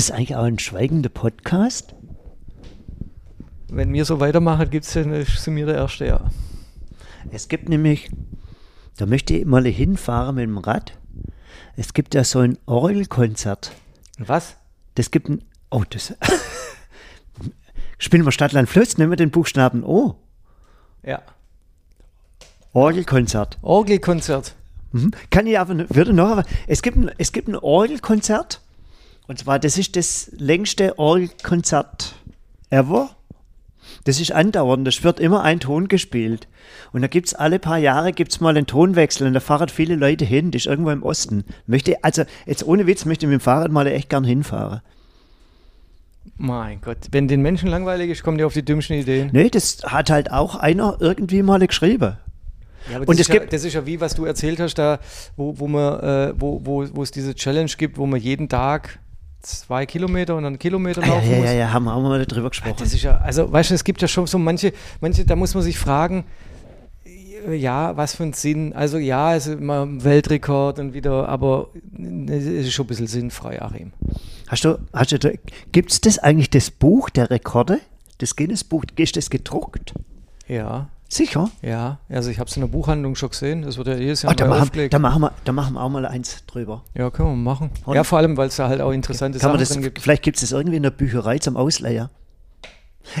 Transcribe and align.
Es 0.00 0.10
eigentlich 0.10 0.34
auch 0.34 0.44
einen 0.44 0.58
schweigenden 0.58 1.12
Podcast? 1.12 1.94
Wenn 3.68 3.92
wir 3.92 4.06
so 4.06 4.18
weitermachen, 4.18 4.70
gibt 4.70 4.86
es 4.86 4.94
sind 4.94 5.56
wir 5.56 5.66
der 5.66 5.74
Erste, 5.74 6.06
ja. 6.06 6.30
Es 7.30 7.48
gibt 7.48 7.68
nämlich, 7.68 8.10
da 8.96 9.04
möchte 9.04 9.34
ich 9.34 9.44
mal 9.44 9.62
hinfahren 9.66 10.36
mit 10.36 10.44
dem 10.44 10.56
Rad. 10.56 10.96
Es 11.76 11.92
gibt 11.92 12.14
ja 12.14 12.24
so 12.24 12.38
ein 12.38 12.56
Orgelkonzert. 12.64 13.72
Was? 14.16 14.56
Das 14.94 15.10
gibt 15.10 15.28
ein, 15.28 15.44
oh, 15.70 15.82
das, 15.90 16.14
spielen 17.98 18.24
wir 18.24 18.32
Stadtland 18.32 18.70
Fluss, 18.70 18.96
nehmen 18.96 19.12
wir 19.12 19.16
den 19.16 19.30
Buchstaben 19.30 19.84
O. 19.84 20.16
Ja. 21.02 21.20
Orgelkonzert. 22.72 23.58
Orgelkonzert. 23.60 24.54
Mhm. 24.92 25.10
Kann 25.28 25.46
ich 25.46 25.58
aber, 25.58 25.90
würde 25.90 26.14
noch, 26.14 26.30
aber 26.30 26.44
es 26.66 26.80
gibt 26.80 26.96
ein, 26.96 27.10
es 27.18 27.32
gibt 27.32 27.48
ein 27.48 27.56
Orgelkonzert. 27.56 28.62
Und 29.30 29.38
zwar, 29.38 29.60
das 29.60 29.78
ist 29.78 29.94
das 29.94 30.32
längste 30.38 30.98
Orgelkonzert 30.98 32.16
ever. 32.70 33.10
Das 34.02 34.18
ist 34.18 34.32
andauernd, 34.32 34.88
es 34.88 35.04
wird 35.04 35.20
immer 35.20 35.44
ein 35.44 35.60
Ton 35.60 35.86
gespielt. 35.86 36.48
Und 36.92 37.02
da 37.02 37.06
gibt 37.06 37.28
es 37.28 37.34
alle 37.34 37.60
paar 37.60 37.78
Jahre 37.78 38.10
gibt's 38.10 38.40
mal 38.40 38.56
einen 38.56 38.66
Tonwechsel 38.66 39.28
und 39.28 39.34
da 39.34 39.38
fahren 39.38 39.68
viele 39.68 39.94
Leute 39.94 40.24
hin, 40.24 40.50
das 40.50 40.62
ist 40.62 40.66
irgendwo 40.66 40.90
im 40.90 41.04
Osten. 41.04 41.44
Möchte, 41.68 42.02
also 42.02 42.24
jetzt 42.44 42.66
ohne 42.66 42.88
Witz 42.88 43.04
möchte 43.04 43.26
ich 43.26 43.30
mit 43.30 43.38
dem 43.40 43.44
Fahrrad 43.44 43.70
mal 43.70 43.86
echt 43.86 44.08
gern 44.08 44.24
hinfahren. 44.24 44.80
Mein 46.36 46.80
Gott, 46.80 46.98
wenn 47.12 47.28
den 47.28 47.40
Menschen 47.40 47.68
langweilig 47.68 48.10
ist, 48.10 48.24
kommen 48.24 48.36
die 48.36 48.42
auf 48.42 48.54
die 48.54 48.64
dümmsten 48.64 48.96
Ideen. 48.96 49.30
Nee, 49.32 49.48
das 49.48 49.78
hat 49.84 50.10
halt 50.10 50.32
auch 50.32 50.56
einer 50.56 50.96
irgendwie 50.98 51.44
mal 51.44 51.60
geschrieben. 51.60 52.16
Ja, 52.90 52.96
aber 52.96 53.06
Und 53.06 53.10
das, 53.10 53.14
es 53.14 53.20
ist 53.20 53.28
ja, 53.28 53.34
gibt- 53.38 53.52
das 53.52 53.64
ist 53.64 53.74
ja 53.74 53.86
wie, 53.86 54.00
was 54.00 54.14
du 54.16 54.24
erzählt 54.24 54.58
hast, 54.58 54.74
da, 54.74 54.98
wo, 55.36 55.56
wo, 55.60 55.68
man, 55.68 56.00
äh, 56.00 56.32
wo, 56.36 56.66
wo, 56.66 56.84
wo 56.96 57.02
es 57.04 57.12
diese 57.12 57.36
Challenge 57.36 57.70
gibt, 57.78 57.96
wo 57.96 58.06
man 58.06 58.18
jeden 58.18 58.48
Tag 58.48 58.98
zwei 59.42 59.86
Kilometer 59.86 60.36
und 60.36 60.44
einen 60.44 60.58
Kilometer 60.58 61.02
Ah, 61.02 61.06
ja, 61.06 61.14
laufen 61.14 61.30
ja, 61.30 61.36
muss. 61.36 61.46
ja, 61.46 61.52
ja, 61.52 61.72
haben 61.72 61.84
wir 61.84 61.94
auch 61.94 62.02
mal 62.02 62.24
drüber 62.26 62.50
gesprochen. 62.50 62.76
Das 62.78 62.92
ist 62.92 63.02
ja, 63.02 63.18
also 63.18 63.50
weißt 63.50 63.70
du, 63.70 63.74
es 63.74 63.84
gibt 63.84 64.02
ja 64.02 64.08
schon 64.08 64.26
so 64.26 64.38
manche, 64.38 64.72
manche, 65.00 65.24
da 65.24 65.36
muss 65.36 65.54
man 65.54 65.62
sich 65.62 65.78
fragen, 65.78 66.24
ja, 67.50 67.96
was 67.96 68.14
für 68.16 68.24
ein 68.24 68.32
Sinn. 68.34 68.72
Also 68.74 68.98
ja, 68.98 69.34
es 69.34 69.46
ist 69.46 69.58
immer 69.58 69.86
ein 69.86 70.04
Weltrekord 70.04 70.78
und 70.78 70.92
wieder, 70.92 71.28
aber 71.28 71.68
es 72.28 72.44
ist 72.44 72.72
schon 72.72 72.84
ein 72.84 72.88
bisschen 72.88 73.06
sinnfrei, 73.06 73.62
Achim. 73.62 73.92
Hast 74.48 74.64
du, 74.64 74.78
hast 74.92 75.12
du, 75.12 75.38
gibt 75.72 75.90
es 75.92 76.00
das 76.00 76.18
eigentlich, 76.18 76.50
das 76.50 76.70
Buch 76.70 77.08
der 77.10 77.30
Rekorde? 77.30 77.78
Das 78.18 78.36
Guinness-Buch, 78.36 78.84
ist 78.96 79.16
das 79.16 79.30
gedruckt? 79.30 79.94
Ja, 80.46 80.88
Sicher? 81.12 81.50
ja. 81.60 81.98
Also 82.08 82.30
ich 82.30 82.38
habe 82.38 82.48
es 82.48 82.56
in 82.56 82.60
der 82.60 82.68
Buchhandlung 82.68 83.16
schon 83.16 83.30
gesehen. 83.30 83.62
Das 83.62 83.76
wird 83.76 83.88
ja 83.88 83.96
jedes 83.96 84.22
Jahr 84.22 84.30
Ah, 84.32 84.34
da, 84.36 84.46
machen, 84.46 84.70
da, 84.90 84.98
machen 85.00 85.20
wir, 85.22 85.32
da 85.44 85.52
machen 85.52 85.74
wir 85.74 85.82
auch 85.82 85.88
mal 85.88 86.06
eins 86.06 86.44
drüber. 86.46 86.84
ja, 86.94 87.10
können 87.10 87.30
wir 87.30 87.36
machen. 87.36 87.70
Und- 87.84 87.96
Ja, 87.96 88.04
vor 88.04 88.18
allem, 88.18 88.36
weil 88.36 88.46
es 88.48 88.56
da 88.56 88.68
halt 88.68 88.80
auch 88.80 88.92
interessante 88.92 89.38
Kann 89.40 89.48
Sachen 89.50 89.58
das, 89.60 89.70
drin 89.70 89.82
gibt. 89.82 90.00
vielleicht 90.00 90.22
gibt 90.22 90.36
es 90.36 90.42
das 90.42 90.52
irgendwie 90.52 90.76
in 90.76 90.84
der 90.84 90.90
Bücherei 90.92 91.38
zum 91.38 91.56
Ausleihen. 91.56 92.08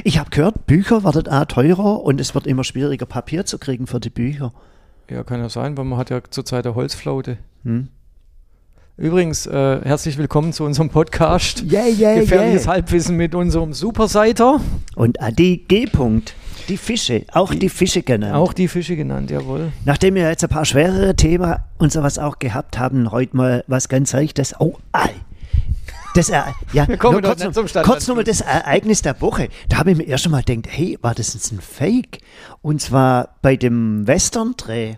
Ich 0.04 0.18
habe 0.18 0.30
gehört, 0.30 0.66
Bücher 0.66 1.02
werden 1.02 1.26
auch 1.32 1.44
teurer 1.46 2.02
und 2.04 2.20
es 2.20 2.34
wird 2.34 2.46
immer 2.46 2.62
schwieriger, 2.62 3.06
Papier 3.06 3.44
zu 3.44 3.58
kriegen 3.58 3.86
für 3.88 3.98
die 3.98 4.10
Bücher. 4.10 4.52
Ja, 5.10 5.24
kann 5.24 5.40
ja 5.40 5.48
sein, 5.48 5.76
weil 5.76 5.84
man 5.84 5.98
hat 5.98 6.10
ja 6.10 6.20
zurzeit 6.30 6.66
eine 6.66 6.76
Holzflaute. 6.76 7.38
Hm. 7.64 7.88
Übrigens, 8.96 9.46
äh, 9.46 9.80
herzlich 9.82 10.18
willkommen 10.18 10.52
zu 10.52 10.62
unserem 10.64 10.90
Podcast. 10.90 11.64
Yeah, 11.68 11.86
yeah, 11.86 12.14
Gefährliches 12.20 12.64
yeah. 12.66 12.74
Halbwissen 12.74 13.16
mit 13.16 13.34
unserem 13.34 13.72
Superseiter. 13.72 14.60
Und 14.94 15.20
ah, 15.22 15.30
die 15.30 15.64
G-Punkt, 15.66 16.34
die 16.68 16.76
Fische, 16.76 17.24
auch 17.32 17.54
die, 17.54 17.68
Fische 17.68 18.02
genannt. 18.02 18.34
Auch 18.34 18.52
die 18.52 18.68
Fische 18.68 18.96
genannt, 18.96 19.30
jawohl. 19.30 19.72
Nachdem 19.84 20.14
wir 20.14 20.28
jetzt 20.28 20.42
ein 20.44 20.50
paar 20.50 20.64
schwerere 20.64 21.14
Themen 21.16 21.56
und 21.78 21.92
sowas 21.92 22.18
auch 22.18 22.38
gehabt 22.38 22.78
haben, 22.78 23.10
heute 23.10 23.36
mal 23.36 23.64
was 23.66 23.88
ganz 23.88 24.12
Leichtes. 24.12 24.54
Oh, 24.58 24.76
ei. 24.92 25.10
Das, 26.14 26.28
ja, 26.72 26.88
Wir 26.88 26.96
kommen 26.96 27.22
kurz, 27.22 27.42
noch, 27.42 27.52
zum 27.52 27.68
Stand- 27.68 27.86
kurz 27.86 28.06
nochmal 28.08 28.24
das 28.24 28.40
Ereignis 28.40 29.02
der 29.02 29.20
Woche. 29.20 29.48
Da 29.68 29.78
habe 29.78 29.92
ich 29.92 29.98
mir 29.98 30.04
erst 30.04 30.24
einmal 30.26 30.42
gedacht, 30.42 30.66
hey, 30.70 30.98
war 31.02 31.14
das 31.14 31.34
jetzt 31.34 31.52
ein 31.52 31.60
Fake? 31.60 32.18
Und 32.62 32.80
zwar 32.80 33.36
bei 33.42 33.56
dem 33.56 34.06
Western-Dreh. 34.06 34.94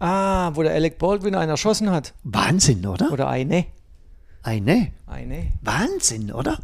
Ah, 0.00 0.52
wo 0.54 0.62
der 0.62 0.72
Alec 0.74 0.98
Baldwin 0.98 1.34
einen 1.34 1.50
erschossen 1.50 1.90
hat. 1.90 2.14
Wahnsinn, 2.22 2.86
oder? 2.86 3.10
Oder 3.10 3.28
eine. 3.28 3.64
Eine. 4.44 4.92
Eine. 5.06 5.52
Wahnsinn, 5.62 6.30
oder? 6.32 6.58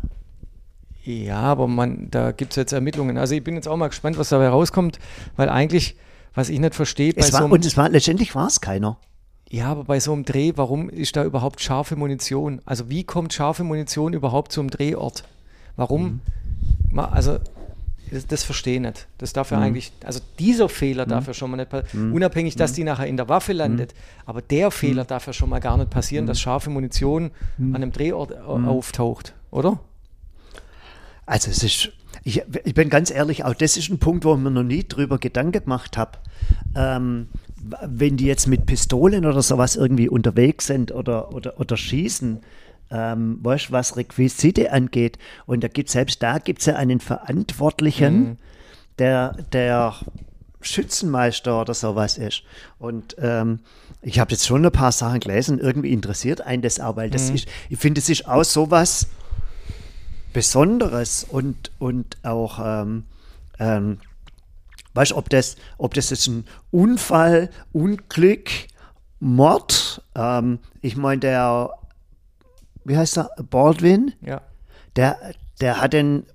Ja, 1.04 1.41
aber 1.41 1.66
man, 1.69 2.09
da 2.10 2.32
gibt 2.32 2.53
es 2.53 2.56
jetzt 2.56 2.72
Ermittlungen. 2.72 3.19
Also 3.19 3.34
ich 3.34 3.44
bin 3.44 3.54
jetzt 3.54 3.69
auch 3.69 3.76
mal 3.76 3.88
gespannt, 3.88 4.16
was 4.19 4.31
dabei 4.31 4.48
rauskommt, 4.48 4.98
weil 5.37 5.48
eigentlich, 5.50 5.97
was 6.34 6.48
ich 6.48 6.59
nicht 6.59 6.75
verstehe, 6.75 7.12
bei 7.12 7.20
Es 7.20 7.28
so 7.28 7.32
war, 7.34 7.41
einem, 7.42 7.53
und 7.53 7.65
es 7.65 7.76
war, 7.76 7.88
letztendlich 7.91 8.34
war 8.34 8.47
es 8.47 8.60
keiner. 8.62 8.97
ja, 9.50 9.66
aber 9.66 9.84
bei 9.84 10.00
so 10.00 10.12
einem 10.15 10.25
Dreh, 10.25 10.53
warum 10.56 10.88
ist 10.88 11.15
da 11.16 11.25
überhaupt 11.25 11.60
scharfe 11.60 11.94
Munition? 11.97 12.62
Also 12.65 12.88
wie 12.88 13.04
kommt 13.04 13.32
scharfe 13.34 13.65
Munition 13.65 14.15
überhaupt 14.15 14.50
zum 14.53 14.70
Drehort? 14.70 15.25
Warum? 15.76 16.20
Ma- 16.91 17.10
Also 17.10 17.38
das, 18.10 18.26
das 18.26 18.44
verstehe 18.44 18.76
ich 18.76 18.81
nicht. 18.81 19.06
Das 19.19 19.32
darf 19.32 19.50
ja 19.50 19.59
eigentlich, 19.59 19.92
also 20.04 20.21
dieser 20.38 20.69
Fehler 20.69 21.04
darf 21.04 21.26
ja 21.26 21.34
schon 21.34 21.50
mal 21.50 21.56
nicht 21.59 21.69
passieren. 21.71 22.12
Unabhängig, 22.12 22.54
dass 22.56 22.72
die 22.72 22.84
nachher 22.84 23.06
in 23.06 23.16
der 23.16 23.28
Waffe 23.28 23.53
landet. 23.53 23.92
Aber 24.25 24.41
der 24.41 24.71
Fehler 24.71 25.04
darf 25.04 25.26
ja 25.26 25.32
schon 25.32 25.50
mal 25.50 25.59
gar 25.60 25.76
nicht 25.76 25.91
passieren, 25.91 26.26
dass 26.26 26.41
scharfe 26.41 26.71
Munition 26.71 27.31
an 27.59 27.75
einem 27.76 27.92
Drehort 27.92 28.32
auftaucht, 28.41 29.34
oder? 29.50 29.81
Also 31.26 31.50
es 31.50 31.62
ist, 31.62 31.90
ich, 32.22 32.42
ich 32.64 32.74
bin 32.74 32.90
ganz 32.90 33.10
ehrlich, 33.10 33.44
auch 33.44 33.54
das 33.54 33.76
ist 33.76 33.90
ein 33.90 33.98
Punkt, 33.98 34.24
wo 34.24 34.34
ich 34.34 34.40
mir 34.40 34.50
noch 34.50 34.62
nie 34.62 34.84
drüber 34.86 35.18
Gedanken 35.18 35.64
gemacht 35.64 35.96
habe. 35.96 36.18
Ähm, 36.74 37.28
wenn 37.86 38.16
die 38.16 38.26
jetzt 38.26 38.46
mit 38.46 38.66
Pistolen 38.66 39.24
oder 39.24 39.42
sowas 39.42 39.76
irgendwie 39.76 40.08
unterwegs 40.08 40.66
sind 40.66 40.92
oder, 40.92 41.34
oder, 41.34 41.58
oder 41.58 41.76
schießen, 41.76 42.40
ähm, 42.90 43.38
weißt, 43.42 43.72
was 43.72 43.96
Requisite 43.96 44.70
angeht, 44.70 45.18
und 45.46 45.64
da 45.64 45.68
gibt 45.68 45.88
selbst 45.88 46.22
da 46.22 46.38
gibt 46.38 46.60
es 46.60 46.66
ja 46.66 46.76
einen 46.76 47.00
Verantwortlichen, 47.00 48.38
der, 48.98 49.32
der 49.52 49.94
Schützenmeister 50.60 51.60
oder 51.60 51.74
sowas 51.74 52.18
ist. 52.18 52.42
Und 52.78 53.16
ähm, 53.18 53.60
ich 54.02 54.18
habe 54.18 54.32
jetzt 54.32 54.46
schon 54.46 54.64
ein 54.64 54.72
paar 54.72 54.92
Sachen 54.92 55.20
gelesen, 55.20 55.58
irgendwie 55.58 55.92
interessiert 55.92 56.41
einen 56.42 56.62
das 56.62 56.80
auch, 56.80 56.96
weil 56.96 57.10
das 57.10 57.30
ist, 57.30 57.48
ich 57.70 57.78
finde, 57.78 58.00
es 58.00 58.08
ist 58.08 58.28
auch 58.28 58.44
sowas, 58.44 59.08
Besonderes 60.34 61.25
und, 61.25 61.71
und 61.78 62.19
auch, 62.25 62.59
ähm, 62.62 63.05
ähm, 63.59 63.99
weißt 64.93 65.12
du, 65.12 65.17
ob 65.17 65.31
das, 65.31 65.56
ob 65.78 65.95
das 65.95 66.11
jetzt 66.11 66.27
ein 66.27 66.45
Unfall, 66.71 67.49
Unglück, 67.72 68.50
Mord, 69.21 70.03
ähm, 70.15 70.59
ich 70.83 70.97
meine, 70.97 71.21
der, 71.21 71.71
wie 72.84 72.99
heißt 72.99 73.17
er, 73.17 73.31
Baldwin, 73.49 74.12
Ja. 74.21 74.43
der, 74.97 75.17
der 75.62 75.81
hat 75.81 75.95
den, 75.95 76.27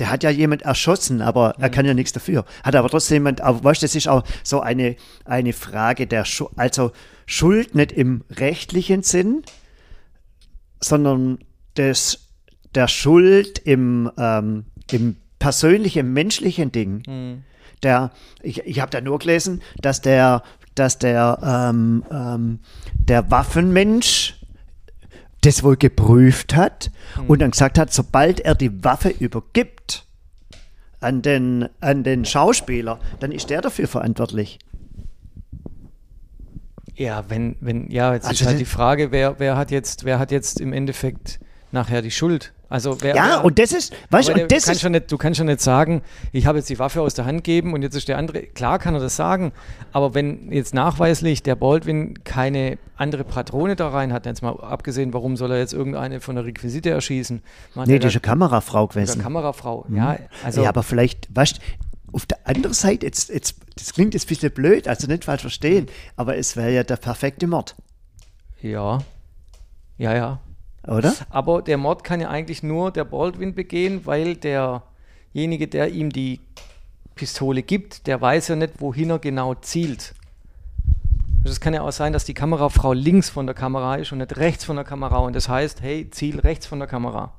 der 0.00 0.10
hat 0.10 0.24
ja 0.24 0.30
jemand 0.30 0.62
erschossen, 0.62 1.22
aber 1.22 1.54
er 1.58 1.70
kann 1.70 1.86
ja 1.86 1.94
nichts 1.94 2.12
dafür. 2.12 2.44
Hat 2.64 2.74
aber 2.74 2.88
trotzdem 2.90 3.14
jemand, 3.16 3.40
aber 3.40 3.62
weißt 3.62 3.80
du, 3.82 3.86
das 3.86 3.94
ist 3.94 4.08
auch 4.08 4.24
so 4.42 4.60
eine, 4.60 4.96
eine 5.24 5.52
Frage 5.52 6.06
der 6.08 6.24
Schu 6.24 6.48
also 6.56 6.90
Schuld 7.26 7.74
nicht 7.74 7.92
im 7.92 8.24
rechtlichen 8.30 9.02
Sinn, 9.04 9.44
sondern 10.80 11.38
des, 11.76 12.23
der 12.74 12.88
Schuld 12.88 13.58
im, 13.58 14.10
ähm, 14.18 14.64
im 14.90 15.16
persönlichen, 15.38 16.12
menschlichen 16.12 16.72
Ding. 16.72 17.42
Der, 17.82 18.10
ich 18.42 18.64
ich 18.64 18.80
habe 18.80 18.90
da 18.90 19.00
nur 19.00 19.18
gelesen, 19.18 19.62
dass 19.80 20.00
der, 20.00 20.42
dass 20.74 20.98
der, 20.98 21.38
ähm, 21.42 22.04
ähm, 22.10 22.58
der 22.94 23.30
Waffenmensch 23.30 24.40
das 25.42 25.62
wohl 25.62 25.76
geprüft 25.76 26.56
hat 26.56 26.90
und 27.28 27.42
dann 27.42 27.50
gesagt 27.50 27.78
hat, 27.78 27.92
sobald 27.92 28.40
er 28.40 28.54
die 28.54 28.82
Waffe 28.82 29.10
übergibt 29.10 30.06
an 31.00 31.20
den, 31.20 31.68
an 31.80 32.02
den 32.02 32.24
Schauspieler, 32.24 32.98
dann 33.20 33.30
ist 33.30 33.50
der 33.50 33.60
dafür 33.60 33.86
verantwortlich. 33.86 34.58
Ja, 36.96 37.24
wenn, 37.28 37.56
wenn, 37.60 37.90
ja, 37.90 38.14
jetzt 38.14 38.26
Also 38.26 38.44
ist 38.44 38.46
halt 38.46 38.60
die 38.60 38.64
Frage, 38.64 39.10
wer, 39.10 39.38
wer 39.38 39.56
hat 39.56 39.70
jetzt, 39.70 40.04
wer 40.04 40.18
hat 40.18 40.30
jetzt 40.30 40.60
im 40.60 40.72
Endeffekt 40.72 41.40
nachher 41.72 42.02
die 42.02 42.10
Schuld? 42.10 42.54
Also 42.68 43.00
wer, 43.02 43.14
Ja, 43.14 43.40
und 43.40 43.58
das 43.58 43.72
ist, 43.72 43.92
weißt 44.10 44.28
du, 44.28 44.32
und 44.32 44.50
das 44.50 44.62
du, 44.64 44.66
kannst 44.70 44.84
ist, 44.84 44.90
nicht, 44.90 45.12
du 45.12 45.18
kannst 45.18 45.38
ja 45.38 45.44
nicht 45.44 45.60
sagen, 45.60 46.02
ich 46.32 46.46
habe 46.46 46.58
jetzt 46.58 46.70
die 46.70 46.78
Waffe 46.78 47.02
aus 47.02 47.14
der 47.14 47.24
Hand 47.26 47.44
gegeben 47.44 47.72
und 47.74 47.82
jetzt 47.82 47.94
ist 47.94 48.08
der 48.08 48.18
andere. 48.18 48.42
Klar 48.42 48.78
kann 48.78 48.94
er 48.94 49.00
das 49.00 49.16
sagen, 49.16 49.52
aber 49.92 50.14
wenn 50.14 50.50
jetzt 50.50 50.74
nachweislich 50.74 51.42
der 51.42 51.56
Baldwin 51.56 52.24
keine 52.24 52.78
andere 52.96 53.22
Patrone 53.24 53.76
da 53.76 53.88
rein 53.90 54.12
hat, 54.12 54.26
jetzt 54.26 54.42
mal 54.42 54.58
abgesehen, 54.60 55.12
warum 55.12 55.36
soll 55.36 55.52
er 55.52 55.58
jetzt 55.58 55.72
irgendeine 55.74 56.20
von 56.20 56.36
der 56.36 56.44
Requisite 56.46 56.90
erschießen? 56.90 57.42
Macht 57.74 57.86
nee, 57.86 57.98
das 57.98 58.14
ist 58.14 58.24
da- 58.24 58.30
eine 58.30 58.38
Kamerafrau 58.38 58.86
gewesen. 58.88 59.20
Kamerafrau. 59.20 59.86
Ja, 59.90 60.16
also 60.44 60.62
ja, 60.62 60.68
aber 60.70 60.82
vielleicht, 60.82 61.28
weißt 61.34 61.60
auf 62.12 62.26
der 62.26 62.38
anderen 62.46 62.74
Seite, 62.74 63.04
jetzt, 63.06 63.28
jetzt, 63.28 63.56
das 63.76 63.92
klingt 63.92 64.14
jetzt 64.14 64.26
ein 64.26 64.28
bisschen 64.28 64.52
blöd, 64.52 64.86
also 64.88 65.06
nicht 65.08 65.24
falsch 65.24 65.40
verstehen, 65.42 65.86
aber 66.16 66.36
es 66.36 66.56
wäre 66.56 66.70
ja 66.72 66.82
der 66.84 66.96
perfekte 66.96 67.46
Mord, 67.48 67.74
ja, 68.62 69.00
ja, 69.98 70.14
ja. 70.14 70.40
Oder? 70.86 71.14
Aber 71.30 71.62
der 71.62 71.78
Mord 71.78 72.04
kann 72.04 72.20
ja 72.20 72.28
eigentlich 72.28 72.62
nur 72.62 72.90
der 72.90 73.04
Baldwin 73.04 73.54
begehen, 73.54 74.06
weil 74.06 74.36
derjenige, 74.36 75.68
der 75.68 75.88
ihm 75.88 76.10
die 76.10 76.40
Pistole 77.14 77.62
gibt, 77.62 78.06
der 78.06 78.20
weiß 78.20 78.48
ja 78.48 78.56
nicht, 78.56 78.80
wohin 78.80 79.10
er 79.10 79.18
genau 79.18 79.54
zielt. 79.54 80.14
Also 81.44 81.52
es 81.52 81.60
kann 81.60 81.74
ja 81.74 81.82
auch 81.82 81.92
sein, 81.92 82.12
dass 82.12 82.24
die 82.24 82.34
Kamerafrau 82.34 82.92
links 82.94 83.28
von 83.28 83.46
der 83.46 83.54
Kamera 83.54 83.96
ist 83.96 84.12
und 84.12 84.18
nicht 84.18 84.36
rechts 84.38 84.64
von 84.64 84.76
der 84.76 84.84
Kamera 84.84 85.18
und 85.18 85.36
das 85.36 85.48
heißt, 85.48 85.82
hey, 85.82 86.10
Ziel 86.10 86.40
rechts 86.40 86.66
von 86.66 86.78
der 86.78 86.88
Kamera. 86.88 87.32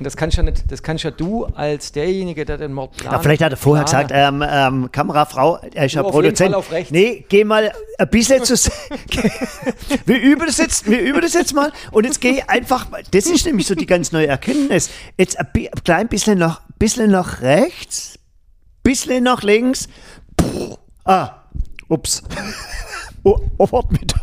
Und 0.00 0.04
das 0.04 0.16
kannst 0.16 0.38
ja 0.38 0.42
nicht, 0.42 0.72
das 0.72 0.82
kannst 0.82 1.04
ja 1.04 1.10
du 1.10 1.44
als 1.44 1.92
derjenige, 1.92 2.46
der 2.46 2.56
den 2.56 2.72
Mord 2.72 2.96
plant. 2.96 3.12
Ja, 3.12 3.18
vielleicht 3.18 3.42
hat 3.42 3.52
er 3.52 3.58
vorher 3.58 3.84
gesagt, 3.84 4.10
ähm, 4.14 4.42
ähm, 4.48 4.90
Kamerafrau, 4.90 5.58
er 5.74 5.84
ist 5.84 5.92
ja 5.92 6.00
Du 6.00 6.08
auf 6.08 6.14
jeden 6.14 6.24
Produzent. 6.24 6.54
Auf 6.54 6.72
rechts. 6.72 6.90
Nee, 6.90 7.26
geh 7.28 7.44
mal 7.44 7.70
ein 7.98 8.08
bisschen 8.08 8.42
zu. 8.42 8.54
wir 10.06 10.18
üben 10.18 10.46
das 10.46 10.56
jetzt, 10.56 10.90
wir 10.90 11.02
üben 11.02 11.20
das 11.20 11.34
jetzt 11.34 11.54
mal 11.54 11.70
und 11.90 12.04
jetzt 12.04 12.22
geh 12.22 12.40
einfach, 12.42 12.86
das 13.10 13.26
ist 13.26 13.44
nämlich 13.44 13.66
so 13.66 13.74
die 13.74 13.84
ganz 13.84 14.10
neue 14.10 14.26
Erkenntnis. 14.26 14.88
Jetzt 15.18 15.38
ein, 15.38 15.46
klein 15.84 16.08
bisschen 16.08 16.38
nach, 16.38 16.62
bisschen 16.78 17.10
nach 17.10 17.42
rechts, 17.42 18.18
bisschen 18.82 19.22
nach 19.24 19.42
links. 19.42 19.86
Puh, 20.34 20.78
ah, 21.04 21.42
ups. 21.88 22.22
Oh, 23.22 23.38
oh, 23.58 23.82
mit. 23.90 24.14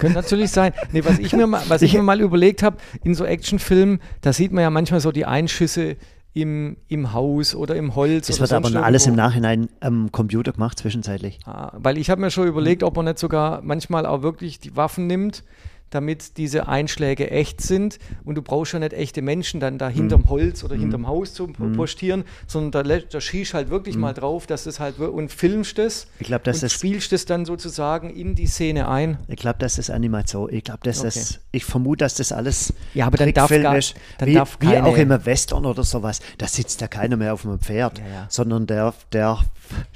Könnte 0.00 0.16
natürlich 0.16 0.50
sein. 0.50 0.72
Nee, 0.92 1.04
was 1.04 1.18
ich 1.18 1.32
mir 1.32 1.46
mal, 1.46 1.62
was 1.68 1.82
ich 1.82 1.92
mir 1.94 2.02
mal 2.02 2.20
überlegt 2.20 2.62
habe, 2.62 2.76
in 3.04 3.14
so 3.14 3.24
Actionfilmen, 3.24 4.00
da 4.20 4.32
sieht 4.32 4.52
man 4.52 4.62
ja 4.62 4.70
manchmal 4.70 5.00
so 5.00 5.12
die 5.12 5.24
Einschüsse 5.24 5.96
im, 6.32 6.76
im 6.88 7.14
Haus 7.14 7.54
oder 7.54 7.76
im 7.76 7.94
Holz. 7.94 8.26
Das 8.26 8.40
wird 8.40 8.52
aber 8.52 8.68
noch 8.68 8.82
alles 8.82 9.06
im 9.06 9.14
irgendwo. 9.14 9.26
Nachhinein 9.26 9.68
am 9.80 10.12
Computer 10.12 10.52
gemacht, 10.52 10.78
zwischenzeitlich. 10.78 11.38
Ah, 11.46 11.72
Weil 11.78 11.96
ich 11.96 12.10
habe 12.10 12.20
mir 12.20 12.30
schon 12.30 12.46
überlegt, 12.46 12.82
ob 12.82 12.94
man 12.96 13.06
nicht 13.06 13.18
sogar 13.18 13.62
manchmal 13.62 14.04
auch 14.04 14.20
wirklich 14.22 14.60
die 14.60 14.76
Waffen 14.76 15.06
nimmt, 15.06 15.44
damit 15.90 16.36
diese 16.36 16.66
Einschläge 16.68 17.30
echt 17.30 17.60
sind 17.60 17.98
und 18.24 18.34
du 18.34 18.42
brauchst 18.42 18.72
ja 18.72 18.78
nicht 18.80 18.92
echte 18.92 19.22
Menschen 19.22 19.60
dann 19.60 19.78
da 19.78 19.88
hinterm 19.88 20.28
Holz 20.28 20.64
oder 20.64 20.74
hinterm 20.76 21.06
Haus 21.06 21.32
zu 21.32 21.46
postieren, 21.48 22.24
sondern 22.46 22.88
da, 22.88 22.98
da 22.98 23.20
schießt 23.20 23.54
halt 23.54 23.70
wirklich 23.70 23.96
mal 23.96 24.12
drauf, 24.12 24.46
dass 24.46 24.64
das 24.64 24.80
halt 24.80 24.98
und 24.98 25.30
filmst 25.30 25.78
es 25.78 26.08
Ich 26.18 26.26
glaube, 26.26 26.42
dass 26.44 26.56
und 26.56 26.62
das 26.64 26.72
spielst 26.72 27.12
es 27.12 27.24
dann 27.24 27.44
sozusagen 27.44 28.10
in 28.10 28.34
die 28.34 28.46
Szene 28.46 28.88
ein. 28.88 29.18
Ich 29.28 29.36
glaube, 29.36 29.56
das 29.60 29.78
ist 29.78 29.90
Animation. 29.90 30.52
Ich 30.52 30.64
glaube, 30.64 30.80
dass 30.82 31.02
das, 31.02 31.16
Okay. 31.16 31.40
ich 31.52 31.64
vermute, 31.64 32.04
dass 32.04 32.14
das 32.14 32.32
alles 32.32 32.72
Ja, 32.94 33.06
aber 33.06 33.16
dann 33.16 33.32
darf 33.32 33.48
gar- 33.50 33.76
ist. 33.76 33.94
dann 34.18 34.28
wie, 34.28 34.34
darf 34.34 34.58
wie 34.60 34.66
keine- 34.66 34.84
auch 34.86 34.96
im 34.96 35.10
Western 35.24 35.64
oder 35.66 35.84
sowas. 35.84 36.20
Da 36.38 36.46
sitzt 36.48 36.80
ja 36.80 36.88
keiner 36.88 37.16
mehr 37.16 37.32
auf 37.32 37.44
einem 37.46 37.60
Pferd, 37.60 37.98
Ja, 37.98 38.04
ja. 38.06 38.26
sondern 38.28 38.66
der, 38.66 38.92
der, 39.12 39.38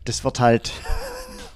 das 0.05 0.23
wird 0.25 0.39
halt, 0.41 0.73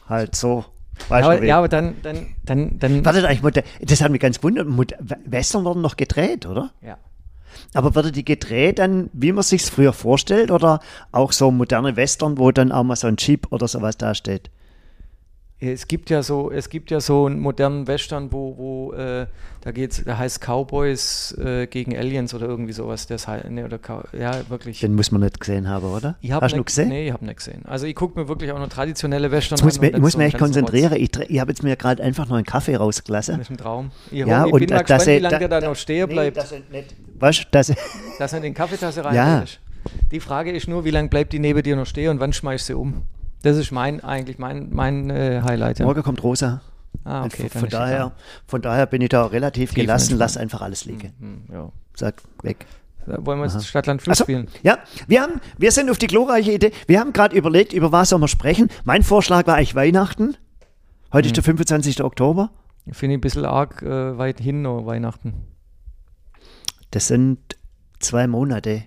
halt 0.08 0.34
so. 0.34 0.64
Weißt 1.08 1.28
Ja, 1.28 1.32
aber, 1.36 1.44
ja, 1.44 1.58
aber 1.58 1.68
dann, 1.68 1.96
dann, 2.02 2.34
dann, 2.44 2.78
dann 2.78 3.04
Wartet 3.04 3.24
eigentlich, 3.24 3.64
das 3.80 4.00
hat 4.00 4.10
mich 4.10 4.20
ganz 4.20 4.38
gewundert. 4.38 4.68
Mod- 4.68 4.94
Western 5.26 5.64
wurden 5.64 5.82
noch 5.82 5.96
gedreht, 5.96 6.46
oder? 6.46 6.70
ja. 6.82 6.98
Aber 7.72 7.94
wurde 7.94 8.10
die 8.10 8.24
gedreht 8.24 8.80
dann, 8.80 9.10
wie 9.12 9.30
man 9.32 9.44
sich 9.44 9.62
früher 9.64 9.92
vorstellt, 9.92 10.50
oder 10.50 10.80
auch 11.12 11.30
so 11.30 11.52
moderne 11.52 11.96
Western, 11.96 12.36
wo 12.38 12.50
dann 12.50 12.72
auch 12.72 12.82
mal 12.82 12.96
so 12.96 13.06
ein 13.06 13.16
Jeep 13.16 13.46
oder 13.52 13.68
sowas 13.68 13.96
da 13.96 14.14
steht? 14.14 14.50
Es 15.60 15.88
gibt 15.88 16.10
ja 16.10 16.22
so, 16.22 16.50
es 16.50 16.68
gibt 16.68 16.90
ja 16.90 17.00
so 17.00 17.26
einen 17.26 17.38
modernen 17.40 17.86
Western, 17.86 18.32
wo, 18.32 18.56
wo 18.58 18.92
äh, 18.92 19.26
da 19.62 19.70
geht's, 19.70 20.02
der 20.04 20.18
heißt 20.18 20.40
Cowboys 20.44 21.32
äh, 21.38 21.66
gegen 21.68 21.96
Aliens 21.96 22.34
oder 22.34 22.46
irgendwie 22.48 22.72
sowas. 22.72 23.06
Das 23.06 23.26
heißt, 23.28 23.48
nee, 23.48 23.62
oder 23.64 23.78
Cow 23.78 24.04
ja, 24.12 24.46
wirklich. 24.50 24.80
Den 24.80 24.94
muss 24.94 25.10
man 25.10 25.22
nicht 25.22 25.38
gesehen 25.40 25.68
haben, 25.68 25.86
oder? 25.86 26.16
Ich 26.20 26.32
hab 26.32 26.42
Hast 26.42 26.52
du 26.52 26.58
noch 26.58 26.64
gesehen? 26.66 26.88
Nee, 26.88 27.06
ich 27.06 27.12
habe 27.12 27.24
nicht 27.24 27.36
gesehen. 27.38 27.62
Also 27.64 27.86
ich 27.86 27.94
gucke 27.94 28.18
mir 28.20 28.28
wirklich 28.28 28.50
auch 28.52 28.58
noch 28.58 28.68
traditionelle 28.68 29.30
Western 29.30 29.56
Jetzt 29.56 29.64
muss, 29.64 29.78
an. 29.78 29.84
ich 29.84 29.92
muss 30.00 30.16
nicht 30.16 30.18
mich 30.18 30.32
so 30.32 30.36
echt 30.36 30.38
konzentrieren. 30.38 30.92
Ich, 30.96 31.10
ich 31.28 31.40
habe 31.40 31.52
jetzt 31.52 31.62
mir 31.62 31.76
gerade 31.76 32.02
einfach 32.02 32.28
noch 32.28 32.36
einen 32.36 32.44
Kaffee 32.44 32.74
rausgelassen. 32.76 33.38
Das 33.38 33.46
ist 33.46 33.50
ein 33.50 33.56
Traum. 33.56 33.90
Ich, 34.10 34.18
Ja, 34.26 34.44
ich 34.46 34.52
und 34.52 34.58
bin 34.58 34.68
da- 34.68 34.74
mal 34.76 34.80
gespannt, 34.82 35.06
wie 35.06 35.18
lange 35.20 35.32
da- 35.38 35.38
der 35.48 35.60
da 35.60 35.68
noch 35.68 35.76
stehen 35.76 36.08
bleibt, 36.08 36.36
dass 36.36 36.52
er 36.52 36.60
nicht, 36.70 36.92
du, 36.92 37.44
dass 37.52 37.70
er, 37.70 37.76
dass 38.18 38.32
er 38.32 38.36
in 38.38 38.42
den 38.42 38.54
Kaffeetasse 38.54 39.00
Ja. 39.02 39.08
rein 39.36 39.44
ist. 39.44 39.60
Die 40.10 40.20
Frage 40.20 40.50
ist 40.50 40.66
nur, 40.68 40.84
wie 40.84 40.90
lange 40.90 41.08
bleibt 41.08 41.32
die 41.32 41.38
neben 41.38 41.62
dir 41.62 41.76
noch 41.76 41.86
stehen 41.86 42.10
und 42.10 42.20
wann 42.20 42.32
schmeißt 42.32 42.66
sie 42.66 42.74
um? 42.74 43.02
Das 43.44 43.56
ist 43.58 43.70
mein, 43.72 44.02
eigentlich 44.02 44.38
mein, 44.38 44.68
mein 44.70 45.10
äh, 45.10 45.42
Highlight. 45.44 45.78
Ja. 45.78 45.84
morgen 45.84 46.02
kommt 46.02 46.22
Rosa. 46.22 46.62
Ah, 47.04 47.24
okay. 47.24 47.48
von, 47.50 47.68
daher, 47.68 48.12
von 48.46 48.62
daher 48.62 48.86
bin 48.86 49.02
ich 49.02 49.10
da 49.10 49.26
relativ 49.26 49.70
Tief 49.70 49.82
gelassen, 49.82 50.16
lass 50.16 50.36
einfach 50.36 50.62
alles 50.62 50.84
liegen. 50.86 51.12
Hm, 51.18 51.42
ja. 51.52 51.70
Sag 51.94 52.22
weg. 52.42 52.64
Da 53.06 53.18
wollen 53.26 53.38
wir 53.40 53.46
jetzt 53.46 53.66
Stadtland 53.66 54.00
Fluss 54.00 54.12
Also, 54.20 54.24
spielen. 54.24 54.48
ja, 54.62 54.78
wir, 55.06 55.20
haben, 55.20 55.40
wir 55.58 55.72
sind 55.72 55.90
auf 55.90 55.98
die 55.98 56.06
glorreiche 56.06 56.52
Idee. 56.52 56.72
Wir 56.86 57.00
haben 57.00 57.12
gerade 57.12 57.36
überlegt, 57.36 57.74
über 57.74 57.92
was 57.92 58.08
sollen 58.08 58.22
wir 58.22 58.28
sprechen. 58.28 58.70
Mein 58.84 59.02
Vorschlag 59.02 59.46
war 59.46 59.56
eigentlich 59.56 59.74
Weihnachten. 59.74 60.36
Heute 61.12 61.26
Mhm. 61.26 61.30
ist 61.32 61.36
der 61.36 61.44
25. 61.44 62.02
Oktober. 62.02 62.50
Finde 62.92 63.14
ich 63.14 63.18
ein 63.18 63.20
bisschen 63.20 63.44
arg 63.44 63.82
äh, 63.82 64.16
weit 64.16 64.40
hin 64.40 64.62
noch 64.62 64.86
Weihnachten. 64.86 65.34
Das 66.92 67.08
sind 67.08 67.38
zwei 67.98 68.26
Monate. 68.26 68.84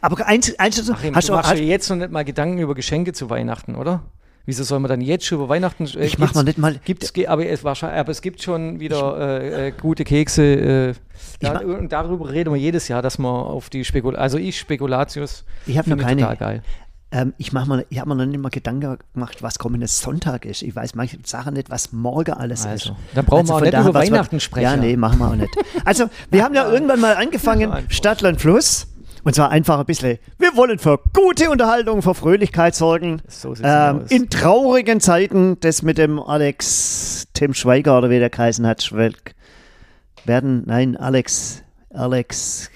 Aber 0.00 0.26
eins, 0.26 0.58
eins 0.58 0.90
Achim, 0.90 1.14
hast 1.14 1.28
du 1.28 1.32
du, 1.32 1.36
machst 1.36 1.50
hast, 1.50 1.58
dir 1.58 1.66
jetzt 1.66 1.88
noch 1.90 1.96
nicht 1.96 2.10
mal 2.10 2.24
Gedanken 2.24 2.58
über 2.58 2.74
Geschenke 2.74 3.12
zu 3.12 3.30
Weihnachten, 3.30 3.74
oder? 3.74 4.02
Wieso 4.46 4.62
soll 4.62 4.78
man 4.78 4.90
dann 4.90 5.00
jetzt 5.00 5.24
schon 5.24 5.38
über 5.38 5.48
Weihnachten? 5.48 5.84
Äh, 5.86 6.04
ich 6.04 6.18
mach 6.18 6.26
gibt's- 6.26 6.34
mal 6.34 6.42
nicht 6.44 6.58
mal. 6.58 6.74
Gibt's, 6.84 7.12
aber, 7.26 7.46
es 7.46 7.64
aber 7.64 8.08
es 8.10 8.20
gibt 8.20 8.42
schon 8.42 8.78
wieder 8.78 9.40
äh, 9.40 9.68
äh, 9.68 9.72
gute 9.72 10.04
Kekse. 10.04 10.42
Äh, 10.42 10.94
da, 11.40 11.60
und 11.60 11.90
darüber 11.92 12.30
reden 12.30 12.52
wir 12.52 12.60
jedes 12.60 12.88
Jahr, 12.88 13.00
dass 13.00 13.18
man 13.18 13.32
auf 13.32 13.70
die 13.70 13.84
Spekul 13.86 14.16
also 14.16 14.36
ich 14.36 14.58
Spekulatius 14.58 15.44
Ich 15.66 15.78
habe 15.78 15.88
noch 15.90 15.96
keine. 15.96 16.20
total 16.20 16.36
geil. 16.36 16.62
Ähm, 17.10 17.32
ich 17.38 17.52
mach 17.52 17.64
mal, 17.66 17.86
ich 17.90 18.00
habe 18.00 18.08
mir 18.10 18.16
noch 18.16 18.26
nicht 18.26 18.40
mal 18.40 18.48
Gedanken 18.50 18.98
gemacht, 19.14 19.42
was 19.42 19.58
kommender 19.58 19.86
Sonntag 19.86 20.44
ist. 20.44 20.62
Ich 20.62 20.74
weiß 20.74 20.94
manche 20.94 21.16
Sachen 21.24 21.54
nicht, 21.54 21.70
was 21.70 21.92
morgen 21.92 22.32
alles 22.34 22.60
ist. 22.60 22.66
Also, 22.66 22.96
dann 23.14 23.24
brauchen 23.24 23.46
wir 23.48 23.54
auch 23.54 23.60
nicht 23.60 23.72
über 23.72 23.94
Weihnachten 23.94 24.40
sprechen. 24.40 24.64
Ja, 24.64 24.76
nee, 24.76 24.96
machen 24.96 25.20
wir 25.20 25.28
auch 25.30 25.36
nicht. 25.36 25.54
Also, 25.84 26.06
wir 26.30 26.42
haben 26.44 26.54
ja 26.54 26.68
irgendwann 26.70 27.00
mal 27.00 27.14
angefangen, 27.16 27.70
einfach. 27.72 27.90
Stadt, 27.90 28.20
Land, 28.20 28.40
Fluss. 28.40 28.88
Und 29.24 29.34
zwar 29.34 29.50
einfach 29.50 29.78
ein 29.78 29.86
bisschen, 29.86 30.18
wir 30.38 30.54
wollen 30.54 30.78
für 30.78 31.00
gute 31.14 31.50
Unterhaltung, 31.50 32.02
für 32.02 32.14
Fröhlichkeit 32.14 32.74
sorgen. 32.74 33.22
So 33.26 33.54
Ähm, 33.62 34.04
in 34.10 34.28
traurigen 34.28 35.00
Zeiten, 35.00 35.58
das 35.60 35.82
mit 35.82 35.96
dem 35.96 36.20
Alex, 36.20 37.26
Tim 37.32 37.54
Schweiger 37.54 37.98
oder 37.98 38.10
wie 38.10 38.18
der 38.18 38.30
geheißen 38.30 38.66
hat, 38.66 38.82
Schwelk, 38.82 39.34
werden, 40.26 40.64
nein, 40.66 40.96
Alex, 40.96 41.62
Alex, 41.90 42.70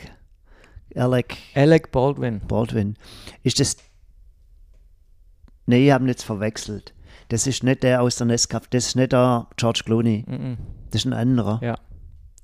Alec 0.94 1.36
Alec 1.54 1.92
Baldwin. 1.92 2.40
Baldwin. 2.48 2.96
Ist 3.42 3.60
das. 3.60 3.76
Nee, 5.66 5.86
ich 5.86 5.92
habe 5.92 6.04
ihn 6.04 6.08
jetzt 6.08 6.24
verwechselt. 6.24 6.94
Das 7.28 7.46
ist 7.46 7.62
nicht 7.62 7.82
der 7.82 8.00
aus 8.00 8.16
der 8.16 8.26
Nescaf, 8.26 8.68
das 8.68 8.86
ist 8.86 8.96
nicht 8.96 9.12
der 9.12 9.46
George 9.56 9.82
Clooney. 9.84 10.25
Mhm. 10.26 10.56
Das 10.90 11.02
ist 11.02 11.06
ein 11.06 11.12
anderer. 11.12 11.61
Ja. 11.62 11.78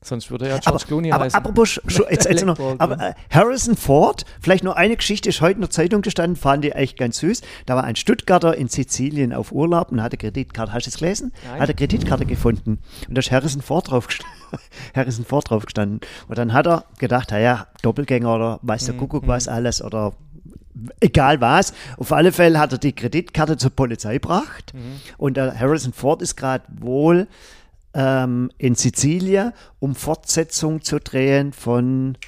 Sonst 0.06 0.30
würde 0.30 0.46
ja 0.48 0.54
aber, 0.56 0.62
George 0.62 0.84
Clooney 0.86 1.12
aber 1.12 1.24
heißen. 1.24 1.36
apropos, 1.38 1.80
jetzt, 2.10 2.28
jetzt 2.28 2.44
noch, 2.44 2.58
aber 2.78 3.00
äh, 3.00 3.14
Harrison 3.30 3.74
Ford, 3.76 4.24
vielleicht 4.40 4.62
nur 4.62 4.76
eine 4.76 4.96
Geschichte, 4.96 5.30
ist 5.30 5.40
heute 5.40 5.54
in 5.54 5.60
der 5.62 5.70
Zeitung 5.70 6.02
gestanden, 6.02 6.36
fand 6.36 6.62
die 6.62 6.72
echt 6.72 6.98
ganz 6.98 7.18
süß. 7.18 7.40
Da 7.66 7.74
war 7.74 7.84
ein 7.84 7.96
Stuttgarter 7.96 8.54
in 8.56 8.68
Sizilien 8.68 9.32
auf 9.32 9.50
Urlaub 9.50 9.90
und 9.90 10.02
hatte 10.02 10.16
Kreditkarte, 10.18 10.72
hast 10.74 10.84
du 10.86 10.90
es 10.90 10.98
gelesen? 10.98 11.32
Nein. 11.44 11.54
Hat 11.54 11.68
eine 11.68 11.74
Kreditkarte 11.74 12.26
gefunden 12.26 12.78
und 13.08 13.14
da 13.14 13.20
ist 13.20 13.30
Harrison 13.32 13.62
Ford 13.62 13.90
drauf 13.90 14.06
gestanden. 14.06 14.36
Harrison 14.94 15.24
Ford 15.24 15.48
drauf 15.48 15.64
gestanden. 15.64 16.00
Und 16.28 16.36
dann 16.38 16.52
hat 16.52 16.66
er 16.66 16.84
gedacht, 16.98 17.30
naja, 17.30 17.66
Doppelgänger 17.82 18.34
oder 18.34 18.58
weiß 18.62 18.82
Mhm, 18.82 18.86
der 18.86 18.94
Kuckuck 18.96 19.26
was 19.26 19.48
alles 19.48 19.82
oder 19.82 20.12
egal 21.00 21.40
was. 21.40 21.72
Auf 21.96 22.12
alle 22.12 22.32
Fälle 22.32 22.58
hat 22.58 22.72
er 22.72 22.78
die 22.78 22.92
Kreditkarte 22.92 23.56
zur 23.56 23.70
Polizei 23.70 24.14
gebracht 24.14 24.72
Mhm. 24.74 25.00
und 25.18 25.36
der 25.36 25.58
Harrison 25.58 25.92
Ford 25.92 26.20
ist 26.20 26.36
gerade 26.36 26.64
wohl 26.78 27.26
ähm, 27.94 28.50
in 28.58 28.74
Sizilien, 28.74 29.52
um 29.78 29.94
Fortsetzung 29.94 30.82
zu 30.82 30.98
drehen 31.00 31.52
von 31.52 32.18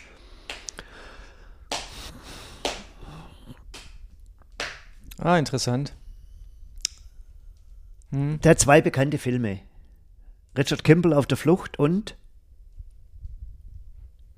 ah, 5.19 5.37
interessant. 5.39 5.95
der 8.13 8.51
hat 8.51 8.61
zwei 8.61 8.81
bekannte 8.81 9.19
Filme. 9.19 9.61
Richard 10.57 10.85
Kimball 10.85 11.13
auf 11.13 11.27
der 11.27 11.37
Flucht 11.37 11.79
und 11.79 12.17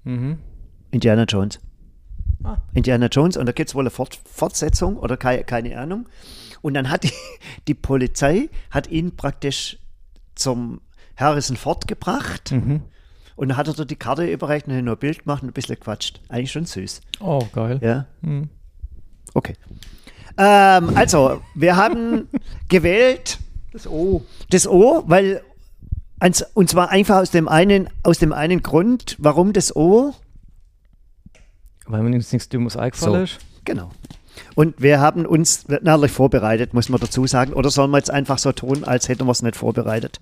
Mhm. 0.09 0.39
Indiana 0.91 1.25
Jones. 1.25 1.61
Ah. 2.43 2.57
Indiana 2.73 3.09
Jones 3.09 3.37
und 3.37 3.45
da 3.45 3.53
gibt 3.53 3.69
es 3.69 3.75
wohl 3.75 3.83
eine 3.83 3.91
Fort 3.91 4.19
Fortsetzung 4.25 4.97
oder 4.97 5.19
keine, 5.19 5.45
keine 5.45 5.79
Ahnung. 5.79 6.09
Und 6.63 6.75
dann 6.75 6.89
hat 6.89 7.05
die, 7.05 7.13
die 7.69 7.75
Polizei 7.75 8.49
hat 8.71 8.87
ihn 8.89 9.17
praktisch 9.17 9.79
zum 10.35 10.81
Harrison 11.19 11.57
Ford 11.57 11.87
gebracht 11.89 12.53
Mhm. 12.53 12.83
und 13.37 13.49
dann 13.49 13.57
hat 13.57 13.69
er 13.69 13.75
dort 13.75 13.91
die 13.91 13.97
Karte 13.97 14.25
überreicht 14.31 14.67
und 14.69 14.77
hat 14.77 14.85
nur 14.85 14.95
ein 14.97 14.99
Bild 14.99 15.25
gemacht 15.25 15.43
und 15.43 15.51
ein 15.51 15.53
bisschen 15.53 15.75
gequatscht. 15.77 16.21
Eigentlich 16.29 16.53
schon 16.53 16.65
süß. 16.65 17.01
Oh, 17.21 17.41
geil. 17.53 17.79
Ja. 17.83 18.07
Mhm. 18.23 18.49
Okay. 19.35 19.55
Ähm, 20.39 20.97
also, 20.97 21.43
wir 21.55 21.77
haben 21.77 22.29
gewählt 22.69 23.39
Das 23.73 23.87
O. 23.87 24.23
das 24.51 24.67
O, 24.69 25.03
weil 25.07 25.43
und 26.55 26.69
zwar 26.69 26.91
einfach 26.91 27.17
aus 27.19 27.31
dem 27.31 27.47
einen 27.49 27.89
aus 28.03 28.19
dem 28.19 28.33
einen 28.33 28.63
Grund, 28.63 29.17
warum 29.21 29.53
das 29.53 29.75
O. 29.77 30.15
Weil 31.87 32.03
mir 32.03 32.17
jetzt 32.17 32.33
nichts 32.33 32.49
Dummes 32.49 32.77
eingefallen 32.77 33.15
So. 33.15 33.23
ist. 33.37 33.39
Genau. 33.65 33.91
Und 34.55 34.81
wir 34.81 35.01
haben 35.01 35.27
uns 35.27 35.67
natürlich 35.69 36.13
vorbereitet, 36.13 36.75
muss 36.75 36.89
man 36.89 37.01
dazu 37.01 37.27
sagen. 37.27 37.53
Oder 37.53 37.71
sollen 37.71 37.91
wir 37.91 37.99
jetzt 37.99 38.11
einfach 38.11 38.39
so 38.39 38.53
tun, 38.53 38.85
als 38.85 39.09
hätten 39.09 39.27
wir 39.27 39.33
es 39.33 39.43
nicht 39.43 39.57
vorbereitet? 39.57 40.21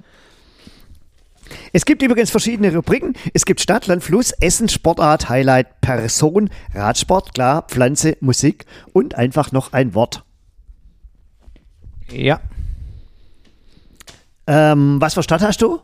Es 1.72 1.84
gibt 1.84 2.02
übrigens 2.02 2.30
verschiedene 2.30 2.74
Rubriken. 2.74 3.14
Es 3.34 3.44
gibt 3.44 3.60
Stadt, 3.60 3.86
Land, 3.86 4.02
Fluss, 4.02 4.32
Essen, 4.32 4.68
Sportart, 4.68 5.28
Highlight, 5.28 5.80
Person, 5.80 6.50
Radsport, 6.74 7.34
klar, 7.34 7.62
Pflanze, 7.68 8.16
Musik 8.20 8.66
und 8.92 9.14
einfach 9.14 9.52
noch 9.52 9.72
ein 9.72 9.94
Wort. 9.94 10.24
Ja. 12.10 12.40
Ähm, 14.46 15.00
was 15.00 15.14
für 15.14 15.22
Stadt 15.22 15.42
hast 15.42 15.60
du? 15.62 15.80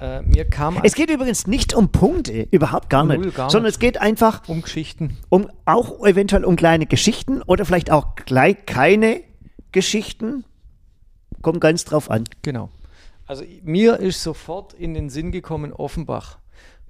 Äh, 0.00 0.22
mir 0.22 0.44
kam 0.44 0.80
Es 0.82 0.94
geht 0.94 1.10
übrigens 1.10 1.46
nicht 1.46 1.72
um 1.74 1.88
Punkte, 1.90 2.48
überhaupt 2.50 2.90
gar 2.90 3.04
Null, 3.04 3.18
nicht, 3.18 3.36
gar 3.36 3.50
sondern 3.50 3.66
nicht. 3.66 3.76
es 3.76 3.78
geht 3.78 4.00
einfach 4.00 4.48
um 4.48 4.62
Geschichten. 4.62 5.16
um 5.28 5.48
auch 5.64 6.04
eventuell 6.04 6.44
um 6.44 6.56
kleine 6.56 6.86
Geschichten 6.86 7.42
oder 7.42 7.64
vielleicht 7.64 7.92
auch 7.92 8.16
gleich 8.16 8.66
keine 8.66 9.20
Geschichten. 9.70 10.44
Kommt 11.42 11.60
ganz 11.60 11.84
drauf 11.84 12.10
an. 12.10 12.24
Genau. 12.42 12.70
Also 13.26 13.44
mir 13.62 13.98
ist 14.00 14.22
sofort 14.22 14.74
in 14.74 14.94
den 14.94 15.08
Sinn 15.10 15.32
gekommen 15.32 15.72
Offenbach. 15.72 16.38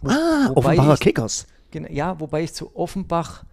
Wo, 0.00 0.10
Ah, 0.10 0.48
wobei 0.50 0.72
Offenbacher 0.72 0.94
ich, 0.94 1.00
Kickers. 1.00 1.46
Genau, 1.70 1.88
ja, 1.90 2.18
wobei 2.20 2.42
ich 2.42 2.52
zu 2.54 2.74
Offenbach 2.76 3.44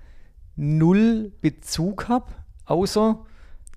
null 0.56 1.32
Bezug 1.42 2.08
habe, 2.08 2.28
außer 2.66 3.20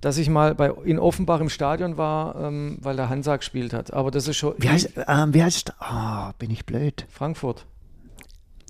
dass 0.01 0.19
ich 0.19 0.29
mal 0.29 0.55
bei, 0.55 0.71
in 0.85 0.99
Offenbach 0.99 1.41
im 1.41 1.49
Stadion 1.49 1.97
war, 1.97 2.37
ähm, 2.39 2.77
weil 2.83 2.95
der 2.95 3.09
Hansa 3.09 3.37
gespielt 3.37 3.73
hat. 3.73 3.93
Aber 3.95 4.11
das 4.11 4.29
ist 4.29 4.37
schon 4.37 4.55
Wie 4.59 4.69
heißt, 4.69 4.91
ähm, 5.07 5.33
wie 5.33 5.43
heißt 5.43 5.81
Ah, 5.81 6.33
bin 6.39 6.51
ich 6.51 6.67
blöd. 6.67 7.07
Frankfurt. 7.09 7.67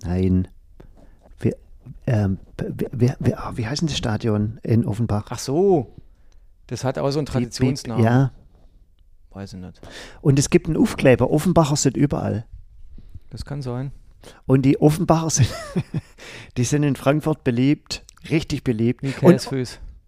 Nein. 0.03 0.47
Wie, 1.39 1.53
ähm, 2.07 2.39
wie, 2.57 2.87
wie, 2.93 3.13
wie, 3.19 3.33
ah, 3.35 3.51
wie 3.55 3.67
heißt 3.67 3.81
denn 3.81 3.89
das 3.89 3.97
Stadion 3.97 4.59
in 4.63 4.85
Offenbach? 4.85 5.25
Ach 5.29 5.39
so, 5.39 5.93
das 6.67 6.85
hat 6.85 6.97
auch 6.97 7.11
so 7.11 7.19
einen 7.19 7.25
Traditionsnamen. 7.25 8.03
Ja. 8.03 8.31
Weiß 9.35 9.53
ich 9.53 9.59
nicht. 9.59 9.81
Und 10.21 10.39
es 10.39 10.49
gibt 10.49 10.67
einen 10.67 10.77
Aufkleber. 10.77 11.29
Offenbacher 11.29 11.75
sind 11.75 11.97
überall. 11.97 12.45
Das 13.31 13.43
kann 13.43 13.61
sein. 13.61 13.91
Und 14.45 14.61
die 14.61 14.79
Offenbacher 14.79 15.29
sind, 15.29 15.49
die 16.57 16.63
sind 16.63 16.83
in 16.83 16.95
Frankfurt 16.95 17.43
beliebt, 17.43 18.03
richtig 18.29 18.63
beliebt. 18.63 19.03
Wie 19.03 19.13
Und, 19.25 19.49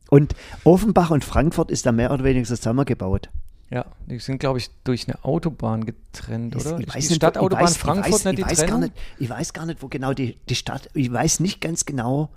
und 0.10 0.36
Offenbach 0.64 1.12
und 1.12 1.26
Frankfurt 1.26 1.72
ist 1.72 1.86
da 1.86 1.92
mehr 1.92 2.12
oder 2.12 2.24
weniger 2.24 2.46
zusammengebaut. 2.46 3.30
Ja, 3.70 3.86
die 4.06 4.18
sind, 4.20 4.40
glaube 4.40 4.60
ich, 4.60 4.70
durch 4.86 5.10
eine 5.10 5.22
Autobahn 5.26 5.86
getrennt, 5.86 6.56
oder? 6.56 6.80
Ich 6.80 6.88
weiß 6.88 6.94
die 6.94 7.10
nicht, 7.10 7.16
Stadtautobahn 7.18 7.66
ich 7.66 7.70
weiß, 7.72 7.78
Frankfurt 7.78 8.08
ich 8.08 8.14
weiß, 8.14 8.26
nicht 8.26 8.38
die 8.38 8.42
ich 8.44 8.48
weiß 8.48 8.58
gar 8.60 8.68
Trennung? 8.68 8.82
nicht, 8.82 8.94
Ich 9.20 9.30
weiß 9.30 9.54
gar 9.54 9.66
nicht, 9.66 9.84
wo 9.84 9.88
genau 9.90 10.14
die, 10.14 10.38
die 10.48 10.56
Stadt, 10.56 10.90
ich 10.94 11.12
weiß 11.12 11.42
nicht 11.42 11.60
ganz 11.60 11.86
genau, 11.86 12.30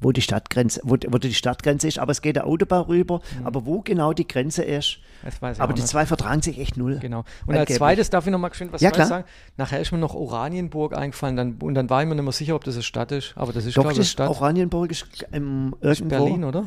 wo 0.00 0.12
die 0.12 0.22
Stadtgrenze, 0.22 0.80
wo, 0.84 0.96
wo 1.08 1.18
die 1.18 1.34
Stadtgrenze 1.34 1.86
ist, 1.88 1.98
aber 1.98 2.12
es 2.12 2.22
geht 2.22 2.36
der 2.36 2.46
Autobahn 2.46 2.82
rüber, 2.84 3.20
aber 3.44 3.66
wo 3.66 3.80
genau 3.82 4.12
die 4.12 4.26
Grenze 4.26 4.62
ist, 4.64 4.98
aber 5.40 5.64
auch 5.64 5.66
die 5.74 5.80
nicht. 5.80 5.88
zwei 5.88 6.06
vertragen 6.06 6.40
sich 6.42 6.58
echt 6.58 6.76
null. 6.78 6.98
Genau. 7.00 7.24
Und 7.46 7.56
als 7.56 7.74
zweites 7.74 8.08
darf 8.10 8.26
ich 8.26 8.32
noch 8.32 8.38
mal 8.38 8.48
geschwind 8.48 8.72
was 8.72 8.80
Ja, 8.80 8.92
sagen. 9.04 9.24
Nachher 9.58 9.80
ist 9.80 9.92
mir 9.92 9.98
noch 9.98 10.14
Oranienburg 10.14 10.96
eingefallen 10.96 11.36
dann, 11.36 11.54
und 11.60 11.74
dann 11.74 11.90
war 11.90 12.02
ich 12.02 12.08
mir 12.08 12.14
nicht 12.14 12.24
mehr 12.24 12.32
sicher, 12.32 12.54
ob 12.54 12.64
das 12.64 12.74
eine 12.74 12.82
Stadt 12.82 13.12
ist. 13.12 13.32
Aber 13.36 13.52
das 13.52 13.66
ist, 13.66 13.76
Doch, 13.76 13.82
glaube 13.82 14.00
ich, 14.00 14.10
Stadt. 14.10 14.30
Oranienburg 14.30 14.90
ist 14.90 15.06
ähm, 15.32 15.74
irgendwo. 15.80 16.08
Berlin, 16.08 16.44
oder? 16.44 16.64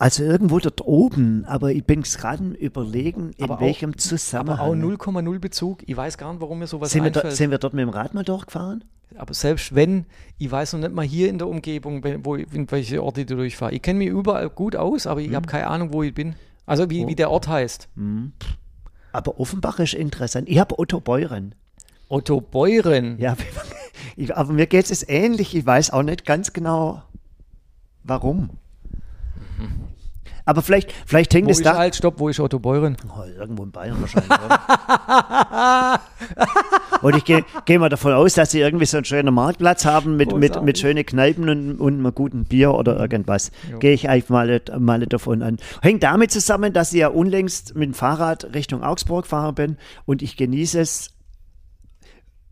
Also 0.00 0.22
irgendwo 0.22 0.58
dort 0.58 0.82
oben, 0.82 1.44
aber 1.46 1.72
ich 1.72 1.84
bin 1.84 2.02
gerade 2.02 2.38
am 2.42 2.52
überlegen, 2.52 3.30
in 3.36 3.44
Aber 3.44 3.56
auch- 3.56 3.60
welchem 3.60 3.90
Aber 3.90 3.98
Zusammenhang. 3.98 4.58
auch 4.60 4.74
0,0 4.74 5.38
Bezug. 5.38 5.82
Ich 5.86 5.96
weiß 5.96 6.18
gar 6.18 6.30
nicht, 6.32 6.40
warum 6.40 6.58
mir 6.60 6.66
sowas 6.66 6.90
sind, 6.90 7.02
wir 7.02 7.06
einfällt. 7.08 7.24
dort, 7.24 7.34
sind 7.34 7.50
wir 7.50 7.58
dort 7.58 7.74
mit 7.74 7.82
dem 7.82 7.88
Rad 7.88 8.14
mal 8.14 8.24
durchgefahren? 8.24 8.84
Aber 9.16 9.32
selbst 9.34 9.74
wenn, 9.74 10.04
ich 10.38 10.50
weiß 10.50 10.74
noch 10.74 10.80
nicht 10.80 10.92
mal 10.92 11.04
hier 11.04 11.28
in 11.28 11.38
der 11.38 11.48
Umgebung, 11.48 12.02
wo, 12.24 12.36
ich- 12.36 12.52
in 12.52 12.70
welche 12.70 13.02
Orte 13.02 13.22
ich 13.22 13.26
durchfahre. 13.26 13.72
Ich 13.72 13.82
kenne 13.82 13.98
mich 14.00 14.08
überall 14.08 14.50
gut 14.50 14.76
aus, 14.76 15.06
aber 15.06 15.20
ich 15.20 15.34
habe 15.34 15.46
Mhm. 15.46 15.50
keine 15.50 15.66
Ahnung, 15.68 15.92
wo 15.92 16.02
ich 16.02 16.12
bin. 16.14 16.34
Also 16.66 16.90
wie, 16.90 17.06
wie 17.06 17.14
der 17.14 17.30
Ort 17.30 17.48
heißt. 17.48 17.88
Aber 19.12 19.40
Offenbach 19.40 19.78
ist 19.78 19.94
interessant. 19.94 20.48
Ich 20.48 20.58
habe 20.58 20.78
Otto 20.78 21.00
Beuren. 21.00 21.54
Otto 22.08 22.40
Beuren. 22.42 23.18
Ja, 23.18 23.36
ich, 24.16 24.36
aber 24.36 24.52
mir 24.52 24.66
geht 24.66 24.90
es 24.90 25.08
ähnlich. 25.08 25.54
Ich 25.54 25.64
weiß 25.64 25.90
auch 25.90 26.02
nicht 26.02 26.26
ganz 26.26 26.52
genau, 26.52 27.02
warum. 28.04 28.50
Aber 30.48 30.62
vielleicht, 30.62 30.94
vielleicht 31.04 31.34
hängt 31.34 31.46
Wo 31.46 31.50
es 31.50 31.60
da. 31.60 31.76
halt, 31.76 31.94
stopp, 31.94 32.20
wo 32.20 32.30
ist 32.30 32.40
Otto 32.40 32.58
Beuren? 32.58 32.96
Oh, 33.06 33.20
irgendwo 33.38 33.64
in 33.64 33.70
Bayern 33.70 34.00
wahrscheinlich. 34.00 34.30
und 37.02 37.16
ich 37.16 37.24
gehe 37.26 37.44
geh 37.66 37.76
mal 37.76 37.90
davon 37.90 38.14
aus, 38.14 38.32
dass 38.32 38.52
sie 38.52 38.60
irgendwie 38.60 38.86
so 38.86 38.96
einen 38.96 39.04
schönen 39.04 39.34
Marktplatz 39.34 39.84
haben 39.84 40.16
mit, 40.16 40.34
mit, 40.34 40.62
mit 40.62 40.78
schönen 40.78 41.04
Kneipen 41.04 41.50
und, 41.50 41.78
und 41.78 41.98
einem 41.98 42.14
guten 42.14 42.46
Bier 42.46 42.72
oder 42.72 42.98
irgendwas. 42.98 43.50
Gehe 43.78 43.92
ich 43.92 44.08
einfach 44.08 44.30
mal, 44.30 44.62
mal 44.78 45.00
davon 45.00 45.42
an. 45.42 45.58
Hängt 45.82 46.02
damit 46.02 46.30
zusammen, 46.30 46.72
dass 46.72 46.94
ich 46.94 47.00
ja 47.00 47.08
unlängst 47.08 47.74
mit 47.74 47.90
dem 47.90 47.94
Fahrrad 47.94 48.54
Richtung 48.54 48.82
Augsburg 48.82 49.24
gefahren 49.24 49.54
bin 49.54 49.76
und 50.06 50.22
ich 50.22 50.38
genieße 50.38 50.80
es, 50.80 51.10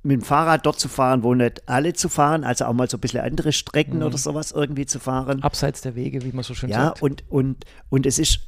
mit 0.07 0.21
dem 0.21 0.23
Fahrrad 0.23 0.65
dort 0.65 0.79
zu 0.79 0.89
fahren, 0.89 1.23
wo 1.23 1.35
nicht 1.35 1.69
alle 1.69 1.93
zu 1.93 2.09
fahren, 2.09 2.45
also 2.45 2.65
auch 2.67 2.73
mal 2.73 2.89
so 2.89 2.97
ein 2.97 3.01
bisschen 3.01 3.21
andere 3.21 3.53
Strecken 3.53 4.03
oder 4.03 4.17
sowas 4.17 4.53
irgendwie 4.53 4.87
zu 4.87 5.01
fahren. 5.01 5.43
Abseits 5.43 5.81
der 5.81 5.95
Wege, 5.97 6.23
wie 6.23 6.33
man 6.33 6.45
so 6.45 6.55
schön 6.55 6.71
Ja, 6.71 6.85
sagt. 6.87 7.03
und, 7.03 7.25
und, 7.29 7.65
und 7.91 8.07
es 8.07 8.19
ist, 8.19 8.41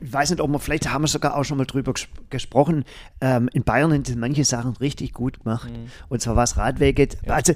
ich 0.00 0.12
weiß 0.12 0.30
nicht, 0.30 0.40
ob 0.40 0.50
wir, 0.50 0.58
vielleicht 0.58 0.92
haben 0.92 1.02
wir 1.02 1.08
sogar 1.08 1.36
auch 1.36 1.44
schon 1.44 1.58
mal 1.58 1.64
drüber 1.64 1.92
ges 1.92 2.08
gesprochen, 2.28 2.84
ähm, 3.20 3.48
in 3.52 3.62
Bayern 3.62 4.04
sind 4.04 4.18
manche 4.18 4.44
Sachen 4.44 4.76
richtig 4.76 5.12
gut 5.12 5.44
gemacht. 5.44 5.70
Mhm. 5.70 5.90
Und 6.08 6.20
zwar 6.20 6.36
was 6.36 6.56
Radwege, 6.56 7.08
also 7.28 7.54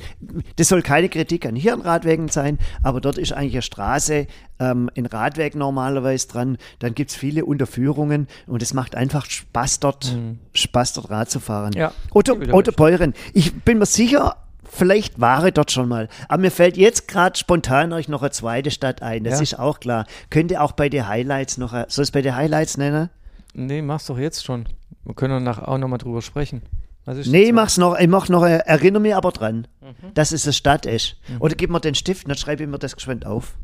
das 0.56 0.68
soll 0.68 0.82
keine 0.82 1.08
Kritik 1.08 1.46
an 1.46 1.56
hier 1.56 1.74
an 1.74 1.80
Radwegen 1.80 2.28
sein, 2.28 2.58
aber 2.82 3.00
dort 3.00 3.18
ist 3.18 3.32
eigentlich 3.32 3.54
eine 3.54 3.62
Straße, 3.62 4.26
ähm, 4.58 4.90
ein 4.96 5.06
Radweg 5.06 5.54
normalerweise 5.54 6.28
dran, 6.28 6.58
dann 6.78 6.94
gibt 6.94 7.10
es 7.10 7.16
viele 7.16 7.44
Unterführungen 7.44 8.26
und 8.46 8.62
es 8.62 8.74
macht 8.74 8.94
einfach 8.94 9.26
Spaß 9.26 9.80
dort, 9.80 10.16
Spaß 10.54 10.94
dort 10.94 11.10
Rad 11.10 11.30
zu 11.30 11.40
fahren. 11.40 11.72
Mhm. 11.74 11.80
Ja, 11.80 11.92
Otto, 12.12 12.36
Otto. 12.52 12.72
Beuren, 12.72 13.14
ich 13.34 13.54
bin 13.62 13.78
mir 13.78 13.86
sicher, 13.86 14.36
Vielleicht 14.72 15.20
war 15.20 15.44
ich 15.46 15.54
dort 15.54 15.70
schon 15.72 15.88
mal. 15.88 16.08
Aber 16.28 16.40
mir 16.42 16.50
fällt 16.50 16.76
jetzt 16.76 17.08
gerade 17.08 17.36
spontan 17.38 17.92
euch 17.92 18.08
noch 18.08 18.22
eine 18.22 18.30
zweite 18.30 18.70
Stadt 18.70 19.02
ein. 19.02 19.24
Das 19.24 19.34
Ja. 19.34 19.42
ist 19.42 19.58
auch 19.58 19.80
klar. 19.80 20.06
Könnte 20.30 20.60
auch 20.60 20.72
bei 20.72 20.88
den 20.88 21.08
Highlights 21.08 21.58
noch. 21.58 21.72
Soll 21.72 21.84
ich 21.86 21.98
es 21.98 22.10
bei 22.12 22.22
den 22.22 22.36
Highlights 22.36 22.76
nennen? 22.76 23.10
Nee, 23.52 23.82
mach's 23.82 24.06
doch 24.06 24.18
jetzt 24.18 24.44
schon. 24.44 24.66
Wir 25.04 25.14
können 25.14 25.44
danach 25.44 25.62
auch 25.62 25.78
nochmal 25.78 25.98
drüber 25.98 26.22
sprechen. 26.22 26.62
Nee, 27.06 27.50
mach's 27.50 27.78
noch. 27.78 27.98
Ich 27.98 28.06
mach 28.06 28.28
noch. 28.28 28.44
äh, 28.44 28.58
Erinnere 28.64 29.00
mich 29.02 29.14
aber 29.16 29.32
dran, 29.32 29.66
Mhm. 29.80 30.14
dass 30.14 30.30
es 30.30 30.44
eine 30.44 30.52
Stadt 30.52 30.86
ist. 30.86 31.16
Oder 31.40 31.56
gib 31.56 31.70
mir 31.70 31.80
den 31.80 31.96
Stift, 31.96 32.28
dann 32.28 32.36
schreibe 32.36 32.62
ich 32.62 32.68
mir 32.68 32.78
das 32.78 32.94
geschwind 32.94 33.26
auf. 33.26 33.54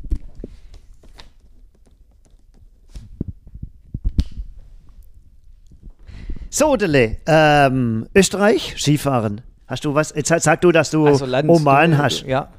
So, 6.49 6.75
Dele, 6.75 7.17
ähm, 7.27 8.07
Österreich, 8.15 8.75
Skifahren. 8.77 9.41
Hast 9.67 9.83
du 9.85 9.93
was? 9.93 10.13
Jetzt 10.15 10.29
sag 10.43 10.61
du, 10.61 10.71
dass 10.71 10.91
du 10.91 11.05
Also 11.05 11.25
Land- 11.25 11.49
Oman 11.49 11.97
hast. 11.97 12.21
Ja. 12.23 12.49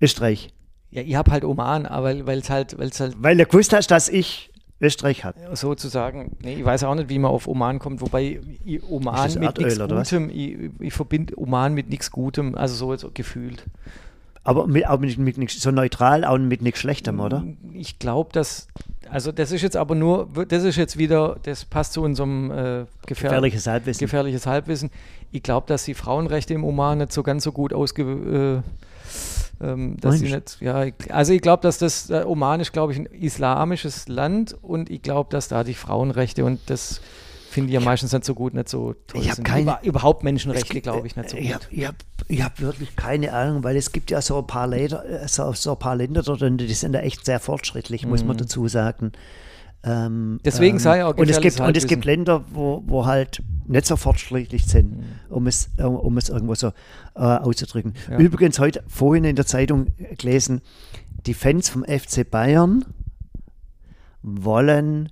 Österreich. 0.00 0.50
Ja, 0.90 1.02
ich 1.02 1.14
habe 1.14 1.30
halt 1.30 1.44
Oman, 1.44 1.86
aber 1.86 2.26
weil 2.26 2.38
es 2.38 2.50
halt, 2.50 2.78
weil's 2.78 3.00
halt 3.00 3.14
Weil 3.18 3.36
du 3.36 3.44
gewusst 3.46 3.72
hast, 3.72 3.90
dass 3.90 4.08
ich 4.08 4.50
Österreich 4.80 5.24
habe. 5.24 5.38
sozusagen, 5.56 6.36
nee, 6.42 6.54
ich 6.54 6.64
weiß 6.64 6.84
auch 6.84 6.94
nicht, 6.94 7.08
wie 7.08 7.18
man 7.18 7.30
auf 7.30 7.46
Oman 7.48 7.78
kommt, 7.78 8.02
wobei 8.02 8.40
ich 8.64 8.82
Oman 8.88 9.32
mit 9.38 9.58
nichts? 9.58 9.78
Gutem, 9.78 10.28
ich, 10.30 10.56
ich 10.80 10.92
verbinde 10.92 11.38
Oman 11.38 11.72
mit 11.72 11.88
nichts 11.88 12.10
Gutem, 12.10 12.54
also 12.54 12.74
so 12.74 12.92
jetzt 12.92 13.06
gefühlt. 13.14 13.64
Aber 14.46 14.68
mit, 14.68 14.86
auch 14.86 15.00
mit, 15.00 15.18
mit 15.18 15.50
so 15.50 15.70
neutral, 15.72 16.24
auch 16.24 16.38
mit 16.38 16.62
nichts 16.62 16.78
Schlechtem, 16.78 17.18
oder? 17.18 17.44
Ich 17.72 17.98
glaube, 17.98 18.30
dass, 18.32 18.68
also 19.10 19.32
das 19.32 19.50
ist 19.50 19.62
jetzt 19.62 19.76
aber 19.76 19.96
nur, 19.96 20.28
das 20.48 20.62
ist 20.62 20.76
jetzt 20.76 20.96
wieder, 20.98 21.36
das 21.42 21.64
passt 21.64 21.94
zu 21.94 22.02
unserem 22.02 22.52
äh, 22.52 22.54
gefähr 23.06 23.30
Gefährliches 23.30 23.66
Halbwissen. 23.66 23.98
gefährliches 23.98 24.46
Halbwissen. 24.46 24.90
Ich 25.32 25.42
glaube, 25.42 25.66
dass 25.66 25.84
die 25.84 25.94
Frauenrechte 25.94 26.54
im 26.54 26.62
Oman 26.62 26.98
nicht 26.98 27.12
so 27.12 27.22
ganz 27.22 27.42
so 27.42 27.52
gut 27.52 27.72
ausge... 27.72 28.62
Äh, 28.62 28.70
ähm, 29.58 29.96
dass 30.00 30.18
sie 30.18 30.30
nicht, 30.30 30.58
ja, 30.60 30.84
also 31.08 31.32
ich 31.32 31.40
glaube, 31.40 31.62
dass 31.62 31.78
das 31.78 32.10
äh, 32.10 32.24
Oman 32.26 32.60
ist, 32.60 32.72
glaube 32.72 32.92
ich, 32.92 32.98
ein 32.98 33.06
islamisches 33.06 34.06
Land 34.06 34.54
und 34.60 34.90
ich 34.90 35.00
glaube, 35.00 35.30
dass 35.30 35.48
da 35.48 35.64
die 35.64 35.74
Frauenrechte 35.74 36.44
und 36.44 36.60
das 36.66 37.00
finde 37.56 37.70
ich 37.70 37.74
ja 37.74 37.80
meistens 37.80 38.12
nicht 38.12 38.24
so 38.24 38.34
gut, 38.34 38.54
nicht 38.54 38.68
so 38.68 38.92
toll 39.08 39.20
Ich 39.20 39.28
hab 39.28 39.36
sind. 39.36 39.44
keine- 39.44 39.62
Über, 39.62 39.80
überhaupt 39.82 40.22
Menschenrechte, 40.22 40.80
glaube 40.80 41.06
ich, 41.06 41.16
nicht 41.16 41.30
so 41.30 41.36
äh, 41.36 41.40
Ich 41.40 41.46
gut. 41.52 41.54
habe 41.64 41.64
ich 41.74 41.84
hab, 41.86 41.94
ich 42.28 42.42
hab 42.44 42.60
wirklich 42.60 42.94
keine 42.96 43.32
Ahnung, 43.32 43.64
weil 43.64 43.76
es 43.76 43.90
gibt 43.92 44.10
ja 44.10 44.20
so 44.22 44.38
ein 44.38 44.46
paar 44.46 44.66
Länder, 44.68 45.04
äh, 45.04 45.26
so, 45.26 45.52
so 45.54 45.72
ein 45.72 45.78
paar 45.78 45.96
Länder 45.96 46.22
dort, 46.22 46.42
die 46.42 46.72
sind 46.74 46.92
da 46.92 47.00
echt 47.00 47.24
sehr 47.24 47.40
fortschrittlich, 47.40 48.06
muss 48.06 48.22
man 48.24 48.36
dazu 48.36 48.68
sagen. 48.68 49.12
Ähm, 49.84 50.32
Mhm. 50.34 50.40
Deswegen 50.44 50.78
sei 50.78 51.04
auch 51.04 51.16
und 51.16 51.30
es 51.30 51.40
gibt 51.40 51.60
Und 51.60 51.76
es 51.76 51.86
gibt. 51.86 52.04
Länder, 52.04 52.44
wo, 52.52 52.82
wo 52.86 53.06
halt 53.06 53.42
nicht 53.66 53.86
so 53.86 53.96
fortschrittlich 53.96 54.64
sind, 54.66 54.98
Mhm. 54.98 55.04
um, 55.30 55.46
es, 55.46 55.70
äh, 55.78 55.82
um 55.84 56.16
es 56.18 56.28
irgendwo 56.28 56.54
so 56.54 56.68
äh, 57.14 57.20
auszudrücken. 57.20 57.94
Ja. 58.10 58.18
Übrigens 58.18 58.58
heute 58.58 58.82
vorhin 58.88 59.24
in 59.24 59.36
der 59.36 59.46
Zeitung 59.46 59.86
gelesen, 60.18 60.60
die 61.26 61.34
Fans 61.34 61.68
vom 61.68 61.84
FC 61.84 62.24
Bayern 62.30 62.84
wollen 64.22 65.10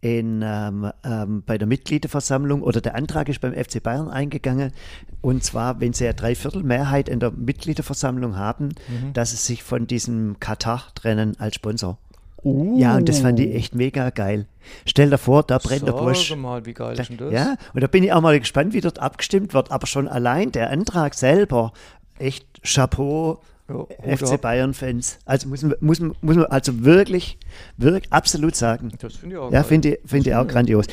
in, 0.00 0.42
ähm, 0.44 0.90
ähm, 1.04 1.42
bei 1.44 1.58
der 1.58 1.66
Mitgliederversammlung 1.66 2.62
oder 2.62 2.80
der 2.80 2.94
Antrag 2.94 3.28
ist 3.28 3.40
beim 3.40 3.52
FC 3.52 3.82
Bayern 3.82 4.08
eingegangen. 4.08 4.72
Und 5.20 5.42
zwar, 5.42 5.80
wenn 5.80 5.92
sie 5.92 6.04
ja 6.04 6.12
Dreiviertel 6.12 6.62
Mehrheit 6.62 7.08
in 7.08 7.18
der 7.20 7.32
Mitgliederversammlung 7.32 8.36
haben, 8.36 8.68
Mhm. 8.88 9.12
dass 9.12 9.30
sie 9.32 9.36
sich 9.36 9.62
von 9.64 9.86
diesem 9.88 10.38
Katar 10.38 10.84
trennen 10.94 11.34
als 11.40 11.56
Sponsor. 11.56 11.98
Ja, 12.44 12.96
und 12.96 13.08
das 13.08 13.18
fand 13.18 13.40
ich 13.40 13.52
echt 13.52 13.74
mega 13.74 14.10
geil. 14.10 14.46
Stell 14.86 15.10
dir 15.10 15.18
vor, 15.18 15.42
da 15.42 15.58
brennt 15.58 15.88
der 15.88 15.92
Busch. 15.92 16.28
Sag 16.28 16.38
mal, 16.38 16.64
wie 16.66 16.72
geil 16.72 16.96
ist 16.98 17.08
denn 17.10 17.16
das? 17.16 17.32
Ja, 17.32 17.56
und 17.74 17.82
da 17.82 17.88
bin 17.88 18.04
ich 18.04 18.12
auch 18.12 18.20
mal 18.20 18.38
gespannt, 18.38 18.72
wie 18.74 18.80
dort 18.80 19.00
abgestimmt 19.00 19.52
wird. 19.54 19.72
Aber 19.72 19.88
schon 19.88 20.06
allein 20.06 20.52
der 20.52 20.70
Antrag 20.70 21.14
selber, 21.14 21.72
echt 22.16 22.46
Chapeau, 22.62 23.40
Ja, 23.68 24.16
FC. 24.16 24.40
Bayern-Fans. 24.40 25.18
Also 25.26 25.48
muss 25.48 25.62
man, 25.62 25.74
muss, 25.80 26.00
man, 26.00 26.14
muss 26.22 26.36
man 26.36 26.46
also 26.46 26.84
wirklich, 26.84 27.38
wirklich 27.76 28.10
absolut 28.10 28.56
sagen. 28.56 28.92
Das 28.98 29.16
finde 29.16 29.36
ich 29.36 29.40
auch 29.40 29.52
Ja, 29.52 29.62
finde 29.62 29.88
ich, 29.90 29.98
finde 30.08 30.30
ich 30.30 30.36
auch 30.36 30.46
grandios. 30.46 30.86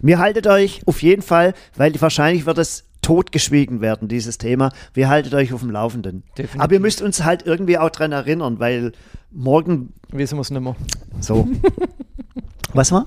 Mir 0.00 0.18
haltet 0.18 0.46
euch 0.46 0.82
auf 0.86 1.02
jeden 1.02 1.22
Fall, 1.22 1.54
weil 1.76 2.00
wahrscheinlich 2.00 2.46
wird 2.46 2.58
es 2.58 2.84
totgeschwiegen 3.02 3.80
werden, 3.80 4.06
dieses 4.08 4.38
Thema. 4.38 4.70
Wir 4.94 5.08
haltet 5.08 5.34
euch 5.34 5.52
auf 5.52 5.60
dem 5.60 5.70
Laufenden. 5.70 6.22
Definitiv. 6.36 6.60
Aber 6.60 6.72
ihr 6.74 6.80
müsst 6.80 7.02
uns 7.02 7.24
halt 7.24 7.46
irgendwie 7.46 7.78
auch 7.78 7.90
dran 7.90 8.12
erinnern, 8.12 8.60
weil 8.60 8.92
morgen 9.32 9.92
Wissen 10.12 10.36
wir 10.36 10.42
es 10.42 10.50
nicht 10.50 10.62
mehr. 10.62 10.76
so. 11.20 11.48
Was 12.74 12.92
war? 12.92 13.06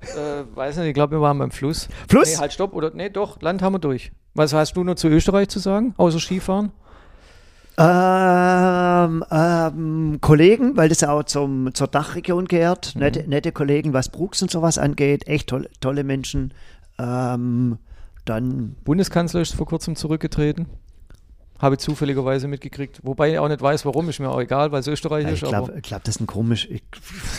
Äh, 0.00 0.56
weiß 0.56 0.76
nicht, 0.78 0.88
ich 0.88 0.94
glaube, 0.94 1.16
wir 1.16 1.20
waren 1.20 1.38
beim 1.38 1.50
Fluss. 1.50 1.88
Fluss? 2.08 2.32
Nee, 2.32 2.38
halt, 2.38 2.52
stopp. 2.52 2.72
Oder, 2.72 2.90
nee, 2.94 3.10
doch, 3.10 3.40
Land 3.40 3.62
haben 3.62 3.74
wir 3.74 3.78
durch. 3.78 4.12
Was 4.34 4.52
hast 4.52 4.76
du 4.76 4.84
nur 4.84 4.96
zu 4.96 5.08
Österreich 5.08 5.48
zu 5.48 5.58
sagen, 5.58 5.94
außer 5.96 6.20
Skifahren? 6.20 6.72
Ähm, 7.78 9.22
ähm, 9.30 10.18
Kollegen, 10.20 10.76
weil 10.76 10.88
das 10.88 11.00
ja 11.02 11.12
auch 11.12 11.24
zum, 11.24 11.74
zur 11.74 11.88
Dachregion 11.88 12.46
gehört, 12.46 12.94
Mhm. 12.94 13.00
nette, 13.02 13.28
nette 13.28 13.52
Kollegen, 13.52 13.92
was 13.92 14.08
Brooks 14.08 14.40
und 14.42 14.50
sowas 14.50 14.78
angeht, 14.78 15.28
echt 15.28 15.48
tolle, 15.48 15.68
tolle 15.80 16.02
Menschen. 16.04 16.54
Ähm, 16.98 17.78
dann, 18.24 18.76
Bundeskanzler 18.84 19.42
ist 19.42 19.54
vor 19.54 19.66
kurzem 19.66 19.94
zurückgetreten. 19.94 20.66
Habe 21.58 21.76
ich 21.76 21.80
zufälligerweise 21.80 22.48
mitgekriegt. 22.48 23.00
Wobei 23.02 23.32
ich 23.32 23.38
auch 23.38 23.48
nicht 23.48 23.62
weiß, 23.62 23.86
warum, 23.86 24.08
ist 24.10 24.18
mir 24.20 24.28
auch 24.28 24.40
egal, 24.40 24.72
weil 24.72 24.80
es 24.80 24.86
Österreich 24.88 25.24
ja, 25.24 25.32
ich 25.32 25.42
ist. 25.42 25.48
glaube, 25.48 25.72
aber 25.72 25.80
glaub, 25.80 26.04
das 26.04 26.16
ist 26.16 26.20
ein 26.20 26.26
komisch, 26.26 26.68
ich, 26.70 26.82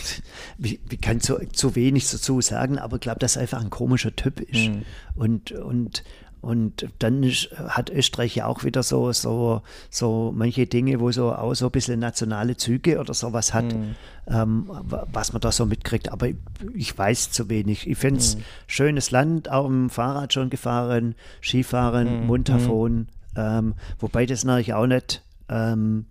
ich, 0.58 0.80
ich 0.90 1.00
kann 1.00 1.20
zu, 1.20 1.36
zu 1.52 1.76
wenig 1.76 2.10
dazu 2.10 2.40
sagen, 2.40 2.78
aber 2.78 2.96
ich 2.96 3.00
glaube, 3.00 3.20
dass 3.20 3.36
er 3.36 3.42
einfach 3.42 3.60
ein 3.60 3.70
komischer 3.70 4.14
Typ 4.16 4.40
ist. 4.40 4.70
Mhm. 4.70 4.82
Und, 5.14 5.52
und, 5.52 6.02
und 6.40 6.88
dann 7.00 7.22
ist, 7.22 7.50
hat 7.68 7.90
Österreich 7.90 8.36
ja 8.36 8.46
auch 8.46 8.64
wieder 8.64 8.82
so, 8.82 9.12
so, 9.12 9.62
so 9.90 10.32
manche 10.34 10.66
Dinge, 10.66 11.00
wo 11.00 11.10
so 11.10 11.32
auch 11.32 11.54
so 11.54 11.66
ein 11.66 11.70
bisschen 11.72 11.98
nationale 12.00 12.56
Züge 12.56 12.98
oder 13.00 13.14
sowas 13.14 13.54
hat, 13.54 13.64
Mhm. 13.74 13.94
ähm, 14.28 14.64
wa- 14.68 15.06
was 15.12 15.32
man 15.32 15.40
da 15.40 15.50
so 15.52 15.66
mitkriegt. 15.66 16.10
Aber 16.12 16.28
ich, 16.28 16.36
ich 16.74 16.96
weiß 16.96 17.30
zu 17.32 17.48
wenig. 17.48 17.86
Ich 17.88 17.98
finde 17.98 18.20
es 18.20 18.36
Mhm. 18.36 18.40
schönes 18.66 19.10
Land, 19.10 19.50
auch 19.50 19.66
im 19.66 19.90
Fahrrad 19.90 20.32
schon 20.32 20.50
gefahren, 20.50 21.14
Skifahren, 21.42 22.20
Mhm. 22.20 22.26
Montafon, 22.26 23.08
ähm, 23.36 23.74
wobei 23.98 24.26
das 24.26 24.44
natürlich 24.44 24.74
auch 24.74 24.86
nicht 24.86 25.22
ähm, 25.48 26.06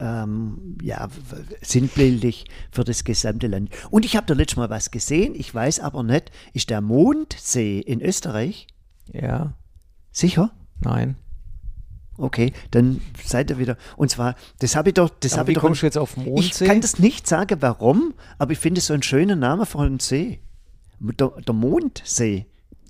ähm, 0.00 0.76
ja, 0.82 1.08
sinnbildlich 1.62 2.46
für 2.70 2.84
das 2.84 3.04
gesamte 3.04 3.46
Land. 3.46 3.70
Und 3.90 4.04
ich 4.04 4.16
habe 4.16 4.26
da 4.26 4.34
letztes 4.34 4.56
Mal 4.56 4.68
was 4.70 4.90
gesehen, 4.90 5.34
ich 5.36 5.54
weiß 5.54 5.80
aber 5.80 6.02
nicht, 6.02 6.30
ist 6.52 6.70
der 6.70 6.80
Mondsee 6.80 7.78
in 7.80 8.00
Österreich? 8.02 8.66
ja, 9.12 9.52
Sicher? 10.14 10.50
nein. 10.80 11.16
Okay, 12.16 12.52
dann 12.70 13.00
seid 13.24 13.50
ihr 13.50 13.58
wieder. 13.58 13.76
Und 13.96 14.08
zwar, 14.08 14.36
das 14.60 14.76
habe 14.76 14.90
ich 14.90 14.94
doch, 14.94 15.10
das 15.18 15.36
habe 15.36 15.50
ich 15.50 15.56
doch. 15.56 15.62
kommst 15.62 15.82
du 15.82 15.86
jetzt 15.86 15.98
auf 15.98 16.16
ich 16.16 16.24
Mondsee? 16.24 16.66
kann 16.66 16.80
das 16.80 17.00
nicht 17.00 17.26
sagen, 17.26 17.60
warum, 17.60 18.14
aber 18.38 18.52
ich 18.52 18.58
finde 18.60 18.78
es 18.78 18.86
so 18.86 18.94
einen 18.94 19.02
schönen 19.02 19.40
Namen 19.40 19.66
für 19.66 19.80
einen 19.80 19.98
See. 19.98 20.40
Der, 21.00 21.30
der 21.30 21.54
Mondsee. 21.54 22.46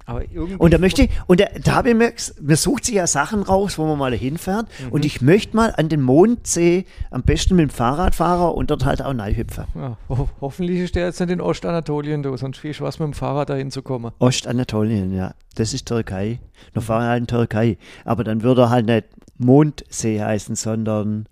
Und 0.06 0.74
da 0.74 0.78
möchte 0.78 1.04
ich, 1.04 1.10
und 1.26 1.40
da, 1.40 1.46
da 1.62 1.76
habe 1.76 1.90
ich 1.90 1.96
mir, 1.96 2.12
man 2.42 2.56
sucht 2.56 2.84
sich 2.84 2.96
ja 2.96 3.06
Sachen 3.06 3.42
raus, 3.42 3.78
wo 3.78 3.86
man 3.86 3.98
mal 3.98 4.12
hinfährt. 4.14 4.66
Mhm. 4.84 4.92
Und 4.92 5.04
ich 5.06 5.22
möchte 5.22 5.56
mal 5.56 5.72
an 5.76 5.88
den 5.88 6.02
Mondsee 6.02 6.84
am 7.10 7.22
besten 7.22 7.56
mit 7.56 7.70
dem 7.70 7.74
Fahrradfahrer 7.74 8.54
und 8.54 8.70
dort 8.70 8.84
halt 8.84 9.00
auch 9.00 9.14
hüpfen. 9.14 9.64
Ja, 9.74 9.96
ho 10.10 10.28
hoffentlich 10.40 10.80
ist 10.80 10.94
der 10.94 11.06
jetzt 11.06 11.20
nicht 11.20 11.30
in 11.30 11.40
Ostanatolien, 11.40 12.22
du, 12.22 12.36
sonst 12.36 12.58
viel 12.58 12.74
Spaß 12.74 12.98
mit 12.98 13.06
dem 13.06 13.12
Fahrrad 13.14 13.48
dahin 13.48 13.70
zu 13.70 13.82
kommen. 13.82 14.12
Ostanatolien, 14.18 15.14
ja. 15.14 15.34
Das 15.54 15.72
ist 15.72 15.86
Türkei. 15.86 16.40
Noch 16.74 16.82
fahren 16.82 17.04
wir 17.04 17.08
halt 17.08 17.20
in 17.20 17.26
Türkei. 17.26 17.78
Aber 18.04 18.24
dann 18.24 18.42
würde 18.42 18.62
er 18.62 18.70
halt 18.70 18.86
nicht 18.86 19.06
Mondsee 19.38 20.20
heißen, 20.20 20.54
sondern 20.54 21.26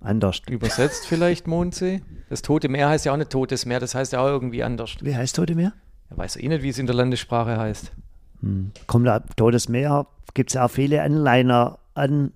anders. 0.00 0.40
Übersetzt 0.48 1.06
vielleicht 1.06 1.46
Mondsee? 1.46 2.00
Das 2.30 2.40
Tote 2.42 2.68
Meer 2.68 2.88
heißt 2.88 3.04
ja 3.04 3.12
auch 3.12 3.16
nicht 3.16 3.30
Totes 3.30 3.66
Meer, 3.66 3.80
das 3.80 3.94
heißt 3.94 4.12
ja 4.12 4.20
auch 4.20 4.28
irgendwie 4.28 4.62
anders. 4.62 4.96
Wie 5.00 5.14
heißt 5.14 5.36
Tote 5.36 5.54
Meer? 5.54 5.72
Ich 6.10 6.16
weiß 6.18 6.36
eh 6.36 6.48
nicht, 6.48 6.62
wie 6.62 6.68
es 6.70 6.78
in 6.78 6.86
der 6.86 6.94
Landessprache 6.94 7.58
heißt. 7.58 7.92
Hm. 8.40 8.70
Kommt 8.86 9.06
da 9.06 9.20
Totes 9.20 9.68
Meer, 9.68 10.06
gibt 10.34 10.50
es 10.50 10.54
ja 10.54 10.64
auch 10.64 10.70
viele 10.70 11.02
Anleiner, 11.02 11.78
an, 11.94 12.32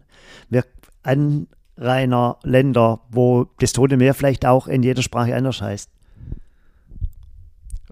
wir- 0.51 0.65
Anrainerländer, 1.03 3.01
wo 3.11 3.47
das 3.59 3.73
Tote 3.73 3.97
Meer 3.97 4.15
vielleicht 4.15 4.45
auch 4.47 4.67
in 4.67 4.83
jeder 4.83 5.03
Sprache 5.03 5.35
anders 5.35 5.61
heißt. 5.63 5.91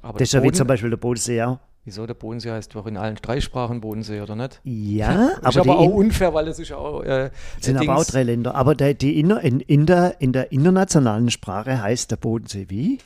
Aber 0.03 0.19
Das 0.19 0.29
ist 0.29 0.33
ja 0.33 0.43
wie 0.43 0.53
zum 0.53 0.67
Beispiel 0.67 0.91
der 0.91 0.97
Bodensee 0.97 1.43
auch. 1.43 1.59
Wieso 1.85 2.07
der 2.07 2.15
Bodensee 2.15 2.51
heißt 2.51 2.75
doch 2.75 2.87
in 2.87 2.97
allen 2.99 3.17
drei 3.17 3.41
Sprachen 3.41 3.81
Bodensee, 3.81 4.21
oder 4.21 4.37
nicht? 4.37 4.61
Ja, 4.65 5.29
ist 5.29 5.39
aber, 5.45 5.49
aber 5.61 5.63
die 5.63 5.71
auch 5.71 5.95
unfair, 5.95 6.35
weil 6.35 6.45
das 6.45 6.59
ist 6.59 6.69
ja 6.69 6.77
auch. 6.77 7.03
Äh, 7.03 7.31
sind 7.61 7.79
Dings- 7.81 7.89
aber 7.89 7.99
auch 8.01 8.05
drei 8.05 8.23
Länder. 8.23 8.55
Aber 8.55 8.75
der, 8.75 8.95
die 8.95 9.19
inner, 9.19 9.41
in, 9.41 9.61
in, 9.61 9.87
der, 9.87 10.21
in 10.21 10.33
der 10.33 10.53
internationalen 10.53 11.31
Sprache 11.31 11.83
heißt 11.83 12.11
der 12.11 12.17
Bodensee 12.17 12.67
wie? 12.69 12.99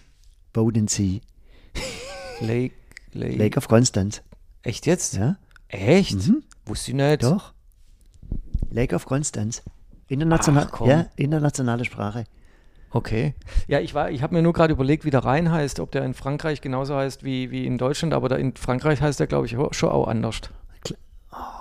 Bodensee. 0.53 1.21
Lake, 2.41 2.75
Lake. 3.13 3.37
Lake 3.37 3.57
of 3.59 3.69
Constance. 3.69 4.23
Echt 4.63 4.87
jetzt? 4.87 5.15
Ja, 5.17 5.37
Echt? 5.69 6.27
Mhm. 6.29 6.43
Wusste 6.67 6.91
ich 6.93 6.97
nicht. 6.97 7.23
doch. 7.23 7.53
Lake 8.71 8.95
of 8.95 9.05
Constance. 9.07 9.63
International, 10.09 10.69
Ach, 10.73 10.87
ja, 10.87 11.07
internationale 11.17 11.85
Sprache. 11.85 12.25
Okay. 12.91 13.35
Ja, 13.67 13.81
ich, 13.81 13.95
war- 13.95 14.11
ich 14.11 14.23
habe 14.23 14.35
mir 14.35 14.43
nur 14.43 14.53
gerade 14.53 14.73
überlegt, 14.73 15.05
wie 15.05 15.11
der 15.11 15.25
Rhein 15.25 15.51
heißt, 15.51 15.81
ob 15.81 15.91
der 15.93 16.05
in 16.05 16.15
Frankreich 16.15 16.61
genauso 16.61 16.95
heißt 16.95 17.25
wie, 17.25 17.51
wie 17.51 17.67
in 17.67 17.79
Deutschland, 17.79 18.15
aber 18.15 18.29
da 18.29 18.37
in 18.37 18.55
Frankreich 18.55 19.01
heißt 19.01 19.19
der, 19.19 19.27
glaube 19.27 19.47
ich, 19.47 19.57
ho- 19.57 19.73
schon 19.73 19.89
auch 19.91 20.07
anders. 20.07 20.41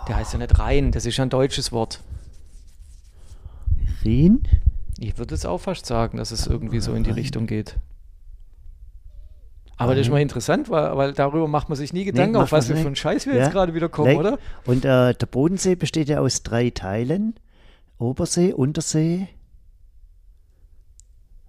Der 0.07 0.17
heißt 0.17 0.33
ja 0.33 0.39
nicht 0.39 0.59
Rhein, 0.59 0.91
das 0.91 1.05
ist 1.05 1.17
ja 1.17 1.23
ein 1.23 1.29
deutsches 1.29 1.71
Wort. 1.71 2.01
Rhin? 4.03 4.43
Ich 4.99 5.17
würde 5.17 5.33
es 5.35 5.45
auch 5.45 5.57
fast 5.59 5.85
sagen, 5.85 6.17
dass 6.17 6.31
es 6.31 6.45
irgendwie 6.47 6.79
so 6.79 6.93
in 6.93 7.03
die 7.03 7.11
Richtung 7.11 7.47
geht. 7.47 7.77
Aber 9.77 9.95
das 9.95 10.05
ist 10.07 10.11
mal 10.11 10.21
interessant, 10.21 10.69
weil, 10.69 10.95
weil 10.97 11.13
darüber 11.13 11.47
macht 11.47 11.67
man 11.69 11.75
sich 11.77 11.93
nie 11.93 12.05
Gedanken, 12.05 12.33
macht 12.33 12.43
auf 12.43 12.51
was 12.51 12.65
man 12.65 12.69
wir 12.69 12.73
nicht. 12.75 12.81
für 12.83 12.87
einen 12.87 12.95
Scheiß 12.95 13.25
wir 13.25 13.33
Ja. 13.35 13.43
jetzt 13.43 13.51
gerade 13.51 13.73
wieder 13.73 13.89
kommen, 13.89 14.09
Lake- 14.15 14.19
oder? 14.19 14.39
Und 14.65 14.85
äh, 14.85 15.13
der 15.13 15.25
Bodensee 15.25 15.75
besteht 15.75 16.09
ja 16.09 16.19
aus 16.19 16.43
drei 16.43 16.69
Teilen. 16.69 17.35
Obersee, 17.97 18.53
Untersee, 18.53 19.27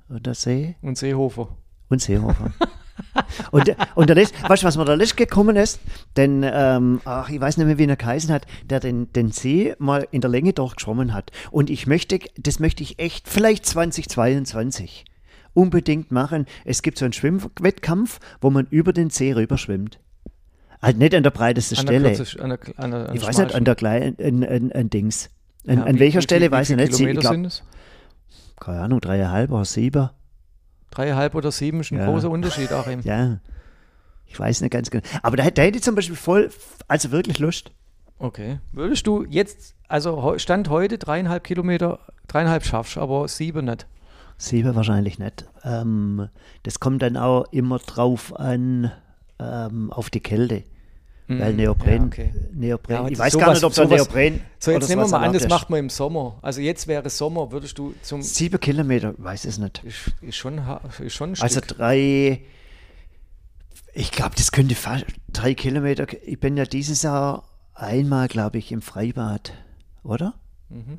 Untersee 0.09 0.77
Und 0.83 0.99
Seehofer. 0.99 1.49
und 1.89 2.01
Seehofer. 2.01 2.53
und, 3.51 3.67
der- 3.67 3.77
und 3.95 4.09
der 4.09 4.17
Letzte, 4.17 4.37
weißt 4.49 4.63
du, 4.63 4.67
was 4.67 4.77
mir 4.77 4.85
der 4.85 4.97
Letzte 4.97 5.17
gekommen 5.17 5.57
ist? 5.57 5.81
Denn, 6.17 6.45
ähm, 6.45 7.01
ach, 7.05 7.29
ich 7.31 7.41
weiß 7.41 7.57
nicht 7.57 7.67
mehr, 7.67 7.79
wie 7.79 7.87
er 7.87 7.97
geheißen 7.97 8.31
hat, 8.33 8.47
der 8.65 8.81
den, 8.81 9.13
den 9.13 9.33
See 9.33 9.75
mal 9.79 10.07
in 10.11 10.21
der 10.21 10.31
Länge 10.31 10.53
durchgeschwommen 10.53 11.13
hat. 11.15 11.31
Und 11.51 11.71
ich 11.71 11.87
möchte, 11.87 12.19
das 12.37 12.61
möchte 12.61 12.83
ich 12.83 12.99
echt, 12.99 13.29
vielleicht 13.29 13.67
2022 13.67 15.05
unbedingt 15.55 16.11
machen. 16.13 16.47
Es 16.65 16.83
gibt 16.83 16.99
so 16.99 17.05
einen 17.05 17.13
Schwimmwettkampf, 17.13 18.21
wo 18.41 18.51
man 18.51 18.67
über 18.71 18.93
den 18.93 19.11
See 19.11 19.33
rüberschwimmt. 19.33 20.01
Halt 20.83 20.99
nicht 20.99 21.15
an 21.15 21.23
der 21.23 21.31
breitesten 21.31 21.79
An 21.79 21.87
der 21.87 21.93
Stelle. 22.01 22.15
Kürze- 22.15 22.41
an 22.41 22.51
der, 22.51 22.59
an 22.77 22.91
der, 22.91 23.09
an 23.09 23.17
Ich 23.17 23.27
weiß 23.27 23.39
nicht, 23.39 23.55
an 23.55 23.65
der 23.65 23.75
kleinen, 23.75 24.45
an, 24.45 24.71
an, 24.73 24.91
Dings. 24.91 25.31
An, 25.67 25.79
Ja, 25.79 25.95
wie- 25.95 25.99
welcher 26.01 26.19
wie 26.19 26.23
Stelle 26.23 26.45
viel- 26.47 26.51
weiß 26.53 26.69
wie 26.69 26.73
ich 26.75 26.77
nicht. 26.79 26.91
Ich 26.91 26.97
Kilometer 26.97 27.21
glaube, 27.21 27.35
sind 27.37 27.45
es? 27.47 27.63
keine 28.61 28.81
Ahnung, 28.81 29.01
dreieinhalb 29.01 29.51
oder 29.51 29.65
sieben. 29.65 30.11
Dreieinhalb 30.91 31.35
oder 31.35 31.51
sieben 31.51 31.81
ist 31.81 31.91
ein 31.91 31.99
Ja. 31.99 32.07
großer 32.07 32.31
Unterschied, 32.31 32.71
Achim. 32.73 33.01
Ja. 33.03 33.39
Ich 34.27 34.39
weiß 34.39 34.61
nicht 34.61 34.71
ganz 34.73 34.91
genau. 34.91 35.05
Aber 35.23 35.37
da, 35.37 35.51
da 35.51 35.63
hätte 35.63 35.79
ich 35.79 35.83
zum 35.85 35.95
Beispiel 35.95 36.17
voll, 36.17 36.51
also 36.89 37.11
wirklich 37.13 37.39
Lust. 37.39 37.73
Okay. 38.19 38.59
Würdest 38.73 39.07
du 39.07 39.25
jetzt, 39.29 39.75
also 39.89 40.39
Stand 40.39 40.69
heute 40.69 40.99
dreieinhalb 40.99 41.45
Kilometer, 41.45 41.99
dreieinhalb 42.29 42.65
schaffst, 42.65 42.97
aber 42.99 43.27
sieben 43.29 43.65
nicht. 43.67 43.87
Sieben 44.37 44.75
wahrscheinlich 44.75 45.19
nicht. 45.19 45.45
Ähm, 45.63 46.29
das 46.65 46.81
kommt 46.81 47.03
dann 47.03 47.17
auch 47.17 47.45
immer 47.53 47.79
drauf 47.79 48.35
an, 48.39 48.91
ähm, 49.39 49.93
auf 49.93 50.11
die 50.11 50.21
Kälte. 50.21 50.65
Weil 51.27 51.53
Mhm. 51.53 51.57
Neopren, 51.57 51.95
Ja, 52.01 52.05
okay. 52.05 52.35
Neopren, 52.53 52.97
Ja, 52.97 53.09
ich 53.09 53.19
weiß 53.19 53.33
gar 53.39 53.45
sowas- 53.47 53.55
nicht, 53.57 53.65
ob 53.65 53.75
da 53.75 53.85
sowas- 53.85 54.09
Neopren 54.15 54.41
So, 54.59 54.71
jetzt 54.73 54.89
nehmen 54.91 55.03
wir 55.03 55.09
mal 55.09 55.25
an, 55.27 55.33
das 55.33 55.49
macht 55.49 55.71
man 55.71 55.79
im 55.79 55.89
Sommer. 55.89 56.39
Also 56.43 56.61
jetzt 56.61 56.87
wäre 56.87 57.09
Sommer, 57.09 57.51
würdest 57.51 57.79
du 57.79 57.95
zum. 58.03 58.21
Sieben 58.21 58.61
Kilometer, 58.61 59.15
weiß 59.17 59.47
es 59.47 59.57
nicht. 59.57 59.83
Ist, 59.85 60.13
ist, 60.21 60.37
schon, 60.37 60.61
ist 61.03 61.15
schon 61.15 61.31
ein 61.31 61.41
Also 61.41 61.61
Stück. 61.61 61.79
drei, 61.79 62.43
ich 63.95 64.11
glaube, 64.11 64.35
das 64.37 64.53
könnte 64.53 64.75
fast 64.75 65.07
drei 65.33 65.55
Kilometer. 65.55 66.07
Ich 66.27 66.39
bin 66.41 66.59
ja 66.59 66.65
dieses 66.67 67.01
Jahr 67.03 67.45
einmal, 67.75 68.29
glaube 68.29 68.59
ich, 68.59 68.71
im 68.71 68.83
Freibad, 68.83 69.53
oder? 70.03 70.35
Mhm. 70.69 70.99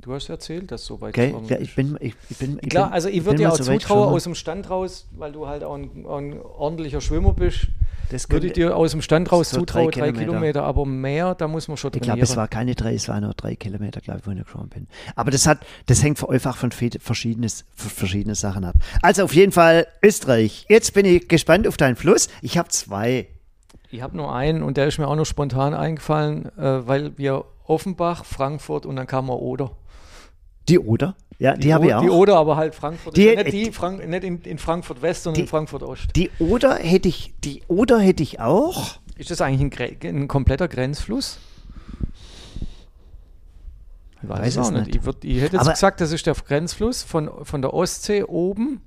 Du 0.00 0.14
hast 0.14 0.28
erzählt, 0.28 0.70
dass 0.70 0.84
so 0.84 1.00
weit 1.00 1.10
Okay, 1.18 1.34
ja, 1.48 1.58
ich 1.58 1.74
bin, 1.74 1.96
ich, 2.00 2.14
ich 2.30 2.36
bin, 2.38 2.58
ich 2.62 2.68
Klar, 2.70 2.86
bin, 2.86 2.94
also 2.94 3.08
ich 3.08 3.24
würde 3.24 3.38
dir 3.38 3.52
auch 3.52 3.56
so 3.56 3.64
zutrauen 3.64 4.08
aus 4.14 4.24
dem 4.24 4.34
Stand 4.36 4.70
raus, 4.70 5.06
weil 5.16 5.32
du 5.32 5.48
halt 5.48 5.64
auch 5.64 5.74
ein, 5.74 6.06
ein 6.08 6.40
ordentlicher 6.40 7.00
Schwimmer 7.00 7.32
bist, 7.32 7.66
Das 8.10 8.30
würde 8.30 8.46
ich 8.46 8.52
dir 8.52 8.76
aus 8.76 8.92
dem 8.92 9.02
Stand 9.02 9.30
raus 9.32 9.50
so 9.50 9.56
drei 9.56 9.60
zutrauen, 9.60 9.90
drei 9.90 10.12
Kilometer. 10.12 10.24
Kilometer. 10.26 10.62
aber 10.64 10.86
mehr, 10.86 11.34
da 11.34 11.48
muss 11.48 11.66
man 11.66 11.76
schon 11.76 11.88
Ich 11.88 11.98
trainieren. 12.00 12.16
glaube, 12.18 12.30
es 12.30 12.36
war 12.36 12.46
keine 12.46 12.76
drei, 12.76 12.94
es 12.94 13.08
waren 13.08 13.24
nur 13.24 13.34
drei 13.34 13.56
Kilometer, 13.56 14.00
glaube 14.00 14.20
ich, 14.20 14.26
wo 14.26 14.30
ich 14.30 14.38
geschwommen 14.44 14.68
bin. 14.68 14.86
Aber 15.16 15.32
das 15.32 15.48
hat, 15.48 15.58
das 15.86 16.02
hängt 16.04 16.26
einfach 16.28 16.56
von 16.56 16.70
fe- 16.70 16.90
verschiedenes, 17.00 17.64
von 17.74 17.90
verschiedene 17.90 18.36
Sachen 18.36 18.64
ab. 18.64 18.76
Also 19.02 19.24
auf 19.24 19.34
jeden 19.34 19.50
Fall 19.52 19.88
Österreich. 20.02 20.64
Jetzt 20.68 20.94
bin 20.94 21.06
ich 21.06 21.26
gespannt 21.26 21.66
auf 21.66 21.76
deinen 21.76 21.96
Fluss. 21.96 22.28
Ich 22.40 22.56
habe 22.56 22.68
zwei. 22.68 23.26
Ich 23.90 24.00
habe 24.00 24.16
nur 24.16 24.32
einen 24.32 24.62
und 24.62 24.76
der 24.76 24.86
ist 24.86 24.98
mir 24.98 25.08
auch 25.08 25.16
noch 25.16 25.26
spontan 25.26 25.74
eingefallen, 25.74 26.46
äh, 26.56 26.86
weil 26.86 27.18
wir 27.18 27.44
Offenbach, 27.64 28.24
Frankfurt 28.24 28.86
und 28.86 28.94
dann 28.96 29.06
kam 29.08 29.26
mal 29.26 29.34
Oder. 29.34 29.72
Die 30.68 30.78
Oder? 30.78 31.14
Ja, 31.38 31.54
die, 31.54 31.60
Die, 31.60 31.74
habe 31.74 31.86
ich 31.86 31.94
auch. 31.94 32.02
Die 32.02 32.10
Oder, 32.10 32.36
aber 32.36 32.56
halt 32.56 32.74
Frankfurt. 32.74 33.16
Die- 33.16 33.24
ja 33.26 33.42
nicht, 33.42 33.52
die 33.52 33.70
Frank 33.72 34.06
nicht 34.08 34.24
in, 34.24 34.40
in 34.42 34.58
Frankfurt 34.58 35.02
West, 35.02 35.22
sondern 35.22 35.36
Die- 35.36 35.40
in 35.42 35.46
Frankfurt 35.48 35.82
Ost. 35.82 36.08
Die 36.16 36.30
Oder 36.40 36.74
hätte 36.76 37.08
ich, 37.08 37.32
die 37.44 37.62
Oder 37.68 38.00
hätte 38.00 38.22
ich 38.22 38.40
auch. 38.40 38.96
Ist 39.16 39.30
das 39.30 39.40
eigentlich 39.40 39.80
ein, 39.80 40.16
ein 40.16 40.28
kompletter 40.28 40.66
Grenzfluss? 40.68 41.38
Ich 44.22 44.28
weiß, 44.28 44.40
Weiß 44.40 44.56
es 44.56 44.70
nicht. 44.72 44.86
nicht. 44.86 44.96
Ich, 44.96 45.04
würd, 45.04 45.24
ich 45.24 45.36
hätte 45.40 45.56
jetzt 45.56 45.60
Aber- 45.62 45.70
gesagt, 45.72 46.00
das 46.00 46.10
ist 46.12 46.26
der 46.26 46.34
Grenzfluss 46.34 47.02
von, 47.04 47.30
von 47.44 47.62
der 47.62 47.72
Ostsee 47.72 48.24
oben 48.24 48.80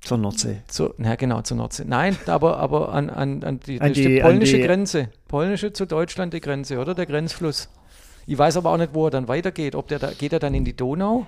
Zur 0.00 0.16
Nordsee. 0.16 0.62
zur, 0.66 0.94
na 0.96 1.14
genau, 1.16 1.42
zur 1.42 1.58
Nordsee. 1.58 1.84
Nein, 1.86 2.16
aber, 2.26 2.56
aber 2.56 2.92
an, 2.94 3.10
an, 3.10 3.44
an, 3.44 3.60
die, 3.60 3.80
An 3.82 3.92
die 3.92 4.02
die- 4.06 4.22
an 4.22 4.30
polnische 4.30 4.56
die- 4.56 4.62
Grenze. 4.62 5.10
Polnische 5.28 5.74
zu 5.74 5.84
Deutschland 5.86 6.32
die 6.32 6.40
Grenze, 6.40 6.78
oder? 6.78 6.94
Der 6.94 7.04
Grenzfluss. 7.04 7.68
Ich 8.30 8.38
weiß 8.38 8.58
aber 8.58 8.70
auch 8.70 8.76
nicht, 8.76 8.94
wo 8.94 9.06
er 9.06 9.10
dann 9.10 9.26
weitergeht. 9.26 9.74
Ob 9.74 9.88
der 9.88 9.98
da, 9.98 10.12
geht 10.12 10.32
er 10.32 10.38
dann 10.38 10.54
in 10.54 10.64
die 10.64 10.76
Donau? 10.76 11.26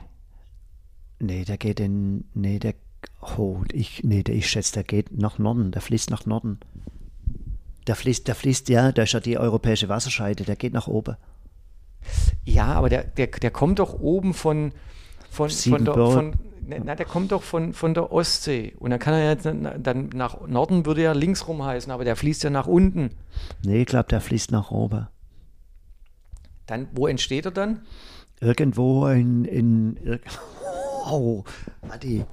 Nee, 1.18 1.44
der 1.44 1.56
geht 1.58 1.80
in. 1.80 2.26
Nee, 2.32 2.60
der. 2.60 2.74
Oh, 3.36 3.56
ich, 3.72 4.04
nee, 4.04 4.22
der, 4.22 4.36
ich 4.36 4.48
schätze, 4.48 4.74
der 4.74 4.84
geht 4.84 5.10
nach 5.10 5.36
Norden. 5.36 5.72
Der 5.72 5.82
fließt 5.82 6.10
nach 6.10 6.26
Norden. 6.26 6.60
Der 7.88 7.96
fließt, 7.96 8.28
der 8.28 8.36
fließt, 8.36 8.68
ja, 8.68 8.92
da 8.92 9.02
ist 9.02 9.14
ja 9.14 9.18
die 9.18 9.36
europäische 9.36 9.88
Wasserscheide, 9.88 10.44
der 10.44 10.54
geht 10.54 10.72
nach 10.72 10.86
oben. 10.86 11.16
Ja, 12.44 12.66
aber 12.66 12.88
der, 12.88 13.02
der, 13.02 13.26
der 13.26 13.50
kommt 13.50 13.80
doch 13.80 13.98
oben 13.98 14.32
von, 14.32 14.70
von, 15.28 15.50
von 15.50 15.84
der, 15.84 15.94
von, 15.94 16.34
ne, 16.64 16.82
na, 16.84 16.94
der 16.94 17.06
kommt 17.06 17.32
doch 17.32 17.42
von, 17.42 17.72
von 17.72 17.94
der 17.94 18.12
Ostsee. 18.12 18.74
Und 18.78 18.90
dann 18.90 19.00
kann 19.00 19.14
er 19.14 19.28
jetzt, 19.30 19.44
na- 19.44 19.76
dann 19.76 20.10
nach 20.14 20.46
Norden 20.46 20.86
würde 20.86 21.02
ja 21.02 21.10
links 21.10 21.48
rum 21.48 21.64
heißen, 21.64 21.90
aber 21.90 22.04
der 22.04 22.14
fließt 22.14 22.44
ja 22.44 22.50
nach 22.50 22.68
unten. 22.68 23.10
Nee, 23.64 23.80
ich 23.80 23.86
glaube, 23.86 24.08
der 24.08 24.20
fließt 24.20 24.52
nach 24.52 24.70
oben. 24.70 25.08
Dann, 26.72 26.88
wo 26.94 27.06
entsteht 27.06 27.44
er 27.44 27.50
dann? 27.50 27.82
Irgendwo 28.40 29.06
in. 29.08 29.44
in 29.44 30.18
oh, 31.06 31.44
Adi. 31.90 32.24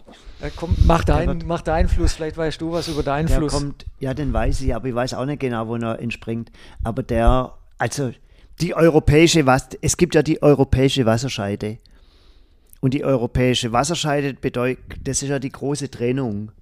Kommt, 0.56 0.86
mach, 0.88 1.04
deinen, 1.04 1.40
wird- 1.40 1.46
mach 1.46 1.62
deinen 1.62 1.90
Fluss, 1.90 2.14
vielleicht 2.14 2.38
weißt 2.38 2.62
du 2.62 2.72
was 2.72 2.88
über 2.88 3.04
deinen 3.04 3.28
Der 3.28 3.36
Fluss. 3.36 3.52
kommt, 3.52 3.86
ja, 4.00 4.14
den 4.14 4.32
weiß 4.32 4.62
ich, 4.62 4.74
aber 4.74 4.88
ich 4.88 4.96
weiß 4.96 5.14
auch 5.16 5.26
nicht 5.26 5.42
genau, 5.42 5.68
wo 5.68 5.76
er 5.76 6.00
entspringt. 6.00 6.54
Aber 6.86 7.04
der, 7.04 7.54
also 7.78 8.14
die 8.62 8.74
europäische, 8.74 9.46
Was 9.46 9.68
es 9.82 9.98
gibt 9.98 10.16
ja 10.16 10.24
die 10.24 10.42
europäische 10.42 11.06
Wasserscheide. 11.06 11.80
Und 12.80 12.94
die 12.94 13.04
europäische 13.04 13.74
Wasserscheide 13.74 14.36
bedeutet, 14.36 14.80
das 15.04 15.22
ist 15.22 15.28
ja 15.28 15.40
die 15.40 15.52
große 15.52 15.92
Trennung. 15.92 16.54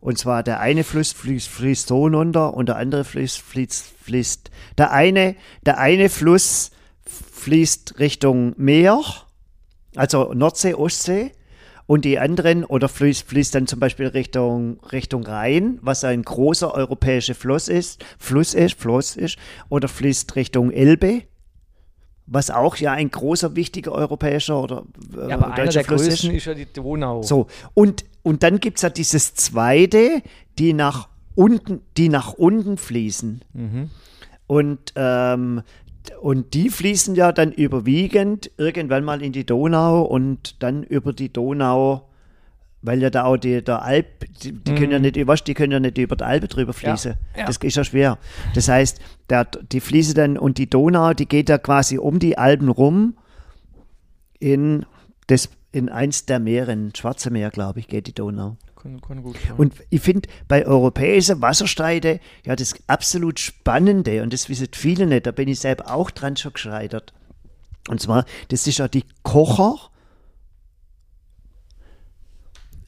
Und 0.00 0.16
zwar 0.16 0.42
der 0.42 0.60
eine 0.60 0.82
Fluss 0.82 1.12
fließt, 1.12 1.46
fließt 1.46 1.88
so 1.88 2.06
runter 2.06 2.54
und 2.54 2.70
der 2.70 2.76
andere 2.76 3.04
Fluss 3.04 3.36
fließt, 3.36 3.84
fließt. 4.00 4.50
Der 4.78 4.92
eine, 4.92 5.36
der 5.66 5.76
eine 5.76 6.08
Fluss 6.08 6.70
fließt 7.06 7.98
Richtung 7.98 8.54
Meer, 8.56 9.00
also 9.96 10.32
Nordsee, 10.32 10.74
Ostsee. 10.74 11.32
Und 11.86 12.04
die 12.04 12.18
anderen, 12.18 12.64
oder 12.64 12.88
fließt, 12.88 13.28
fließt 13.28 13.54
dann 13.54 13.66
zum 13.66 13.80
Beispiel 13.80 14.06
Richtung, 14.06 14.78
Richtung 14.92 15.24
Rhein, 15.24 15.78
was 15.82 16.04
ein 16.04 16.22
großer 16.22 16.72
europäischer 16.72 17.34
Fluss 17.34 17.68
ist, 17.68 18.04
Fluss 18.18 18.54
ist, 18.54 18.80
Fluss 18.80 19.16
ist, 19.16 19.36
oder 19.68 19.88
fließt 19.88 20.36
Richtung 20.36 20.70
Elbe, 20.70 21.24
was 22.26 22.50
auch 22.50 22.76
ja 22.76 22.92
ein 22.92 23.10
großer, 23.10 23.56
wichtiger 23.56 23.92
europäischer 23.92 24.62
oder 24.62 24.84
äh, 25.14 25.28
ja, 25.28 25.36
aber 25.36 25.46
einer 25.46 25.56
deutscher 25.56 25.80
der 25.80 25.84
Fluss 25.84 26.06
größten 26.06 26.30
ist. 26.30 26.36
ist 26.36 26.44
ja 26.46 26.54
die 26.54 26.72
Donau. 26.72 27.22
So, 27.22 27.48
und, 27.74 28.04
und 28.22 28.42
dann 28.42 28.60
gibt 28.60 28.78
es 28.78 28.82
ja 28.82 28.88
dieses 28.88 29.34
zweite, 29.34 30.22
die 30.58 30.72
nach 30.72 31.08
unten, 31.34 31.82
die 31.96 32.08
nach 32.08 32.32
unten 32.32 32.78
fließen. 32.78 33.44
Mhm. 33.52 33.90
Und, 34.46 34.92
ähm, 34.96 35.62
und 36.20 36.54
die 36.54 36.68
fließen 36.70 37.14
ja 37.14 37.32
dann 37.32 37.52
überwiegend 37.52 38.50
irgendwann 38.56 39.04
mal 39.04 39.22
in 39.22 39.32
die 39.32 39.44
Donau 39.46 40.02
und 40.02 40.62
dann 40.62 40.82
über 40.82 41.12
die 41.12 41.32
Donau, 41.32 42.08
weil 42.82 43.00
ja 43.00 43.10
da 43.10 43.24
auch 43.24 43.36
die, 43.36 43.62
der 43.62 43.82
Alp, 43.82 44.06
die, 44.42 44.52
die 44.52 44.74
können 44.74 44.90
ja 44.92 44.98
nicht, 44.98 45.16
über- 45.16 45.34
die 45.36 45.54
können 45.54 45.72
ja 45.72 45.78
nicht 45.80 45.98
über 45.98 46.16
die 46.16 46.24
Alpe 46.24 46.48
drüber 46.48 46.72
fließen. 46.72 47.12
Mhm. 47.12 47.38
ja. 47.38 47.46
Das 47.46 47.56
ist 47.58 47.76
ja 47.76 47.84
schwer. 47.84 48.18
Das 48.54 48.68
heißt, 48.68 49.00
der, 49.30 49.44
die 49.44 49.80
fließen 49.80 50.14
dann 50.14 50.36
und 50.38 50.58
die 50.58 50.68
Donau, 50.68 51.12
die 51.14 51.26
geht 51.26 51.48
ja 51.48 51.58
quasi 51.58 51.98
um 51.98 52.18
die 52.18 52.36
Alpen 52.38 52.68
rum 52.68 53.14
in 54.38 54.84
das 55.28 55.48
in 55.70 55.88
eins 55.88 56.26
der 56.26 56.38
Meere, 56.38 56.72
in 56.72 56.94
Schwarze 56.94 57.30
Meer, 57.30 57.50
glaube 57.50 57.78
ich, 57.80 57.88
geht 57.88 58.06
die 58.06 58.12
Donau. 58.14 58.56
Kann, 58.82 59.00
kann 59.00 59.22
gut 59.22 59.36
sein. 59.36 59.52
Und 59.56 59.74
ich 59.90 60.00
finde 60.00 60.28
bei 60.48 60.66
europäischen 60.66 61.40
Wassersteide 61.40 62.18
ja 62.44 62.56
das 62.56 62.74
absolut 62.88 63.38
Spannende, 63.38 64.22
und 64.22 64.32
das 64.32 64.48
wissen 64.48 64.66
viele 64.72 65.06
nicht, 65.06 65.26
da 65.26 65.30
bin 65.30 65.48
ich 65.48 65.60
selbst 65.60 65.86
auch 65.86 66.10
dran 66.10 66.36
schon 66.36 66.52
gescheitert. 66.52 67.12
Und 67.88 68.00
zwar, 68.00 68.24
das 68.48 68.66
ist 68.66 68.78
ja 68.78 68.88
die 68.88 69.04
Kocher. 69.22 69.76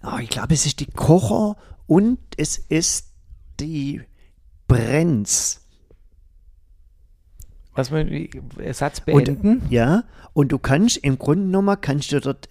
Ah, 0.01 0.19
ich 0.21 0.31
glaube, 0.31 0.55
es 0.55 0.67
ist 0.67 0.81
die 0.81 0.87
Kocher 0.87 1.57
und 1.87 2.19
es 2.37 2.59
ist 2.59 3.13
die 3.61 4.03
Brenz. 4.67 5.61
Was 7.75 7.91
wir 7.91 8.05
die 8.05 8.31
Satz 8.73 9.01
Und, 9.07 9.25
beenden? 9.25 9.63
ja, 9.71 10.05
und 10.33 10.53
du 10.53 10.59
kannst 10.59 10.97
im 10.99 11.19
Grunde 11.19 11.47
genommen, 11.47 11.77
kannst 11.81 12.13
du 12.13 12.21
dort, 12.21 12.49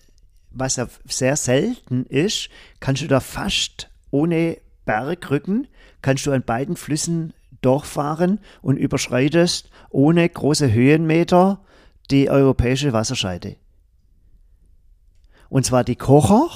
was 0.54 0.76
ja 0.78 0.88
sehr 1.06 1.36
selten 1.36 2.06
ist, 2.06 2.50
kannst 2.80 3.02
du 3.02 3.08
da 3.08 3.20
fast 3.20 3.89
ohne 4.12 4.58
Bergrücken, 4.86 5.68
kannst 6.02 6.26
du 6.26 6.32
an 6.32 6.44
beiden 6.44 6.76
Flüssen 6.76 7.34
durchfahren 7.62 8.39
und 8.62 8.78
überschreitest 8.78 9.70
ohne 9.89 10.28
große 10.28 10.72
Höhenmeter 10.72 11.60
die 12.12 12.30
europäische 12.30 12.92
Wasserscheide. 12.94 13.56
Und 15.50 15.66
zwar 15.66 15.84
die 15.84 15.96
Kocher, 15.96 16.50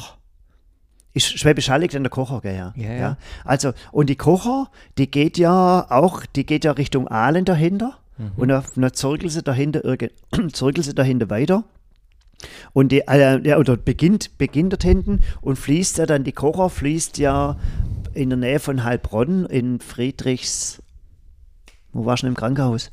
ist 1.14 1.40
Schwäbisch 1.40 1.70
Hall 1.70 1.82
liegt 1.82 1.96
an 1.96 2.04
der 2.04 2.10
Kocher, 2.10 2.42
gell, 2.42 2.56
ja. 2.56 2.74
Ja, 2.76 2.92
ja. 2.94 3.18
Also, 3.44 3.74
und 3.92 4.10
die 4.10 4.16
Kocher, 4.16 4.70
die 4.98 5.10
geht 5.10 5.38
ja 5.38 5.86
auch, 5.90 6.26
die 6.26 6.46
geht 6.46 6.64
ja 6.66 6.72
Richtung 6.72 7.08
Aalen 7.08 7.46
dahinter. 7.46 7.98
Und 8.36 8.48
dann, 8.50 8.64
dann 8.76 8.94
zirkel 8.94 9.30
sie 9.30 9.44
dahinter, 9.44 9.84
irgend- 9.86 10.12
zirkel 10.56 10.84
sie 10.84 10.96
dahinter 10.96 11.30
weiter. 11.30 11.64
Und 12.74 12.92
die, 12.92 13.02
äh, 13.08 13.42
ja, 13.48 13.58
oder 13.58 13.78
beginnt, 13.78 14.38
beginnt 14.38 14.74
dort 14.74 14.84
hinten 14.84 15.22
und 15.42 15.58
fließt 15.58 15.98
ja 15.98 16.06
dann, 16.06 16.24
die 16.24 16.32
Kocher 16.32 16.70
fließt 16.70 17.18
ja 17.18 17.58
in 18.14 18.30
der 18.30 18.38
Nähe 18.38 18.60
von 18.60 18.84
Heilbronn 18.84 19.46
in 19.46 19.80
Friedrichs, 19.80 20.82
wo 21.94 22.06
warst 22.06 22.24
du 22.24 22.28
denn 22.28 22.34
im 22.34 22.38
Krankenhaus? 22.38 22.92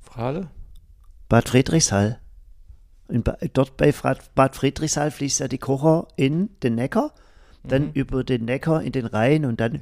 Frage? 0.00 0.48
Bad 1.28 1.48
Friedrichshall. 1.48 2.18
In 3.08 3.24
dort 3.52 3.76
bei 3.76 3.92
Bad 4.34 4.56
Friedrichshall 4.56 5.10
fließt 5.10 5.40
ja 5.40 5.48
die 5.48 5.58
Kocher 5.58 6.08
in 6.16 6.50
den 6.62 6.74
Neckar, 6.74 7.12
dann 7.62 7.92
über 7.92 8.24
den 8.24 8.44
Neckar 8.44 8.82
in 8.82 8.92
den 8.92 9.06
Rhein 9.06 9.44
und 9.44 9.60
dann 9.60 9.80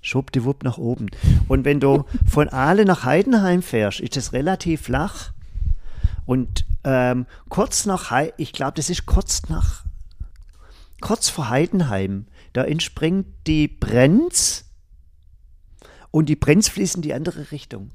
schwuppdiwupp 0.00 0.64
nach 0.64 0.78
oben. 0.78 1.06
Und 1.48 1.64
wenn 1.64 1.80
du 1.80 2.04
von 2.26 2.48
Aale 2.48 2.84
nach 2.84 3.04
Heidenheim 3.04 3.62
fährst, 3.62 4.00
ist 4.00 4.16
es 4.16 4.32
relativ 4.32 4.82
flach. 4.82 5.32
Und 6.26 6.64
ähm, 6.84 7.26
kurz 7.48 7.86
nach, 7.86 8.10
Hei 8.10 8.32
ich 8.36 8.52
glaube, 8.52 8.72
das 8.74 8.90
ist 8.90 9.06
kurz 9.06 9.48
nach, 9.48 9.84
kurz 11.00 11.28
vor 11.28 11.48
Heidenheim, 11.48 12.26
da 12.52 12.64
entspringt 12.64 13.26
die 13.46 13.68
Brenz 13.68 14.64
und 16.10 16.28
die 16.28 16.36
Brenz 16.36 16.68
fließt 16.68 16.96
in 16.96 17.02
die 17.02 17.14
andere 17.14 17.50
Richtung. 17.50 17.90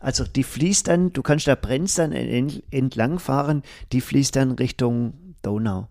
Also 0.00 0.24
die 0.24 0.42
fließt 0.42 0.88
dann, 0.88 1.12
du 1.12 1.22
kannst 1.22 1.46
da 1.46 1.54
Brenz 1.54 1.94
dann 1.94 2.12
en- 2.12 2.62
entlang 2.70 3.18
fahren, 3.20 3.62
die 3.92 4.00
fließt 4.00 4.34
dann 4.34 4.52
Richtung 4.52 5.14
Donau. 5.42 5.88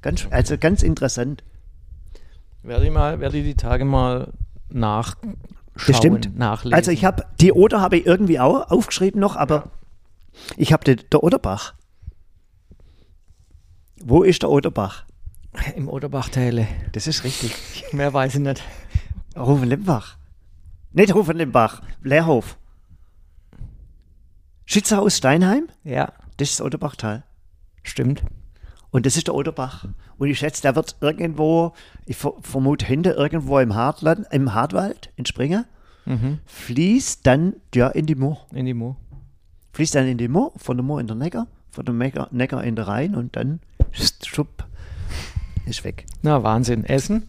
Ganz, 0.00 0.26
also 0.30 0.58
ganz 0.58 0.82
interessant. 0.82 1.44
Werde 2.64 2.86
ich, 2.86 2.90
mal, 2.90 3.20
werde 3.20 3.38
ich 3.38 3.44
die 3.44 3.54
Tage 3.54 3.84
mal 3.84 4.32
nachschauen, 4.68 5.36
Bestimmt. 5.74 6.36
nachlesen. 6.36 6.74
Also 6.74 6.90
ich 6.90 7.04
habe, 7.04 7.24
die 7.40 7.52
Oder 7.52 7.80
habe 7.80 7.98
ich 7.98 8.06
irgendwie 8.06 8.40
auch 8.40 8.68
aufgeschrieben 8.70 9.20
noch, 9.20 9.36
aber 9.36 9.70
ich 10.56 10.72
habe 10.72 10.84
den, 10.84 11.00
der 11.10 11.22
Oderbach. 11.22 11.74
Wo 14.04 14.22
ist 14.22 14.42
der 14.42 14.50
Oderbach? 14.50 15.04
Im 15.76 15.88
Oderbachtäle. 15.88 16.66
Das 16.92 17.06
ist 17.06 17.24
richtig. 17.24 17.54
Mehr 17.92 18.12
weiß 18.12 18.34
ich 18.34 18.40
nicht. 18.40 18.62
Rufen-Limbach. 19.36 20.16
Nicht 20.92 21.14
Rufen-Limbach, 21.14 21.82
Leerhof. 22.02 22.56
Schützehaus 24.64 25.16
Steinheim, 25.18 25.68
Ja, 25.84 26.12
das 26.36 26.50
ist 26.50 26.60
das 26.60 26.66
Oderbachtal. 26.66 27.24
stimmt. 27.82 28.22
Und 28.90 29.06
das 29.06 29.16
ist 29.16 29.26
der 29.26 29.34
Oderbach. 29.34 29.86
Und 30.18 30.28
ich 30.28 30.38
schätze, 30.38 30.62
der 30.62 30.76
wird 30.76 30.96
irgendwo, 31.00 31.72
ich 32.06 32.16
ver 32.16 32.34
vermute 32.42 32.84
hinter 32.84 33.16
irgendwo 33.16 33.58
im 33.58 33.74
Hartland, 33.74 34.26
im 34.30 34.52
Hartwald, 34.54 35.10
in 35.16 35.24
Springer, 35.26 35.64
Mhm. 36.04 36.40
fließt 36.46 37.26
dann 37.26 37.54
ja 37.74 37.88
in 37.88 38.06
die 38.06 38.14
Moor. 38.16 38.46
In 38.52 38.66
die 38.66 38.74
Mo. 38.74 38.96
Fließt 39.72 39.94
dann 39.94 40.06
in 40.06 40.18
die 40.18 40.28
Moor, 40.28 40.52
von 40.56 40.76
der 40.76 40.84
Moor 40.84 41.00
in 41.00 41.06
der 41.06 41.16
Neckar, 41.16 41.46
von 41.70 41.84
der 41.84 41.94
Neckar, 41.94 42.28
Neckar 42.30 42.62
in 42.64 42.76
der 42.76 42.88
Rhein 42.88 43.14
und 43.14 43.36
dann 43.36 43.60
schupp, 43.92 44.64
ist 45.66 45.84
weg. 45.84 46.06
Na, 46.22 46.42
Wahnsinn. 46.42 46.84
Essen? 46.84 47.28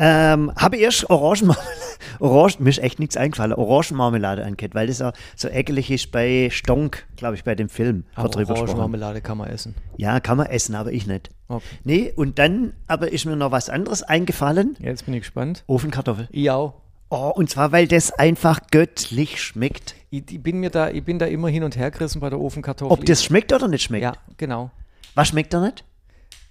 Ähm, 0.00 0.52
habe 0.54 0.76
erst 0.76 1.10
Orangenmarmelade, 1.10 1.68
Orange, 2.20 2.60
mir 2.60 2.70
ist 2.70 2.78
echt 2.78 3.00
nichts 3.00 3.16
eingefallen. 3.16 3.52
Orangenmarmelade 3.52 4.44
angehört, 4.44 4.74
weil 4.74 4.86
das 4.86 5.02
auch 5.02 5.12
so 5.34 5.48
ekelig 5.48 5.90
ist 5.90 6.12
bei 6.12 6.50
Stonk, 6.52 7.04
glaube 7.16 7.34
ich, 7.34 7.42
bei 7.42 7.56
dem 7.56 7.68
Film. 7.68 8.04
Aber. 8.14 8.30
Orangenmarmelade 8.36 9.20
kann 9.20 9.38
man 9.38 9.48
essen. 9.48 9.74
Ja, 9.96 10.20
kann 10.20 10.36
man 10.36 10.46
essen, 10.46 10.76
aber 10.76 10.92
ich 10.92 11.06
nicht. 11.06 11.30
Okay. 11.48 11.64
Nee, 11.82 12.12
und 12.14 12.38
dann 12.38 12.74
aber 12.86 13.10
ist 13.10 13.24
mir 13.24 13.34
noch 13.34 13.50
was 13.50 13.70
anderes 13.70 14.02
eingefallen. 14.04 14.76
Jetzt 14.78 15.06
bin 15.06 15.14
ich 15.14 15.22
gespannt. 15.22 15.64
Ofenkartoffel. 15.66 16.28
Auch. 16.48 16.74
Oh, 17.10 17.32
und 17.34 17.48
zwar, 17.50 17.72
weil 17.72 17.88
das 17.88 18.12
einfach 18.12 18.60
göttlich 18.70 19.42
schmeckt. 19.42 19.94
Ich, 20.10 20.24
ich, 20.30 20.42
bin 20.42 20.58
mir 20.60 20.70
da, 20.70 20.90
ich 20.90 21.04
bin 21.04 21.18
da 21.18 21.26
immer 21.26 21.48
hin 21.48 21.62
und 21.64 21.76
her 21.76 21.90
gerissen 21.90 22.20
bei 22.20 22.30
der 22.30 22.40
Ofenkartoffel. 22.40 22.92
Ob 22.92 23.04
das 23.04 23.22
schmeckt 23.22 23.52
oder 23.52 23.68
nicht 23.68 23.82
schmeckt. 23.82 24.02
Ja, 24.04 24.14
genau. 24.36 24.70
Was 25.14 25.28
schmeckt 25.28 25.52
da 25.52 25.60
nicht? 25.60 25.84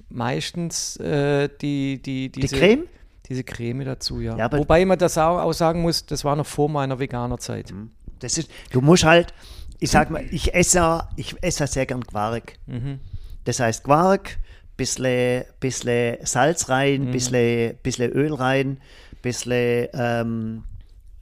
Meistens 0.09 0.97
äh, 0.97 1.49
die, 1.61 2.01
die, 2.01 2.31
Die 2.31 2.39
diese, 2.39 2.55
Creme? 2.57 2.83
Diese 3.27 3.43
Creme 3.43 3.83
dazu, 3.83 4.21
ja. 4.21 4.37
Ja, 4.37 4.51
Wobei 4.51 4.85
man 4.85 4.97
das 4.97 5.17
auch, 5.17 5.39
auch 5.39 5.53
sagen 5.53 5.81
muss, 5.81 6.05
das 6.05 6.23
war 6.23 6.35
noch 6.35 6.45
vor 6.45 6.69
meiner 6.69 6.97
Veganerzeit. 6.99 7.71
Mhm. 7.71 7.91
Das 8.19 8.37
ist, 8.37 8.49
du 8.71 8.81
musst 8.81 9.03
halt, 9.03 9.33
ich 9.79 9.91
sag 9.91 10.09
mal, 10.09 10.23
ich 10.31 10.53
esse, 10.53 11.07
ich 11.17 11.35
esse 11.41 11.67
sehr 11.67 11.85
gern 11.85 12.05
Quark. 12.05 12.53
Mhm. 12.67 12.99
Das 13.43 13.59
heißt 13.59 13.83
Quark, 13.83 14.37
bisschen, 14.77 15.43
bisschen 15.59 16.17
Salz 16.25 16.69
rein, 16.69 17.05
Mhm. 17.07 17.11
bisschen, 17.11 17.77
bisschen 17.83 18.11
Öl 18.11 18.33
rein, 18.33 18.79
bisschen 19.21 19.87
ähm, 19.93 20.63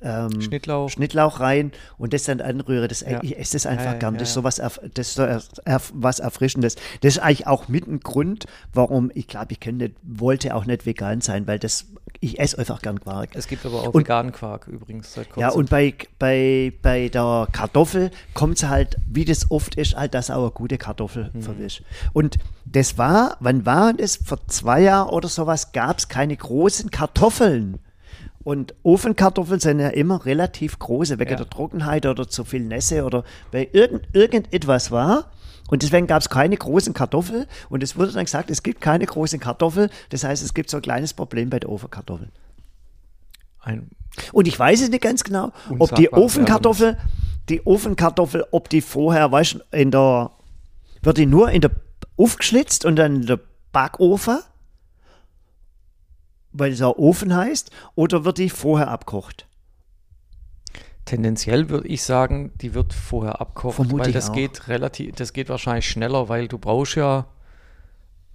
ähm, 0.06 0.40
Schnittlauch. 0.42 0.90
Schnittlauch 0.90 1.40
rein 1.40 1.72
und 1.98 2.14
das 2.14 2.24
dann 2.24 2.40
anrühre. 2.40 2.88
Das, 2.88 3.02
Ja. 3.02 3.20
Ich 3.24 3.38
esse 3.38 3.54
das 3.54 3.66
einfach 3.66 3.86
Ja, 3.86 3.94
gern. 3.94 4.16
ja, 4.16 4.22
ist 4.22 4.34
so 4.34 4.44
was, 4.44 4.56
das 4.58 4.80
ist 4.96 5.14
so 5.16 5.24
was 5.94 6.20
Erfrischendes. 6.20 6.76
Das 7.02 7.16
ist 7.16 7.20
eigentlich 7.20 7.48
auch 7.48 7.68
mit 7.68 7.88
ein 7.88 8.00
Grund, 8.00 8.46
warum 8.74 9.12
ich 9.14 9.28
glaube, 9.28 9.48
ich 9.54 9.60
könnte, 9.60 9.92
wollte 10.04 10.56
auch 10.56 10.66
nicht 10.66 10.86
vegan 10.86 11.22
sein, 11.22 11.48
weil 11.48 11.60
das, 11.60 11.86
ich 12.22 12.40
esse 12.40 12.58
einfach 12.60 12.82
gern 12.82 13.00
Quark. 13.02 13.30
Es 13.34 13.48
gibt 13.48 13.66
aber 13.66 13.82
auch 13.82 13.94
Und- 13.94 14.02
veganen 14.04 14.32
Quark 14.32 14.68
übrigens 14.68 15.14
seit 15.14 15.26
kurzem. 15.30 15.42
Ja, 15.42 15.50
und 15.50 15.70
bei, 15.70 15.94
bei, 16.20 16.72
bei 16.82 17.10
der 17.10 17.48
Kartoffel 17.52 18.12
kommt 18.34 18.58
es 18.58 18.64
halt, 18.70 18.98
wie 19.08 19.26
das 19.26 19.50
oft 19.52 19.76
ist, 19.76 19.96
halt, 19.96 20.14
dass 20.14 20.30
auch 20.30 20.42
eine 20.44 20.52
gute 20.52 20.78
Kartoffel 20.78 21.32
Mhm. 21.34 21.42
verwischt. 21.42 21.84
Und 22.14 22.38
das 22.66 22.98
war, 22.98 23.38
wann 23.40 23.66
war 23.66 23.94
das? 23.94 24.18
Vor 24.18 24.46
zwei 24.48 24.82
Jahren 24.82 25.10
oder 25.10 25.28
sowas 25.28 25.72
gab 25.72 25.98
es 25.98 26.08
keine 26.08 26.36
großen 26.38 26.92
Kartoffeln. 26.92 27.80
Und 28.46 28.76
Ofenkartoffeln 28.84 29.60
sind 29.60 29.80
ja 29.80 29.88
immer 29.90 30.24
relativ 30.24 30.78
große, 30.78 31.18
wegen 31.18 31.32
Ja. 31.32 31.38
der 31.38 31.50
Trockenheit 31.50 32.06
oder 32.06 32.30
zu 32.30 32.46
viel 32.46 32.62
Nässe 32.62 33.04
oder 33.04 33.24
weil 33.52 33.68
irgend, 33.74 34.08
irgendetwas 34.14 34.92
war. 34.92 35.32
Und 35.68 35.82
deswegen 35.82 36.06
gab 36.06 36.22
es 36.22 36.30
keine 36.30 36.56
großen 36.56 36.94
Kartoffeln. 36.94 37.48
Und 37.70 37.82
es 37.82 37.98
wurde 37.98 38.12
dann 38.12 38.26
gesagt, 38.26 38.52
es 38.52 38.62
gibt 38.62 38.82
keine 38.82 39.08
großen 39.08 39.40
Kartoffeln. 39.40 39.90
Das 40.10 40.24
heißt, 40.24 40.44
es 40.44 40.54
gibt 40.54 40.70
so 40.70 40.78
ein 40.78 40.84
kleines 40.84 41.16
Problem 41.16 41.50
bei 41.50 41.60
der 41.60 41.72
Ofenkartoffel. 41.72 42.30
Ein, 43.62 43.90
Und 44.32 44.48
ich 44.48 44.60
weiß 44.60 44.80
es 44.80 44.90
nicht 44.90 45.02
ganz 45.02 45.24
genau, 45.24 45.52
ob 45.80 45.96
die 45.96 46.14
Ofenkartoffel, 46.14 47.00
die 47.50 47.66
Ofenkartoffel, 47.66 48.46
ob 48.52 48.70
die 48.70 48.82
vorher, 48.82 49.32
weißt 49.32 49.56
du, 49.56 49.60
in 49.76 49.90
der, 49.90 50.30
wird 51.02 51.18
die 51.18 51.26
nur 51.26 51.50
in 51.50 51.62
der, 51.62 51.72
aufgeschlitzt 52.16 52.86
und 52.86 52.96
dann 52.96 53.16
in 53.16 53.26
der 53.26 53.40
Backofen, 53.72 54.38
weil 56.58 56.74
es 56.74 56.82
auch 56.82 56.98
Ofen 56.98 57.36
heißt, 57.36 57.72
oder 57.96 58.26
wird 58.26 58.38
die 58.38 58.50
vorher 58.50 58.90
abkocht? 58.90 59.48
tendenziell 61.06 61.70
würde 61.70 61.88
ich 61.88 62.04
sagen, 62.04 62.52
die 62.62 62.74
wird 62.74 62.94
vorher 62.94 63.40
abkocht, 63.40 63.76
Vermute 63.76 64.06
weil 64.06 64.12
das 64.12 64.32
auch. 64.32 64.34
geht 64.34 64.68
relativ, 64.68 65.16
das 65.16 65.34
geht 65.34 65.50
wahrscheinlich 65.50 65.88
schneller, 65.88 66.30
weil 66.30 66.48
du 66.48 66.58
brauchst 66.58 66.96
ja 66.96 67.28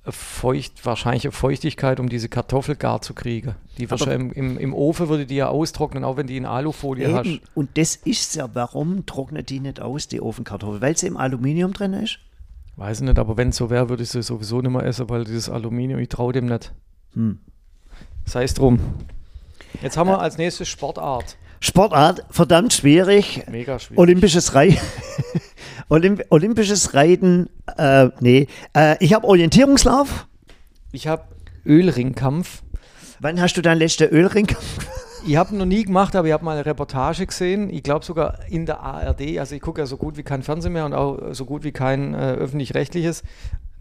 feucht, 0.05 0.87
wahrscheinlich 0.87 1.25
eine 1.25 1.33
Feuchtigkeit, 1.33 2.01
um 2.01 2.09
diese 2.09 2.29
Kartoffel 2.29 2.75
gar 2.75 3.03
zu 3.03 3.13
kriegen. 3.13 3.55
Die 3.77 3.85
ja 3.85 4.13
im, 4.13 4.33
im, 4.33 4.59
im 4.59 4.73
Ofen 4.73 5.09
würde 5.09 5.27
die 5.27 5.37
ja 5.37 5.49
austrocknen, 5.49 6.05
auch 6.05 6.17
wenn 6.17 6.27
die 6.27 6.39
in 6.39 6.47
Alufolie 6.47 7.09
Eben. 7.09 7.17
hast. 7.17 7.41
Und 7.55 7.77
das 7.77 7.97
ist 7.97 8.35
ja, 8.35 8.49
warum 8.55 9.05
trocknet 9.05 9.51
die 9.51 9.61
nicht 9.61 9.81
aus, 9.81 10.09
die 10.09 10.21
Ofenkartoffel? 10.21 10.81
Weil 10.81 10.97
sie 10.97 11.07
im 11.07 11.17
Aluminium 11.17 11.73
drin 11.73 11.93
ist? 11.93 12.19
Weiß 12.77 13.01
ich 13.01 13.07
nicht, 13.07 13.19
aber 13.19 13.37
wenn 13.37 13.51
es 13.51 13.57
so 13.57 13.69
wäre, 13.69 13.91
würde 13.91 14.03
ich 14.03 14.09
sie 14.09 14.23
sowieso 14.23 14.63
nicht 14.63 14.71
mehr 14.71 14.85
essen, 14.85 15.11
weil 15.11 15.25
dieses 15.25 15.51
Aluminium, 15.51 16.01
ich 16.01 16.09
traue 16.09 16.33
dem 16.33 16.47
nicht. 16.47 16.73
Hm. 17.13 17.41
Sei 18.27 18.45
es 18.45 18.55
drum. 18.55 18.81
Jetzt 19.83 19.97
haben 19.97 20.09
wir 20.09 20.21
als 20.21 20.39
nächstes 20.39 20.69
Sportart. 20.69 21.37
Sportart, 21.61 22.25
verdammt 22.31 22.73
schwierig. 22.73 23.45
Mega 23.51 23.79
schwierig. 23.79 23.99
Olympisches 23.99 24.55
Reiten. 24.55 24.79
Olymp 25.89 26.25
Olympisches 26.31 26.95
Reiten, 26.95 27.51
äh, 27.77 28.09
nee. 28.21 28.47
Äh, 28.75 28.97
ich 29.05 29.13
habe 29.13 29.27
Orientierungslauf. 29.27 30.27
Ich 30.93 31.07
habe 31.07 31.25
Ölringkampf. 31.67 32.63
Wann 33.19 33.41
hast 33.41 33.55
du 33.55 33.63
dein 33.63 33.79
letzter 33.79 34.11
Ölring? 34.11 34.49
Ich 35.27 35.37
habe 35.37 35.55
noch 35.55 35.67
nie 35.67 35.85
gemacht, 35.85 36.17
aber 36.17 36.29
ich 36.29 36.33
habe 36.33 36.45
mal 36.45 36.53
eine 36.53 36.65
Reportage 36.65 37.27
gesehen. 37.27 37.69
Ich 37.69 37.83
glaube 37.83 38.05
sogar 38.05 38.39
in 38.49 38.65
der 38.65 38.81
ARD. 38.81 39.39
Also 39.39 39.55
ich 39.55 39.61
gucke 39.61 39.83
ja 39.83 39.87
so 39.87 39.99
gut 39.99 40.17
wie 40.17 40.23
kein 40.23 40.43
Fernsehen 40.43 40.73
mehr 40.73 40.87
und 40.87 40.95
auch 40.95 41.35
so 41.35 41.45
gut 41.45 41.63
wie 41.63 41.73
kein 41.73 42.15
äh, 42.15 42.33
öffentlich-rechtliches. 42.33 43.23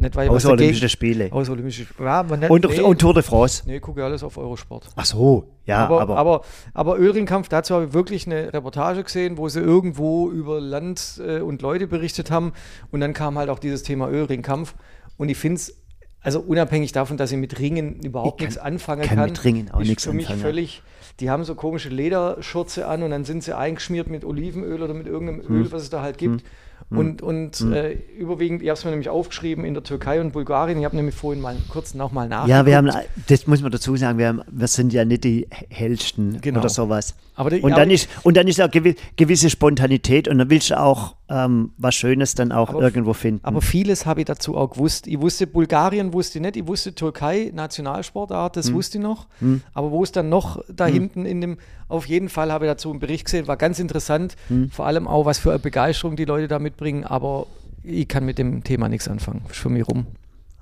Nicht 0.01 0.15
weil 0.15 0.25
ich 0.27 0.31
was 0.31 0.37
Außer 0.45 0.49
dagegen- 0.55 0.63
Olympische 0.69 0.89
Spiele. 0.89 1.27
Außer 1.31 1.51
Olympische 1.51 1.85
Ja, 1.99 2.23
nicht, 2.23 2.49
Und, 2.49 2.69
nee, 2.69 2.79
und 2.81 2.99
Tour 3.01 3.13
de 3.13 3.21
France. 3.21 3.63
nee, 3.65 3.75
ich 3.75 3.81
gucke 3.81 4.03
alles 4.03 4.23
auf 4.23 4.37
Eurosport. 4.37 4.87
Ach 4.95 5.05
so, 5.05 5.49
ja, 5.65 5.85
aber, 5.85 6.01
aber, 6.01 6.17
aber, 6.17 6.41
aber, 6.73 6.97
Ölringkampf, 6.99 7.49
dazu 7.49 7.75
habe 7.75 7.85
ich 7.85 7.93
wirklich 7.93 8.25
eine 8.25 8.53
Reportage 8.53 9.03
gesehen, 9.03 9.37
wo 9.37 9.49
sie 9.49 9.59
irgendwo 9.59 10.29
über 10.31 10.61
Land 10.61 11.21
äh, 11.25 11.41
und 11.41 11.61
Leute 11.61 11.85
berichtet 11.87 12.31
haben. 12.31 12.53
Und 12.91 13.01
dann 13.01 13.13
kam 13.13 13.37
halt 13.37 13.49
auch 13.49 13.59
dieses 13.59 13.83
Thema 13.83 14.09
Ölringkampf. 14.09 14.73
Und 15.17 15.27
ich 15.29 15.37
finde 15.37 15.55
es, 15.57 15.75
also 16.21 16.39
unabhängig 16.39 16.91
davon, 16.93 17.17
dass 17.17 17.31
ich 17.31 17.37
mit 17.37 17.59
Ringen 17.59 17.99
überhaupt 18.01 18.35
Ich 18.35 18.37
kann- 18.39 18.47
nichts 18.47 18.57
anfangen 18.61 19.01
kann 19.03 19.17
kann, 19.17 19.29
mit 19.29 19.43
Ringen 19.43 19.69
auch 19.71 19.79
nichts 19.79 20.05
für 20.05 20.13
mich 20.13 20.25
anfangen. 20.27 20.41
völlig, 20.41 20.81
die 21.19 21.29
haben 21.29 21.43
so 21.43 21.55
komische 21.55 21.89
Lederschürze 21.89 22.87
an 22.87 23.03
und 23.03 23.11
dann 23.11 23.25
sind 23.25 23.43
sie 23.43 23.55
eingeschmiert 23.55 24.07
mit 24.09 24.23
Olivenöl 24.23 24.81
oder 24.81 24.93
mit 24.93 25.07
irgendeinem 25.07 25.45
Hm. 25.47 25.55
Öl, 25.55 25.71
was 25.73 25.81
es 25.83 25.89
da 25.89 26.01
halt 26.01 26.17
gibt. 26.17 26.43
Und, 26.89 27.21
und 27.21 27.61
äh, 27.71 27.93
überwiegend, 28.17 28.63
ich 28.63 28.69
habe 28.69 28.77
es 28.77 28.83
mir 28.83 28.91
nämlich 28.91 29.09
aufgeschrieben, 29.09 29.63
in 29.63 29.75
der 29.75 29.83
Türkei 29.83 30.19
und 30.21 30.31
Bulgarien, 30.33 30.79
ich 30.79 30.85
habe 30.85 30.95
nämlich 30.95 31.13
vorhin 31.13 31.39
mal 31.41 31.55
kurz 31.69 31.93
nochmal 31.93 32.27
nachgeguckt. 32.27 32.49
ja, 32.49 32.65
wir 32.65 32.75
haben, 32.77 32.91
das 33.27 33.45
muss 33.45 33.61
man 33.61 33.71
dazu 33.71 33.95
sagen, 33.95 34.17
wir, 34.17 34.27
haben, 34.27 34.41
wir 34.49 34.67
sind 34.67 34.91
ja 34.91 35.05
nicht 35.05 35.23
die 35.23 35.47
hellsten 35.69 36.41
Genau. 36.41 36.59
oder 36.61 36.69
sowas. 36.69 37.13
Aber 37.35 37.51
die- 37.51 37.61
und, 37.61 37.73
aber- 37.73 37.81
dann 37.81 37.91
ist, 37.91 38.09
und 38.23 38.35
dann 38.37 38.47
ist 38.47 38.59
gewi 38.71 38.95
gewisse 39.17 39.49
Spontanität 39.51 40.27
und 40.27 40.39
dann 40.39 40.49
willst 40.49 40.71
du 40.71 40.79
auch 40.79 41.15
ähm, 41.29 41.71
was 41.77 41.95
Schönes 41.95 42.33
dann 42.35 42.51
auch 42.51 42.69
Aber- 42.69 42.81
irgendwo 42.81 43.13
finden. 43.13 43.45
Aber 43.45 43.61
vieles 43.61 44.05
habe 44.05 44.21
ich 44.21 44.25
dazu 44.25 44.57
auch 44.57 44.71
gewusst. 44.71 45.05
Ich 45.07 45.19
wusste, 45.21 45.45
Bulgarien 45.47 46.11
wusste 46.13 46.39
ich 46.39 46.41
nicht, 46.43 46.57
ich 46.57 46.65
wusste 46.67 46.93
Türkei, 46.95 47.51
Nationalsportart, 47.53 48.55
Hm. 48.55 48.59
das 48.61 48.73
wusste 48.73 48.97
ich 48.97 49.03
noch. 49.03 49.27
Aber 49.73 49.91
wo 49.91 50.03
es 50.03 50.11
dann 50.11 50.29
noch 50.29 50.63
da 50.67 50.85
hinten 50.87 51.25
in 51.25 51.41
dem, 51.41 51.57
auf 51.87 52.05
jeden 52.07 52.29
Fall 52.29 52.51
habe 52.51 52.65
ich 52.65 52.71
dazu 52.71 52.89
einen 52.89 52.99
Bericht 52.99 53.25
gesehen, 53.25 53.47
war 53.47 53.57
ganz 53.57 53.79
interessant. 53.79 54.35
Hm. 54.47 54.71
Vor 54.71 54.85
allem 54.87 55.07
auch, 55.07 55.25
was 55.25 55.37
für 55.37 55.51
eine 55.51 55.59
Begeisterung 55.59 56.15
die 56.15 56.25
Leute 56.25 56.47
da 56.47 56.57
mitbringen, 56.59 57.03
aber 57.03 57.45
ich 57.83 58.07
kann 58.07 58.25
mit 58.25 58.37
dem 58.39 58.63
Thema 58.63 58.89
nichts 58.89 59.07
anfangen. 59.07 59.41
Ist 59.49 59.57
für 59.59 59.69
mich 59.69 59.87
rum. 59.87 60.07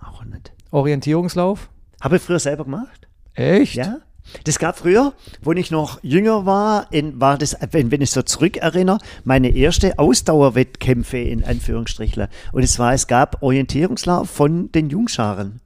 auch 0.02 0.24
nicht. 0.26 0.52
Orientierungslauf? 0.72 1.70
Habe 2.02 2.18
ich 2.18 2.22
früher 2.22 2.40
selber 2.40 2.64
gemacht? 2.66 3.08
Echt? 3.34 3.76
Ja. 3.76 3.98
Das 4.44 4.60
gab 4.60 4.78
früher, 4.78 5.14
wo 5.42 5.52
ich 5.54 5.72
noch 5.72 6.04
jünger 6.04 6.46
war, 6.46 6.88
in, 6.92 7.20
war 7.20 7.38
das, 7.38 7.58
wenn, 7.72 7.92
wenn 7.92 8.02
ich 8.02 8.12
so 8.12 8.22
zurückerinnere, 8.22 9.00
meine 9.24 9.50
erste 9.50 10.00
Ausdauerwettkämpfe 10.00 11.18
in 11.18 11.44
Anführungsstrichen. 11.44 12.28
Und 12.52 12.64
es 12.64 12.80
war, 12.80 12.94
es 12.94 13.08
gab 13.08 13.42
Orientierungslauf 13.42 14.30
von 14.30 14.72
den 14.72 14.90
Jungscharen. 14.90 15.62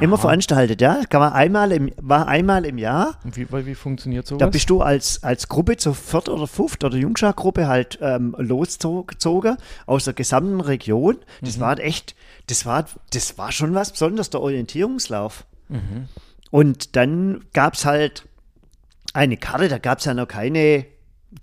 Immer 0.00 0.18
veranstaltet, 0.18 0.80
ja. 0.80 1.02
Kann 1.08 1.20
man 1.20 1.32
einmal 1.32 1.72
im, 1.72 1.90
war 1.96 2.28
einmal 2.28 2.64
im 2.64 2.78
Jahr. 2.78 3.18
Und 3.24 3.36
wie, 3.36 3.46
wie 3.50 3.74
funktioniert 3.74 4.26
sowas? 4.26 4.38
Da 4.38 4.46
bist 4.46 4.70
du 4.70 4.82
als, 4.82 5.22
als 5.22 5.48
Gruppe 5.48 5.76
zur 5.76 5.94
viert 5.94 6.28
oder 6.28 6.46
fünft 6.46 6.84
oder 6.84 6.96
Jungschargruppe 6.96 7.66
halt 7.66 7.98
ähm, 8.02 8.36
losgezogen 8.38 9.56
aus 9.86 10.04
der 10.04 10.14
gesamten 10.14 10.60
Region. 10.60 11.16
Das 11.40 11.58
war 11.58 11.78
echt, 11.80 12.14
das 12.46 12.66
war, 12.66 12.84
das 13.12 13.38
war 13.38 13.50
schon 13.50 13.74
was 13.74 13.92
Besonderes, 13.92 14.30
der 14.30 14.40
Orientierungslauf. 14.40 15.46
Und 16.50 16.96
dann 16.96 17.44
gab 17.52 17.74
es 17.74 17.84
halt 17.84 18.26
eine 19.12 19.36
Karte, 19.36 19.68
da 19.68 19.78
gab 19.78 19.98
es 19.98 20.04
ja 20.04 20.14
noch 20.14 20.28
keine 20.28 20.86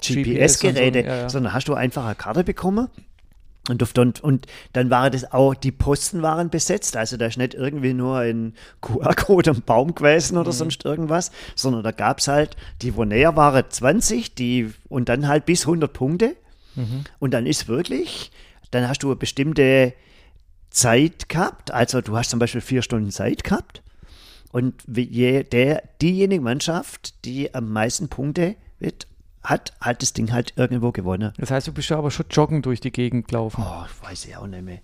GPS-Geräte, 0.02 1.02
so, 1.02 1.08
ja, 1.08 1.16
ja. 1.16 1.30
sondern 1.30 1.54
hast 1.54 1.68
du 1.68 1.74
einfach 1.74 2.06
eine 2.06 2.16
Karte 2.16 2.44
bekommen. 2.44 2.90
Und, 3.68 3.98
und, 3.98 4.24
und 4.24 4.46
dann 4.74 4.92
war 4.92 5.10
das 5.10 5.32
auch, 5.32 5.56
die 5.56 5.72
Posten 5.72 6.22
waren 6.22 6.50
besetzt. 6.50 6.96
Also 6.98 7.18
da 7.18 7.26
ist 7.26 7.38
nicht 7.38 7.56
irgendwie 7.56 7.94
nur 7.94 8.20
ein 8.20 8.54
QR-Code 8.82 9.52
am 9.52 9.62
Baum 9.62 9.96
gewesen 9.96 10.36
Mhm. 10.36 10.42
oder 10.42 10.52
sonst 10.52 10.86
irgendwas, 10.86 11.32
sondern 11.56 11.84
da 11.84 11.92
gab 11.92 12.20
es 12.20 12.28
halt, 12.28 12.56
die 12.84 12.96
wo 12.96 13.06
näher 13.06 13.36
waren, 13.36 13.64
20, 13.68 14.36
die 14.36 14.72
und 14.88 15.10
dann 15.10 15.28
halt 15.28 15.46
bis 15.46 15.62
100 15.66 15.92
Punkte. 15.92 16.36
Mhm. 16.76 17.06
Und 17.18 17.34
dann 17.34 17.48
ist 17.48 17.68
wirklich, 17.68 18.32
dann 18.70 18.88
hast 18.88 19.02
du 19.02 19.08
eine 19.08 19.16
bestimmte 19.16 19.94
Zeit 20.70 21.30
gehabt. 21.30 21.72
Also 21.72 22.02
du 22.02 22.16
hast 22.16 22.30
zum 22.30 22.40
Beispiel 22.40 22.62
vier 22.62 22.84
Stunden 22.84 23.10
Zeit 23.10 23.44
gehabt. 23.44 23.82
Und 24.56 24.86
je, 24.88 25.44
der, 25.44 25.84
diejenige 26.02 26.42
Mannschaft, 26.42 27.26
die 27.26 27.54
am 27.54 27.74
meisten 27.74 28.08
Punkte 28.08 28.56
wird, 28.80 29.06
hat, 29.44 29.74
hat 29.82 30.02
das 30.02 30.14
Ding 30.14 30.32
halt 30.32 30.54
irgendwo 30.56 30.94
gewonnen. 30.94 31.34
das 31.38 31.52
heißt, 31.52 31.68
du 31.68 31.74
bist 31.74 31.90
ja 31.90 31.98
aber 31.98 32.10
schon 32.10 32.28
joggen 32.32 32.62
durch 32.62 32.80
die 32.80 32.94
Gegend 32.94 33.28
gelaufen. 33.28 33.66
Oh, 33.68 33.84
ich 33.86 34.02
weiß 34.02 34.24
ich 34.24 34.38
auch 34.38 34.48
nicht 34.48 34.64
mehr. 34.64 34.80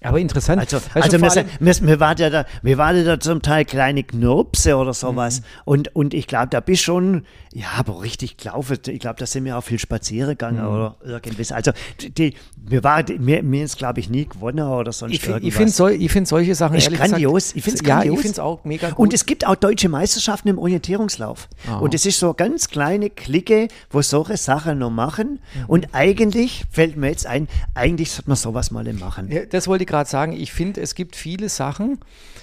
Aber 0.00 0.20
interessant. 0.20 0.60
Also, 0.60 0.78
also 0.94 1.20
wir, 1.20 1.30
allem- 1.30 1.46
wir, 1.58 1.74
wir, 1.80 2.00
waren 2.00 2.16
ja 2.18 2.30
da, 2.30 2.46
wir 2.62 2.78
waren 2.78 3.04
da 3.04 3.18
zum 3.18 3.42
Teil 3.42 3.64
kleine 3.64 4.04
Knirpse 4.04 4.76
oder 4.76 4.90
Mhm. 4.90 4.94
sowas. 4.94 5.42
Und, 5.64 5.94
und 5.96 6.14
ich 6.14 6.28
glaube, 6.28 6.46
da 6.50 6.60
bist 6.60 6.82
schon, 6.84 7.24
ja, 7.52 7.66
aber 7.76 8.00
richtig 8.02 8.36
gelaufen. 8.36 8.78
Ich 8.86 9.00
glaube, 9.00 9.18
da 9.18 9.26
sind 9.26 9.44
wir 9.44 9.58
auch 9.58 9.64
viel 9.64 9.80
spazieren 9.80 10.30
gegangen 10.30 10.62
Mhm. 10.62 10.68
oder 10.68 10.96
irgendwas. 11.04 11.50
Also, 11.50 11.72
die, 12.00 12.34
wir 12.56 12.84
waren, 12.84 13.06
wir, 13.26 13.42
wir 13.50 13.64
ist, 13.64 13.76
glaube 13.76 13.98
ich, 13.98 14.08
nie 14.08 14.26
gewonnen 14.28 14.68
oder 14.68 14.92
sonst 14.92 15.14
ich, 15.14 15.26
irgendwas. 15.26 15.48
ich 15.48 15.54
finde 15.76 15.94
ich 15.96 16.12
find 16.12 16.28
solche 16.28 16.54
Sachen 16.54 16.76
Ist 16.76 16.84
ehrlich 16.84 17.00
grandios. 17.00 17.42
Gesagt, 17.42 17.56
Ich 17.56 17.64
find's 17.64 17.80
Ja, 17.82 17.94
grandios. 17.96 18.14
ich 18.14 18.20
finde 18.22 18.32
es 18.34 18.38
auch 18.38 18.64
mega 18.64 18.90
gut. 18.90 18.98
Und 18.98 19.14
es 19.14 19.26
gibt 19.26 19.46
auch 19.48 19.56
deutsche 19.56 19.88
Meisterschaften 19.88 20.48
im 20.48 20.58
Orientierungslauf. 20.58 21.48
Ah. 21.68 21.78
Und 21.78 21.92
es 21.94 22.06
ist 22.06 22.20
so 22.20 22.26
eine 22.26 22.34
ganz 22.34 22.68
kleine 22.68 23.10
Clique, 23.10 23.66
wo 23.90 24.00
solche 24.02 24.36
Sachen 24.36 24.78
noch 24.78 24.90
machen. 24.90 25.40
Mhm. 25.54 25.64
Und 25.66 25.88
eigentlich 25.92 26.64
fällt 26.70 26.96
mir 26.96 27.08
jetzt 27.08 27.26
ein, 27.26 27.48
eigentlich 27.74 28.12
sollte 28.12 28.30
man 28.30 28.36
sowas 28.36 28.70
mal 28.70 28.84
machen. 28.92 29.28
Ja, 29.32 29.44
das 29.44 29.66
wollte 29.66 29.82
ich 29.84 29.87
gerade 29.88 30.08
sagen. 30.08 30.32
Ich 30.32 30.52
finde, 30.52 30.80
es 30.80 30.94
gibt 30.94 31.16
viele 31.16 31.48
Sachen, 31.48 31.98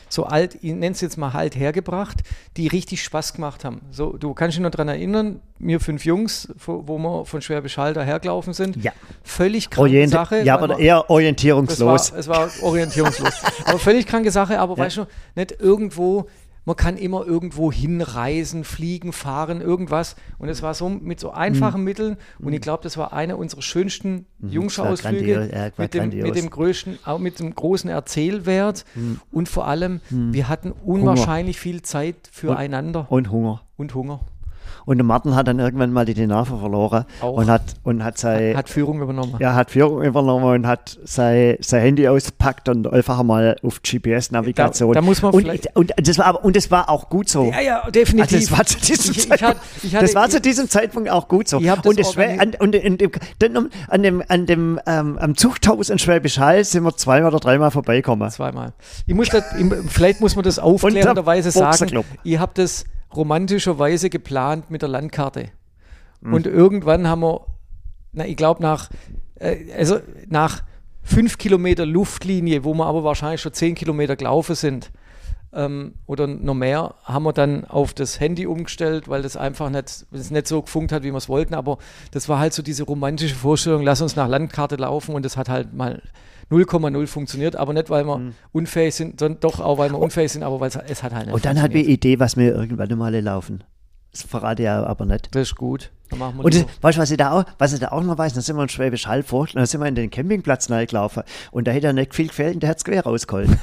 so 0.10 0.26
alt, 0.26 0.56
ich 0.56 0.74
nenne 0.74 0.92
es 0.92 1.02
jetzt 1.02 1.18
mal 1.18 1.34
halt 1.34 1.56
hergebracht, 1.56 2.18
die 2.58 2.68
richtig 2.68 3.04
Spaß 3.04 3.34
gemacht 3.34 3.64
haben. 3.66 3.82
So, 3.92 4.18
du 4.18 4.34
kannst 4.34 4.56
dich 4.56 4.62
noch 4.62 4.70
daran 4.70 4.88
erinnern, 4.90 5.42
wir 5.60 5.80
fünf 5.80 6.06
Jungs, 6.06 6.50
wo 6.66 6.98
wir 6.98 7.26
von 7.26 7.42
Schwäbisch 7.42 7.78
Hall 7.78 7.94
dahergelaufen 7.94 8.54
sind. 8.54 8.76
Ja. 8.84 8.92
Völlig 9.24 9.70
kranke 9.70 9.82
Orient 9.82 10.12
Sache. 10.12 10.42
ja, 10.44 10.58
aber 10.58 10.78
eher 10.80 11.10
orientierungslos. 11.10 12.12
war, 12.12 12.20
es 12.20 12.28
war 12.28 12.50
orientierungslos. 12.62 13.34
aber 13.66 13.80
völlig 13.80 14.06
kranke 14.06 14.32
Sache, 14.32 14.60
aber 14.60 14.78
Ja. 14.78 14.84
weißt 14.86 14.98
du, 14.98 15.06
nicht 15.36 15.60
irgendwo, 15.60 16.28
man 16.66 16.76
kann 16.76 16.98
immer 16.98 17.26
irgendwo 17.26 17.72
hinreisen, 17.72 18.64
fliegen, 18.64 19.14
fahren, 19.14 19.62
irgendwas. 19.62 20.16
Und 20.38 20.50
es 20.50 20.62
war 20.62 20.74
so 20.74 20.90
mit 20.90 21.20
so 21.20 21.32
einfachen 21.32 21.82
Mhm. 21.82 21.86
Mitteln. 21.86 22.18
Und 22.40 22.54
ich 22.54 22.62
glaube, 22.62 22.84
das 22.84 22.98
war 22.98 23.14
einer 23.14 23.38
unserer 23.38 23.62
schönsten 23.62 24.26
ja, 25.52 25.72
war 25.78 25.84
mit, 25.84 25.94
dem, 25.94 26.10
mit 26.10 26.36
dem 26.36 26.50
größten, 26.50 27.00
auch 27.06 27.20
mit 27.20 27.40
dem 27.40 27.54
großen 27.54 27.90
Erzählwert. 27.90 28.86
Mhm. 28.96 29.20
Und 29.32 29.50
vor 29.50 29.68
allem, 29.68 30.02
wir 30.10 30.48
hatten 30.50 30.72
unwahrscheinlich 30.72 31.60
viel 31.60 31.82
Zeit 31.82 32.16
füreinander 32.32 33.08
Und 33.10 33.32
Hunger. 33.32 33.62
und 33.78 33.94
Hunger. 33.94 34.22
Und 34.86 34.98
der 34.98 35.06
Martin 35.06 35.36
hat 35.36 35.48
dann 35.48 35.58
irgendwann 35.60 35.92
mal 35.92 36.06
die 36.06 36.28
Nase 36.28 36.58
verloren 36.58 37.06
Auch. 37.22 37.34
und 37.38 37.50
hat 37.50 37.62
und 37.84 38.04
hat 38.04 38.18
sein 38.20 38.56
Hat 38.56 38.70
Führung 38.70 39.02
übernommen. 39.02 39.36
ja, 39.40 39.56
hat 39.56 39.72
Führung 39.72 40.04
übernommen 40.04 40.46
und 40.46 40.68
hat 40.68 40.98
sein, 41.04 41.58
sein 41.60 41.82
Handy 41.82 42.08
ausgepackt 42.08 42.70
und 42.70 42.92
einfach 42.92 43.22
mal 43.24 43.56
auf 43.64 43.82
GPS-Navigation. 43.82 44.94
Da- 44.94 45.00
da 45.02 45.06
muss 45.06 45.22
man 45.22 45.34
und, 45.34 45.42
vielleicht- 45.42 45.76
und 45.76 45.92
das 45.98 46.18
war 46.18 46.26
aber 46.28 46.46
und 46.46 46.56
das 46.56 46.70
war 46.72 46.90
auch 46.90 47.10
gut 47.10 47.30
so. 47.30 47.52
Ja, 47.52 47.62
ja, 47.62 47.90
definitiv. 47.92 48.34
Also 48.36 48.48
das 48.50 48.58
war 48.58 48.66
zu 48.66 48.80
diesem 48.80 49.12
Ich- 49.12 49.18
ich 49.18 49.30
Zeitpunkt, 49.30 49.44
hatte- 49.44 49.60
ich 49.84 49.96
hatte- 49.96 50.06
das 50.06 50.16
war 50.16 50.30
zu 50.30 50.42
diesem 50.42 50.70
Zeitpunkt 50.70 51.10
auch 51.10 51.28
gut 51.28 51.48
so. 51.48 51.60
Ich 51.60 51.66
das 51.66 51.86
und 51.86 52.18
wär- 52.18 52.40
an, 52.42 52.52
und 52.60 52.76
in 52.76 52.98
dem, 52.98 53.12
dann 53.40 53.70
an 53.90 54.04
dem, 54.04 54.24
an 54.28 54.46
dem 54.46 54.80
ähm, 54.86 55.18
am 55.18 55.36
Zuchthaus 55.36 55.90
in 55.90 56.00
Schwäbisch 56.00 56.38
Hall 56.40 56.64
sind 56.64 56.84
wir 56.84 56.96
zweimal 56.96 57.32
oder 57.32 57.40
dreimal 57.40 57.72
vorbeikommen. 57.72 58.30
Zweimal. 58.30 58.74
Ich 59.08 59.14
muss 59.16 59.30
das, 59.30 59.44
ich- 59.58 59.66
vielleicht 59.90 60.22
muss 60.22 60.36
man 60.36 60.44
das 60.44 60.60
aufklärenderweise 60.60 61.52
sagen. 61.52 62.04
Ihr 62.24 62.40
habt 62.40 62.58
das 62.58 62.86
romantischerweise 63.14 64.10
geplant 64.10 64.72
mit 64.72 64.82
der 64.82 64.90
Landkarte. 64.90 65.50
Hm. 66.22 66.34
Und 66.34 66.48
irgendwann 66.48 67.08
haben 67.08 67.22
wir, 67.22 67.46
na, 68.14 68.26
ich 68.26 68.38
glaube, 68.38 68.62
nach, 68.62 68.90
äh, 69.36 69.72
also 69.78 70.00
nach 70.28 70.64
fünf 71.04 71.38
Kilometer 71.38 71.86
Luftlinie, 71.86 72.64
wo 72.64 72.74
wir 72.74 72.86
aber 72.86 73.04
wahrscheinlich 73.04 73.42
schon 73.42 73.54
zehn 73.54 73.76
Kilometer 73.76 74.16
gelaufen 74.16 74.56
sind, 74.56 74.92
ähm, 75.56 75.94
oder 76.06 76.28
noch 76.28 76.54
mehr, 76.54 76.96
haben 77.04 77.24
wir 77.24 77.34
dann 77.34 77.66
auf 77.66 77.94
das 77.94 78.20
Handy 78.20 78.46
umgestellt, 78.46 79.08
weil 79.08 79.22
das 79.22 79.38
einfach 79.38 79.70
nicht, 79.70 80.06
das 80.12 80.32
nicht 80.32 80.48
so 80.48 80.62
gefunkt 80.62 80.92
hat, 80.92 81.04
wie 81.04 81.12
wir 81.12 81.18
es 81.18 81.30
wollten. 81.30 81.54
Aber 81.54 81.78
das 82.12 82.28
war 82.30 82.40
halt 82.40 82.54
so 82.54 82.62
diese 82.62 82.84
romantische 82.84 83.36
Vorstellung, 83.36 83.82
lass 83.82 84.02
uns 84.02 84.16
nach 84.16 84.28
Landkarte 84.28 84.76
laufen 84.76 85.16
und 85.16 85.24
das 85.24 85.38
hat 85.38 85.50
halt 85.50 85.74
mal 85.74 86.02
0,0 86.52 87.08
funktioniert, 87.08 87.56
aber 87.56 87.74
nicht, 87.74 87.90
weil 87.90 88.06
wir 88.06 88.32
unfähig 88.52 88.96
sind, 88.96 89.20
sondern 89.20 89.40
doch 89.40 89.60
auch, 89.60 89.78
weil 89.78 89.92
wir 89.92 90.00
unfähig 90.00 90.32
sind, 90.32 90.44
aber 90.44 90.60
weil 90.60 90.70
es, 90.70 91.04
hat 91.04 91.14
halt 91.14 91.26
nicht 91.26 91.34
Und 91.36 91.46
dann 91.46 91.62
hat 91.62 91.74
wir 91.74 91.82
funktioniert. 91.82 91.90
Idee, 91.90 92.20
was 92.20 92.38
wir 92.38 92.54
irgendwann 92.54 92.98
mal 92.98 93.16
laufen. 93.16 93.64
Das 94.16 94.24
verrate 94.24 94.64
ich 94.64 94.70
aber 94.70 95.06
nicht. 95.06 95.36
Das 95.36 95.50
ist 95.50 95.56
gut. 95.56 95.92
Und 96.38 96.54
das, 96.54 96.66
weißt 96.82 96.98
du, 96.98 97.02
was 97.02 97.12
ich 97.12 97.18
da 97.18 97.32
auch, 97.32 97.44
was 97.58 97.74
ich 97.74 97.80
da 97.82 97.90
auch 97.90 98.02
noch 98.02 98.18
weiß, 98.18 98.34
da 98.34 98.40
sind 98.40 98.56
wir 98.56 98.64
in 98.64 98.70
Schwäbisch 98.70 99.08
Hall 99.08 99.24
vor, 99.24 99.48
da 99.54 99.66
sind 99.66 99.82
wir 99.82 99.88
in 99.88 99.96
den 99.96 100.10
Campingplatz 100.10 100.68
gelaufen 100.68 101.24
und 101.52 101.68
da 101.68 101.72
hätte 101.72 101.88
er 101.88 101.94
nicht 101.94 102.16
viel 102.16 102.28
gefällt 102.28 102.54
und 102.54 102.64
der 102.64 102.70
hat 102.70 102.78
es 102.78 102.86
quer 102.86 103.04
rausgeholt. 103.04 103.50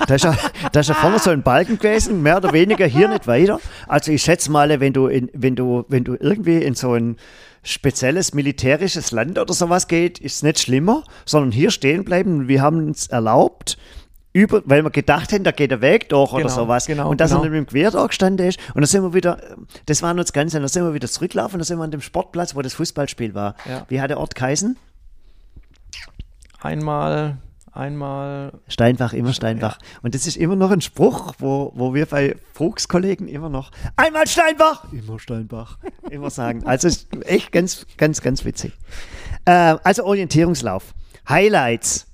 Da, 0.00 0.06
da, 0.06 0.14
ist 0.14 0.24
ja, 0.24 0.36
da 0.72 0.80
ist 0.80 0.88
ja 0.88 0.94
vorne 0.94 1.18
so 1.18 1.30
ein 1.30 1.42
Balken 1.42 1.78
gewesen, 1.78 2.22
mehr 2.22 2.38
oder 2.38 2.52
weniger 2.54 2.86
hier 2.86 3.08
nicht 3.08 3.26
weiter. 3.26 3.60
Also 3.86 4.12
ich 4.12 4.22
schätze 4.22 4.50
mal, 4.50 4.80
wenn 4.80 4.94
du, 4.94 5.08
in, 5.08 5.30
wenn 5.34 5.56
du, 5.56 5.84
wenn 5.88 6.04
du 6.04 6.16
irgendwie 6.18 6.62
in 6.62 6.74
so 6.74 6.94
ein 6.94 7.16
spezielles 7.62 8.32
militärisches 8.32 9.10
Land 9.10 9.38
oder 9.38 9.52
sowas 9.52 9.88
geht, 9.88 10.18
ist 10.18 10.36
es 10.36 10.42
nicht 10.42 10.60
schlimmer, 10.60 11.04
sondern 11.26 11.52
hier 11.52 11.70
stehen 11.70 12.04
bleiben. 12.04 12.48
Wir 12.48 12.62
haben 12.62 12.86
uns 12.86 13.08
erlaubt, 13.08 13.76
über, 14.32 14.62
weil 14.64 14.82
wir 14.84 14.90
gedacht 14.90 15.32
hätten, 15.32 15.44
da 15.44 15.50
geht 15.50 15.70
der 15.70 15.80
Weg 15.80 16.08
durch 16.08 16.32
oder 16.32 16.44
Genau, 16.44 16.54
sowas. 16.54 16.86
genau, 16.86 17.10
und 17.10 17.20
dass 17.20 17.30
genau. 17.30 17.42
er 17.42 17.50
nicht 17.50 17.58
mit 17.58 17.68
dem 17.68 17.70
Quer 17.70 17.90
da 17.90 18.06
gestanden 18.06 18.46
ist. 18.46 18.58
Und 18.74 18.82
dann 18.82 18.86
sind 18.86 19.02
wir 19.02 19.12
wieder, 19.12 19.38
das 19.86 20.02
war 20.02 20.14
nur 20.14 20.24
das 20.24 20.32
Ganze, 20.32 20.58
dann 20.60 20.68
sind 20.68 20.84
wir 20.84 20.94
wieder 20.94 21.08
zurücklaufen, 21.08 21.58
dann 21.58 21.64
sind 21.64 21.78
wir 21.78 21.84
an 21.84 21.90
dem 21.90 22.00
Sportplatz, 22.00 22.54
wo 22.54 22.62
das 22.62 22.74
Fußballspiel 22.74 23.34
war. 23.34 23.56
Ja. 23.68 23.84
Wie 23.88 24.00
hat 24.00 24.10
der 24.10 24.18
Ort 24.20 24.34
geheißen? 24.36 24.76
Einmal, 26.60 27.38
einmal, 27.72 28.52
Steinbach, 28.68 29.14
immer 29.14 29.32
Steinbach. 29.32 29.78
Und 30.02 30.14
das 30.14 30.26
ist 30.26 30.36
immer 30.36 30.56
noch 30.56 30.70
ein 30.70 30.80
Spruch, 30.82 31.34
wo, 31.38 31.72
wo 31.74 31.94
wir 31.94 32.06
bei 32.06 32.36
Fuchskollegen 32.52 33.26
immer 33.28 33.48
noch 33.48 33.70
einmal 33.96 34.26
Steinbach, 34.26 34.84
immer 34.92 35.18
Steinbach, 35.18 35.78
immer 36.10 36.30
sagen. 36.30 36.66
Also 36.66 36.88
ist 36.88 37.08
echt 37.24 37.50
ganz, 37.50 37.86
ganz, 37.96 38.20
ganz 38.20 38.44
witzig. 38.44 38.72
Äh, 39.46 39.76
also 39.82 40.04
Orientierungslauf. 40.04 40.94
Highlights. 41.28 42.06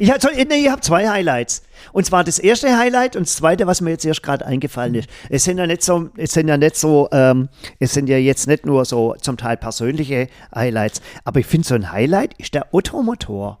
Ich 0.00 0.10
habe 0.10 0.46
nee, 0.48 0.64
ich 0.64 0.70
hab 0.70 0.82
zwei 0.82 1.10
Highlights. 1.10 1.62
Und 1.92 2.06
zwar 2.06 2.24
das 2.24 2.38
erste 2.38 2.78
Highlight 2.78 3.16
und 3.16 3.26
das 3.26 3.36
zweite, 3.36 3.66
was 3.66 3.82
mir 3.82 3.90
jetzt 3.90 4.06
erst 4.06 4.22
gerade 4.22 4.46
eingefallen 4.46 4.94
ist. 4.94 5.10
Es 5.28 5.44
sind 5.44 5.58
ja 5.58 5.66
nicht 5.66 5.82
so, 5.82 6.08
es 6.16 6.32
sind 6.32 6.48
ja 6.48 6.56
nicht 6.56 6.74
so, 6.74 7.10
ähm, 7.12 7.50
es 7.80 7.92
sind 7.92 8.08
ja 8.08 8.16
jetzt 8.16 8.46
nicht 8.46 8.64
nur 8.64 8.86
so 8.86 9.14
zum 9.20 9.36
Teil 9.36 9.58
persönliche 9.58 10.28
Highlights, 10.54 11.02
aber 11.24 11.40
ich 11.40 11.46
finde 11.46 11.68
so 11.68 11.74
ein 11.74 11.92
Highlight 11.92 12.32
ist 12.38 12.54
der 12.54 12.72
Ottomotor, 12.72 13.58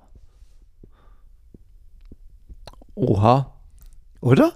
oha. 2.94 3.52
oder? 4.22 4.54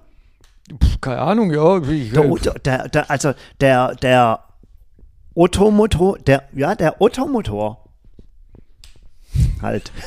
Pff, 0.83 1.03
keine 1.03 1.21
Ahnung, 1.21 1.51
ja. 1.53 1.81
Der, 1.81 2.31
Otto, 2.31 2.53
der, 2.65 2.89
der, 2.89 3.11
also 3.11 3.35
der, 3.61 3.95
der 3.97 4.43
Ottomotor, 5.35 6.19
der, 6.19 6.45
ja, 6.55 6.75
der 6.75 7.03
Ottomotor. 7.03 7.85
Halt. 9.61 9.93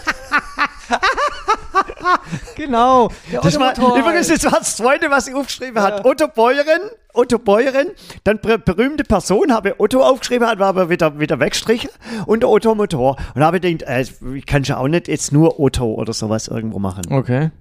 genau. 2.56 3.10
Das 3.42 3.60
war, 3.60 3.78
übrigens, 3.98 4.28
das 4.28 4.44
war 4.46 4.60
das 4.60 4.76
zweite, 4.78 5.10
was 5.10 5.28
ich 5.28 5.36
aufgeschrieben 5.36 5.82
hat. 5.82 6.06
Otto 6.06 6.28
Bäuerin, 6.28 6.82
Otto 7.14 7.40
Bäuerin, 7.40 7.92
dann 8.24 8.40
ber- 8.40 8.58
berühmte 8.58 9.04
Person, 9.04 9.52
habe 9.54 9.76
Otto 9.80 10.04
aufgeschrieben, 10.04 10.48
hat 10.48 10.60
war 10.60 10.68
aber 10.70 10.90
wieder, 10.90 11.20
wieder 11.20 11.40
weggestrichen 11.40 11.90
und 12.26 12.42
der 12.44 12.50
Ottomotor. 12.50 13.18
Und 13.36 13.44
habe 13.44 13.60
gedacht, 13.60 13.90
äh, 13.90 14.06
ich 14.36 14.46
kann 14.46 14.64
schon 14.66 14.76
auch 14.76 14.88
nicht 14.88 15.08
jetzt 15.08 15.32
nur 15.32 15.60
Otto 15.60 15.86
oder 15.94 16.14
sowas 16.14 16.48
irgendwo 16.48 16.80
machen. 16.80 17.04
Okay. 17.12 17.52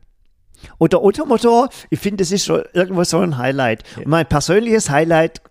Und 0.78 0.92
der 0.92 1.02
Ottomotor, 1.02 1.68
ich 1.90 2.00
finde, 2.00 2.22
das 2.22 2.32
ist 2.32 2.44
schon 2.46 2.62
irgendwo 2.72 3.04
so 3.04 3.18
ein 3.20 3.36
Highlight. 3.38 3.84
Und 3.98 4.06
mein 4.08 4.26
persönliches 4.26 4.90
Highlight, 4.90 5.42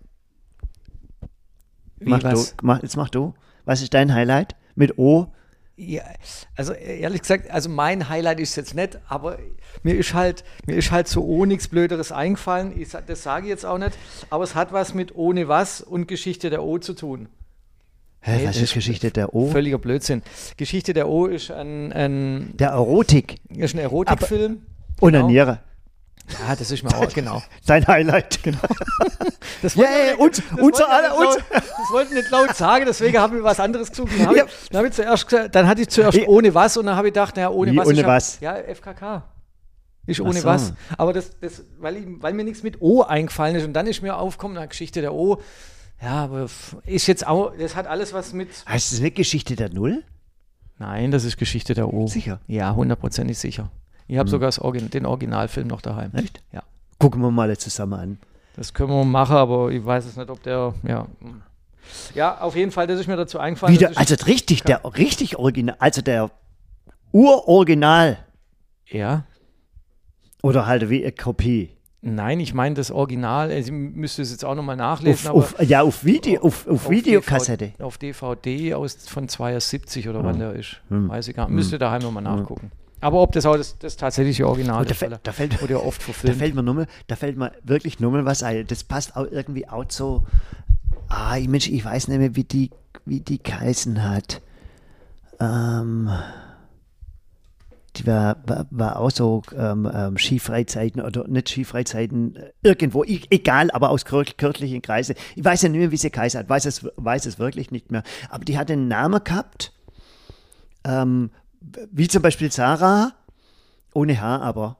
Wie, 1.98 2.10
mach 2.10 2.20
du, 2.20 2.32
was? 2.32 2.54
mach, 2.62 2.82
jetzt 2.82 2.96
mach 2.96 3.08
du. 3.08 3.34
Was 3.64 3.82
ist 3.82 3.94
dein 3.94 4.12
Highlight? 4.14 4.54
Mit 4.74 4.98
O? 4.98 5.28
Ja, 5.78 6.04
also 6.56 6.72
ehrlich 6.72 7.20
gesagt, 7.20 7.50
also 7.50 7.68
mein 7.68 8.08
Highlight 8.08 8.40
ist 8.40 8.56
jetzt 8.56 8.74
nicht, 8.74 8.98
aber 9.08 9.38
mir 9.82 9.94
ist 9.94 10.14
halt, 10.14 10.42
mir 10.66 10.74
ist 10.76 10.90
halt 10.90 11.06
so 11.06 11.22
oh 11.22 11.44
nichts 11.44 11.68
Blöderes 11.68 12.12
eingefallen. 12.12 12.72
Ich, 12.80 12.88
das 13.06 13.22
sage 13.22 13.44
ich 13.46 13.50
jetzt 13.50 13.66
auch 13.66 13.76
nicht, 13.76 13.92
aber 14.30 14.42
es 14.44 14.54
hat 14.54 14.72
was 14.72 14.94
mit 14.94 15.14
ohne 15.14 15.48
was 15.48 15.82
und 15.82 16.08
Geschichte 16.08 16.48
der 16.48 16.62
O 16.62 16.78
zu 16.78 16.94
tun. 16.94 17.28
Hä, 18.22 18.38
Nee, 18.38 18.46
was 18.46 18.54
das 18.54 18.62
ist 18.64 18.74
Geschichte 18.74 19.10
der 19.10 19.34
O? 19.34 19.50
Völliger 19.50 19.78
Blödsinn. 19.78 20.22
Geschichte 20.56 20.94
der 20.94 21.08
O 21.08 21.26
ist 21.26 21.50
ein, 21.50 21.92
ein, 21.92 22.56
Der 22.56 22.70
Erotik. 22.70 23.36
ist 23.50 23.74
ein 23.74 23.78
Erotikfilm. 23.78 24.62
Und 25.00 25.12
Genau. 25.12 25.26
Niere. 25.28 25.60
Ja, 26.28 26.56
das 26.56 26.70
ist 26.70 26.82
mir 26.82 26.94
auch, 26.96 27.08
genau. 27.12 27.42
Dein 27.66 27.86
Highlight. 27.86 28.42
Genau. 28.42 28.58
Das 29.62 29.74
Ja, 29.74 29.82
wollte 30.18 30.42
ich 30.42 30.50
ja, 30.50 30.54
nicht- 30.56 30.62
und- 30.62 30.74
das 30.74 30.80
ich 30.80 30.86
aller- 30.86 31.08
laut- 31.08 31.44
Das 31.50 31.90
wollte 31.92 32.08
ich 32.10 32.16
nicht 32.18 32.30
laut 32.30 32.54
sagen, 32.56 32.84
deswegen 32.86 33.18
habe 33.18 33.38
ich 33.38 33.42
was 33.42 33.58
anderes 33.60 33.90
gesucht. 33.90 34.10
Dann 34.18 34.26
habe 34.26 34.38
Ja. 34.38 34.44
ich, 34.70 34.76
habe 34.76 34.88
ich 34.88 34.92
zuerst 34.94 35.28
gesagt, 35.28 35.54
dann 35.54 35.66
hatte 35.66 35.82
ich 35.82 35.88
zuerst 35.88 36.18
Wie- 36.18 36.26
ohne 36.26 36.52
was 36.54 36.76
und 36.76 36.86
dann 36.86 36.96
habe 36.96 37.08
ich 37.08 37.14
gedacht, 37.14 37.36
naja, 37.36 37.48
ohne 37.50 37.72
Wie 37.72 37.76
was. 37.76 37.86
ohne 37.86 38.00
ja, 38.00 38.06
was? 38.06 38.40
Ja, 38.40 38.54
FKK. 38.56 39.22
Ist 40.06 40.20
ohne 40.20 40.40
so. 40.40 40.44
was. 40.46 40.72
Aber 40.98 41.12
das, 41.12 41.30
das 41.40 41.62
weil, 41.78 41.96
ich, 41.96 42.04
weil 42.20 42.34
mir 42.34 42.44
nichts 42.44 42.62
mit 42.62 42.82
O 42.82 43.02
eingefallen 43.02 43.56
ist 43.56 43.64
und 43.64 43.72
dann 43.72 43.86
ist 43.86 44.02
mir 44.02 44.16
aufgekommen, 44.16 44.56
na, 44.56 44.66
Geschichte 44.66 45.00
der 45.00 45.14
O. 45.14 45.40
Ja, 46.02 46.24
aber 46.24 46.48
ist 46.84 47.06
jetzt 47.06 47.26
auch, 47.26 47.52
das 47.58 47.74
hat 47.76 47.86
alles 47.86 48.12
was 48.12 48.32
mit. 48.32 48.48
Heißt 48.68 48.92
das 48.92 49.00
nicht 49.00 49.16
Geschichte 49.16 49.56
der 49.56 49.70
Null? 49.70 50.02
Nein, 50.78 51.10
das 51.12 51.24
ist 51.24 51.38
Geschichte 51.38 51.72
der 51.74 51.92
O. 51.94 52.06
Sicher? 52.08 52.40
Ja, 52.46 52.74
hundertprozentig 52.74 53.38
sicher. 53.38 53.70
Ich 54.08 54.18
habe 54.18 54.28
sogar 54.28 54.48
das 54.48 54.58
Origin, 54.58 54.90
den 54.90 55.06
Originalfilm 55.06 55.66
noch 55.68 55.80
daheim. 55.80 56.12
Echt? 56.14 56.42
Ja. 56.52 56.62
Gucken 56.98 57.20
wir 57.22 57.30
mal 57.30 57.56
zusammen 57.58 57.94
an. 57.94 58.18
Das 58.56 58.72
können 58.72 58.90
wir 58.90 59.04
machen, 59.04 59.36
aber 59.36 59.70
ich 59.70 59.84
weiß 59.84 60.06
es 60.06 60.16
nicht, 60.16 60.30
ob 60.30 60.42
der, 60.42 60.74
ja. 60.86 61.06
Ja, 62.14 62.40
auf 62.40 62.56
jeden 62.56 62.72
Fall, 62.72 62.86
das 62.86 62.98
ist 63.00 63.06
mir 63.06 63.16
dazu 63.16 63.38
eingefallen. 63.38 63.74
Wieder, 63.74 63.92
also 63.94 64.14
richtig, 64.26 64.62
der 64.62 64.82
richtig 64.96 65.38
Original, 65.38 65.76
also 65.78 66.02
der 66.02 66.30
Uroriginal 67.12 68.18
Ja. 68.86 69.24
Oder 70.42 70.66
halt 70.66 70.88
wie 70.90 71.02
eine 71.02 71.12
Kopie? 71.12 71.70
Nein, 72.02 72.40
ich 72.40 72.54
meine 72.54 72.74
das 72.76 72.90
Original. 72.90 73.50
Ich 73.50 73.70
müsste 73.70 74.22
es 74.22 74.30
jetzt 74.30 74.44
auch 74.44 74.54
nochmal 74.54 74.76
nachlesen. 74.76 75.30
Auf, 75.30 75.58
auf, 75.58 75.62
ja, 75.68 75.82
auf, 75.82 76.04
Video, 76.04 76.40
auf, 76.40 76.66
auf, 76.66 76.84
auf 76.84 76.90
Videokassette. 76.90 77.68
DVD, 77.68 77.82
auf 77.82 77.98
DVD 77.98 78.74
aus, 78.74 79.08
von 79.08 79.28
72 79.28 80.08
oder 80.08 80.22
wann 80.22 80.38
der 80.38 80.52
ist. 80.52 80.80
Weiß 80.88 81.28
ich 81.28 81.34
gar 81.34 81.46
nicht. 81.46 81.54
Müsste 81.54 81.78
daheim 81.78 82.02
nochmal 82.02 82.22
nachgucken. 82.22 82.70
Aber 83.00 83.20
ob 83.22 83.32
das 83.32 83.44
auch 83.46 83.56
das, 83.56 83.78
das 83.78 83.96
tatsächliche 83.96 84.46
Original 84.48 84.84
da, 84.84 84.90
ist, 84.92 85.04
da 85.22 85.32
fällt, 85.32 85.60
wurde 85.60 85.74
ja 85.74 85.80
oft 85.80 86.00
da 86.00 86.04
verfilmt. 86.04 86.36
fällt 86.38 86.54
mir 86.54 86.62
nur 86.62 86.86
da 87.06 87.16
fällt 87.16 87.36
mir 87.36 87.52
wirklich 87.62 88.00
nur 88.00 88.10
mal 88.10 88.24
was 88.24 88.42
ein. 88.42 88.66
Das 88.66 88.84
passt 88.84 89.16
auch 89.16 89.26
irgendwie 89.30 89.68
auch 89.68 89.84
so. 89.88 90.24
Ah, 91.08 91.36
ich- 91.36 91.48
Mensch, 91.48 91.68
ich 91.68 91.84
weiß 91.84 92.08
nicht 92.08 92.18
mehr, 92.18 92.34
wie 92.36 92.44
die, 92.44 92.70
wie 93.04 93.20
die 93.20 93.42
geheißen 93.42 94.02
hat. 94.02 94.40
Ähm, 95.38 96.10
die 97.96 98.06
war, 98.06 98.36
war, 98.46 98.66
war 98.70 98.98
auch 98.98 99.10
so 99.10 99.42
ähm, 99.56 99.90
ähm, 99.92 100.18
Skifreizeiten 100.18 101.00
oder 101.00 101.26
nicht 101.28 101.48
Skifreizeiten, 101.48 102.36
äh, 102.36 102.50
irgendwo, 102.62 103.04
egal, 103.04 103.70
aber 103.70 103.90
aus 103.90 104.04
kir- 104.04 104.34
kirchlichen 104.36 104.82
Kreise. 104.82 105.14
Ich 105.34 105.44
weiß 105.44 105.62
ja 105.62 105.68
nicht 105.68 105.78
mehr, 105.78 105.90
wie 105.92 105.96
sie 105.96 106.10
geheißen 106.10 106.40
hat, 106.40 106.48
weiß 106.48 106.66
es, 106.66 106.86
weiß 106.96 107.24
es 107.26 107.38
wirklich 107.38 107.70
nicht 107.70 107.90
mehr. 107.90 108.02
Aber 108.28 108.44
die 108.44 108.58
hat 108.58 108.70
einen 108.70 108.88
Namen 108.88 109.22
gehabt, 109.24 109.72
ähm, 110.84 111.30
wie 111.90 112.08
zum 112.08 112.22
Beispiel 112.22 112.50
Sarah, 112.50 113.12
ohne 113.94 114.20
Haar 114.20 114.42
aber. 114.42 114.78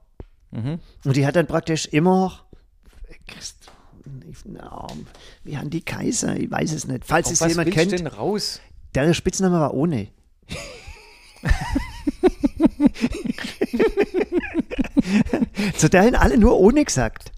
Mhm. 0.51 0.81
Und 1.05 1.17
die 1.17 1.27
hat 1.27 1.37
dann 1.37 1.47
praktisch 1.47 1.87
immer. 1.87 2.47
Christ, 3.27 3.71
wie 5.45 5.57
haben 5.57 5.71
die 5.71 5.83
Kaiser? 5.83 6.37
Ich 6.37 6.51
weiß 6.51 6.73
es 6.73 6.87
nicht. 6.87 7.05
Falls 7.05 7.27
Auf 7.27 7.33
es 7.33 7.41
was 7.41 7.49
jemand 7.49 7.71
kennt, 7.73 7.93
denn 7.93 8.07
raus? 8.07 8.61
der 8.95 9.13
Spitzname 9.15 9.61
war 9.61 9.75
ohne. 9.75 10.09
Zu 15.77 15.89
der 15.89 16.03
haben 16.03 16.15
alle 16.15 16.39
nur 16.39 16.59
ohne 16.59 16.85
gesagt. 16.85 17.33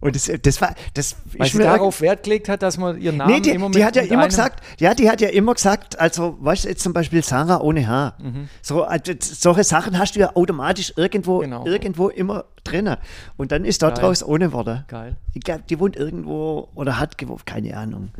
Und 0.00 0.14
das, 0.14 0.30
das 0.42 0.60
war, 0.60 0.74
das 0.94 1.16
Weil 1.36 1.46
ist 1.46 1.52
sie 1.52 1.58
mir 1.58 1.64
darauf 1.64 2.00
Wert 2.02 2.22
gelegt 2.22 2.48
hat, 2.50 2.62
dass 2.62 2.76
man 2.76 3.00
ihren 3.00 3.16
Namen 3.16 3.32
Nee, 3.32 3.40
die, 3.40 3.50
immer 3.50 3.70
die 3.70 3.78
mit, 3.78 3.86
hat 3.86 3.96
ja 3.96 4.02
immer 4.02 4.26
gesagt, 4.26 4.62
ja, 4.78 4.94
die 4.94 5.08
hat 5.10 5.20
ja 5.22 5.28
immer 5.28 5.54
gesagt, 5.54 5.98
also, 5.98 6.36
weißt 6.40 6.64
du, 6.64 6.68
jetzt 6.68 6.82
zum 6.82 6.92
Beispiel 6.92 7.22
Sarah 7.24 7.60
ohne 7.60 7.86
Haar. 7.86 8.16
So, 8.62 8.84
also, 8.84 9.12
solche 9.20 9.64
Sachen 9.64 9.98
hast 9.98 10.14
du 10.14 10.20
ja 10.20 10.36
automatisch 10.36 10.92
irgendwo, 10.96 11.38
Genau. 11.38 11.64
irgendwo 11.64 12.08
immer 12.08 12.44
drin. 12.62 12.94
Und 13.38 13.52
dann 13.52 13.64
ist 13.64 13.82
draus 13.82 14.22
ohne 14.22 14.52
Worte. 14.52 14.84
Geil. 14.88 15.16
Ich 15.32 15.42
glaube, 15.42 15.62
die 15.68 15.80
wohnt 15.80 15.96
irgendwo 15.96 16.68
oder 16.74 16.98
hat 17.00 17.16
gewohnt, 17.16 17.46
keine 17.46 17.76
Ahnung. 17.76 18.10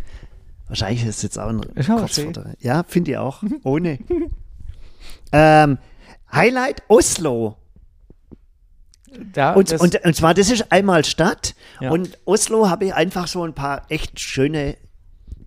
Wahrscheinlich 0.68 1.02
ist 1.04 1.16
es 1.18 1.22
jetzt 1.22 1.38
auch 1.38 1.48
ein 1.48 1.60
Kurzfoto. 1.60 2.42
Ja, 2.60 2.84
finde 2.88 3.12
ich 3.12 3.18
auch. 3.18 3.42
Ohne. 3.62 3.98
ähm, 5.32 5.78
Highlight 6.32 6.82
Oslo. 6.88 7.56
Da, 9.32 9.54
Und, 9.54 9.72
und, 9.72 10.04
und 10.04 10.16
zwar, 10.16 10.34
das 10.34 10.50
ist 10.50 10.72
einmal 10.72 11.04
Stadt. 11.04 11.54
Ja. 11.80 11.90
Und 11.90 12.18
Oslo 12.24 12.68
habe 12.68 12.86
ich 12.86 12.94
einfach 12.94 13.26
so 13.26 13.42
ein 13.44 13.54
paar 13.54 13.82
echt 13.88 14.20
schöne 14.20 14.76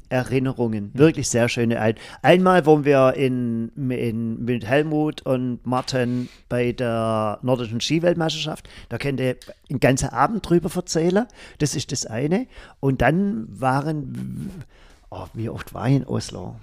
Erinnerungen. 0.09 0.85
Hm. 0.85 0.99
Wirklich 0.99 1.29
sehr 1.29 1.49
schöne. 1.49 1.79
Ein, 1.79 1.95
einmal, 2.21 2.65
wo 2.65 2.83
wir 2.83 3.13
in, 3.13 3.69
in, 3.89 4.43
mit 4.43 4.65
Helmut 4.65 5.21
und 5.21 5.65
Martin 5.65 6.29
bei 6.49 6.71
der 6.71 7.39
nordischen 7.41 7.79
Skiweltmeisterschaft, 7.79 8.67
da 8.89 8.97
könnt 8.97 9.19
ihr 9.19 9.37
einen 9.69 9.79
ganzen 9.79 10.09
Abend 10.09 10.47
drüber 10.47 10.69
erzählen. 10.75 11.27
Das 11.59 11.75
ist 11.75 11.91
das 11.91 12.05
eine. 12.05 12.47
Und 12.79 13.01
dann 13.01 13.47
waren, 13.49 14.63
oh, 15.11 15.27
wie 15.33 15.49
oft 15.49 15.73
war 15.73 15.87
ich 15.87 15.97
in 15.97 16.05
Oslo? 16.05 16.55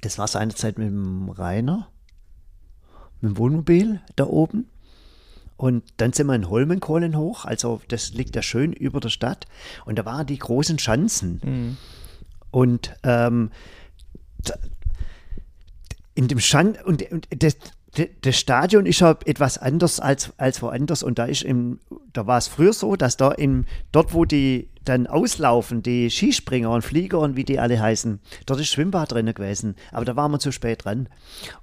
Das 0.00 0.18
war 0.18 0.26
seinerzeit 0.26 0.78
mit 0.78 0.88
dem 0.88 1.28
Rainer, 1.30 1.88
mit 3.20 3.32
dem 3.32 3.38
Wohnmobil 3.38 4.00
da 4.16 4.26
oben. 4.26 4.68
Und 5.56 5.84
dann 5.96 6.12
sind 6.12 6.26
wir 6.26 6.34
in 6.34 6.50
Holmenkollen 6.50 7.16
hoch, 7.16 7.44
also 7.44 7.80
das 7.88 8.12
liegt 8.12 8.36
ja 8.36 8.42
schön 8.42 8.72
über 8.72 9.00
der 9.00 9.08
Stadt. 9.08 9.46
Und 9.86 9.98
da 9.98 10.04
waren 10.04 10.26
die 10.26 10.38
großen 10.38 10.78
Schanzen. 10.78 11.40
Und 12.50 12.94
ähm, 13.02 13.50
in 16.14 16.28
dem 16.28 16.40
Schan 16.40 16.76
und, 16.84 17.10
und 17.10 17.28
das, 17.30 17.56
das 18.22 18.36
Stadion 18.36 18.86
ist 18.86 19.00
ja 19.00 19.16
etwas 19.24 19.58
anders 19.58 20.00
als, 20.00 20.32
als 20.38 20.62
woanders. 20.62 21.02
Und 21.02 21.18
da 21.18 21.24
ist 21.24 21.42
im, 21.42 21.80
da 22.12 22.26
war 22.26 22.38
es 22.38 22.48
früher 22.48 22.72
so, 22.72 22.96
dass 22.96 23.16
da 23.16 23.32
im, 23.32 23.64
dort, 23.92 24.12
wo 24.12 24.24
die 24.24 24.68
dann 24.84 25.06
auslaufen, 25.06 25.82
die 25.82 26.10
Skispringer 26.10 26.70
und 26.70 26.82
Flieger 26.82 27.18
und 27.18 27.36
wie 27.36 27.44
die 27.44 27.58
alle 27.58 27.80
heißen, 27.80 28.20
dort 28.46 28.60
ist 28.60 28.68
Schwimmbad 28.68 29.12
drin 29.12 29.32
gewesen. 29.32 29.74
Aber 29.92 30.04
da 30.04 30.16
waren 30.16 30.30
wir 30.30 30.38
zu 30.38 30.52
spät 30.52 30.84
dran. 30.84 31.08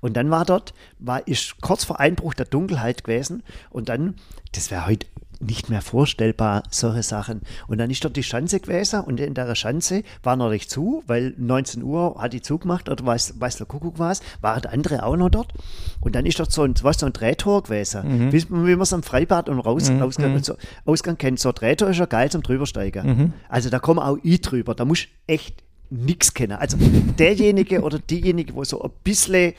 Und 0.01 0.17
dann 0.17 0.29
war 0.29 0.45
dort, 0.45 0.73
war, 0.99 1.25
ist 1.27 1.61
kurz 1.61 1.84
vor 1.86 1.99
Einbruch 1.99 2.34
der 2.34 2.45
Dunkelheit 2.45 3.03
gewesen. 3.03 3.43
Und 3.69 3.89
dann, 3.89 4.15
das 4.51 4.71
wäre 4.71 4.88
heute 4.88 5.07
nicht 5.45 5.69
mehr 5.69 5.81
vorstellbar, 5.81 6.63
solche 6.69 7.03
Sachen. 7.03 7.41
Und 7.67 7.77
dann 7.77 7.89
ist 7.89 8.03
dort 8.03 8.15
die 8.15 8.23
Schanze 8.23 8.59
gewesen 8.59 9.01
und 9.01 9.19
in 9.19 9.33
der 9.33 9.53
Schanze 9.55 10.03
war 10.23 10.35
noch 10.35 10.49
nicht 10.49 10.69
zu, 10.69 11.03
weil 11.07 11.33
19 11.37 11.83
Uhr 11.83 12.15
hat 12.19 12.33
die 12.33 12.41
zugemacht 12.41 12.89
oder 12.89 13.05
weiß, 13.05 13.39
weiß 13.39 13.57
der 13.57 13.67
Kuckuck 13.67 13.99
was, 13.99 14.21
waren 14.41 14.61
der 14.61 14.73
andere 14.73 15.03
auch 15.03 15.15
noch 15.15 15.29
dort. 15.29 15.53
Und 16.01 16.15
dann 16.15 16.25
ist 16.25 16.39
dort 16.39 16.51
so 16.51 16.63
ein, 16.63 16.73
weißt, 16.81 17.01
so 17.01 17.05
ein 17.05 17.13
Drehtor 17.13 17.63
gewesen, 17.63 18.31
wie, 18.31 18.43
wie 18.49 18.75
man 18.75 18.81
es 18.81 18.93
am 18.93 19.03
Freibad 19.03 19.49
und 19.49 19.59
raus, 19.59 19.89
Ausgang, 19.89 20.43
so, 20.43 20.55
Ausgang 20.85 21.17
kennt. 21.17 21.39
So 21.39 21.49
ein 21.49 21.55
Drehtor 21.55 21.89
ist 21.89 21.97
ja 21.97 22.05
geil 22.05 22.29
zum 22.31 22.43
drübersteigen. 22.43 23.33
Also 23.49 23.69
da 23.69 23.79
kommen 23.79 23.99
auch 23.99 24.17
ich 24.23 24.41
drüber, 24.41 24.75
da 24.75 24.85
muss 24.85 25.05
echt 25.27 25.63
nichts 25.89 26.33
kennen. 26.33 26.53
Also 26.53 26.77
derjenige 27.19 27.81
oder 27.81 27.99
diejenige, 27.99 28.55
wo 28.55 28.63
so 28.63 28.81
ein 28.81 28.91
bisschen 29.03 29.53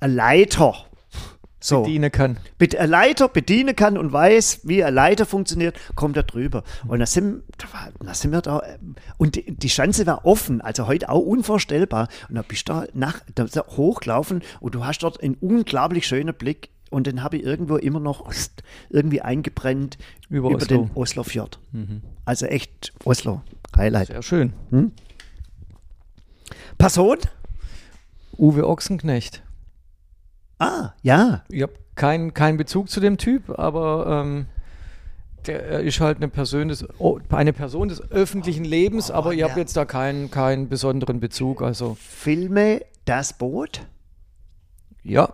ein 0.00 0.14
Leiter 0.14 0.86
so 1.62 1.84
dienen 1.84 2.10
kann. 2.10 2.38
bet- 2.58 2.76
ein 2.76 2.88
Leiter 2.88 3.28
bedienen 3.28 3.76
kann 3.76 3.98
und 3.98 4.12
weiß, 4.12 4.60
wie 4.64 4.82
ein 4.82 4.94
Leiter 4.94 5.26
funktioniert, 5.26 5.78
kommt 5.94 6.16
er 6.16 6.22
drüber. 6.22 6.64
Und 6.88 7.00
da 7.00 7.06
sind, 7.06 7.42
da 8.02 8.14
sind 8.14 8.32
wir 8.32 8.40
da, 8.40 8.62
ähm, 8.64 8.94
und 9.18 9.34
die, 9.36 9.54
die 9.54 9.68
Schanze 9.68 10.06
war 10.06 10.24
offen, 10.24 10.60
also 10.62 10.86
heute 10.86 11.08
auch 11.10 11.20
unvorstellbar. 11.20 12.08
Und 12.28 12.36
da 12.36 12.42
bist 12.42 12.68
du 12.68 12.72
da, 12.72 12.86
nach, 12.94 13.20
da 13.34 13.46
hochgelaufen 13.76 14.42
und 14.60 14.74
du 14.74 14.84
hast 14.84 15.00
dort 15.02 15.22
einen 15.22 15.34
unglaublich 15.34 16.06
schönen 16.06 16.34
Blick. 16.34 16.70
Und 16.90 17.06
den 17.06 17.22
habe 17.22 17.36
ich 17.36 17.44
irgendwo 17.44 17.76
immer 17.76 18.00
noch 18.00 18.28
irgendwie 18.88 19.20
eingebrennt 19.20 19.96
Über 20.28 20.48
über, 20.48 20.56
Oslo. 20.56 20.66
den 20.66 20.90
Oslo-Fjord. 20.96 21.60
Also 22.24 22.46
echt 22.46 22.92
Oslo. 23.04 23.42
Highlight. 23.76 24.08
Sehr 24.08 24.22
schön. 24.22 24.52
Person? 26.78 27.18
Uwe 28.36 28.66
Ochsenknecht. 28.66 29.42
Ah, 30.60 30.92
ja. 31.02 31.42
Ich 31.48 31.62
habe 31.62 31.72
keinen 31.96 32.34
keinen 32.34 32.58
Bezug 32.58 32.90
zu 32.90 33.00
dem 33.00 33.16
Typ, 33.16 33.58
aber 33.58 34.22
ähm, 34.22 34.46
der 35.46 35.64
er 35.64 35.80
ist 35.80 36.00
halt 36.00 36.18
eine 36.18 36.28
Person 36.28 36.68
des, 36.68 36.86
oh, 36.98 37.18
eine 37.30 37.52
Person 37.52 37.88
des 37.88 38.10
öffentlichen 38.10 38.64
Lebens, 38.64 39.10
aber 39.10 39.32
ich 39.32 39.42
habe 39.42 39.54
ja. 39.54 39.58
jetzt 39.58 39.76
da 39.76 39.86
keinen, 39.86 40.30
keinen 40.30 40.68
besonderen 40.68 41.18
Bezug. 41.18 41.62
Also 41.62 41.96
Filme 41.98 42.82
Das 43.06 43.32
Boot, 43.32 43.86
ja, 45.02 45.32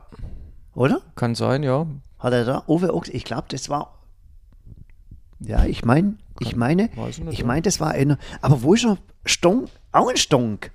oder? 0.75 1.03
kann 1.17 1.35
sein, 1.35 1.65
ja. 1.65 1.87
Hat 2.21 2.33
er 2.33 2.45
da? 2.45 2.63
Uwe 2.69 2.95
Ochs, 2.95 3.09
ich 3.09 3.25
glaube, 3.25 3.47
das 3.49 3.69
war. 3.69 3.99
Ja, 5.41 5.65
ich 5.65 5.85
meine, 5.85 6.15
ich 6.39 6.55
meine, 6.55 6.89
ich 7.31 7.45
meine, 7.45 7.63
das 7.63 7.81
war 7.81 7.91
einer. 7.91 8.17
Aber 8.41 8.63
wo 8.63 8.75
ist 8.75 8.85
er? 8.85 8.97
Stonk? 9.25 9.69
Auch 9.91 10.09
ein 10.09 10.17
Stonk. 10.17 10.71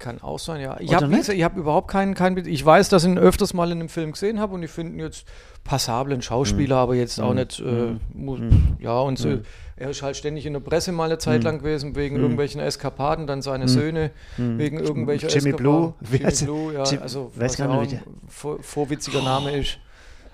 Kann 0.00 0.20
auch 0.22 0.38
sein, 0.38 0.62
ja. 0.62 0.76
Ich 0.80 0.94
habe 0.94 1.14
hab 1.14 1.56
überhaupt 1.58 1.88
keinen, 1.88 2.14
keinen 2.14 2.44
Ich 2.46 2.64
weiß, 2.64 2.88
dass 2.88 3.04
ich 3.04 3.10
ihn 3.10 3.18
öfters 3.18 3.52
mal 3.54 3.70
in 3.70 3.78
einem 3.80 3.88
Film 3.90 4.12
gesehen 4.12 4.40
habe 4.40 4.54
und 4.54 4.62
ich 4.62 4.70
finde 4.70 4.94
ihn 4.94 4.98
jetzt 5.00 5.26
passablen 5.62 6.22
Schauspieler, 6.22 6.76
Hm. 6.76 6.82
aber 6.82 6.94
jetzt 6.94 7.20
auch 7.20 7.34
nicht. 7.34 7.60
Äh, 7.60 7.96
mu- 8.14 8.38
Ja, 8.80 8.98
und 9.00 9.18
so, 9.18 9.40
er 9.76 9.90
ist 9.90 10.02
halt 10.02 10.16
ständig 10.16 10.46
in 10.46 10.54
der 10.54 10.60
Presse 10.60 10.90
mal 10.92 11.04
eine 11.04 11.14
Hm. 11.14 11.20
Zeit 11.20 11.44
lang 11.44 11.58
gewesen, 11.58 11.96
wegen 11.96 12.16
irgendwelchen 12.16 12.62
Eskapaden, 12.62 13.26
dann 13.26 13.42
seine 13.42 13.68
Söhne 13.68 14.10
wegen 14.38 14.80
irgendwelcher 14.80 15.28
Hm. 15.28 15.34
Jimmy 15.38 15.52
Blue. 15.56 15.92
Wie 16.00 16.16
Jimmy? 16.16 16.32
Blue, 16.44 16.72
ja, 16.74 16.82
Jim- 16.84 17.02
also 17.02 17.30
weiß 17.36 17.52
was 17.52 17.56
gar 17.58 17.80
nicht, 17.82 17.92
ein 17.92 18.02
vor, 18.26 18.56
vorwitziger 18.62 19.22
Name 19.22 19.54
ist. 19.54 19.78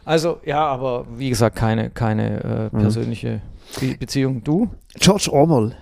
Also, 0.05 0.39
ja, 0.45 0.65
aber 0.65 1.07
wie 1.19 1.29
gesagt, 1.31 1.57
keine, 1.57 1.91
keine 1.91 2.69
Hm. 2.71 2.79
äh, 2.79 2.83
persönliche 2.83 3.43
Be 3.81 3.97
Beziehung. 3.99 4.45
Du? 4.45 4.71
George 5.01 5.29
Orwell. 5.33 5.75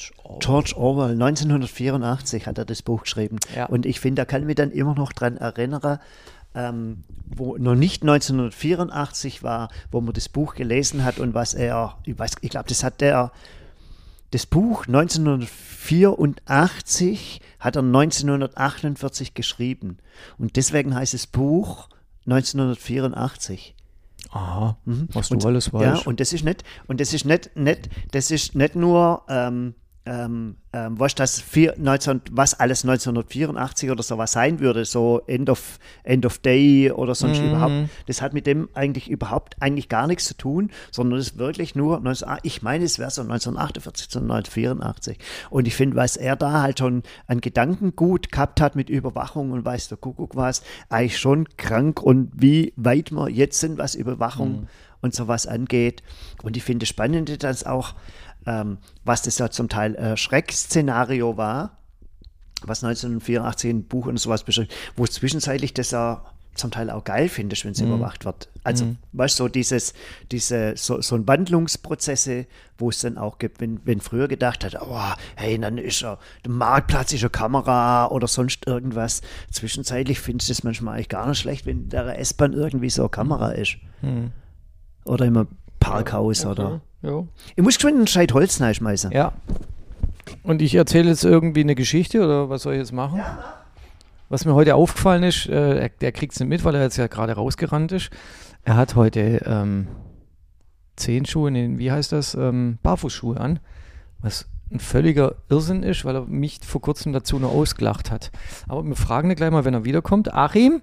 George 0.00 0.12
Orwell. 0.24 0.38
George 0.40 0.72
Orwell, 0.76 1.10
1984 1.12 2.46
hat 2.46 2.58
er 2.58 2.64
das 2.64 2.82
Buch 2.82 3.02
geschrieben. 3.02 3.38
Ja. 3.54 3.66
Und 3.66 3.86
ich 3.86 4.00
finde, 4.00 4.22
da 4.22 4.24
kann 4.24 4.42
ich 4.42 4.46
mich 4.46 4.56
dann 4.56 4.70
immer 4.70 4.94
noch 4.94 5.12
dran 5.12 5.36
erinnern, 5.36 5.98
ähm, 6.54 7.04
wo 7.26 7.56
noch 7.58 7.74
nicht 7.74 8.02
1984 8.02 9.42
war, 9.42 9.68
wo 9.90 10.00
man 10.00 10.14
das 10.14 10.28
Buch 10.28 10.54
gelesen 10.54 11.04
hat 11.04 11.18
und 11.18 11.34
was 11.34 11.54
er, 11.54 11.98
ich 12.04 12.18
weiß, 12.18 12.32
ich 12.40 12.50
glaube, 12.50 12.68
das 12.68 12.82
hat 12.82 13.00
der, 13.00 13.30
das 14.32 14.46
Buch 14.46 14.86
1984 14.86 17.40
hat 17.58 17.76
er 17.76 17.82
1948 17.82 19.34
geschrieben. 19.34 19.98
Und 20.38 20.56
deswegen 20.56 20.94
heißt 20.94 21.14
das 21.14 21.26
Buch 21.26 21.88
1984. 22.26 23.74
Aha, 24.32 24.76
was 24.84 25.30
Und- 25.30 25.42
du 25.42 25.48
alles 25.48 25.66
Ja, 25.66 25.72
weißt. 25.72 26.06
und 26.06 26.20
das 26.20 26.32
ist 26.32 26.44
nicht, 26.44 26.62
und 26.86 27.00
das 27.00 27.12
ist 27.12 27.24
nicht, 27.24 27.56
nicht 27.56 27.88
das 28.12 28.30
ist 28.30 28.54
nicht 28.54 28.76
nur, 28.76 29.22
ähm, 29.28 29.74
ähm, 30.06 30.56
ähm, 30.72 30.98
was 30.98 31.14
das 31.14 31.40
vier, 31.40 31.74
19, 31.76 32.22
was 32.30 32.58
alles 32.58 32.84
1984 32.84 33.90
oder 33.90 34.02
sowas 34.02 34.32
sein 34.32 34.58
würde, 34.58 34.84
so 34.84 35.20
End 35.26 35.50
of, 35.50 35.78
End 36.04 36.24
of 36.24 36.38
Day 36.38 36.90
oder 36.90 37.14
sonst 37.14 37.40
Mhm. 37.40 37.48
überhaupt, 37.48 37.74
das 38.06 38.22
hat 38.22 38.32
mit 38.32 38.46
dem 38.46 38.68
eigentlich 38.74 39.10
überhaupt 39.10 39.56
eigentlich 39.60 39.88
gar 39.90 40.06
nichts 40.06 40.24
zu 40.24 40.34
tun, 40.34 40.70
sondern 40.90 41.18
es 41.18 41.28
ist 41.32 41.38
wirklich 41.38 41.74
nur, 41.74 42.00
19, 42.00 42.28
ah, 42.28 42.38
ich 42.42 42.62
meine, 42.62 42.84
es 42.84 42.98
wäre 42.98 43.10
so 43.10 43.20
1948 43.22 44.08
zu 44.08 44.20
1984. 44.20 45.18
Und 45.50 45.66
ich 45.66 45.74
finde, 45.76 45.96
was 45.96 46.16
er 46.16 46.34
da 46.36 46.62
halt 46.62 46.78
schon 46.78 47.02
an 47.26 47.40
Gedankengut 47.40 48.32
gehabt 48.32 48.60
hat 48.60 48.76
mit 48.76 48.88
Überwachung 48.88 49.50
und 49.52 49.64
weiß 49.64 49.88
der 49.88 49.98
Kuckuck 49.98 50.34
was, 50.34 50.62
eigentlich 50.88 51.18
schon 51.18 51.46
krank 51.56 52.00
und 52.02 52.30
wie 52.34 52.72
weit 52.76 53.10
wir 53.12 53.28
jetzt 53.28 53.60
sind, 53.60 53.76
was 53.78 53.94
Überwachung 53.94 54.68
und 55.02 55.14
sowas 55.14 55.46
angeht. 55.46 56.02
Und 56.42 56.56
ich 56.56 56.62
finde 56.62 56.80
das 56.84 56.88
Spannende, 56.90 57.38
dass 57.38 57.64
auch, 57.64 57.94
ähm, 58.46 58.78
was 59.04 59.22
das 59.22 59.38
ja 59.38 59.50
zum 59.50 59.68
Teil 59.68 59.94
äh, 59.96 60.16
Schreckszenario 60.16 61.36
war, 61.36 61.78
was 62.62 62.84
1984 62.84 63.70
ein 63.70 63.84
Buch 63.84 64.06
und 64.06 64.18
sowas 64.18 64.44
beschreibt, 64.44 64.74
wo 64.96 65.04
es 65.04 65.12
zwischenzeitlich 65.12 65.74
das 65.74 65.90
ja 65.90 66.24
zum 66.54 66.70
Teil 66.70 66.90
auch 66.90 67.04
geil 67.04 67.28
findest, 67.28 67.64
wenn 67.64 67.72
es 67.72 67.80
überwacht 67.80 68.24
wird. 68.24 68.48
Also, 68.64 68.84
weißt 69.12 69.38
du, 69.38 69.44
so 69.44 69.48
dieses, 69.48 69.94
diese, 70.30 70.74
so, 70.76 71.00
so 71.00 71.14
ein 71.14 71.26
Wandlungsprozesse, 71.26 72.46
wo 72.76 72.90
es 72.90 73.00
dann 73.00 73.18
auch 73.18 73.38
gibt, 73.38 73.60
wenn, 73.60 73.80
wenn 73.84 74.00
früher 74.00 74.28
gedacht 74.28 74.64
hat, 74.64 74.76
oh, 74.80 75.14
hey, 75.36 75.58
dann 75.58 75.78
ist 75.78 76.02
er, 76.02 76.18
der 76.44 76.52
Marktplatz 76.52 77.12
ist 77.12 77.22
eine 77.22 77.30
Kamera 77.30 78.08
oder 78.08 78.26
sonst 78.26 78.66
irgendwas. 78.66 79.22
Zwischenzeitlich 79.50 80.20
finde 80.20 80.42
ich 80.42 80.48
das 80.48 80.64
manchmal 80.64 80.96
eigentlich 80.96 81.08
gar 81.08 81.28
nicht 81.28 81.38
schlecht, 81.38 81.66
wenn 81.66 81.88
der 81.88 82.18
S-Bahn 82.18 82.52
irgendwie 82.52 82.90
so 82.90 83.02
eine 83.02 83.10
Kamera 83.10 83.52
ist. 83.52 83.76
Oder 85.04 85.26
im 85.26 85.46
Parkhaus 85.80 86.46
oder. 86.46 86.80
Ja. 87.02 87.24
Ich 87.56 87.62
muss 87.62 87.76
geschwind 87.76 87.96
einen 87.96 88.06
Scheit 88.06 88.32
Holz 88.32 88.60
reinschmeißen. 88.60 89.10
ja. 89.12 89.32
Und 90.42 90.62
ich 90.62 90.74
erzähle 90.74 91.08
jetzt 91.08 91.24
irgendwie 91.24 91.60
eine 91.60 91.74
Geschichte 91.74 92.22
oder 92.24 92.48
was 92.48 92.62
soll 92.62 92.74
ich 92.74 92.78
jetzt 92.78 92.92
machen? 92.92 93.20
Was 94.28 94.44
mir 94.44 94.54
heute 94.54 94.76
aufgefallen 94.76 95.24
ist, 95.24 95.48
äh, 95.48 95.78
er, 95.80 95.88
der 95.88 96.12
kriegt 96.12 96.34
es 96.34 96.40
nicht 96.40 96.48
mit, 96.48 96.64
weil 96.64 96.76
er 96.76 96.82
jetzt 96.82 96.96
ja 96.98 97.08
gerade 97.08 97.32
rausgerannt 97.32 97.90
ist. 97.90 98.10
Er 98.62 98.76
hat 98.76 98.94
heute 98.94 99.42
ähm, 99.44 99.88
Zehenschuhe, 100.94 101.50
nee, 101.50 101.68
wie 101.78 101.90
heißt 101.90 102.12
das? 102.12 102.34
Ähm, 102.34 102.78
Barfußschuhe 102.82 103.40
an. 103.40 103.58
Was 104.20 104.48
ein 104.70 104.78
völliger 104.78 105.34
Irrsinn 105.48 105.82
ist, 105.82 106.04
weil 106.04 106.14
er 106.14 106.26
mich 106.26 106.60
vor 106.64 106.80
kurzem 106.80 107.12
dazu 107.12 107.38
nur 107.40 107.50
ausgelacht 107.50 108.10
hat. 108.10 108.30
Aber 108.68 108.84
wir 108.84 108.94
fragen 108.94 109.30
ihn 109.30 109.36
gleich 109.36 109.50
mal, 109.50 109.64
wenn 109.64 109.74
er 109.74 109.84
wiederkommt. 109.84 110.32
Achim? 110.32 110.80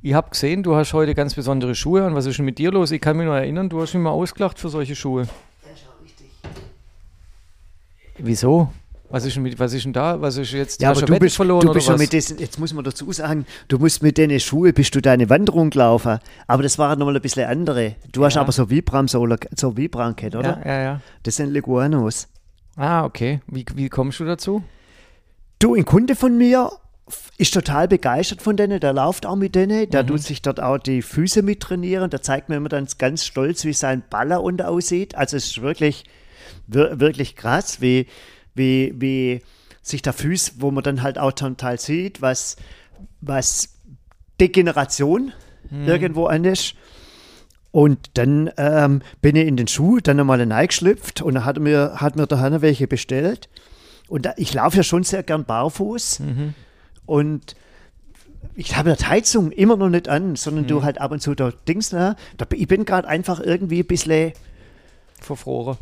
Ich 0.00 0.14
habe 0.14 0.30
gesehen, 0.30 0.62
du 0.62 0.76
hast 0.76 0.92
heute 0.92 1.14
ganz 1.14 1.34
besondere 1.34 1.74
Schuhe 1.74 2.04
an. 2.04 2.14
Was 2.14 2.26
ist 2.26 2.38
denn 2.38 2.44
mit 2.44 2.58
dir 2.58 2.70
los? 2.70 2.90
Ich 2.92 3.00
kann 3.00 3.16
mich 3.16 3.26
nur 3.26 3.36
erinnern, 3.36 3.68
du 3.68 3.80
hast 3.80 3.94
mich 3.94 4.02
mal 4.02 4.10
ausgelacht 4.10 4.58
für 4.58 4.68
solche 4.68 4.94
Schuhe. 4.94 5.26
Wieso? 8.18 8.72
Was 9.10 9.24
ist 9.24 9.36
denn, 9.36 9.42
mit, 9.42 9.58
was 9.58 9.72
ist 9.72 9.84
denn 9.86 9.92
da? 9.94 10.20
Was 10.20 10.36
ist 10.36 10.52
jetzt? 10.52 10.82
Ja, 10.82 10.90
hast 10.90 10.98
aber 11.02 11.14
du 11.14 11.18
bist, 11.18 11.36
verloren 11.36 11.62
du 11.62 11.68
oder 11.68 11.74
bist 11.74 11.86
schon 11.86 11.94
was? 11.94 12.00
mit 12.02 12.12
diesen, 12.12 12.38
jetzt 12.38 12.58
muss 12.58 12.74
man 12.74 12.84
dazu 12.84 13.10
sagen, 13.10 13.46
du 13.68 13.78
musst 13.78 14.02
mit 14.02 14.18
den 14.18 14.38
Schuhe 14.38 14.72
bist 14.74 14.94
du 14.94 15.00
deine 15.00 15.30
Wanderung 15.30 15.70
gelaufen. 15.70 16.18
Aber 16.46 16.62
das 16.62 16.78
waren 16.78 16.98
nochmal 16.98 17.16
ein 17.16 17.22
bisschen 17.22 17.48
andere. 17.48 17.94
Du 18.12 18.24
hast 18.24 18.34
Ja. 18.34 18.42
aber 18.42 18.52
so 18.52 18.68
Vibram, 18.68 19.08
so, 19.08 19.26
so 19.56 19.76
Vibram 19.76 20.14
gehabt, 20.14 20.36
oder? 20.36 20.60
Ja, 20.64 20.72
ja, 20.72 20.82
ja. 20.82 21.00
Das 21.22 21.36
sind 21.36 21.50
Leguanos. 21.52 22.28
Ah, 22.76 23.04
okay. 23.04 23.40
Wie, 23.46 23.64
wie 23.74 23.88
kommst 23.88 24.20
du 24.20 24.24
dazu? 24.24 24.62
Du, 25.58 25.74
ein 25.74 25.84
Kunde 25.86 26.14
von 26.14 26.36
mir 26.36 26.70
ist 27.38 27.54
total 27.54 27.88
begeistert 27.88 28.42
von 28.42 28.56
denen, 28.56 28.80
der 28.80 28.92
läuft 28.92 29.26
auch 29.26 29.36
mit 29.36 29.54
denen, 29.54 29.88
der 29.90 30.06
tut 30.06 30.22
sich 30.22 30.42
dort 30.42 30.60
auch 30.60 30.78
die 30.78 31.02
Füße 31.02 31.42
mit 31.42 31.60
trainieren, 31.60 32.10
der 32.10 32.22
zeigt 32.22 32.48
mir 32.48 32.56
immer 32.56 32.68
dann 32.68 32.86
ganz 32.98 33.24
stolz, 33.24 33.64
wie 33.64 33.72
sein 33.72 34.02
Baller 34.10 34.42
unten 34.42 34.62
aussieht. 34.62 35.14
Also 35.14 35.36
es 35.36 35.46
ist 35.46 35.62
wirklich, 35.62 36.04
wir, 36.66 37.00
wirklich 37.00 37.36
krass, 37.36 37.80
wie, 37.80 38.06
wie, 38.54 38.94
wie 38.96 39.42
sich 39.82 40.02
der 40.02 40.12
Füß, 40.12 40.54
wo 40.58 40.70
man 40.70 40.84
dann 40.84 41.02
halt 41.02 41.18
auch 41.18 41.32
zum 41.32 41.56
Teil 41.56 41.78
sieht, 41.78 42.20
was, 42.20 42.56
was 43.20 43.70
Degeneration 44.40 45.32
irgendwo 45.86 46.26
an 46.26 46.44
ist. 46.44 46.74
Und 47.70 48.10
dann 48.14 48.50
ähm, 48.56 49.02
bin 49.20 49.36
ich 49.36 49.46
in 49.46 49.56
den 49.56 49.68
Schuh, 49.68 49.98
dann 50.00 50.16
nochmal 50.16 50.40
hineingeschlüpft 50.40 51.20
und 51.22 51.34
dann 51.34 51.44
hat 51.44 51.58
mir, 51.58 51.94
hat 51.96 52.16
mir 52.16 52.26
der 52.26 52.40
Hanna 52.40 52.62
welche 52.62 52.88
bestellt. 52.88 53.48
Und 54.08 54.24
da, 54.24 54.32
ich 54.36 54.54
laufe 54.54 54.78
ja 54.78 54.82
schon 54.82 55.04
sehr 55.04 55.22
gern 55.22 55.44
barfuß. 55.44 56.20
Und 57.08 57.56
ich 58.54 58.76
habe 58.76 58.94
die 58.94 59.06
Heizung 59.06 59.50
immer 59.50 59.76
noch 59.76 59.88
nicht 59.88 60.08
an, 60.08 60.36
sondern 60.36 60.66
du 60.66 60.82
halt 60.82 61.00
ab 61.00 61.10
und 61.10 61.20
zu 61.20 61.34
da 61.34 61.50
Dings, 61.66 61.90
ne? 61.92 62.16
Da, 62.36 62.46
ich 62.52 62.68
bin 62.68 62.84
gerade 62.84 63.08
einfach 63.08 63.40
irgendwie 63.40 63.80
ein 63.80 63.86
bisschen 63.86 64.32
Verfroren. 65.20 65.78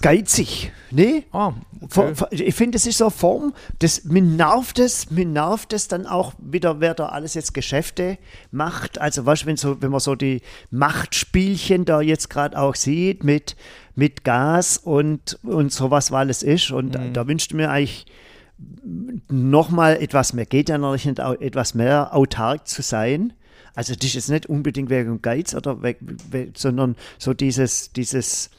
geizig. 0.00 0.70
Nee? 0.92 1.24
Ah, 1.32 1.54
okay. 1.80 2.12
Ich 2.30 2.54
finde, 2.54 2.76
das 2.76 2.86
ist 2.86 2.98
so 2.98 3.06
eine 3.06 3.10
Form, 3.10 3.52
das, 3.80 4.04
mir 4.04 4.22
nervt 4.22 4.78
es, 4.78 5.10
mir 5.10 5.26
nervt 5.26 5.72
es 5.72 5.88
dann 5.88 6.06
auch 6.06 6.34
wieder, 6.38 6.78
wer 6.78 6.94
da 6.94 7.06
alles 7.06 7.34
jetzt 7.34 7.52
Geschäfte 7.52 8.16
macht. 8.52 9.00
Also, 9.00 9.26
weißt 9.26 9.42
du, 9.42 9.46
wenn, 9.46 9.56
so, 9.56 9.82
wenn 9.82 9.90
man 9.90 10.00
so 10.00 10.14
die 10.14 10.42
Machtspielchen 10.70 11.84
da 11.84 12.00
jetzt 12.00 12.30
gerade 12.30 12.56
auch 12.56 12.76
sieht 12.76 13.24
mit, 13.24 13.56
mit 13.96 14.22
Gas 14.22 14.78
und, 14.78 15.36
und 15.42 15.72
sowas, 15.72 16.12
weil 16.12 16.30
es 16.30 16.44
ist. 16.44 16.70
Und 16.70 16.94
da, 16.94 17.00
da 17.12 17.26
wünschte 17.26 17.56
mir 17.56 17.70
eigentlich 17.70 18.06
nochmal 19.28 19.96
etwas 19.96 20.32
mehr, 20.32 20.46
geht 20.46 20.68
ja 20.68 20.78
noch 20.78 20.92
nicht, 20.92 21.18
etwas 21.18 21.74
mehr 21.74 22.14
autark 22.14 22.66
zu 22.66 22.82
sein. 22.82 23.32
Also, 23.74 23.94
das 23.94 24.14
ist 24.14 24.28
nicht 24.28 24.46
unbedingt 24.46 24.90
wegen 24.90 25.22
Geiz 25.22 25.54
oder 25.54 25.82
weg, 25.82 25.98
weg, 26.30 26.50
sondern 26.56 26.96
so 27.18 27.34
dieses, 27.34 27.92
dieses, 27.92 28.50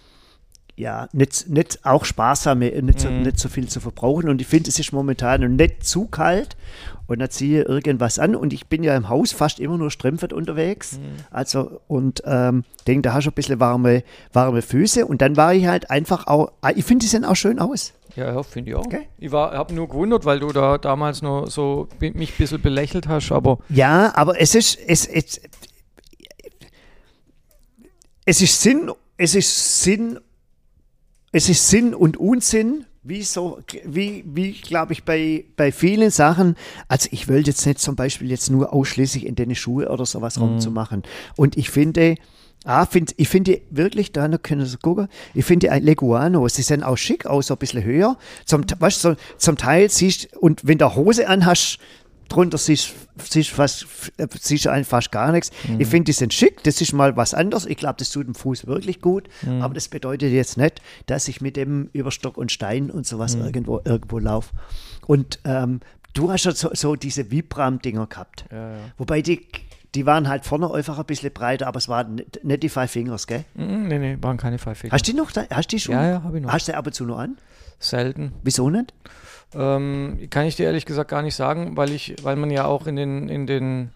ja, 0.82 1.08
nicht, 1.14 1.48
nicht 1.48 1.86
auch 1.86 2.06
sparsam, 2.06 2.60
nicht 2.60 3.00
so, 3.00 3.10
nicht 3.10 3.38
so 3.38 3.50
viel 3.50 3.68
zu 3.68 3.80
verbrauchen. 3.80 4.30
Und 4.30 4.42
ich 4.42 4.48
finde, 4.48 4.70
es 4.70 4.80
ist 4.80 4.92
momentan 4.92 5.56
nicht 5.56 5.86
zu 5.86 6.08
kalt. 6.08 6.58
Und 7.06 7.20
dann 7.20 7.30
ziehe 7.30 7.62
ich 7.62 7.70
irgendwas 7.70 8.18
an. 8.18 8.36
Und 8.36 8.52
ich 8.52 8.66
bin 8.68 8.84
ja 8.84 8.96
im 8.98 9.08
Haus 9.08 9.32
fast 9.32 9.60
immer 9.60 9.78
nur 9.78 9.92
strümpfend 9.92 10.34
unterwegs. 10.34 11.00
Also, 11.30 11.82
und 11.88 12.24
ähm, 12.26 12.64
denke, 12.88 13.04
da 13.04 13.14
hast 13.14 13.26
du 13.26 13.30
ein 13.30 13.34
bisschen 13.34 13.60
warme, 13.60 14.04
warme 14.34 14.64
Füße. 14.64 15.06
Und 15.06 15.22
dann 15.22 15.38
war 15.38 15.54
ich 15.54 15.68
halt 15.68 15.92
einfach 15.92 16.26
auch, 16.26 16.52
ah, 16.62 16.72
ich 16.76 16.84
finde, 16.84 17.04
die 17.04 17.10
sehen 17.10 17.26
auch 17.26 17.36
schön 17.36 17.60
aus. 17.60 17.94
Ja, 18.16 18.42
finde 18.42 18.72
ich 18.72 18.76
auch. 18.76 18.86
Okay. 18.86 19.08
Ich 19.20 19.32
habe 19.32 19.74
nur 19.76 19.88
gewundert, 19.88 20.26
weil 20.26 20.40
du 20.40 20.52
da 20.52 20.80
damals 20.80 21.22
noch 21.22 21.48
so 21.48 21.88
mich 22.00 22.16
ein 22.16 22.38
bisschen 22.38 22.62
belächelt 22.62 23.08
hast, 23.08 23.32
aber 23.32 23.60
Ja, 23.70 24.14
aber 24.16 24.42
es 24.42 24.56
ist, 24.56 24.80
es, 24.88 25.06
es, 25.06 25.42
es 28.26 28.42
ist 28.42 28.62
Sinn, 28.62 28.92
es 29.18 29.36
ist 29.36 29.84
Sinn, 29.84 30.20
es 31.32 31.50
ist 31.50 31.70
Sinn 31.70 31.94
und 31.94 32.18
Unsinn, 32.18 32.86
wie 33.04 33.24
so, 33.24 33.60
wie, 33.86 34.24
wie 34.28 34.52
glaube 34.52 34.94
ich, 34.94 35.04
bei, 35.04 35.46
bei 35.56 35.72
vielen 35.72 36.12
Sachen. 36.12 36.56
Also 36.88 37.10
ich 37.12 37.28
will 37.28 37.46
jetzt 37.46 37.66
nicht 37.66 37.80
zum 37.80 37.96
Beispiel 37.96 38.30
jetzt 38.30 38.52
nur 38.52 38.74
ausschließlich 38.74 39.26
in 39.26 39.36
deine 39.36 39.56
Schuhe 39.56 39.90
oder 39.90 40.06
sowas 40.06 40.40
rumzumachen. 40.40 41.04
Und 41.36 41.58
ich 41.58 41.70
finde, 41.70 42.16
Ah, 42.64 42.86
find, 42.86 43.16
ich 43.18 43.28
finde 43.28 43.60
wirklich, 43.72 44.12
da 44.12 44.28
können 44.38 44.68
Sie 44.68 44.78
gucken, 44.78 45.08
ich 45.34 45.46
finde 45.46 45.68
die 45.68 45.80
Leguanos, 45.84 46.54
die 46.54 46.62
sehen 46.62 46.84
auch 46.84 46.96
schick 46.96 47.26
aus, 47.26 47.48
so 47.48 47.56
ein 47.56 47.58
bisschen 47.58 47.84
höher. 47.84 48.18
Zum, 48.46 48.64
weißt, 48.78 49.02
so, 49.02 49.16
zum 49.38 49.58
Teil 49.58 49.90
siehst 49.90 50.38
und 50.38 50.62
wenn 50.64 50.78
du 50.78 50.94
Hose 50.94 51.28
anhast, 51.28 51.80
drunter 52.32 52.58
siehst 52.58 52.94
siehst 53.18 53.50
fast 53.50 53.86
siehst 54.40 54.68
fast 54.86 55.12
gar 55.12 55.32
nichts. 55.32 55.52
Ich 55.80 55.88
finde, 55.88 56.06
die 56.06 56.12
sind 56.14 56.34
schick, 56.34 56.64
das 56.64 56.82
ist 56.82 56.94
mal 56.94 57.16
was 57.18 57.34
anderes. 57.34 57.66
Ich 57.66 57.78
glaube, 57.78 57.96
das 58.00 58.10
tut 58.10 58.26
dem 58.28 58.36
Fuß 58.36 58.68
wirklich 58.68 59.02
gut, 59.02 59.28
aber 59.62 59.74
das 59.74 59.88
bedeutet 59.90 60.32
jetzt 60.32 60.58
nicht, 60.58 60.82
dass 61.06 61.28
ich 61.28 61.42
mit 61.42 61.56
dem 61.58 61.90
über 61.94 62.12
Stock 62.12 62.38
und 62.38 62.52
Stein 62.52 62.90
und 62.90 63.06
sowas 63.06 63.36
irgendwo, 63.36 63.82
irgendwo 63.86 64.20
laufe. 64.20 64.52
Und 65.08 65.40
ähm, 65.46 65.80
du 66.14 66.32
hast 66.32 66.46
ja 66.46 66.52
so, 66.54 66.70
so 66.74 66.96
diese 66.96 67.30
Vibram-Dinger 67.32 68.08
gehabt. 68.08 68.46
Ja, 68.52 68.72
ja. 68.72 68.78
Wobei 68.98 69.22
die, 69.22 69.46
die 69.96 70.06
waren 70.06 70.28
halt 70.30 70.46
vorne 70.46 70.72
einfach 70.74 70.98
ein 71.00 71.06
bisschen 71.06 71.32
breiter, 71.34 71.68
aber 71.68 71.78
es 71.80 71.90
waren 71.90 72.16
nicht, 72.16 72.44
nicht 72.44 72.64
die 72.64 72.70
Five 72.70 72.92
Fingers, 72.92 73.28
gell? 73.28 73.44
mm, 73.56 73.88
nee, 73.88 74.00
nee, 74.00 74.18
waren 74.22 74.38
keine 74.38 74.58
Pfeife. 74.58 74.90
Hast 74.92 75.08
du 75.08 75.12
die 75.12 75.18
noch? 75.18 75.32
da- 75.32 75.48
Hast 75.52 75.72
du 75.72 75.76
die 75.76 75.82
schon? 75.82 75.96
Ja, 75.96 76.10
ja, 76.10 76.24
hab 76.24 76.34
ich 76.34 76.42
noch. 76.42 76.52
Hast 76.52 76.68
du 76.68 76.76
ab 76.76 76.86
und 76.88 76.94
zu 76.94 77.04
noch 77.06 77.18
an? 77.20 77.38
Selten. 77.80 78.32
Wieso 78.44 78.70
nicht? 78.70 78.94
Ähm, 79.54 80.28
kann 80.30 80.46
ich 80.46 80.56
dir 80.56 80.66
ehrlich 80.66 80.86
gesagt 80.86 81.10
gar 81.10 81.22
nicht 81.22 81.36
sagen, 81.36 81.76
weil 81.76 81.92
ich, 81.92 82.16
weil 82.24 82.36
man 82.36 82.52
ja 82.52 82.66
auch 82.66 82.88
in 82.88 82.96
den, 82.96 83.28
in 83.28 83.48
den 83.48 83.92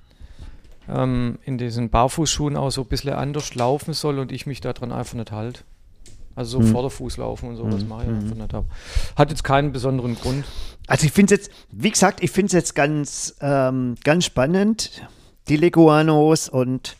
ähm, 0.89 1.39
in 1.43 1.57
diesen 1.57 1.89
Barfußschuhen 1.89 2.57
auch 2.57 2.69
so 2.71 2.81
ein 2.81 2.87
bisschen 2.87 3.13
anders 3.13 3.55
laufen 3.55 3.93
soll 3.93 4.19
und 4.19 4.31
ich 4.31 4.45
mich 4.45 4.61
daran 4.61 4.91
einfach 4.91 5.15
nicht 5.15 5.31
halt. 5.31 5.63
Also 6.35 6.61
so 6.61 6.67
Vorderfuß 6.67 7.17
laufen 7.17 7.47
und 7.49 7.55
so, 7.55 7.65
das 7.69 7.85
mache 7.85 8.03
ich 8.03 8.09
einfach 8.09 8.35
nicht. 8.35 8.53
Ab. 8.53 8.65
Hat 9.15 9.29
jetzt 9.29 9.45
keinen 9.45 9.71
besonderen 9.71 10.15
Grund. 10.15 10.43
Also 10.85 11.05
ich 11.05 11.13
finde 11.13 11.33
es 11.33 11.39
jetzt, 11.39 11.51
wie 11.71 11.89
gesagt, 11.89 12.21
ich 12.21 12.29
finde 12.29 12.47
es 12.47 12.51
jetzt 12.53 12.75
ganz, 12.75 13.35
ähm, 13.39 13.95
ganz 14.03 14.25
spannend, 14.25 15.01
die 15.47 15.55
Leguanos 15.55 16.49
und 16.49 16.97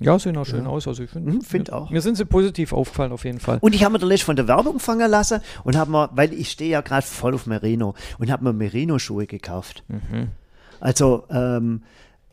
Ja, 0.00 0.18
sehen 0.18 0.36
auch 0.36 0.44
schön 0.44 0.66
aus. 0.66 0.86
Also 0.86 1.02
ich 1.04 1.10
finde 1.10 1.32
Mhm, 1.32 1.40
find 1.40 1.72
auch. 1.72 1.90
Mir 1.90 2.02
sind 2.02 2.16
sie 2.16 2.24
positiv 2.26 2.72
aufgefallen 2.72 3.12
auf 3.12 3.24
jeden 3.24 3.40
Fall. 3.40 3.58
Und 3.60 3.74
ich 3.74 3.82
habe 3.82 3.92
mir 3.94 3.98
da 3.98 4.06
letztens 4.06 4.26
von 4.26 4.36
der 4.36 4.46
Werbung 4.48 4.78
fangen 4.78 5.10
lassen 5.10 5.40
und 5.64 5.76
habe 5.76 5.90
mir, 5.90 6.10
weil 6.12 6.32
ich 6.34 6.50
stehe 6.50 6.70
ja 6.70 6.80
gerade 6.82 7.06
voll 7.06 7.34
auf 7.34 7.46
Merino 7.46 7.94
und 8.18 8.30
habe 8.30 8.44
mir 8.44 8.52
Merino-Schuhe 8.52 9.26
gekauft. 9.26 9.84
Also, 10.80 11.24
ähm, 11.30 11.82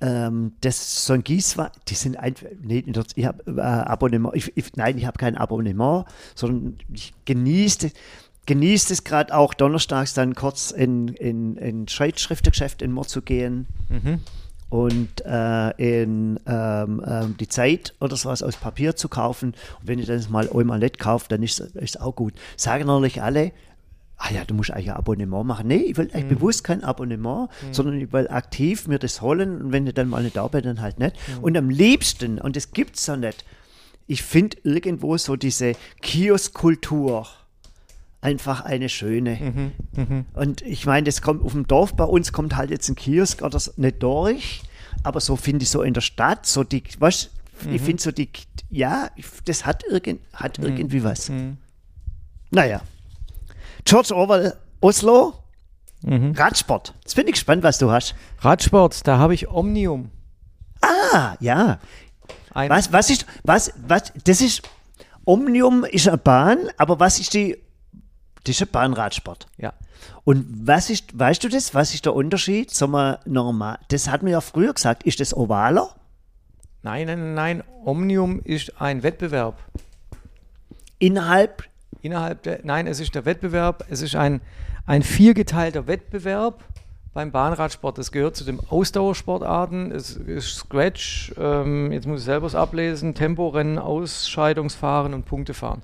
ähm, 0.02 0.52
das 0.60 0.76
ist 0.78 1.06
so 1.06 1.14
ein 1.14 1.24
Gießwein, 1.24 1.70
die 1.88 1.96
sind 1.96 2.18
einfach, 2.18 2.48
nee, 2.62 2.84
ich 3.16 3.26
habe 3.26 3.44
äh, 3.56 3.62
Abonnement, 3.62 4.36
ich, 4.36 4.52
ich, 4.58 4.76
nein, 4.76 4.98
ich 4.98 5.06
habe 5.06 5.18
kein 5.18 5.38
Abonnement, 5.38 6.06
sondern 6.36 6.78
ich 6.94 7.14
genieße 7.24 7.92
genießt 8.46 8.92
es 8.92 9.06
gerade 9.06 9.34
auch 9.34 9.54
donnerstags 9.54 10.14
dann 10.14 10.36
kurz 10.36 10.72
in, 10.72 11.08
in, 11.08 11.56
in 11.56 11.88
Schreibschriftengeschäft 11.88 12.82
in 12.82 12.92
Moor 12.92 13.08
zu 13.08 13.22
gehen 13.22 13.68
Mhm. 13.88 14.20
Und 14.74 15.24
äh, 15.24 15.70
in 16.02 16.40
ähm, 16.48 17.06
ähm, 17.06 17.36
die 17.40 17.48
Zeit 17.48 17.94
oder 18.02 18.16
sowas 18.16 18.42
aus 18.42 18.56
Papier 18.56 18.96
zu 18.96 19.08
kaufen. 19.08 19.54
Und 19.80 19.88
wenn 19.88 20.00
ich 20.00 20.08
das 20.08 20.30
mal 20.30 20.50
einmal 20.52 20.80
nicht 20.80 20.98
kaufe, 20.98 21.28
dann 21.30 21.44
ist 21.44 21.60
es 21.76 21.96
auch 21.96 22.16
gut. 22.16 22.34
Sagen 22.58 22.88
natürlich 22.88 23.22
alle, 23.22 23.52
ah 24.18 24.34
ja, 24.34 24.44
du 24.46 24.56
musst 24.56 24.72
eigentlich 24.72 24.90
ein 24.90 24.98
Abonnement 24.98 25.46
machen. 25.46 25.68
Nee, 25.68 25.76
ich 25.76 25.98
will 25.98 26.10
eigentlich 26.12 26.28
bewusst 26.28 26.64
kein 26.64 26.84
Abonnement, 26.84 27.50
sondern 27.72 28.02
ich 28.02 28.12
will 28.12 28.28
aktiv 28.30 28.88
mir 28.88 28.98
das 28.98 29.22
holen 29.22 29.62
und 29.62 29.72
wenn 29.72 29.86
ich 29.86 29.94
dann 29.94 30.10
mal 30.10 30.24
nicht 30.24 30.38
da 30.38 30.48
bin, 30.48 30.64
dann 30.64 30.82
halt 30.82 30.98
nicht. 30.98 31.18
Und 31.44 31.56
am 31.56 31.70
liebsten, 31.70 32.40
und 32.40 32.56
das 32.56 32.72
gibt 32.72 32.96
es 32.96 33.06
ja 33.06 33.16
nicht, 33.16 33.46
ich 34.08 34.24
finde 34.24 34.58
irgendwo 34.64 35.16
so 35.18 35.36
diese 35.36 35.74
Kioskkultur 36.02 37.28
einfach 38.24 38.62
eine 38.62 38.90
schöne. 38.90 39.72
Und 40.34 40.62
ich 40.62 40.86
meine, 40.86 41.04
das 41.06 41.22
kommt 41.22 41.44
auf 41.44 41.52
dem 41.52 41.68
Dorf 41.68 41.94
bei 41.96 42.06
uns, 42.06 42.32
kommt 42.32 42.56
halt 42.56 42.72
jetzt 42.72 42.90
ein 42.90 42.96
Kiosk 42.96 43.42
oder 43.42 43.60
so, 43.60 43.72
nicht 43.76 44.02
durch, 44.02 44.64
aber 45.04 45.20
so 45.20 45.36
finde 45.36 45.64
ich 45.64 45.70
so 45.70 45.82
in 45.82 45.94
der 45.94 46.02
Stadt, 46.02 46.46
so 46.46 46.64
die, 46.64 46.84
was, 47.00 47.30
ich 47.72 47.82
finde 47.82 48.02
so 48.02 48.12
die, 48.12 48.30
ja, 48.70 49.10
das 49.46 49.66
hat, 49.66 49.84
irgend, 49.90 50.22
hat 50.34 50.58
irgendwie 50.60 51.04
was. 51.04 51.30
Naja. 52.52 52.82
George 53.86 54.16
Orwell, 54.16 54.54
Oslo, 54.82 55.34
Radsport. 56.06 56.94
Jetzt 57.02 57.16
bin 57.16 57.28
ich 57.28 57.34
gespannt, 57.34 57.64
was 57.64 57.78
du 57.78 57.92
hast. 57.92 58.16
Radsport, 58.40 59.06
da 59.08 59.18
habe 59.18 59.34
ich 59.34 59.48
Omnium. 59.50 60.12
Ah, 60.82 61.36
ja. 61.40 61.80
Ein, 62.54 62.70
Was, 62.70 62.92
was 62.92 63.10
ist, 63.10 63.26
was, 63.44 63.74
was, 63.88 64.12
das 64.24 64.42
ist, 64.42 64.62
Omnium 65.26 65.86
ist 65.86 66.08
eine 66.08 66.18
Bahn, 66.18 66.58
aber 66.78 67.00
was 67.00 67.20
ist 67.20 67.34
die, 67.34 67.58
das 68.44 68.56
ist 68.56 68.62
ein 68.62 68.72
Bahnradsport. 68.72 69.48
Ja. 69.58 69.74
Und 70.24 70.46
was 70.68 70.90
ist, 70.90 71.18
weißt 71.18 71.44
du 71.44 71.50
das, 71.50 71.74
was 71.74 71.94
ist 71.94 72.06
der 72.06 72.14
Unterschied? 72.14 72.72
Sagen 72.72 72.92
wir 72.92 73.20
normal, 73.26 73.80
das 73.90 74.10
hat 74.10 74.24
man 74.24 74.32
ja 74.32 74.42
früher 74.42 74.74
gesagt, 74.74 75.04
ist 75.04 75.20
das 75.20 75.36
ovaler? 75.36 75.90
Nein, 76.82 77.08
nein, 77.08 77.34
nein. 77.34 77.64
Omnium 77.86 78.42
ist 78.42 78.82
ein 78.82 79.04
Wettbewerb. 79.04 79.58
Innerhalb, 81.00 81.64
Innerhalb 82.04 82.44
der, 82.44 82.60
nein, 82.64 82.86
es 82.86 83.00
ist 83.00 83.16
der 83.16 83.24
Wettbewerb. 83.24 83.86
Es 83.90 84.02
ist 84.02 84.16
ein, 84.16 84.42
ein 84.86 85.04
viergeteilter 85.04 85.88
Wettbewerb 85.88 86.62
beim 87.14 87.32
Bahnradsport. 87.32 87.98
Das 87.98 88.12
gehört 88.12 88.36
zu 88.36 88.44
den 88.44 88.60
Ausdauersportarten. 88.60 89.90
Es 89.94 90.18
ist 90.18 90.56
Scratch, 90.56 91.34
ähm, 91.38 91.94
jetzt 91.94 92.06
muss 92.06 92.20
ich 92.20 92.26
selber 92.26 92.48
es 92.48 92.56
ablesen, 92.56 93.16
Temporennen, 93.16 93.80
Ausscheidungsfahren 93.80 95.14
und 95.14 95.24
Punktefahren. 95.26 95.82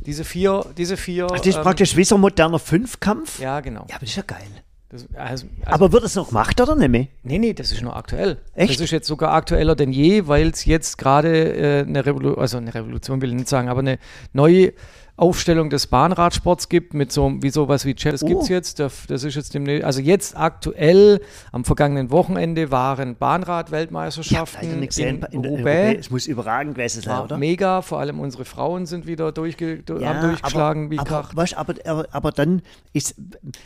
Diese 0.00 0.24
vier, 0.24 0.64
diese 0.76 0.96
vier. 0.96 1.26
das 1.26 1.46
ist 1.46 1.56
ähm, 1.56 1.62
praktisch 1.62 1.96
wie 1.96 2.04
so 2.04 2.16
ein 2.16 2.20
moderner 2.20 2.58
Fünfkampf. 2.58 3.40
Ja, 3.40 3.60
genau. 3.60 3.86
Ja, 3.88 3.96
aber 3.96 4.00
das 4.00 4.10
ist 4.10 4.16
ja 4.16 4.22
geil. 4.26 4.46
Das, 4.88 5.08
also, 5.14 5.46
also, 5.46 5.46
Aber 5.64 5.92
wird 5.92 6.04
das 6.04 6.14
noch 6.14 6.28
gemacht 6.28 6.60
oder 6.60 6.76
nicht 6.76 6.88
mehr? 6.88 7.08
Nee, 7.24 7.38
nee, 7.38 7.52
das 7.52 7.72
ist 7.72 7.82
nur 7.82 7.96
aktuell. 7.96 8.38
Echt? 8.54 8.74
Das 8.74 8.80
ist 8.80 8.92
jetzt 8.92 9.08
sogar 9.08 9.32
aktueller 9.32 9.74
denn 9.74 9.90
je, 9.92 10.28
weil 10.28 10.48
es 10.48 10.64
jetzt 10.66 10.98
gerade 10.98 11.52
äh, 11.52 11.80
eine 11.80 12.06
Revolution, 12.06 12.40
also 12.40 12.58
eine 12.58 12.72
Revolution 12.72 13.20
will 13.20 13.30
ich 13.30 13.34
nicht 13.34 13.48
sagen, 13.48 13.68
aber 13.68 13.80
eine 13.80 13.98
neue 14.32 14.72
Aufstellung 15.16 15.70
des 15.70 15.86
Bahnradsports 15.86 16.68
gibt 16.68 16.92
mit 16.92 17.12
so 17.12 17.32
wie 17.40 17.50
sowas 17.50 17.84
wie 17.84 17.94
Chess. 17.94 18.14
Das 18.20 18.22
Oh. 18.24 18.26
gibt 18.26 18.42
es 18.42 18.48
jetzt. 18.48 18.80
Das, 18.80 19.06
das 19.06 19.22
ist 19.22 19.36
jetzt 19.36 19.54
demnächst, 19.54 19.84
also 19.84 20.00
jetzt 20.00 20.36
aktuell 20.36 21.20
am 21.52 21.64
vergangenen 21.64 22.10
Wochenende 22.10 22.70
waren 22.72 23.14
Bahnrad-Weltmeisterschaften 23.16 24.82
in, 24.82 25.22
In 25.30 25.42
der 25.42 25.50
Roubaix. 25.52 26.00
Es 26.00 26.10
muss 26.10 26.26
überragend 26.26 26.74
gewesen 26.74 27.02
sein, 27.02 27.20
oder? 27.24 27.36
mega, 27.38 27.82
vor 27.82 28.00
allem 28.00 28.18
unsere 28.20 28.44
Frauen 28.44 28.86
sind 28.86 29.06
wieder 29.06 29.30
durchge 29.32 29.78
du- 29.84 30.04
haben 30.04 30.20
durchgeschlagen 30.20 30.90
wie 30.90 30.98
aber, 30.98 31.28
weißt, 31.32 31.56
aber, 31.56 31.74
aber, 31.84 32.06
aber 32.10 32.32
dann 32.32 32.62
ist, 32.92 33.14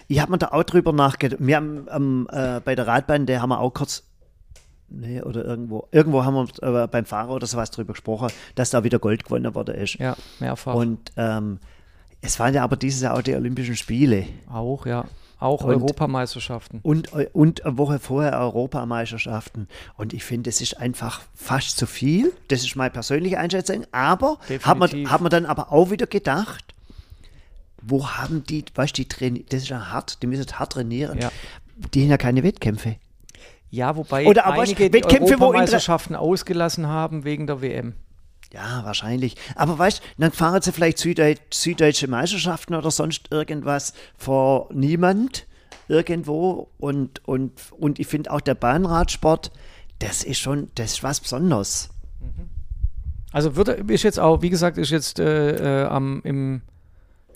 ich 0.07 0.21
habe 0.21 0.33
mir 0.33 0.39
da 0.39 0.49
auch 0.49 0.65
drüber 0.65 0.93
nachgedacht. 0.93 1.41
Wir 1.45 1.57
haben 1.57 1.87
ähm, 1.95 2.29
äh, 2.31 2.61
bei 2.61 2.75
der 2.75 2.87
Radbahn, 2.87 3.27
der 3.27 3.41
haben 3.43 3.51
wir 3.51 3.61
auch 3.61 3.73
kurz, 3.73 4.05
nee, 4.91 5.21
oder 5.23 5.45
irgendwo, 5.45 5.87
irgendwo 5.93 6.25
haben 6.25 6.35
wir 6.61 6.83
äh, 6.85 6.87
beim 6.87 7.05
Fahrer 7.05 7.31
oder 7.31 7.47
sowas 7.47 7.71
drüber 7.71 7.93
gesprochen, 7.93 8.29
dass 8.55 8.71
da 8.71 8.85
wieder 8.85 8.99
Gold 8.99 9.25
gewonnen 9.25 9.55
worden 9.55 9.75
ist. 9.77 9.95
Ja, 9.95 10.17
mehrfach. 10.41 10.75
Und 10.75 11.13
ähm, 11.17 11.59
es 12.21 12.39
waren 12.41 12.55
ja 12.55 12.65
aber 12.65 12.77
dieses 12.77 13.01
Jahr 13.03 13.15
auch 13.17 13.23
die 13.23 13.35
Olympischen 13.35 13.77
Spiele 13.77 14.27
auch, 14.51 14.87
ja. 14.87 15.05
Auch 15.41 15.63
Und- 15.63 15.71
Europameisterschaften. 15.75 16.81
und, 16.83 17.13
und 17.33 17.65
eine 17.65 17.79
Woche 17.79 18.01
vorher 18.01 18.37
Europameisterschaften. 18.41 19.69
Und 19.97 20.13
ich 20.13 20.25
finde, 20.25 20.51
das 20.51 20.61
ist 20.61 20.81
einfach 20.81 21.21
fast 21.35 21.79
zu 21.79 21.87
viel. 21.87 22.33
Das 22.49 22.65
ist 22.65 22.75
meine 22.75 22.91
persönliche 22.91 23.39
Einschätzung. 23.39 23.85
Aber 23.93 24.39
hat 24.65 24.79
man, 24.79 24.91
hat 25.09 25.21
man 25.21 25.31
dann 25.31 25.47
aber 25.47 25.71
auch 25.71 25.91
wieder 25.93 26.09
gedacht, 26.09 26.65
wo 27.83 28.09
haben 28.09 28.43
die, 28.45 28.65
weißt 28.75 28.99
du, 28.99 29.03
die 29.03 29.09
trainieren, 29.09 29.47
das 29.51 29.63
ist 29.63 29.69
ja 29.69 29.93
hart, 29.93 30.21
die 30.23 30.27
müssen 30.27 30.45
hart 30.59 30.73
trainieren. 30.73 31.19
Ja. 31.21 31.31
Die 31.95 32.03
haben 32.03 32.11
ja 32.11 32.17
keine 32.19 32.43
Wettkämpfe. 32.43 32.97
Ja, 33.71 33.97
wobei 33.97 34.27
Oder 34.27 34.47
aber 34.47 34.63
einige 34.63 34.89
die 34.89 34.93
Wettkämpfe, 34.93 35.21
wo 35.21 35.27
Inter- 35.35 35.45
Europameisterschaften 35.45 36.17
ausgelassen 36.17 36.87
haben 36.87 37.25
wegen 37.25 37.47
der 37.47 37.61
WM. 37.61 37.95
Ja, 38.53 38.81
wahrscheinlich. 38.85 39.37
Aber 39.57 39.79
weißt 39.79 39.99
du, 39.99 40.03
dann 40.23 40.33
fahren 40.33 40.63
sie 40.63 40.73
vielleicht 40.73 40.99
Süddeut 40.99 41.39
süddeutsche 41.53 42.09
Meisterschaften 42.09 42.75
oder 42.75 42.91
sonst 42.91 43.31
irgendwas 43.31 43.93
vor 44.17 44.69
niemand 44.73 45.47
irgendwo. 45.89 46.69
Und, 46.79 47.27
und, 47.29 47.53
und 47.79 47.99
ich 47.99 48.07
finde 48.07 48.31
auch 48.31 48.41
der 48.41 48.55
Bahnradsport, 48.55 49.53
das 49.99 50.25
ist 50.25 50.39
schon, 50.39 50.71
das 50.77 50.93
ist 50.95 51.03
was 51.03 51.21
Besonderes. 51.21 51.91
Also 53.33 53.57
wird, 53.57 53.69
ist 53.91 54.03
jetzt 54.05 54.19
auch, 54.19 54.41
wie 54.41 54.49
gesagt, 54.49 54.79
ist 54.79 54.91
jetzt 54.91 55.19
äh, 55.19 55.83
äh, 55.83 55.87
am 55.87 56.23
im 56.25 56.63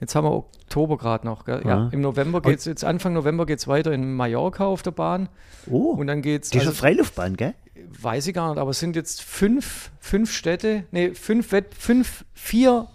jetzt 0.02 0.14
haben 0.14 0.24
wir 0.26 0.32
Oktober 0.32 0.98
gerade 0.98 1.26
noch, 1.26 1.46
gell? 1.46 1.62
Ja, 1.64 1.84
Ja. 1.84 1.88
im 1.92 2.02
November 2.02 2.42
geht's 2.42 2.66
jetzt 2.66 2.84
Anfang 2.84 3.14
November 3.14 3.46
geht's 3.46 3.66
weiter 3.68 3.92
in 3.92 4.14
Mallorca 4.14 4.66
auf 4.66 4.82
der 4.82 4.90
Bahn 4.90 5.28
Oh, 5.70 5.92
und 5.92 6.06
dann 6.08 6.20
geht's 6.20 6.50
die 6.50 6.58
ist 6.58 6.66
also, 6.66 6.70
eine 6.70 6.76
Freiluftbahn, 6.94 7.36
gell? 7.36 7.54
weiß 8.00 8.26
ich 8.26 8.34
gar 8.34 8.50
nicht, 8.50 8.58
aber 8.60 8.70
es 8.72 8.78
sind 8.80 8.96
jetzt 8.96 9.22
fünf, 9.22 9.90
fünf 10.00 10.32
Städte, 10.32 10.84
nee, 10.92 11.12
fünf 11.14 11.52
Wett, 11.52 11.74
fünf, 11.78 12.24
vier 12.34 12.86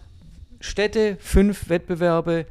Städte, 0.60 1.18
fünf 1.20 1.70
Wettbewerbe 1.70 2.46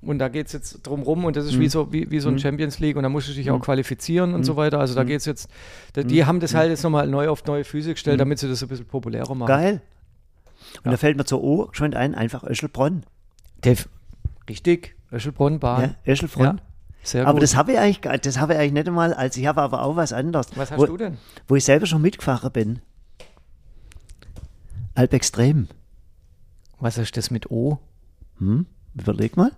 und 0.00 0.18
da 0.18 0.28
geht 0.28 0.46
es 0.48 0.52
jetzt 0.52 0.86
drum 0.86 1.02
rum 1.02 1.24
und 1.24 1.36
das 1.36 1.46
ist 1.46 1.54
Mhm. 1.56 1.60
wie 1.60 1.68
so, 1.68 1.92
wie, 1.92 2.10
wie 2.10 2.20
so 2.20 2.28
ein 2.28 2.38
Champions 2.38 2.78
League 2.78 2.96
und 2.96 3.02
da 3.04 3.08
musst 3.08 3.28
du 3.28 3.32
dich 3.32 3.50
auch 3.50 3.60
qualifizieren 3.60 4.34
und 4.34 4.44
so 4.44 4.56
weiter. 4.56 4.78
Also 4.80 4.94
da 4.94 5.02
geht 5.04 5.18
es 5.20 5.24
jetzt, 5.26 5.48
da, 5.94 6.02
die 6.02 6.24
haben 6.24 6.40
das 6.40 6.54
halt 6.54 6.70
jetzt 6.70 6.82
nochmal 6.82 7.06
neu 7.08 7.28
auf 7.28 7.44
neue 7.46 7.64
Füße 7.64 7.92
gestellt, 7.92 8.20
damit 8.20 8.38
sie 8.38 8.48
das 8.48 8.62
ein 8.62 8.68
bisschen 8.68 8.86
populärer 8.86 9.34
machen. 9.34 9.48
Geil. 9.48 9.80
Und 10.78 10.84
Ja. 10.86 10.90
da 10.92 10.96
fällt 10.96 11.16
mir 11.16 11.24
zur 11.24 11.42
O 11.42 11.68
schon 11.72 11.94
ein, 11.94 12.14
einfach 12.14 12.44
Öschelbronn. 12.44 13.04
Def 13.64 13.88
richtig, 14.48 14.96
Öschelbronn-Bahn. 15.12 15.94
Ja, 16.04 16.12
Öschelbronn. 16.12 16.58
Ja, 16.58 16.62
sehr 17.02 17.22
aber 17.22 17.34
gut. 17.34 17.42
das 17.42 17.56
habe 17.56 17.72
ich 17.72 17.78
eigentlich, 17.78 18.20
das 18.20 18.38
habe 18.38 18.54
ich 18.54 18.58
eigentlich 18.58 18.72
nicht 18.72 18.88
einmal, 18.88 19.14
also 19.14 19.40
ich 19.40 19.46
habe 19.46 19.62
aber 19.62 19.82
auch 19.82 19.96
was 19.96 20.12
anderes. 20.12 20.48
Was 20.56 20.70
hast 20.70 20.78
wo, 20.78 20.86
du 20.86 20.96
denn? 20.96 21.18
Wo 21.46 21.56
ich 21.56 21.64
selber 21.64 21.86
schon 21.86 22.02
mitgefahren 22.02 22.52
bin. 22.52 22.80
Alpextrem. 24.94 25.68
Was 26.80 26.98
ist 26.98 27.16
das 27.16 27.30
mit 27.30 27.50
O? 27.50 27.78
Hm? 28.38 28.66
Überleg 28.94 29.36
mal. 29.36 29.52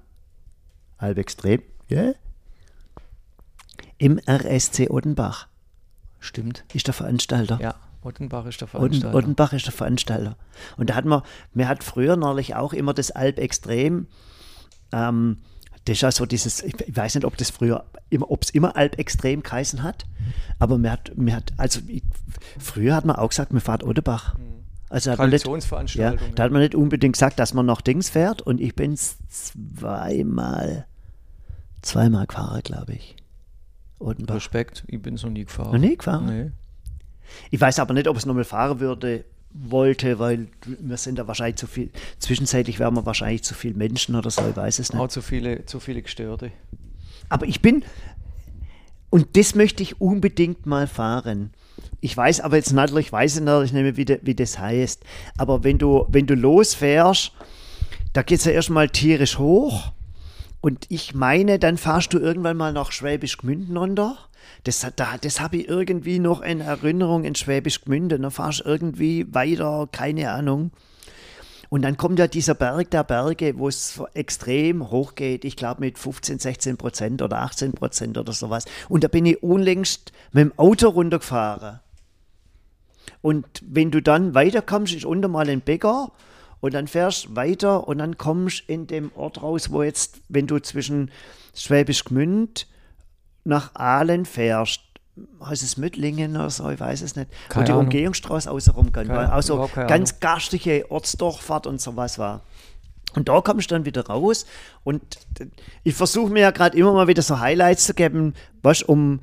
Alpextrem. 0.98 1.62
Ja. 1.88 2.12
Im 3.98 4.18
RSC 4.26 4.88
Odenbach 4.88 5.48
Stimmt. 6.18 6.64
ist 6.72 6.86
der 6.86 6.94
Veranstalter. 6.94 7.58
Ja, 7.60 7.74
Ottenbach 8.02 8.46
ist 8.46 8.60
der 8.60 8.68
Veranstalter. 8.68 9.16
Odenbach 9.16 9.52
ist 9.52 9.66
der 9.66 9.72
Veranstalter. 9.72 10.36
Und 10.76 10.90
da 10.90 10.94
hat 10.94 11.04
man, 11.04 11.22
mir 11.52 11.68
hat 11.68 11.84
früher 11.84 12.16
neulich 12.16 12.54
auch 12.54 12.72
immer 12.72 12.94
das 12.94 13.10
Alp 13.10 13.38
Extrem, 13.38 14.06
ähm, 14.92 15.38
das 15.84 15.94
ist 15.94 16.02
ja 16.02 16.12
so 16.12 16.26
dieses, 16.26 16.62
ich 16.62 16.74
weiß 16.94 17.14
nicht, 17.14 17.24
ob 17.24 17.36
das 17.36 17.50
früher, 17.50 17.84
immer, 18.10 18.30
ob 18.30 18.42
es 18.42 18.50
immer 18.50 18.76
Alp 18.76 18.98
Extrem 18.98 19.42
geheißen 19.42 19.82
hat, 19.82 20.06
aber 20.58 20.78
mir 20.78 20.92
hat, 20.92 21.16
mir 21.16 21.34
hat, 21.36 21.52
also 21.56 21.80
ich, 21.88 22.02
früher 22.58 22.94
hat 22.94 23.04
man 23.04 23.16
auch 23.16 23.30
gesagt, 23.30 23.52
man 23.52 23.60
fährt 23.60 23.82
Odenbach. 23.84 24.34
Also 24.88 25.10
hat 25.12 25.18
man 25.18 25.30
nicht, 25.30 25.44
ja, 25.44 25.50
Traditionsveranstaltung. 25.50 26.34
da 26.34 26.42
hat 26.42 26.52
man 26.52 26.62
nicht 26.62 26.74
unbedingt 26.74 27.12
gesagt, 27.14 27.38
dass 27.38 27.54
man 27.54 27.64
noch 27.64 27.80
Dings 27.80 28.10
fährt 28.10 28.42
und 28.42 28.60
ich 28.60 28.74
bin 28.74 28.96
zweimal, 29.28 30.86
zweimal 31.82 32.26
gefahren, 32.26 32.60
glaube 32.62 32.94
ich. 32.94 33.16
Odenbach. 34.00 34.34
Respekt, 34.36 34.84
ich 34.88 35.00
bin 35.00 35.16
so 35.16 35.28
nie 35.28 35.44
gefahren. 35.44 35.72
Noch 35.72 35.78
nie 35.78 35.96
gefahren? 35.96 36.26
Nee. 36.26 36.50
Ich 37.50 37.60
weiß 37.60 37.78
aber 37.78 37.94
nicht, 37.94 38.08
ob 38.08 38.16
es 38.16 38.26
nochmal 38.26 38.44
fahren 38.44 38.80
würde, 38.80 39.24
wollte, 39.52 40.18
weil 40.18 40.48
wir 40.64 40.96
sind 40.96 41.18
da 41.18 41.26
wahrscheinlich 41.26 41.56
zu 41.56 41.66
viel, 41.66 41.90
zwischenzeitlich 42.18 42.78
wären 42.78 42.94
wir 42.94 43.06
wahrscheinlich 43.06 43.42
zu 43.42 43.54
viele 43.54 43.74
Menschen 43.74 44.14
oder 44.14 44.30
so, 44.30 44.42
ich 44.48 44.56
weiß 44.56 44.78
es 44.78 44.92
Auch 44.92 45.02
nicht. 45.02 45.10
zu 45.10 45.22
viele, 45.22 45.64
zu 45.66 45.80
viele 45.80 46.02
Gestörte. 46.02 46.52
Aber 47.28 47.46
ich 47.46 47.60
bin, 47.60 47.84
und 49.10 49.36
das 49.36 49.54
möchte 49.54 49.82
ich 49.82 50.00
unbedingt 50.00 50.66
mal 50.66 50.86
fahren. 50.86 51.50
Ich 52.00 52.16
weiß 52.16 52.40
aber 52.40 52.56
jetzt 52.56 52.72
natürlich, 52.72 53.12
weiß 53.12 53.36
ich 53.36 53.42
natürlich 53.42 53.72
nicht 53.72 53.82
mehr, 53.82 53.96
wie, 53.96 54.04
de, 54.04 54.20
wie 54.22 54.34
das 54.34 54.58
heißt. 54.58 55.02
Aber 55.36 55.64
wenn 55.64 55.78
du, 55.78 56.06
wenn 56.08 56.26
du 56.26 56.34
losfährst, 56.34 57.32
da 58.12 58.22
geht 58.22 58.38
es 58.38 58.44
ja 58.44 58.52
erstmal 58.52 58.88
tierisch 58.88 59.38
hoch. 59.38 59.92
Und 60.60 60.86
ich 60.88 61.14
meine, 61.14 61.58
dann 61.58 61.76
fahrst 61.76 62.12
du 62.12 62.18
irgendwann 62.18 62.56
mal 62.56 62.72
nach 62.72 62.92
Schwäbisch 62.92 63.38
Gmünden 63.38 63.76
runter. 63.76 64.16
Das, 64.64 64.86
da, 64.96 65.16
das 65.20 65.40
habe 65.40 65.58
ich 65.58 65.68
irgendwie 65.68 66.18
noch 66.18 66.42
in 66.42 66.60
Erinnerung 66.60 67.24
in 67.24 67.34
Schwäbisch 67.34 67.82
Gmünden. 67.82 68.22
Dann 68.22 68.30
fahrst 68.30 68.60
du 68.60 68.64
irgendwie 68.64 69.32
weiter, 69.32 69.88
keine 69.90 70.30
Ahnung. 70.30 70.70
Und 71.70 71.82
dann 71.82 71.96
kommt 71.96 72.18
ja 72.18 72.26
dieser 72.26 72.54
Berg 72.54 72.90
der 72.90 73.04
Berge, 73.04 73.56
wo 73.56 73.68
es 73.68 74.02
extrem 74.14 74.90
hoch 74.90 75.14
geht. 75.14 75.44
Ich 75.44 75.54
glaube 75.54 75.80
mit 75.80 75.98
15, 75.98 76.40
16 76.40 76.76
Prozent 76.76 77.22
oder 77.22 77.42
18 77.42 77.72
Prozent 77.72 78.18
oder 78.18 78.32
sowas. 78.32 78.64
Und 78.88 79.04
da 79.04 79.08
bin 79.08 79.24
ich 79.24 79.42
unlängst 79.42 80.10
mit 80.32 80.42
dem 80.42 80.58
Auto 80.58 80.88
runtergefahren. 80.88 81.78
Und 83.22 83.46
wenn 83.64 83.92
du 83.92 84.02
dann 84.02 84.34
weiterkommst, 84.34 84.94
ist 84.94 85.04
unter 85.04 85.28
mal 85.28 85.48
ein 85.48 85.60
Bäcker 85.60 86.10
und 86.60 86.74
dann 86.74 86.88
fährst 86.88 87.36
weiter 87.36 87.86
und 87.86 87.98
dann 87.98 88.18
kommst 88.18 88.64
in 88.68 88.88
dem 88.88 89.12
Ort 89.14 89.40
raus, 89.40 89.70
wo 89.70 89.84
jetzt, 89.84 90.20
wenn 90.28 90.48
du 90.48 90.58
zwischen 90.58 91.12
Schwäbisch 91.54 92.04
Gmünd 92.04 92.66
nach 93.44 93.74
Aalen 93.74 94.24
fährst, 94.26 94.80
heißt 95.44 95.62
es 95.62 95.76
Müttlingen 95.76 96.36
oder 96.36 96.50
so, 96.50 96.68
ich 96.70 96.80
weiß 96.80 97.02
es 97.02 97.16
nicht, 97.16 97.30
Keine 97.48 97.62
wo 97.62 97.66
die 97.66 97.72
Ahnung. 97.72 97.84
Umgehungsstraße 97.86 98.50
außenrum 98.50 98.92
kann, 98.92 99.06
Keine- 99.08 99.18
weil 99.18 99.26
auch 99.30 99.42
so 99.42 99.54
überhaupt 99.54 99.74
keine 99.74 99.86
ganz 99.88 100.20
garstige 100.20 100.90
Ortsdurchfahrt 100.90 101.66
und 101.66 101.80
sowas 101.80 102.18
war. 102.18 102.42
Und 103.16 103.28
da 103.28 103.40
kommst 103.40 103.70
du 103.70 103.74
dann 103.74 103.84
wieder 103.84 104.06
raus 104.06 104.46
und 104.84 105.02
ich 105.82 105.94
versuche 105.94 106.30
mir 106.32 106.40
ja 106.40 106.50
gerade 106.52 106.76
immer 106.78 106.92
mal 106.92 107.08
wieder 107.08 107.22
so 107.22 107.40
Highlights 107.40 107.84
zu 107.86 107.94
geben, 107.94 108.34
was 108.62 108.82
um 108.82 109.20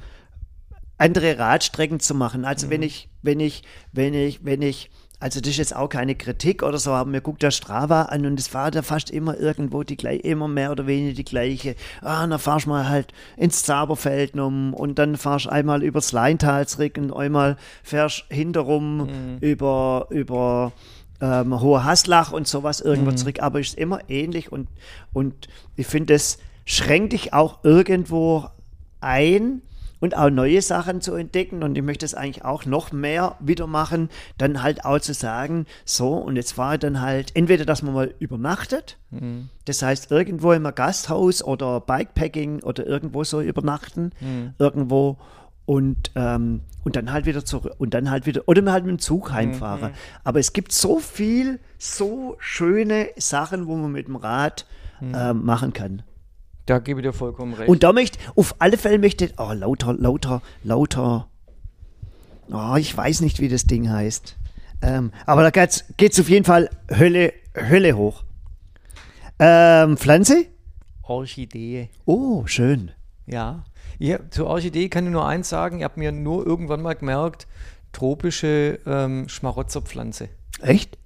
andere 0.97 1.38
Radstrecken 1.38 1.99
zu 1.99 2.13
machen. 2.15 2.43
Also 2.43 2.70
wenn 2.70 2.82
ich, 2.82 3.07
wenn 3.22 3.39
ich, 3.39 3.63
wenn 3.93 4.13
ich, 4.13 4.43
wenn 4.43 4.61
ich, 4.61 4.89
also 5.20 5.39
das 5.39 5.49
ist 5.49 5.57
jetzt 5.57 5.76
auch 5.76 5.89
keine 5.89 6.15
Kritik 6.15 6.61
oder 6.61 6.78
so, 6.78 6.91
aber 6.91 7.09
mir 7.09 7.22
guckt 7.22 7.41
der 7.41 7.49
Strava 7.51 8.03
an 8.03 8.26
und 8.26 8.39
es 8.39 8.53
war 8.53 8.70
da 8.70 8.84
fast 8.84 9.09
immer 9.09 9.38
irgendwo 9.38 9.82
die 9.82 9.97
gleiche, 9.97 10.22
immer 10.22 10.47
mehr 10.47 10.72
oder 10.72 10.86
weniger 10.86 11.15
die 11.15 11.26
gleiche. 11.26 11.76
Ah, 12.01 12.28
dann 12.28 12.38
fahrst 12.38 12.68
du 12.68 12.70
mal 12.70 12.88
halt 12.88 13.13
ins 13.36 13.63
Zaberfeld 13.63 14.36
um 14.36 14.74
und 14.76 14.99
dann 14.99 15.18
fahrst 15.18 15.45
du 15.45 15.49
einmal 15.49 15.82
übers 15.82 16.11
Leintalsrick 16.11 16.97
und 16.97 17.11
einmal 17.11 17.57
fährst 17.82 18.26
hinterrum 18.30 19.09
über, 19.41 20.07
über 20.11 20.72
ähm, 21.20 21.59
Hohe 21.61 21.84
Haslach 21.84 22.32
und 22.32 22.47
sowas 22.47 22.80
irgendwo 22.82 23.11
zurück, 23.11 23.41
aber 23.41 23.59
ist 23.59 23.76
immer 23.76 24.07
ähnlich 24.09 24.51
und, 24.51 24.68
und 25.13 25.47
ich 25.76 25.88
finde, 25.88 26.13
das 26.13 26.38
schränkt 26.65 27.13
dich 27.13 27.34
auch 27.34 27.63
irgendwo 27.63 28.45
ein 29.01 29.61
und 30.00 30.16
auch 30.16 30.30
neue 30.30 30.62
Sachen 30.62 31.02
zu 31.02 31.16
entdecken. 31.16 31.64
Und 31.64 31.78
ich 31.78 31.84
möchte 31.84 32.06
es 32.06 32.14
eigentlich 32.14 32.45
auch 32.45 32.66
noch 32.66 32.91
mehr 32.91 33.36
wieder 33.39 33.68
machen, 33.68 34.10
dann 34.38 34.62
halt 34.64 34.86
auch 34.86 35.00
zu 35.00 35.14
sagen, 35.14 35.66
so 35.86 36.14
und 36.16 36.36
jetzt 36.36 36.58
war 36.58 36.74
ich 36.76 36.80
dann 36.80 37.02
halt 37.02 37.32
entweder, 37.36 37.66
dass 37.66 37.82
man 37.82 37.93
mal 37.93 38.14
übernachtet, 38.20 38.98
das 39.66 39.82
heißt 39.82 40.12
irgendwo 40.12 40.52
im 40.54 40.64
Gasthaus 40.76 41.43
oder 41.43 41.80
Bikepacking 41.82 42.64
oder 42.64 42.86
irgendwo 42.86 43.24
so 43.24 43.41
übernachten, 43.41 44.12
irgendwo 44.60 45.18
und, 45.66 46.12
ähm, 46.16 46.62
und 46.86 46.95
dann 46.95 47.12
halt 47.12 47.26
wieder 47.26 47.43
zurück 47.43 47.74
und 47.78 47.93
dann 47.93 48.10
halt 48.10 48.26
wieder 48.26 48.43
oder 48.48 48.72
halt 48.72 48.86
mit 48.86 48.91
dem 48.91 49.00
Zug 49.00 49.32
heimfahren. 49.34 49.91
Aber 50.24 50.39
es 50.39 50.54
gibt 50.54 50.72
so 50.72 51.00
viel, 51.00 51.60
so 51.78 52.36
schöne 52.39 53.10
Sachen, 53.18 53.68
wo 53.68 53.76
man 53.76 53.91
mit 53.91 54.08
dem 54.08 54.16
Rad 54.16 54.66
ähm, 55.14 55.43
machen 55.45 55.74
kann. 55.74 56.04
Da 56.68 56.80
gebe 56.80 56.99
ich 56.99 57.05
dir 57.05 57.13
vollkommen 57.13 57.53
recht. 57.53 57.70
Und 57.70 57.84
da 57.84 57.93
möchte, 57.93 58.20
auf 58.36 58.55
alle 58.59 58.78
Fälle 58.78 58.99
möchte, 58.99 59.32
oh, 59.38 59.53
lauter, 59.53 59.93
lauter, 59.93 60.41
lauter, 60.63 61.30
oh, 62.51 62.76
ich 62.78 62.95
weiß 62.95 63.22
nicht, 63.22 63.39
wie 63.39 63.47
das 63.47 63.63
Ding 63.63 63.89
heißt. 63.89 64.36
Ähm, 64.82 65.11
aber 65.26 65.43
da 65.43 65.49
geht's, 65.49 65.86
geht's 65.95 66.20
auf 66.20 66.30
jeden 66.30 66.43
Fall 66.43 66.70
Hölle, 66.91 67.34
Hölle 67.55 67.95
hoch. 67.95 68.24
Ähm, 69.39 69.95
Pflanze? 69.95 70.45
Orchidee. 71.03 71.89
Oh, 72.05 72.45
schön. 72.47 72.91
Ja. 73.26 73.63
ja. 73.97 74.20
Zur 74.30 74.47
Orchidee 74.47 74.89
kann 74.89 75.05
ich 75.05 75.11
nur 75.11 75.26
eins 75.26 75.47
sagen. 75.47 75.78
Ich 75.78 75.84
habe 75.86 75.97
mir 75.97 76.11
nur 76.11 76.45
irgendwann 76.45 76.82
mal 76.82 76.95
gemerkt, 76.95 77.47
tropische 77.93 78.80
ähm, 78.86 79.30
Schmarotzerpflanze. 79.30 80.28
Echt? 80.61 80.97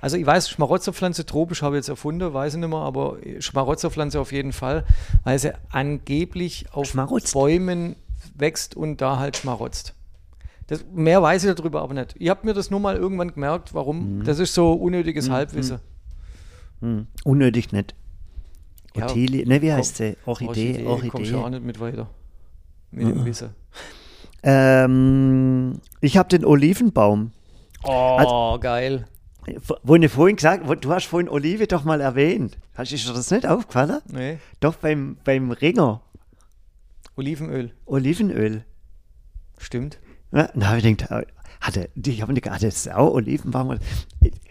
Also 0.00 0.16
ich 0.16 0.26
weiß, 0.26 0.48
Schmarotzerpflanze 0.50 1.26
tropisch 1.26 1.62
habe 1.62 1.76
ich 1.76 1.80
jetzt 1.80 1.88
erfunden, 1.88 2.32
weiß 2.32 2.54
ich 2.54 2.60
nicht 2.60 2.68
mehr, 2.68 2.78
aber 2.78 3.16
Schmarotzerpflanze 3.38 4.20
auf 4.20 4.32
jeden 4.32 4.52
Fall, 4.52 4.84
weil 5.24 5.38
sie 5.38 5.52
angeblich 5.70 6.66
auf 6.72 6.88
Schmarotzt. 6.88 7.32
Bäumen 7.32 7.96
wächst 8.36 8.76
und 8.76 9.00
da 9.00 9.18
halt 9.18 9.36
schmarotzt. 9.36 9.94
Das, 10.66 10.84
mehr 10.92 11.22
weiß 11.22 11.44
ich 11.44 11.54
darüber 11.54 11.82
aber 11.82 11.94
nicht. 11.94 12.14
Ich 12.18 12.28
habe 12.28 12.46
mir 12.46 12.52
das 12.52 12.70
nur 12.70 12.80
mal 12.80 12.96
irgendwann 12.96 13.32
gemerkt, 13.32 13.74
warum. 13.74 14.22
Das 14.24 14.38
ist 14.38 14.54
so 14.54 14.72
unnötiges 14.72 15.30
Halbwissen. 15.30 15.80
Hm. 16.80 17.06
Unnötig 17.24 17.72
nicht. 17.72 17.94
Ja, 18.94 19.04
Ottilie, 19.04 19.46
ne, 19.46 19.62
wie 19.62 19.72
heißt 19.72 19.96
sie? 19.96 20.16
Orchidee, 20.26 20.84
Komm 21.10 21.24
schon 21.24 21.36
auch 21.36 21.44
Orchidee. 21.44 21.50
nicht 21.50 21.64
mit 21.64 21.80
weiter. 21.80 22.08
Mit 22.90 23.06
dem 23.08 23.24
Wissen. 23.24 23.50
Ähm, 24.42 25.80
ich 26.00 26.16
habe 26.16 26.28
den 26.28 26.44
Olivenbaum. 26.44 27.32
Oh, 27.84 28.58
geil. 28.58 29.06
Wo 29.82 29.96
ich 29.96 30.10
vorhin 30.10 30.36
gesagt, 30.36 30.68
wo, 30.68 30.74
du 30.74 30.90
hast 30.90 31.06
vorhin 31.06 31.28
Olive 31.28 31.66
doch 31.66 31.84
mal 31.84 32.00
erwähnt. 32.00 32.58
Hast 32.74 32.92
ist 32.92 33.08
dir 33.08 33.12
das 33.12 33.30
nicht 33.30 33.46
aufgefallen? 33.46 34.00
Nee. 34.10 34.38
Doch 34.60 34.76
beim, 34.76 35.16
beim 35.24 35.50
Ringer. 35.50 36.02
Olivenöl. 37.16 37.72
Olivenöl. 37.86 38.64
Stimmt. 39.58 39.98
Ja, 40.32 40.50
na, 40.54 40.76
ich 40.76 40.82
denke, 40.82 41.26
hatte, 41.60 41.90
ich 41.96 42.22
habe 42.22 42.32
nicht 42.32 42.46
ist 42.46 42.92
auch 42.92 43.14
Olivenbaum. 43.14 43.78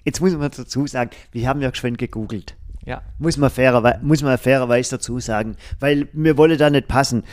Jetzt 0.04 0.22
muss 0.22 0.34
man 0.34 0.52
dazu 0.52 0.88
sagen, 0.88 1.12
wir 1.32 1.48
haben 1.48 1.62
ja 1.62 1.74
schon 1.74 1.96
gegoogelt. 1.98 2.56
Ja. 2.86 3.02
Muss 3.20 3.38
man, 3.38 3.50
fairer, 3.50 4.00
muss 4.02 4.22
man 4.22 4.38
fairerweise 4.38 4.92
dazu 4.92 5.20
sagen, 5.20 5.58
weil 5.80 6.08
mir 6.14 6.38
wolle 6.38 6.58
da 6.58 6.70
nicht 6.70 6.88
passen. 6.88 7.24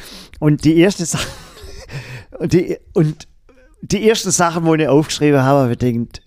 Und 0.40 0.64
die 0.64 0.78
erste 0.78 1.06
Sache, 1.06 1.28
und 2.38 2.52
die, 2.52 2.76
und 2.92 3.28
die 3.82 4.04
erste 4.04 4.30
Sache, 4.30 4.64
wo 4.64 4.74
ich 4.74 4.88
aufgeschrieben 4.88 5.42
habe, 5.42 5.60
habe 5.60 5.72
ich 5.72 5.78
gedacht, 5.78 6.22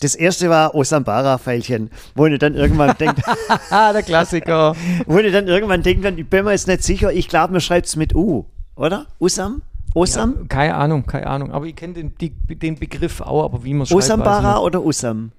das 0.00 0.14
erste 0.14 0.48
war 0.50 0.74
Osambara-Pfeilchen, 0.74 1.90
wo 2.14 2.26
ich 2.26 2.38
dann 2.38 2.54
irgendwann 2.54 2.96
denkt, 2.98 3.22
Ah, 3.70 3.92
der 3.92 4.02
Klassiker. 4.02 4.74
wo 5.06 5.18
ich 5.18 5.32
dann 5.32 5.46
irgendwann 5.48 5.82
denkt, 5.82 6.04
ich 6.18 6.26
bin 6.28 6.44
mir 6.44 6.52
jetzt 6.52 6.66
nicht 6.66 6.82
sicher, 6.82 7.12
ich 7.12 7.28
glaube, 7.28 7.52
man 7.52 7.60
schreibt 7.60 7.86
es 7.86 7.96
mit 7.96 8.14
U, 8.14 8.46
oder? 8.76 9.06
Usam? 9.18 9.62
Osam? 9.94 10.34
Ja, 10.40 10.46
keine 10.48 10.74
Ahnung, 10.74 11.06
keine 11.06 11.26
Ahnung. 11.26 11.52
Aber 11.52 11.66
ich 11.66 11.76
kenne 11.76 11.94
den, 11.94 12.14
den 12.48 12.78
Begriff 12.78 13.20
auch, 13.20 13.44
aber 13.44 13.62
wie 13.64 13.74
man 13.74 13.82
es 13.82 13.90
schreibt, 13.90 14.02
Osambara 14.04 14.58
oder 14.58 14.84
Usam? 14.84 15.30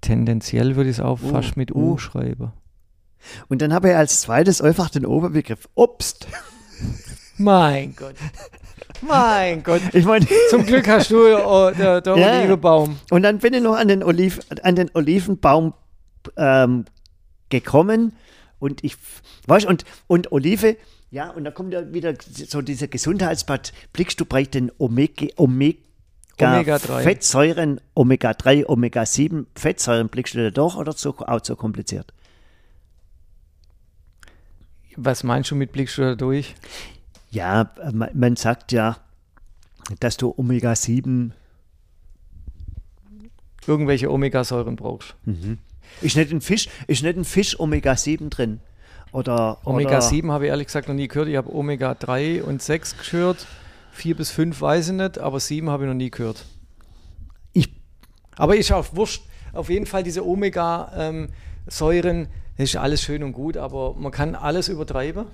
Tendenziell 0.00 0.76
würde 0.76 0.90
ich 0.90 0.98
es 0.98 1.04
auch 1.04 1.22
U, 1.22 1.28
fast 1.28 1.56
mit 1.56 1.74
U, 1.74 1.92
U. 1.92 1.98
schreiben. 1.98 2.52
Und 3.48 3.62
dann 3.62 3.72
habe 3.72 3.90
ich 3.90 3.96
als 3.96 4.20
zweites 4.20 4.60
einfach 4.60 4.90
den 4.90 5.06
Oberbegriff 5.06 5.68
Obst. 5.74 6.26
Mein 7.38 7.94
Gott. 7.96 8.14
Mein 9.06 9.62
Gott. 9.62 9.82
Ich 9.92 10.04
meine, 10.04 10.26
Zum 10.50 10.64
Glück 10.66 10.86
hast 10.88 11.10
du 11.10 11.18
oh, 11.36 11.70
der, 11.70 12.00
der 12.00 12.16
Ja. 12.18 12.38
Olivenbaum. 12.40 12.98
und 13.10 13.22
dann 13.22 13.38
bin 13.38 13.54
ich 13.54 13.62
noch 13.62 13.76
an 13.76 13.88
den, 13.88 14.02
Oliv, 14.02 14.40
an 14.62 14.76
den 14.76 14.90
Olivenbaum 14.94 15.74
ähm, 16.36 16.84
gekommen 17.50 18.12
und 18.58 18.82
ich, 18.82 18.96
weißt 19.46 19.66
und, 19.66 19.84
und 20.06 20.32
Olive, 20.32 20.76
ja, 21.10 21.30
und 21.30 21.44
da 21.44 21.50
kommt 21.50 21.72
ja 21.72 21.92
wieder 21.92 22.14
so 22.20 22.60
dieser 22.62 22.88
Gesundheitsbad, 22.88 23.72
blickst 23.92 24.18
du 24.18 24.24
brauchst 24.24 24.54
den 24.54 24.72
Omega, 24.78 25.26
Omega, 25.36 25.78
Omega-3. 26.40 27.02
Fettsäuren, 27.02 27.80
Omega-3, 27.94 28.66
Omega-7 28.66 29.46
Fettsäuren, 29.54 30.08
blickst 30.08 30.34
du 30.34 30.42
da 30.42 30.50
doch 30.50 30.76
oder 30.76 30.92
so, 30.92 31.14
auch 31.18 31.40
zu 31.40 31.54
kompliziert? 31.54 32.12
Was 34.96 35.22
meinst 35.24 35.50
du 35.50 35.54
mit 35.54 35.72
blickst 35.72 35.98
du 35.98 36.02
da 36.02 36.14
durch? 36.14 36.54
Ja, 37.34 37.70
man, 37.92 38.36
sagt 38.36 38.70
ja, 38.70 38.96
dass 39.98 40.16
du 40.16 40.32
Omega-7 40.36 41.32
Irgendwelche 43.66 44.12
Omegasäuren 44.12 44.76
brauchst. 44.76 45.16
Ist 46.00 46.16
nicht 46.16 46.30
ein 46.30 46.40
Fisch, 46.40 46.68
ist 46.86 47.02
nicht 47.02 47.16
ein 47.16 47.24
Fisch 47.24 47.58
Omega-7 47.58 48.30
drin? 48.30 48.60
Oder, 49.10 49.58
Omega 49.64 49.90
oder 49.90 50.02
7 50.02 50.30
habe 50.30 50.44
ich 50.44 50.50
ehrlich 50.50 50.68
gesagt 50.68 50.86
noch 50.86 50.94
nie 50.94 51.08
gehört. 51.08 51.28
Ich 51.28 51.36
habe 51.36 51.52
Omega 51.52 51.94
3 51.94 52.44
und 52.44 52.62
6 52.62 53.10
gehört. 53.10 53.46
4 53.92 54.16
bis 54.16 54.30
5 54.30 54.60
weiß 54.60 54.88
ich 54.88 54.94
nicht, 54.94 55.18
aber 55.18 55.40
7 55.40 55.70
habe 55.70 55.84
ich 55.84 55.88
noch 55.88 55.94
nie 55.94 56.10
gehört. 56.10 56.44
Ich, 57.52 57.70
Aber 58.36 58.56
ist 58.56 58.70
auch 58.70 58.94
wurscht. 58.94 59.24
Auf 59.52 59.70
jeden 59.70 59.86
Fall 59.86 60.02
diese 60.02 60.26
Omega-Säuren, 60.26 62.28
das 62.56 62.70
ist 62.70 62.76
alles 62.76 63.02
schön 63.02 63.22
und 63.22 63.32
gut, 63.32 63.56
aber 63.56 63.94
man 63.94 64.12
kann 64.12 64.34
alles 64.34 64.68
übertreiben. 64.68 65.26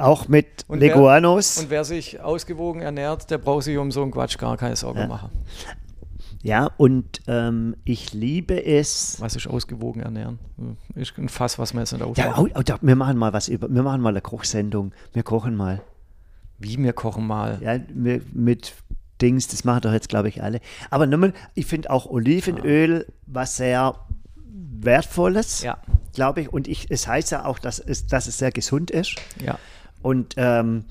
Auch 0.00 0.28
mit 0.28 0.64
Und 0.68 0.80
wer- 0.80 0.94
Leguanos. 0.94 1.58
Und 1.58 1.70
wer 1.70 1.84
sich 1.84 2.20
ausgewogen 2.20 2.80
ernährt, 2.82 3.30
der 3.30 3.38
braucht 3.38 3.64
sich 3.64 3.76
um 3.78 3.90
so 3.92 4.02
einen 4.02 4.10
Quatsch 4.10 4.38
gar 4.38 4.56
keine 4.56 4.76
Sorgen 4.76 5.00
Ja. 5.00 5.06
machen. 5.06 5.30
ja, 6.42 6.70
und 6.78 7.20
ähm, 7.26 7.76
ich 7.84 8.12
liebe 8.12 8.64
es. 8.64 9.20
Was 9.20 9.36
ist 9.36 9.46
ausgewogen 9.46 10.02
ernähren? 10.02 10.38
Ist 10.94 11.16
ein 11.18 11.28
Fass, 11.28 11.58
was 11.58 11.74
man 11.74 11.82
jetzt 11.84 11.92
nicht 11.92 12.00
Ja, 12.00 12.06
aufmachen. 12.32 12.52
oh, 12.54 12.58
oh, 12.58 12.62
da, 12.62 12.78
wir 12.80 12.96
machen 12.96 13.16
mal 13.18 13.32
was 13.32 13.48
über, 13.48 13.68
wir 13.68 13.82
machen 13.82 14.00
mal 14.00 14.10
eine 14.10 14.20
Kochsendung. 14.20 14.92
Wir 15.12 15.22
kochen 15.22 15.54
mal. 15.54 15.82
Wie 16.58 16.76
wir 16.78 16.92
kochen 16.92 17.26
mal. 17.26 17.58
Ja, 17.62 17.78
mit 18.32 18.74
Dings, 19.22 19.48
das 19.48 19.64
machen 19.64 19.82
doch 19.82 19.92
jetzt, 19.92 20.08
glaube 20.08 20.28
ich, 20.28 20.42
alle. 20.42 20.60
Aber 20.90 21.06
nochmal, 21.06 21.32
ich 21.54 21.66
finde 21.66 21.90
auch 21.90 22.06
Olivenöl 22.06 23.06
was 23.26 23.56
sehr 23.56 23.94
Wertvolles, 24.82 25.62
Ja, 25.62 25.78
glaube 26.14 26.40
ich. 26.42 26.52
Und 26.52 26.68
ich, 26.68 26.90
es 26.90 27.06
heißt 27.06 27.30
ja 27.32 27.44
auch, 27.44 27.58
dass 27.58 27.78
es, 27.78 28.06
dass 28.06 28.26
es 28.26 28.38
sehr 28.38 28.50
gesund 28.52 28.90
ist. 28.90 29.16
ja. 29.44 29.58
Und 30.02 30.34
ähm, 30.36 30.84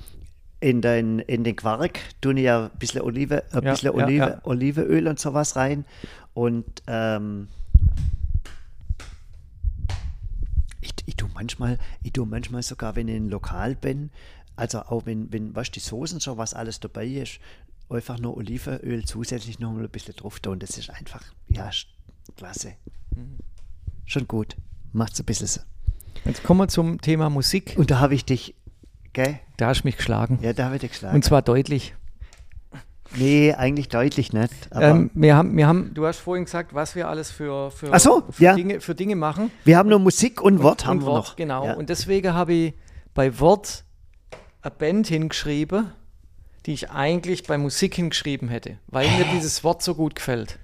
in, 0.60 0.82
den, 0.82 1.20
in 1.20 1.44
den 1.44 1.56
Quark 1.56 2.00
tun 2.22 2.38
ja 2.38 2.66
ein 2.66 2.78
bisschen 2.80 3.02
Olive, 3.02 3.44
ein 3.52 3.64
Ja, 3.64 3.72
bisschen 3.72 3.98
ja, 3.98 4.06
Olive, 4.06 4.26
ja. 4.26 4.40
Olivenöl 4.44 5.08
und 5.08 5.20
sowas 5.20 5.56
rein. 5.56 5.86
Und 6.34 6.84
ähm, 6.88 7.48
ich, 10.82 10.94
ich 11.06 11.16
tue 11.16 11.30
manchmal, 11.34 11.78
ich 12.04 12.14
tue 12.14 12.26
manchmal 12.26 12.62
sogar, 12.64 12.96
wenn 12.96 13.08
ich 13.08 13.16
in 13.16 13.26
ein 13.26 13.30
Lokal 13.30 13.76
bin, 13.76 14.12
also 14.56 14.80
auch 14.80 15.06
wenn, 15.06 15.32
wenn, 15.32 15.56
was 15.56 15.72
die 15.72 15.80
Soßen 15.80 16.20
schon, 16.20 16.38
was 16.38 16.54
alles 16.54 16.80
dabei 16.80 17.08
ist, 17.08 17.40
einfach 17.90 18.20
nur 18.20 18.38
Olivenöl 18.38 19.06
zusätzlich 19.06 19.60
noch 19.60 19.72
mal 19.72 19.84
ein 19.84 19.90
bisschen 19.90 20.16
drauf 20.16 20.40
tun. 20.40 20.60
Das 20.60 20.78
ist 20.78 20.90
einfach, 20.90 21.24
ja, 21.48 21.70
klasse. 22.36 22.74
Schon 24.06 24.28
gut. 24.28 24.56
Macht's 24.92 25.20
ein 25.20 25.26
bisschen 25.26 25.48
so. 25.48 25.62
Jetzt 26.26 26.44
kommen 26.44 26.60
wir 26.60 26.68
zum 26.68 27.00
Thema 27.00 27.30
Musik. 27.30 27.76
Und 27.78 27.92
da 27.92 28.00
habe 28.00 28.14
ich 28.14 28.26
dich, 28.26 28.56
gell? 29.14 29.40
Da 29.58 29.68
hast 29.68 29.82
du 29.84 29.88
mich 29.88 29.98
geschlagen. 29.98 30.40
Ja, 30.42 30.54
da 30.54 30.66
habe 30.66 30.76
ich 30.76 30.82
dich 30.82 30.92
geschlagen. 30.92 31.16
Und 31.16 31.24
zwar 31.24 31.42
deutlich. 31.42 31.94
nee, 33.16 33.54
eigentlich 33.54 33.90
deutlich 33.90 34.34
nicht. 34.34 34.54
Ähm, 34.74 35.10
wir 35.14 35.36
haben, 35.36 35.58
wir 35.58 35.68
haben, 35.68 35.94
du 35.94 36.06
hast 36.06 36.20
vorhin 36.20 36.46
gesagt, 36.46 36.74
was 36.74 36.96
wir 36.96 37.08
alles 37.08 37.32
für, 37.32 37.72
für, 37.72 37.98
so, 38.00 38.24
für, 38.30 38.44
ja. 38.44 38.56
Dinge, 38.56 38.82
für 38.82 38.96
Dinge 38.96 39.16
machen. 39.16 39.52
wir 39.66 39.78
haben 39.78 39.90
nur 39.90 40.00
Musik 40.00 40.42
und, 40.42 40.62
Wort 40.64 40.86
haben 40.86 41.00
und 41.00 41.06
wir 41.06 41.08
Wort, 41.08 41.28
noch. 41.28 41.36
Genau. 41.36 41.66
Ja. 41.66 41.74
Und 41.74 41.90
deswegen 41.90 42.34
habe 42.34 42.54
ich 42.54 42.74
bei 43.14 43.40
Wort 43.40 43.84
eine 44.62 44.72
Band 44.72 45.08
hingeschrieben, 45.08 45.92
die 46.66 46.74
ich 46.74 46.92
eigentlich 46.92 47.44
bei 47.44 47.58
Musik 47.58 47.96
hingeschrieben 47.96 48.50
hätte, 48.50 48.78
weil 48.88 49.08
mir 49.18 49.26
dieses 49.34 49.64
Wort 49.64 49.82
so 49.82 49.96
gut 49.96 50.16
gefällt. 50.16 50.60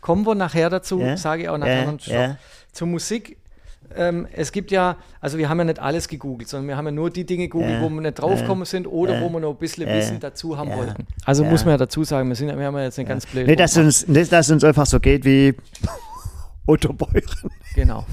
Kommen 0.00 0.26
wir 0.26 0.34
nachher 0.34 0.70
dazu, 0.70 0.98
Ja, 1.00 1.16
sage 1.16 1.42
ich 1.42 1.48
auch 1.48 1.58
nachher 1.58 1.94
ja, 2.06 2.28
noch. 2.28 2.36
Zur 2.72 2.86
Musik. 2.86 3.36
Ähm, 3.96 4.26
es 4.32 4.52
gibt 4.52 4.70
ja, 4.70 4.96
also 5.20 5.36
wir 5.38 5.48
haben 5.48 5.58
ja 5.58 5.64
nicht 5.64 5.78
alles 5.78 6.06
gegoogelt, 6.08 6.48
sondern 6.48 6.68
wir 6.68 6.76
haben 6.76 6.86
ja 6.86 6.92
nur 6.92 7.10
die 7.10 7.24
Dinge 7.26 7.44
gegoogelt, 7.44 7.72
Ja, 7.72 7.82
wo 7.82 7.88
wir 7.88 8.00
nicht 8.00 8.14
draufgekommen 8.20 8.64
sind 8.64 8.86
oder 8.86 9.14
ja, 9.14 9.20
wo 9.20 9.28
wir 9.30 9.40
noch 9.40 9.50
ein 9.50 9.56
bisschen 9.56 9.88
ja, 9.88 9.94
Wissen 9.94 10.20
dazu 10.20 10.56
haben 10.56 10.70
ja, 10.70 10.76
wollten. 10.76 11.06
Also 11.24 11.44
ja. 11.44 11.50
muss 11.50 11.64
man 11.64 11.72
ja 11.72 11.78
dazu 11.78 12.04
sagen, 12.04 12.28
wir, 12.28 12.36
sind, 12.36 12.56
wir 12.56 12.64
haben 12.64 12.76
ja 12.76 12.84
jetzt 12.84 12.98
eine 12.98 13.08
ganz 13.08 13.26
blöde. 13.26 13.46
Nicht, 13.46 13.60
dass 13.60 13.76
uns, 13.76 14.06
nicht, 14.06 14.30
dass 14.32 14.50
uns 14.50 14.62
einfach 14.64 14.86
so 14.86 15.00
geht 15.00 15.24
wie 15.24 15.54
Otto 16.66 16.92
Beuren. 16.92 17.50
Genau. 17.74 18.06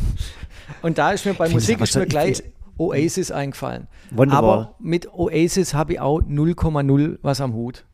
Und 0.82 0.98
da 0.98 1.12
ist 1.12 1.26
mir 1.26 1.34
bei 1.34 1.50
Musik 1.50 1.80
ist 1.82 1.94
so- 1.94 2.00
mir 2.00 2.08
gleich 2.08 2.44
Oasis 2.78 3.32
eingefallen. 3.32 3.88
Wonderwall. 4.12 4.44
Aber 4.44 4.76
mit 4.80 5.12
Oasis 5.14 5.74
habe 5.74 5.94
ich 5.94 6.00
auch 6.00 6.20
0,0 6.22 7.20
was 7.22 7.42
am 7.42 7.54
Hut. 7.54 7.86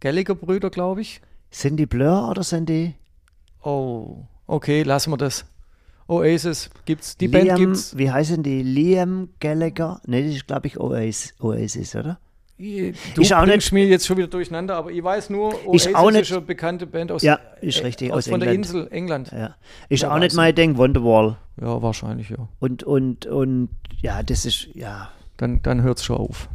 Gallagher-Brüder, 0.00 0.70
glaube 0.70 1.00
ich. 1.00 1.20
Sind 1.50 1.76
die 1.76 1.86
Blur 1.86 2.28
oder 2.28 2.42
sind 2.42 2.68
die 2.68 2.94
Oh, 3.62 4.24
okay, 4.46 4.82
lassen 4.82 5.10
wir 5.10 5.16
das. 5.16 5.46
Oasis 6.06 6.70
gibt's, 6.84 7.16
die 7.16 7.28
Band 7.28 7.44
Liam, 7.46 7.56
gibt's. 7.56 7.96
wie 7.96 8.10
heißen 8.10 8.42
die? 8.42 8.62
Liam 8.62 9.30
Gallagher? 9.40 10.00
Ne, 10.06 10.22
das 10.24 10.34
ist, 10.34 10.46
glaube 10.46 10.66
ich, 10.66 10.78
Oasis, 10.78 11.34
Oasis, 11.40 11.94
oder? 11.96 12.18
Du 12.56 13.22
Ist 13.22 13.32
auch 13.32 13.44
bringst 13.44 13.72
mir 13.72 13.84
jetzt 13.86 14.06
schon 14.06 14.16
wieder 14.16 14.28
durcheinander, 14.28 14.76
aber 14.76 14.90
ich 14.92 15.02
weiß 15.02 15.28
nur, 15.30 15.66
Oasis 15.66 15.86
Ist 15.86 15.94
auch 15.96 16.10
nicht- 16.12 16.20
ist 16.22 16.32
eine 16.32 16.40
bekannte 16.42 16.86
Band 16.86 17.10
aus, 17.10 17.22
Ja, 17.22 17.40
ist 17.60 17.80
äh, 17.80 17.84
richtig, 17.86 18.12
aus, 18.12 18.18
aus 18.18 18.28
von 18.28 18.38
der. 18.40 18.52
Insel 18.52 18.86
England. 18.92 19.32
Ja. 19.32 19.56
Ist 19.88 20.02
Ja, 20.02 20.14
auch 20.14 20.18
nicht 20.20 20.36
mein 20.36 20.54
Ding, 20.54 20.76
Wonderwall. 20.76 21.36
Ja, 21.60 21.82
wahrscheinlich, 21.82 22.28
ja. 22.30 22.48
Und, 22.60 22.84
und, 22.84 23.26
und, 23.26 23.70
ja, 24.02 24.22
das 24.22 24.44
ist, 24.46 24.68
ja, 24.74 25.10
Dann, 25.36 25.62
dann 25.62 25.82
hört 25.82 25.98
es 25.98 26.04
schon 26.04 26.16
auf. 26.18 26.48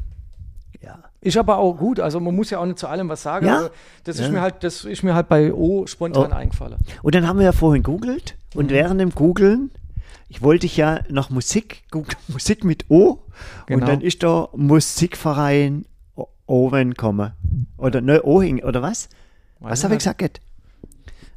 ja. 0.82 1.04
Ist 1.22 1.36
aber 1.38 1.58
auch 1.58 1.74
gut, 1.74 2.00
also 2.00 2.20
man 2.20 2.34
muss 2.36 2.50
ja 2.50 2.60
auch 2.60 2.66
nicht 2.66 2.80
zu 2.80 2.88
allem 2.88 3.10
was 3.10 3.22
sagen. 3.24 3.46
Ja. 3.46 3.70
Das 4.06 4.16
ist 4.20 4.28
Ja. 4.28 4.32
mir 4.32 4.42
halt, 4.42 4.64
das 4.64 4.86
ist 4.86 5.04
mir 5.04 5.14
halt 5.16 5.28
bei 5.28 5.54
O 5.54 5.86
spontan 5.86 6.32
Oh. 6.32 6.36
eingefallen. 6.36 6.78
Und 7.04 7.14
dann 7.16 7.28
haben 7.28 7.40
wir 7.40 7.46
ja 7.46 7.52
vorhin 7.52 7.84
googelt 7.84 8.38
und 8.56 8.68
Mhm. 8.68 8.70
während 8.70 9.02
dem 9.02 9.10
Googeln, 9.14 9.72
ich 10.30 10.42
wollte 10.42 10.66
ich 10.66 10.78
ja 10.78 11.00
nach 11.10 11.30
Musik, 11.30 11.84
Google, 11.92 12.16
Musik 12.30 12.64
mit 12.64 12.86
O 12.90 13.20
Genau. 13.66 13.82
und 13.82 13.88
dann 13.90 14.02
ist 14.02 14.24
da 14.24 14.48
Musikverein 14.54 15.86
Owen 16.48 16.96
kommen. 16.96 17.32
Oder 17.78 18.02
ne, 18.02 18.24
Ohing, 18.24 18.64
oder 18.64 18.82
was? 18.82 19.10
was 19.60 19.80
ich 19.80 19.84
habe 19.86 19.94
ich 19.96 20.00
gesagt? 20.00 20.42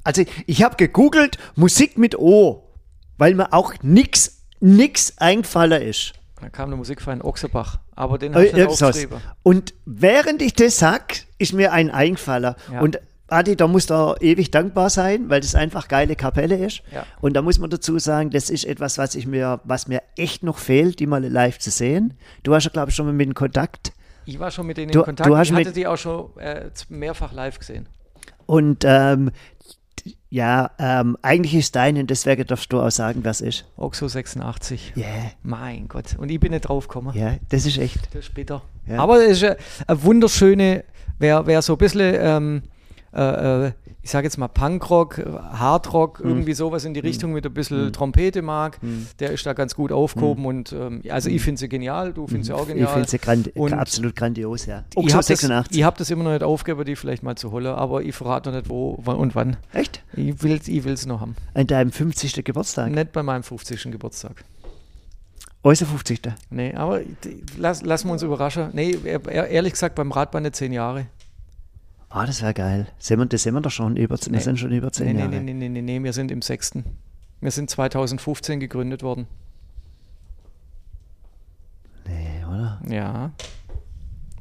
Also 0.05 0.24
ich 0.47 0.62
habe 0.62 0.76
gegoogelt 0.76 1.39
Musik 1.57 1.99
mit 1.99 2.18
O, 2.18 2.62
weil 3.18 3.35
mir 3.35 3.53
auch 3.53 3.74
nix, 3.83 4.43
nix 4.61 5.14
eingefallen 5.18 5.83
ist. 5.83 6.12
Da 6.43 6.49
kam 6.51 6.68
der 6.70 6.76
Musikverein 6.76 7.22
Ochserbach, 7.22 7.78
aber 7.95 8.18
den 8.18 8.34
habe 8.34 8.45
ich 8.47 8.53
nicht 8.53 8.66
aufgeschrieben. 8.66 9.18
Und 9.43 9.74
während 9.86 10.43
ich 10.43 10.55
das 10.55 10.78
sag, 10.78 11.14
ist 11.38 11.53
mir 11.53 11.72
ein 11.72 11.90
eingefallen. 11.90 12.55
Ja. 12.72 12.80
Und 12.80 13.01
Adi, 13.28 13.57
da 13.57 13.66
muss 13.66 13.86
da 13.86 14.14
ewig 14.20 14.51
dankbar 14.51 14.90
sein, 14.90 15.30
weil 15.30 15.40
das 15.40 15.55
einfach 15.55 15.88
geile 15.88 16.16
Kapelle 16.16 16.57
ist. 16.66 16.82
Ja. 16.93 17.07
Und 17.22 17.32
da 17.34 17.40
muss 17.40 17.59
man 17.59 17.70
dazu 17.70 17.99
sagen, 17.99 18.28
das 18.30 18.51
ist 18.51 18.64
etwas, 18.64 18.99
was 18.99 19.14
ich 19.14 19.26
mir, 19.26 19.61
was 19.64 19.88
mir 19.88 20.03
echt 20.16 20.43
noch 20.43 20.59
fehlt, 20.59 20.99
die 20.99 21.07
mal 21.07 21.24
live 21.24 21.59
zu 21.59 21.70
sehen. 21.70 22.12
Du 22.43 22.55
hast 22.55 22.64
ja, 22.64 22.70
glaube 22.70 22.90
ich, 22.90 22.97
schon 22.97 23.07
mal 23.07 23.12
mit 23.12 23.28
in 23.28 23.34
Kontakt. 23.34 23.93
Ich 24.26 24.38
war 24.38 24.51
schon 24.51 24.66
mit 24.66 24.76
denen 24.76 24.93
Du- 24.93 24.99
in 24.99 25.05
Kontakt. 25.07 25.30
du 25.30 25.36
hast 25.36 25.49
ich 25.49 25.55
hatte 25.55 25.66
mit- 25.68 25.76
die 25.76 25.86
auch 25.86 25.97
schon 25.97 26.36
äh, 26.38 26.68
mehrfach 26.90 27.32
live 27.32 27.59
gesehen. 27.59 27.88
Und 28.47 28.84
ähm, 28.86 29.30
ja, 30.33 30.70
ähm, 30.78 31.18
eigentlich 31.20 31.55
ist 31.55 31.76
dein, 31.76 31.99
und 31.99 32.09
deswegen 32.09 32.47
darfst 32.47 32.72
du 32.72 32.80
auch 32.80 32.91
sagen, 32.91 33.20
wer 33.22 33.33
es 33.33 33.43
ist. 33.43 33.66
Oxo 33.76 34.09
86. 34.09 34.95
Ja, 34.97 35.07
Mein 35.43 35.89
Gott. 35.89 36.16
Und 36.16 36.30
ich 36.30 36.41
bin 36.41 36.53
nicht 36.53 36.62
drauf 36.62 36.89
gekommen. 36.89 37.14
ja, 37.14 37.35
das 37.51 37.66
ist 37.66 37.76
echt. 37.76 38.07
Das 38.14 38.24
ist 38.24 38.35
bitter. 38.35 38.62
Ja. 38.87 38.99
Aber 38.99 39.22
es 39.22 39.43
ist 39.43 39.45
eine, 39.45 39.57
eine 39.87 40.03
wunderschöne, 40.03 40.85
wer, 41.18 41.47
wer 41.47 41.61
so 41.61 41.74
ein 41.74 41.78
bisschen, 41.78 42.14
ähm, 42.18 42.62
äh, 43.14 43.66
äh, 43.66 43.72
ich 44.05 44.11
sage 44.11 44.27
jetzt 44.27 44.37
mal 44.37 44.49
Punkrock, 44.49 45.19
Hardrock, 45.19 46.19
Hm. 46.19 46.29
irgendwie 46.29 46.55
sowas 46.55 46.85
in 46.85 46.93
die 46.93 47.01
Richtung 47.01 47.33
mit 47.33 47.47
ein 47.47 47.55
bisschen 47.55 47.93
Trompete 47.93 48.43
mag, 48.43 48.79
der 49.21 49.31
ist 49.31 49.47
da 49.47 49.53
ganz 49.53 49.75
gut 49.77 49.93
aufgehoben 49.93 50.45
und 50.45 50.73
ähm, 50.73 51.03
also 51.09 51.31
ich 51.31 51.41
finde 51.43 51.59
sie 51.61 51.69
genial, 51.69 52.13
du 52.13 52.27
findest 52.27 52.49
sie 52.49 52.53
auch 52.53 52.63
Hm. 52.63 52.69
Ich 52.71 52.75
genial. 52.75 52.93
finde 52.93 53.09
sie 53.09 53.19
grand, 53.19 53.57
Und 53.57 53.73
absolut 53.75 54.17
grandios, 54.17 54.67
ja. 54.67 54.85
ich 54.91 54.97
Oxo 54.97 55.09
habe 55.15 55.19
das, 55.19 55.27
86. 55.29 55.79
ich 55.79 55.85
hab 55.85 55.97
das 55.99 56.11
immer 56.11 56.25
noch 56.25 56.33
nicht 56.33 56.43
aufgegeben, 56.43 56.85
die 56.85 56.97
vielleicht 56.97 57.23
mal 57.23 57.37
zu 57.37 57.53
holen, 57.53 57.67
aber 57.67 58.03
ich 58.03 58.15
verrate 58.15 58.51
noch 58.51 58.57
nicht 58.57 58.69
wo 58.69 58.91
und 58.91 59.35
wann. 59.35 59.57
Echt? 59.73 60.03
Ich 60.15 60.43
will 60.43 60.57
es 60.61 60.67
ich 60.69 60.83
will's 60.85 61.07
noch 61.07 61.21
haben. 61.21 61.37
An 61.55 61.67
deinem 61.69 61.93
50. 61.93 62.45
Geburtstag. 62.45 62.91
Nicht 62.91 63.13
bei 63.13 63.23
meinem 63.23 63.43
50. 63.45 63.85
Geburtstag. 63.93 64.45
Unser 65.65 65.87
50. 65.87 66.21
Nee, 66.51 66.75
aber 66.75 67.01
die- 67.01 67.41
lass, 67.57 67.83
lassen 67.83 68.09
wir 68.09 68.15
uns 68.15 68.23
überraschen. 68.25 68.71
Nee, 68.73 68.97
ehr- 69.05 69.25
ehr- 69.29 69.47
ehrlich 69.49 69.75
gesagt, 69.75 69.95
beim 69.95 70.11
Radbahn 70.11 70.43
nicht 70.43 70.57
zehn 70.57 70.73
Jahre. 70.73 71.07
Ah, 72.15 72.27
das 72.27 72.43
wäre 72.43 72.53
geil. 72.55 72.89
Sind 72.99 73.19
wir, 73.19 73.27
das 73.27 73.43
sind 73.43 73.55
wir 73.55 73.61
doch 73.63 73.71
schon 73.71 73.97
über, 73.97 74.17
wir 74.19 74.33
Nee. 74.33 74.39
sind 74.41 74.59
schon 74.59 74.71
über 74.73 74.93
zehn 74.93 75.15
Nee, 75.15 75.21
Jahre. 75.21 75.31
nee, 75.31 75.41
nee, 75.41 75.55
nee, 75.55 75.69
nee, 75.69 75.83
nee, 75.83 76.03
wir 76.05 76.13
sind 76.13 76.31
im 76.31 76.43
sechsten. 76.43 76.85
Wir 77.41 77.51
sind 77.51 77.71
2015 77.71 78.61
gegründet 78.61 79.03
worden. 79.03 79.27
Nee, 82.07 82.45
oder? 82.49 82.81
Ja. 82.89 83.31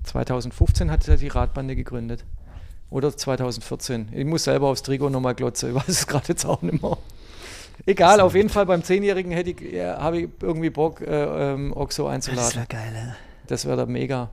2015 0.04 0.92
hat 0.92 1.08
er 1.08 1.18
die 1.18 1.28
Radbande 1.28 1.76
gegründet. 1.76 2.26
Oder 2.90 3.16
2014. 3.16 4.10
Ich 4.12 4.26
muss 4.26 4.44
selber 4.44 4.68
aufs 4.68 4.84
Trigo 4.84 5.10
nochmal 5.10 5.36
glotzen. 5.36 5.70
Ich 5.70 5.76
weiß 5.76 5.88
es 5.88 6.08
gerade 6.08 6.28
jetzt 6.30 6.46
auch 6.46 6.62
nicht 6.62 6.82
mehr. 6.82 6.98
Egal, 7.86 8.20
auf 8.20 8.36
jeden 8.36 8.50
Fall 8.50 8.66
beim 8.66 8.84
Zehnjährigen 8.84 9.32
hätte 9.32 9.52
ich, 9.52 9.62
ja, 9.62 9.98
habe 10.00 10.20
ich 10.22 10.30
irgendwie 10.42 10.70
Bock, 10.70 11.02
äh, 11.02 11.54
ähm, 11.54 11.72
Oxo 11.76 12.04
Das 12.04 12.14
einzuladen. 12.14 12.56
wäre 12.56 12.68
geil, 12.68 12.94
ja. 12.94 13.16
Das 13.48 13.66
wäre 13.66 13.78
da 13.78 13.86
mega. 13.86 14.30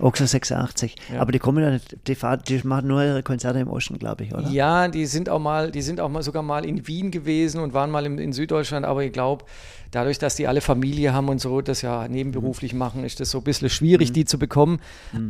Oxo 0.00 0.26
86. 0.26 0.96
Ja. 1.12 1.20
Aber 1.20 1.30
die 1.32 1.38
kommen 1.38 1.62
ja 1.62 1.70
nicht, 1.70 1.96
die, 2.08 2.14
fahren, 2.16 2.40
die 2.48 2.60
machen 2.64 2.88
nur 2.88 3.02
ihre 3.02 3.22
Konzerte 3.22 3.60
im 3.60 3.68
Osten, 3.68 3.98
glaube 3.98 4.24
ich, 4.24 4.34
oder? 4.34 4.48
Ja, 4.48 4.88
die 4.88 5.06
sind 5.06 5.28
auch 5.28 5.38
mal, 5.38 5.70
die 5.70 5.82
sind 5.82 6.00
auch 6.00 6.08
mal 6.08 6.22
sogar 6.22 6.42
mal 6.42 6.64
in 6.64 6.86
Wien 6.88 7.10
gewesen 7.12 7.60
und 7.60 7.74
waren 7.74 7.90
mal 7.90 8.04
in, 8.06 8.18
in 8.18 8.32
Süddeutschland, 8.32 8.84
aber 8.84 9.04
ich 9.04 9.12
glaube, 9.12 9.44
dadurch, 9.92 10.18
dass 10.18 10.34
die 10.34 10.48
alle 10.48 10.60
Familie 10.60 11.12
haben 11.12 11.28
und 11.28 11.40
so, 11.40 11.60
das 11.60 11.82
ja 11.82 12.08
nebenberuflich 12.08 12.72
Mhm. 12.72 12.78
machen, 12.78 13.04
ist 13.04 13.20
das 13.20 13.30
so 13.30 13.38
ein 13.38 13.44
bisschen 13.44 13.70
schwierig, 13.70 14.12
die 14.12 14.24
zu 14.24 14.38
bekommen. 14.38 14.80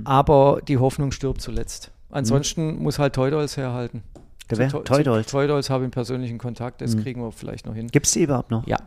Aber 0.05 0.61
die 0.66 0.78
Hoffnung 0.78 1.12
stirbt 1.12 1.40
zuletzt. 1.42 1.90
Ansonsten 2.11 2.78
muss 2.82 2.99
halt 2.99 3.14
Toydolls 3.14 3.57
herhalten. 3.59 4.03
Wer? 4.49 4.70
Toydolls. 4.70 5.26
Toydolls 5.26 5.68
habe 5.68 5.82
ich 5.82 5.86
einen 5.86 5.90
persönlichen 5.90 6.38
Kontakt, 6.38 6.80
das 6.80 6.96
kriegen 6.96 7.20
wir 7.22 7.32
vielleicht 7.32 7.66
noch 7.66 7.74
hin. 7.74 7.88
Gibt 7.88 8.07
es 8.07 8.12
die 8.12 8.22
überhaupt 8.22 8.51
noch? 8.51 8.66
Ja, 8.66 8.78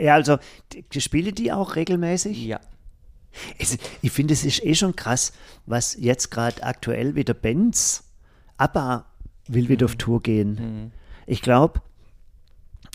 Ja, 0.00 0.14
also, 0.14 0.38
die, 0.72 0.82
die 0.82 1.00
spielen 1.02 1.34
die 1.34 1.52
auch 1.52 1.76
regelmäßig? 1.76 2.42
ja. 2.46 2.58
Es, 3.58 3.76
ich 4.02 4.10
finde, 4.10 4.34
es 4.34 4.44
ist 4.44 4.64
eh 4.64 4.74
schon 4.74 4.96
krass, 4.96 5.32
was 5.66 5.96
jetzt 5.98 6.30
gerade 6.30 6.62
aktuell 6.62 7.14
wieder 7.14 7.34
Benz, 7.34 8.04
ABBA 8.56 9.04
will 9.46 9.68
wieder 9.68 9.84
auf 9.86 9.94
Mhm. 9.94 9.98
Tour 9.98 10.22
gehen. 10.22 10.92
Ich 11.26 11.42
glaube, 11.42 11.80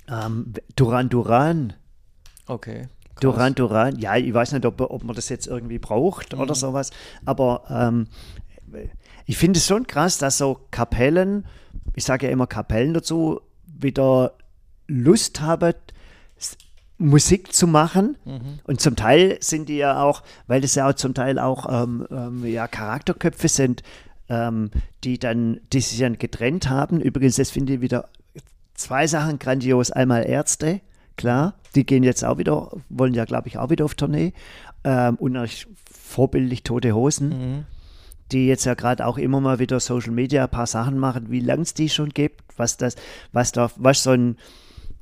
ähm, 0.10 0.54
Duran 0.76 1.10
Duran, 1.10 1.74
Okay. 2.48 2.88
krass. 3.16 3.22
Duran 3.22 3.56
Duran, 3.56 4.00
ja, 4.00 4.18
ich 4.18 4.34
weiß 4.34 4.52
nicht, 4.52 4.66
ob, 4.66 4.82
ob 4.82 5.04
man 5.04 5.16
das 5.16 5.30
jetzt 5.30 5.48
irgendwie 5.48 5.80
braucht 5.80 6.34
Mhm. 6.34 6.40
oder 6.42 6.56
sowas, 6.56 6.92
aber 7.26 7.64
ähm, 7.70 8.08
ich 9.26 9.38
finde 9.38 9.60
es 9.60 9.68
schon 9.68 9.88
krass, 9.88 10.18
dass 10.18 10.38
so 10.40 10.60
Kapellen, 10.72 11.46
ich 11.96 12.04
sage 12.04 12.26
ja 12.26 12.32
immer 12.34 12.48
Kapellen 12.48 12.94
dazu, 12.94 13.40
wieder 13.66 14.34
Lust 14.88 15.40
haben, 15.42 15.74
Musik 17.04 17.54
zu 17.54 17.68
machen. 17.68 18.18
Mhm. 18.26 18.60
Und 18.64 18.82
zum 18.82 18.96
Teil 18.96 19.38
sind 19.42 19.70
die 19.70 19.78
ja 19.78 20.02
auch, 20.02 20.24
weil 20.48 20.62
das 20.62 20.76
ja 20.76 20.90
auch 20.90 20.94
zum 20.94 21.14
Teil 21.14 21.38
auch 21.38 21.68
ähm, 21.70 22.08
ähm, 22.10 22.46
ja, 22.46 22.68
Charakterköpfe 22.68 23.50
sind, 23.50 23.84
ähm, 24.30 24.72
die 25.04 25.20
dann, 25.20 25.60
die 25.74 25.82
sich 25.82 26.00
dann 26.00 26.18
getrennt 26.18 26.70
haben. 26.70 27.02
Übrigens, 27.02 27.36
das 27.36 27.52
finde 27.52 27.74
ich 27.74 27.82
wieder 27.82 28.10
zwei 28.74 29.06
Sachen 29.08 29.38
grandios. 29.38 29.92
Einmal 29.92 30.26
Ärzte, 30.26 30.80
klar, 31.18 31.56
die 31.76 31.86
gehen 31.86 32.04
jetzt 32.04 32.24
auch 32.24 32.38
wieder, 32.38 32.72
wollen 32.90 33.14
ja, 33.14 33.26
glaube 33.26 33.50
ich, 33.50 33.58
auch 33.58 33.70
wieder 33.70 33.86
auf 33.86 33.96
Tournee. 33.96 34.34
Ähm, 34.86 35.16
und 35.16 35.34
natürlich 35.34 35.68
vorbildlich 35.92 36.64
Tote 36.64 36.94
Hosen. 36.94 37.30
Mhm. 37.30 37.66
die 38.32 38.48
jetzt 38.48 38.66
ja 38.66 38.74
gerade 38.74 39.06
auch 39.06 39.18
immer 39.18 39.42
mal 39.42 39.60
wieder 39.60 39.80
Social 39.80 40.12
Media 40.12 40.46
ein 40.46 40.50
paar 40.50 40.66
Sachen 40.66 40.98
machen, 40.98 41.30
wie 41.30 41.42
lange 41.42 41.64
es 41.64 41.74
die 41.74 41.90
schon 41.90 42.10
gibt, 42.10 42.42
was 42.58 42.78
das, 42.78 42.96
was 43.32 43.52
da, 43.52 43.70
was 43.76 44.04
so 44.04 44.12
ein, 44.12 44.38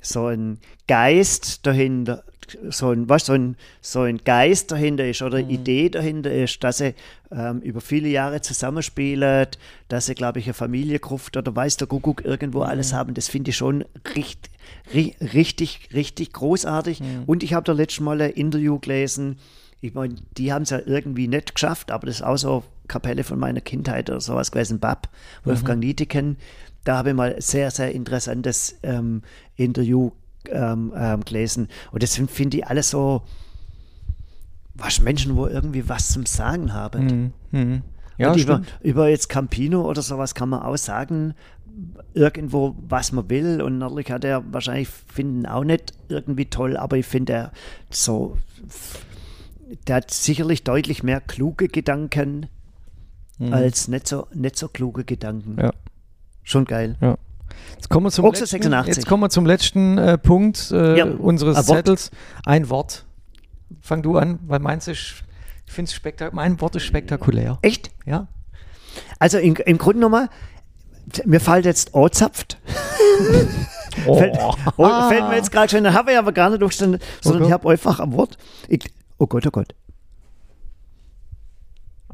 so 0.02 0.26
ein 0.26 0.58
Geist 0.88 1.66
dahinter, 1.66 2.22
so 2.68 2.90
ein, 2.90 3.08
was 3.08 3.26
so 3.26 3.32
ein, 3.32 3.56
so 3.80 4.00
ein 4.00 4.18
Geist 4.18 4.70
dahinter 4.72 5.08
ist 5.08 5.22
oder 5.22 5.42
Mhm. 5.42 5.48
Idee 5.48 5.88
dahinter 5.88 6.30
ist, 6.30 6.62
dass 6.62 6.78
sie 6.78 6.94
ähm, 7.30 7.60
über 7.60 7.80
viele 7.80 8.08
Jahre 8.08 8.42
zusammenspielen, 8.42 9.46
dass 9.88 10.06
sie, 10.06 10.14
glaube 10.14 10.40
ich, 10.40 10.46
eine 10.46 10.54
Familie 10.54 10.98
Gruft 10.98 11.36
oder 11.36 11.54
weiß 11.56 11.78
der 11.78 11.86
Kuckuck 11.86 12.24
irgendwo 12.24 12.58
Mhm. 12.58 12.64
alles 12.66 12.92
haben. 12.92 13.14
Das 13.14 13.28
finde 13.28 13.50
ich 13.50 13.56
schon 13.56 13.84
richtig, 14.14 14.50
ri 14.92 15.14
richtig, 15.20 15.88
richtig 15.94 16.32
großartig. 16.32 17.00
Mhm. 17.00 17.22
Und 17.26 17.42
ich 17.42 17.54
habe 17.54 17.64
da 17.64 17.72
letztes 17.72 18.00
Mal 18.00 18.20
ein 18.20 18.32
Interview 18.32 18.78
gelesen. 18.78 19.38
Ich 19.82 19.94
meine, 19.94 20.14
die 20.38 20.52
haben 20.52 20.62
es 20.62 20.70
ja 20.70 20.78
irgendwie 20.84 21.26
nicht 21.26 21.54
geschafft, 21.54 21.90
aber 21.90 22.06
das 22.06 22.16
ist 22.16 22.22
auch 22.22 22.36
so 22.36 22.64
Kapelle 22.86 23.24
von 23.24 23.38
meiner 23.38 23.60
Kindheit 23.60 24.08
oder 24.08 24.20
sowas 24.20 24.52
gewesen, 24.52 24.78
Bab, 24.78 25.08
Wolfgang 25.44 25.80
Nieteken. 25.80 26.36
Da 26.84 26.98
habe 26.98 27.10
ich 27.10 27.16
mal 27.16 27.34
ein 27.34 27.40
sehr, 27.40 27.70
sehr 27.72 27.92
interessantes 27.92 28.78
ähm, 28.84 29.22
Interview 29.56 30.12
ähm, 30.48 30.92
ähm, 30.96 31.24
gelesen. 31.24 31.68
Und 31.90 32.02
das 32.02 32.16
finde 32.16 32.58
ich, 32.58 32.66
alles 32.66 32.90
so 32.90 33.22
was 34.74 35.00
Menschen, 35.00 35.36
wo 35.36 35.46
irgendwie 35.48 35.88
was 35.88 36.12
zum 36.12 36.26
Sagen 36.26 36.72
haben. 36.72 37.32
Mhm. 37.50 37.58
Mhm. 37.58 37.82
Ja, 38.18 38.34
über, 38.36 38.62
über 38.82 39.08
jetzt 39.08 39.28
Campino 39.28 39.88
oder 39.88 40.02
sowas 40.02 40.34
kann 40.34 40.48
man 40.48 40.62
auch 40.62 40.76
sagen, 40.76 41.34
irgendwo, 42.14 42.76
was 42.88 43.10
man 43.10 43.28
will. 43.30 43.60
Und 43.60 43.78
natürlich 43.78 44.12
hat 44.12 44.24
er 44.24 44.44
wahrscheinlich 44.52 44.88
finden 44.88 45.46
auch 45.46 45.64
nicht 45.64 45.92
irgendwie 46.08 46.46
toll, 46.46 46.76
aber 46.76 46.98
ich 46.98 47.06
finde 47.06 47.32
er 47.32 47.52
so, 47.90 48.36
der 49.86 49.96
hat 49.96 50.10
sicherlich 50.10 50.64
deutlich 50.64 51.02
mehr 51.02 51.20
kluge 51.20 51.68
Gedanken 51.68 52.48
als 53.50 53.88
nicht 53.88 54.06
so, 54.06 54.28
nicht 54.32 54.56
so 54.56 54.68
kluge 54.68 55.04
Gedanken. 55.04 55.54
Mhm. 55.54 55.60
Ja. 55.60 55.70
Schon 56.44 56.64
geil. 56.64 56.96
Ja. 57.00 57.16
Jetzt 57.74 57.88
kommen 57.88 58.06
wir 58.06 58.10
zum 58.10 58.24
Oxo 58.24 58.42
letzten, 58.42 58.62
86. 58.62 58.96
Jetzt 58.96 59.06
kommen 59.06 59.22
wir 59.22 59.30
zum 59.30 59.46
letzten 59.46 59.98
äh, 59.98 60.16
Punkt 60.18 60.70
äh, 60.70 60.98
Ja, 60.98 61.06
unseres 61.06 61.56
ein. 61.56 61.64
Zettels. 61.64 62.10
Ein 62.44 62.70
Wort. 62.70 63.04
Fang 63.80 64.02
du 64.02 64.16
an, 64.16 64.38
weil 64.46 64.60
meins 64.60 64.86
ist, 64.86 65.24
ich 65.66 65.72
finde 65.72 65.88
es 65.88 65.94
spektakulär. 65.94 66.34
Mein 66.34 66.60
Wort 66.60 66.76
ist 66.76 66.84
spektakulär. 66.84 67.58
Echt? 67.62 67.90
Ja. 68.06 68.28
Also 69.18 69.38
im, 69.38 69.56
im 69.56 69.78
Grunde 69.78 70.00
nochmal, 70.00 70.28
mir 71.24 71.40
fällt 71.40 71.64
jetzt 71.64 71.94
Ohrzapft. 71.94 72.58
Oh. 74.06 74.16
Fällt, 74.16 74.38
oh, 74.78 75.08
fällt 75.10 75.28
mir 75.28 75.36
jetzt 75.36 75.52
gerade 75.52 75.68
schon, 75.68 75.84
dann 75.84 75.92
habe 75.92 76.12
ich 76.12 76.18
aber 76.18 76.32
gar 76.32 76.48
nicht 76.48 76.62
durchstanden, 76.62 76.98
sondern 77.20 77.42
Okay. 77.42 77.48
ich 77.50 77.52
habe 77.52 77.70
einfach 77.70 78.00
am 78.00 78.14
Wort. 78.14 78.38
Ich, 78.66 78.90
oh 79.22 79.26
Gott, 79.28 79.46
oh 79.46 79.50
Gott. 79.50 79.74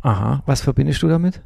Aha. 0.03 0.43
Was 0.47 0.61
verbindest 0.61 1.03
du 1.03 1.09
damit? 1.09 1.41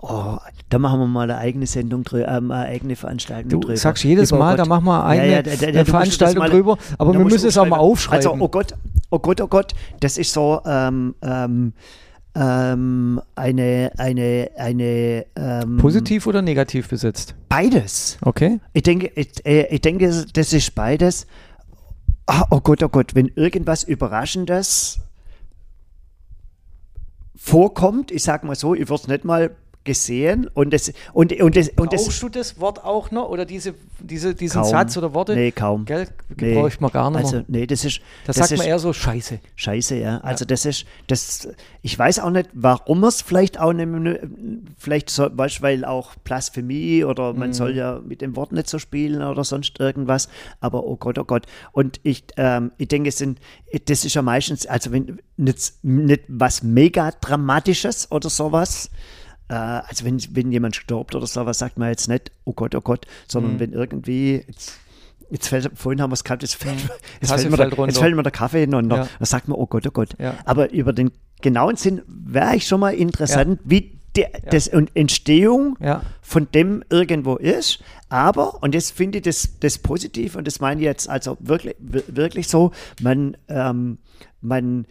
Oh, 0.00 0.36
da 0.68 0.78
machen 0.78 1.00
wir 1.00 1.06
mal 1.08 1.22
eine 1.28 1.38
eigene 1.38 1.66
Sendung 1.66 2.04
drüber, 2.04 2.28
ähm, 2.28 2.52
eine 2.52 2.66
eigene 2.68 2.94
Veranstaltung 2.94 3.48
Du 3.50 3.60
drüber. 3.60 3.76
sagst 3.76 4.04
jedes 4.04 4.30
Über 4.30 4.38
Mal, 4.38 4.50
Gott. 4.56 4.60
da 4.60 4.68
machen 4.68 4.84
wir 4.84 5.04
eine, 5.04 5.26
Ja, 5.26 5.32
ja, 5.32 5.42
da- 5.42 5.50
da- 5.50 5.56
da- 5.56 5.62
eine 5.66 5.72
du 5.72 5.78
musst 5.78 5.90
Veranstaltung 5.90 6.38
mal- 6.38 6.50
drüber, 6.50 6.78
aber 6.98 7.12
wir 7.14 7.20
müssen 7.24 7.42
du 7.42 7.48
es 7.48 7.58
auch 7.58 7.66
mal 7.66 7.78
aufschreiben. 7.78 8.26
Also, 8.30 8.42
oh 8.44 8.48
Gott, 8.48 8.74
oh 9.10 9.18
Gott, 9.18 9.40
oh 9.40 9.48
Gott, 9.48 9.72
das 10.00 10.16
ist 10.18 10.32
so 10.32 10.60
ähm, 10.64 11.14
ähm, 11.22 11.72
ähm, 12.36 13.20
eine, 13.34 13.90
eine, 13.98 14.50
eine 14.56 15.26
ähm, 15.34 15.78
Positiv 15.78 16.28
oder 16.28 16.42
negativ 16.42 16.88
besetzt? 16.88 17.34
Beides. 17.48 18.18
Okay. 18.20 18.60
Ich 18.74 18.84
denke, 18.84 19.10
ich, 19.16 19.44
äh, 19.44 19.66
ich 19.74 19.80
denke, 19.80 20.24
das 20.32 20.52
ist 20.52 20.74
beides. 20.76 21.26
Ah, 22.30 22.44
oh 22.50 22.60
Gott, 22.60 22.82
oh 22.82 22.90
Gott, 22.90 23.14
wenn 23.14 23.28
irgendwas 23.28 23.84
Überraschendes 23.84 25.00
vorkommt, 27.34 28.10
ich 28.10 28.22
sag 28.22 28.44
mal 28.44 28.54
so, 28.54 28.74
ich 28.74 28.90
würde 28.90 29.00
es 29.00 29.08
nicht 29.08 29.24
mal 29.24 29.56
gesehen 29.84 30.48
und 30.52 30.72
das 30.72 30.92
und 31.12 31.32
und 31.40 31.56
das 31.56 31.70
und 31.70 31.92
das 31.92 32.04
Brauchst 32.04 32.22
du 32.22 32.28
das 32.28 32.60
Wort 32.60 32.84
auch 32.84 33.10
noch 33.10 33.28
oder 33.30 33.46
diese, 33.46 33.74
diese, 34.00 34.34
diesen 34.34 34.60
Kaum. 34.60 34.70
Satz 34.70 34.96
oder 34.96 35.14
Worte? 35.14 35.34
Nee, 35.34 35.50
kaum. 35.50 35.84
Gell? 35.86 36.06
Nee. 36.36 36.54
Bräuchte 36.54 36.82
man 36.82 36.90
gar 36.90 37.10
nicht 37.10 37.20
also 37.24 37.42
nee, 37.48 37.66
das 37.66 37.84
ist 37.84 38.00
Das, 38.26 38.36
das 38.36 38.48
sagt 38.48 38.52
ist 38.52 38.58
man 38.58 38.68
eher 38.68 38.78
so 38.78 38.92
Scheiße. 38.92 39.38
Scheiße, 39.56 39.96
ja. 39.96 40.18
Also 40.18 40.44
das 40.44 40.66
ist 40.66 40.84
das 41.06 41.48
ich 41.82 41.98
weiß 41.98 42.18
auch 42.18 42.30
nicht, 42.30 42.50
warum 42.52 43.02
es 43.04 43.22
vielleicht 43.22 43.58
auch 43.58 43.72
nicht, 43.72 44.20
vielleicht 44.76 45.08
so, 45.10 45.28
weißt, 45.32 45.62
weil 45.62 45.84
auch 45.84 46.14
Blasphemie 46.16 47.04
oder 47.04 47.32
Mhm. 47.32 47.38
man 47.38 47.52
soll 47.54 47.74
ja 47.74 48.00
mit 48.04 48.20
dem 48.20 48.36
Wort 48.36 48.52
nicht 48.52 48.68
so 48.68 48.78
spielen 48.78 49.22
oder 49.22 49.44
sonst 49.44 49.80
irgendwas, 49.80 50.28
aber 50.60 50.84
oh 50.84 50.96
Gott, 50.96 51.18
oh 51.18 51.24
Gott. 51.24 51.46
Und 51.72 51.98
ich 52.02 52.24
ähm, 52.36 52.72
ich 52.78 52.88
denke, 52.88 53.08
es 53.08 53.18
sind 53.18 53.40
das 53.86 54.04
ist 54.04 54.14
ja 54.14 54.22
meistens 54.22 54.66
also 54.66 54.92
wenn 54.92 55.18
nicht, 55.38 55.72
nicht 55.82 56.22
was 56.28 56.62
mega 56.62 57.10
dramatisches 57.12 58.10
oder 58.10 58.28
sowas, 58.28 58.90
also 59.54 60.04
wenn, 60.04 60.18
wenn 60.34 60.52
jemand 60.52 60.76
stirbt 60.76 61.14
oder 61.14 61.26
sowas, 61.26 61.58
sagt 61.58 61.78
man 61.78 61.88
jetzt 61.88 62.08
nicht, 62.08 62.30
oh 62.44 62.52
Gott, 62.52 62.74
oh 62.74 62.80
Gott, 62.80 63.06
sondern 63.26 63.54
Mhm. 63.54 63.60
wenn 63.60 63.72
irgendwie, 63.72 64.44
jetzt, 64.46 64.78
jetzt 65.30 65.48
fällt, 65.48 65.70
vorhin 65.74 66.00
haben 66.02 66.10
wir 66.10 66.14
es 66.14 66.24
gehabt, 66.24 66.42
jetzt 66.42 66.54
fällt, 66.56 66.76
jetzt 67.20 67.28
Tasse 67.30 67.42
fällt, 67.42 67.50
mir, 67.52 67.56
fällt 67.56 67.78
der, 67.78 67.86
jetzt 67.86 67.98
fällt 67.98 68.16
mir 68.16 68.22
der 68.22 68.32
Kaffee 68.32 68.60
hinunter. 68.60 68.96
Ja. 68.96 69.08
Da 69.18 69.26
sagt 69.26 69.48
man, 69.48 69.58
oh 69.58 69.66
Gott, 69.66 69.86
oh 69.86 69.90
Gott. 69.90 70.10
Ja. 70.18 70.34
Aber 70.44 70.70
über 70.72 70.92
den 70.92 71.10
genauen 71.40 71.76
Sinn 71.76 72.02
wäre 72.06 72.56
ich 72.56 72.66
schon 72.66 72.80
mal 72.80 72.94
interessant, 72.94 73.60
wie 73.64 73.98
die, 74.16 74.24
das 74.50 74.68
und 74.68 74.90
Entstehung 74.96 75.76
Ja. 75.80 76.02
von 76.22 76.48
dem 76.52 76.82
irgendwo 76.90 77.36
ist. 77.36 77.78
Aber, 78.08 78.62
und 78.62 78.74
das 78.74 78.90
finde 78.90 79.18
ich 79.18 79.24
das, 79.24 79.58
das 79.60 79.78
positiv, 79.78 80.34
und 80.34 80.46
das 80.46 80.60
meine 80.60 80.80
ich 80.80 80.84
jetzt 80.86 81.08
also 81.08 81.36
wirklich, 81.40 81.76
wir- 81.78 82.04
wirklich 82.08 82.48
so, 82.48 82.72
man, 83.02 83.36
ähm, 83.48 83.98
man, 84.40 84.86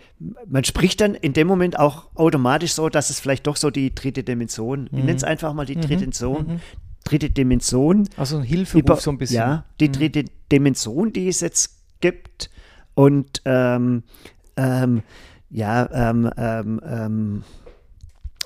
man 0.48 0.64
spricht 0.64 1.00
dann 1.02 1.16
in 1.16 1.34
dem 1.34 1.48
Moment 1.48 1.80
auch 1.80 2.08
automatisch 2.16 2.74
so, 2.74 2.90
dass 2.90 3.10
es 3.10 3.20
vielleicht 3.20 3.48
doch 3.48 3.56
so 3.56 3.70
die 3.70 3.94
dritte 3.96 4.24
Dimension, 4.24 4.88
ich 4.88 5.00
nenne 5.04 5.16
es 5.16 5.24
einfach 5.24 5.54
mal 5.54 5.66
die 5.66 5.76
dritte 5.76 5.98
Dimension, 5.98 6.60
dritte 7.06 7.30
Dimension, 7.30 8.10
Also 8.18 8.38
ein 8.38 8.44
Hilferuf 8.44 8.82
über- 8.84 8.96
so 8.98 9.12
ein 9.12 9.18
bisschen. 9.18 9.38
Ja, 9.38 9.66
die 9.80 9.92
dritte 9.92 10.26
Dimension, 10.52 11.14
die 11.14 11.28
es 11.30 11.40
jetzt 11.42 11.78
gibt. 12.02 12.50
Und 12.94 13.42
ähm, 13.46 14.04
ähm, 14.58 15.04
ja, 15.50 15.88
ähm, 16.10 16.30
ähm, 16.36 16.82
ähm, 16.86 17.44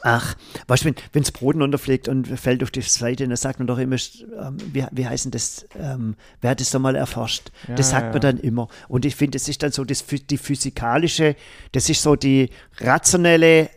ach, 0.03 0.35
weißt 0.67 0.83
du, 0.83 0.87
wenn 0.87 0.95
wenns 1.13 1.31
Brot 1.31 1.55
runterfliegt 1.55 2.07
und 2.07 2.27
fällt 2.27 2.63
auf 2.63 2.71
die 2.71 2.81
Seite, 2.81 3.27
dann 3.27 3.35
sagt 3.35 3.59
man 3.59 3.67
doch 3.67 3.77
immer, 3.77 3.95
ähm, 3.95 4.57
wie, 4.73 4.85
wie 4.91 5.07
heißt 5.07 5.25
denn 5.25 5.31
das, 5.31 5.65
ähm, 5.79 6.15
wer 6.41 6.51
hat 6.51 6.59
das 6.59 6.71
doch 6.71 6.79
mal 6.79 6.95
erforscht? 6.95 7.51
Ja, 7.67 7.75
das 7.75 7.91
sagt 7.91 8.07
ja, 8.07 8.11
man 8.11 8.21
dann 8.21 8.37
immer. 8.37 8.67
Und 8.87 9.05
ich 9.05 9.15
finde, 9.15 9.37
das 9.37 9.47
ist 9.47 9.63
dann 9.63 9.71
so 9.71 9.83
das, 9.83 10.03
die 10.05 10.37
physikalische, 10.37 11.35
das 11.71 11.89
ist 11.89 12.01
so 12.01 12.15
die 12.15 12.49
rationelle, 12.79 13.69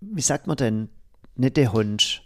wie 0.00 0.22
sagt 0.22 0.46
man 0.46 0.56
denn, 0.56 0.88
nicht 1.36 1.56
der 1.56 1.72
Hund. 1.72 2.22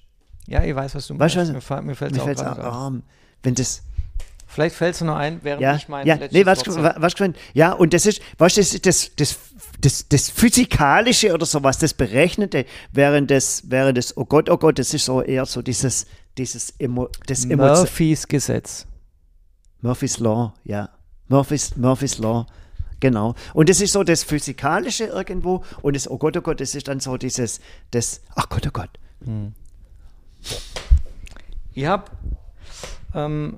Ja, 0.47 0.63
ich 0.63 0.75
weiß, 0.75 0.95
was 0.95 1.07
du 1.07 1.19
Weißt 1.19 1.37
meinst. 1.37 1.53
du, 1.53 1.83
Mir, 1.83 1.95
fällt 1.95 2.13
es 2.13 2.17
Mir 2.17 2.23
auch 2.23 2.27
fällt's 2.27 2.43
auch, 2.43 2.59
arm, 2.59 3.03
wenn 3.43 3.55
das, 3.55 3.83
Vielleicht 4.55 4.77
fällt 4.77 4.95
es 4.95 5.01
noch 5.01 5.17
ein, 5.17 5.41
während 5.43 5.63
ja, 5.63 5.75
ich 5.75 5.89
mein 5.89 6.07
ja, 6.07 6.15
letztes 6.15 6.33
nee, 6.33 6.47
was, 6.47 6.65
was, 6.65 7.19
was, 7.19 7.33
ja, 7.55 7.73
und 7.73 7.93
das 7.93 8.07
ist, 8.07 8.23
was 8.39 8.55
das, 8.55 8.73
ist 8.73 8.87
das, 8.87 9.11
das, 9.17 9.37
das, 9.81 10.07
das 10.09 10.31
Physikalische 10.31 11.35
oder 11.35 11.45
sowas, 11.45 11.79
das 11.79 11.93
Berechnete, 11.93 12.65
während 12.93 13.33
das, 13.33 13.65
während 13.67 13.99
das, 13.99 14.17
oh 14.17 14.25
Gott, 14.25 14.49
oh 14.49 14.57
Gott, 14.57 14.79
das 14.79 14.95
ist 14.95 15.07
so 15.07 15.23
eher 15.23 15.45
so 15.45 15.61
dieses, 15.61 16.07
dieses 16.39 16.73
Emo, 16.79 17.09
das 17.27 17.45
Emotion, 17.45 17.79
Murphys 17.79 18.29
Gesetz. 18.29 18.87
Murphy's 19.81 20.21
Law, 20.21 20.55
ja, 20.63 20.89
Murphy's, 21.27 21.77
Murphy's 21.77 22.19
Law, 22.19 22.47
genau. 23.01 23.35
Und 23.55 23.69
das 23.69 23.81
ist 23.81 23.93
so 23.93 24.05
das 24.05 24.23
Physikalische 24.23 25.07
irgendwo 25.07 25.65
und 25.83 25.97
das, 25.97 26.09
oh 26.09 26.17
Gott, 26.17 26.37
oh 26.37 26.43
Gott, 26.43 26.61
das 26.61 26.77
ist 26.77 26.87
dann 26.87 27.01
so 27.01 27.17
dieses, 27.17 27.61
das, 27.91 28.21
ach 28.37 28.49
Gott, 28.49 28.69
oh 28.69 28.71
Gott, 28.73 28.91
Ich 31.73 31.87
habe 31.87 32.05
ähm, 33.15 33.57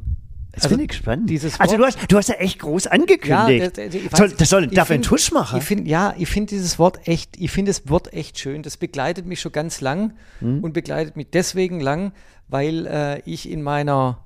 jetzt 0.56 0.64
Also, 0.64 0.76
bin 0.76 0.84
ich 0.84 0.88
gespannt. 0.88 1.30
dieses 1.30 1.60
also 1.60 1.76
du 1.76 1.84
hast, 1.84 1.98
du 2.10 2.16
hast 2.16 2.28
ja 2.28 2.34
echt 2.36 2.58
groß 2.58 2.88
angekündigt. 2.88 3.76
Ja, 3.78 3.88
das, 3.88 3.92
das, 4.10 4.18
soll, 4.18 4.28
das 4.30 4.48
soll, 4.50 4.66
darf 4.66 4.90
ein 4.90 4.94
find- 4.94 5.04
Tusch 5.04 5.30
machen? 5.30 5.58
Ich 5.58 5.64
find, 5.64 5.86
ja, 5.86 6.14
ich 6.18 6.28
finde 6.28 6.48
dieses 6.50 6.78
Wort 6.80 7.06
echt, 7.06 7.36
ich 7.38 7.50
finde 7.52 7.70
das 7.70 7.88
Wort 7.88 8.12
echt 8.12 8.38
schön. 8.40 8.62
Das 8.64 8.76
begleitet 8.76 9.26
mich 9.26 9.40
schon 9.40 9.52
ganz 9.52 9.80
lang 9.80 10.14
Hm? 10.40 10.64
und 10.64 10.72
begleitet 10.72 11.16
mich 11.16 11.28
deswegen 11.32 11.78
lang, 11.80 12.12
weil 12.48 12.86
äh, 12.86 13.20
ich 13.24 13.48
in 13.48 13.62
meiner 13.62 14.18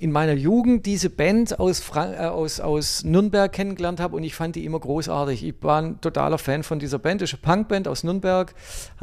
in 0.00 0.10
meiner 0.10 0.32
Jugend 0.32 0.86
diese 0.86 1.10
Band 1.10 1.60
aus, 1.60 1.78
Frank 1.80 2.14
äh, 2.18 2.24
aus, 2.24 2.58
aus 2.58 3.04
Nürnberg 3.04 3.52
kennengelernt 3.52 4.00
habe 4.00 4.16
und 4.16 4.24
ich 4.24 4.34
fand 4.34 4.56
die 4.56 4.64
immer 4.64 4.80
großartig. 4.80 5.44
Ich 5.44 5.54
war 5.60 5.80
ein 5.80 6.00
totaler 6.00 6.38
Fan 6.38 6.62
von 6.64 6.78
dieser 6.80 6.98
Band. 6.98 7.20
Das 7.20 7.32
ist 7.32 7.44
eine 7.44 7.54
Punkband 7.56 7.86
aus 7.86 8.02
Nürnberg, 8.02 8.54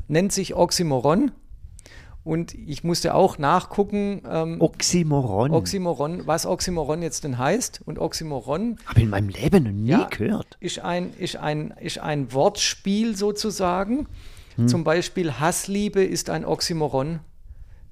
nennt 0.08 0.34
sich 0.34 0.56
Oxymoron. 0.56 1.32
Und 2.30 2.54
ich 2.54 2.84
musste 2.84 3.16
auch 3.16 3.40
nachgucken, 3.40 4.22
ähm, 4.30 4.62
Oxymoron. 4.62 5.50
Oxymoron, 5.50 6.28
was 6.28 6.46
Oxymoron 6.46 7.02
jetzt 7.02 7.24
denn 7.24 7.40
heißt. 7.40 7.82
Und 7.86 7.98
Oxymoron 7.98 8.78
Habe 8.86 9.00
ich 9.00 9.06
in 9.06 9.10
meinem 9.10 9.30
Leben 9.30 9.64
noch 9.64 9.72
nie 9.72 9.90
Ja. 9.90 10.08
gehört. 10.12 10.56
ist 10.60 10.78
ein, 10.78 11.12
ist 11.18 11.38
ein, 11.38 11.74
ist 11.82 11.98
ein 11.98 12.32
Wortspiel 12.32 13.16
sozusagen. 13.18 14.06
Hm. 14.58 14.68
Zum 14.68 14.84
Beispiel 14.84 15.40
Hassliebe 15.40 16.04
ist 16.04 16.30
ein 16.30 16.46
Oxymoron. 16.46 17.22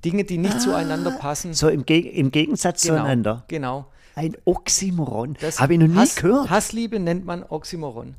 Dinge, 0.05 0.23
die 0.23 0.37
nicht 0.37 0.61
zueinander 0.61 1.09
passen. 1.19 1.51
Ah, 1.51 1.55
So 1.55 1.69
im, 1.69 1.83
Geg 1.87 2.05
im 2.15 2.29
Gegensatz 2.29 2.83
genau, 2.83 2.97
zueinander. 2.97 3.43
Genau. 3.47 3.87
Ein 4.13 4.37
Oxymoron. 4.45 5.35
Das 5.41 5.59
Habe 5.59 5.73
ich 5.73 5.79
noch 5.79 5.87
nie 5.87 5.95
Hass, 5.95 6.15
gehört. 6.15 6.51
Hassliebe 6.51 6.99
nennt 6.99 7.25
man 7.25 7.41
Oxymoron. 7.41 8.13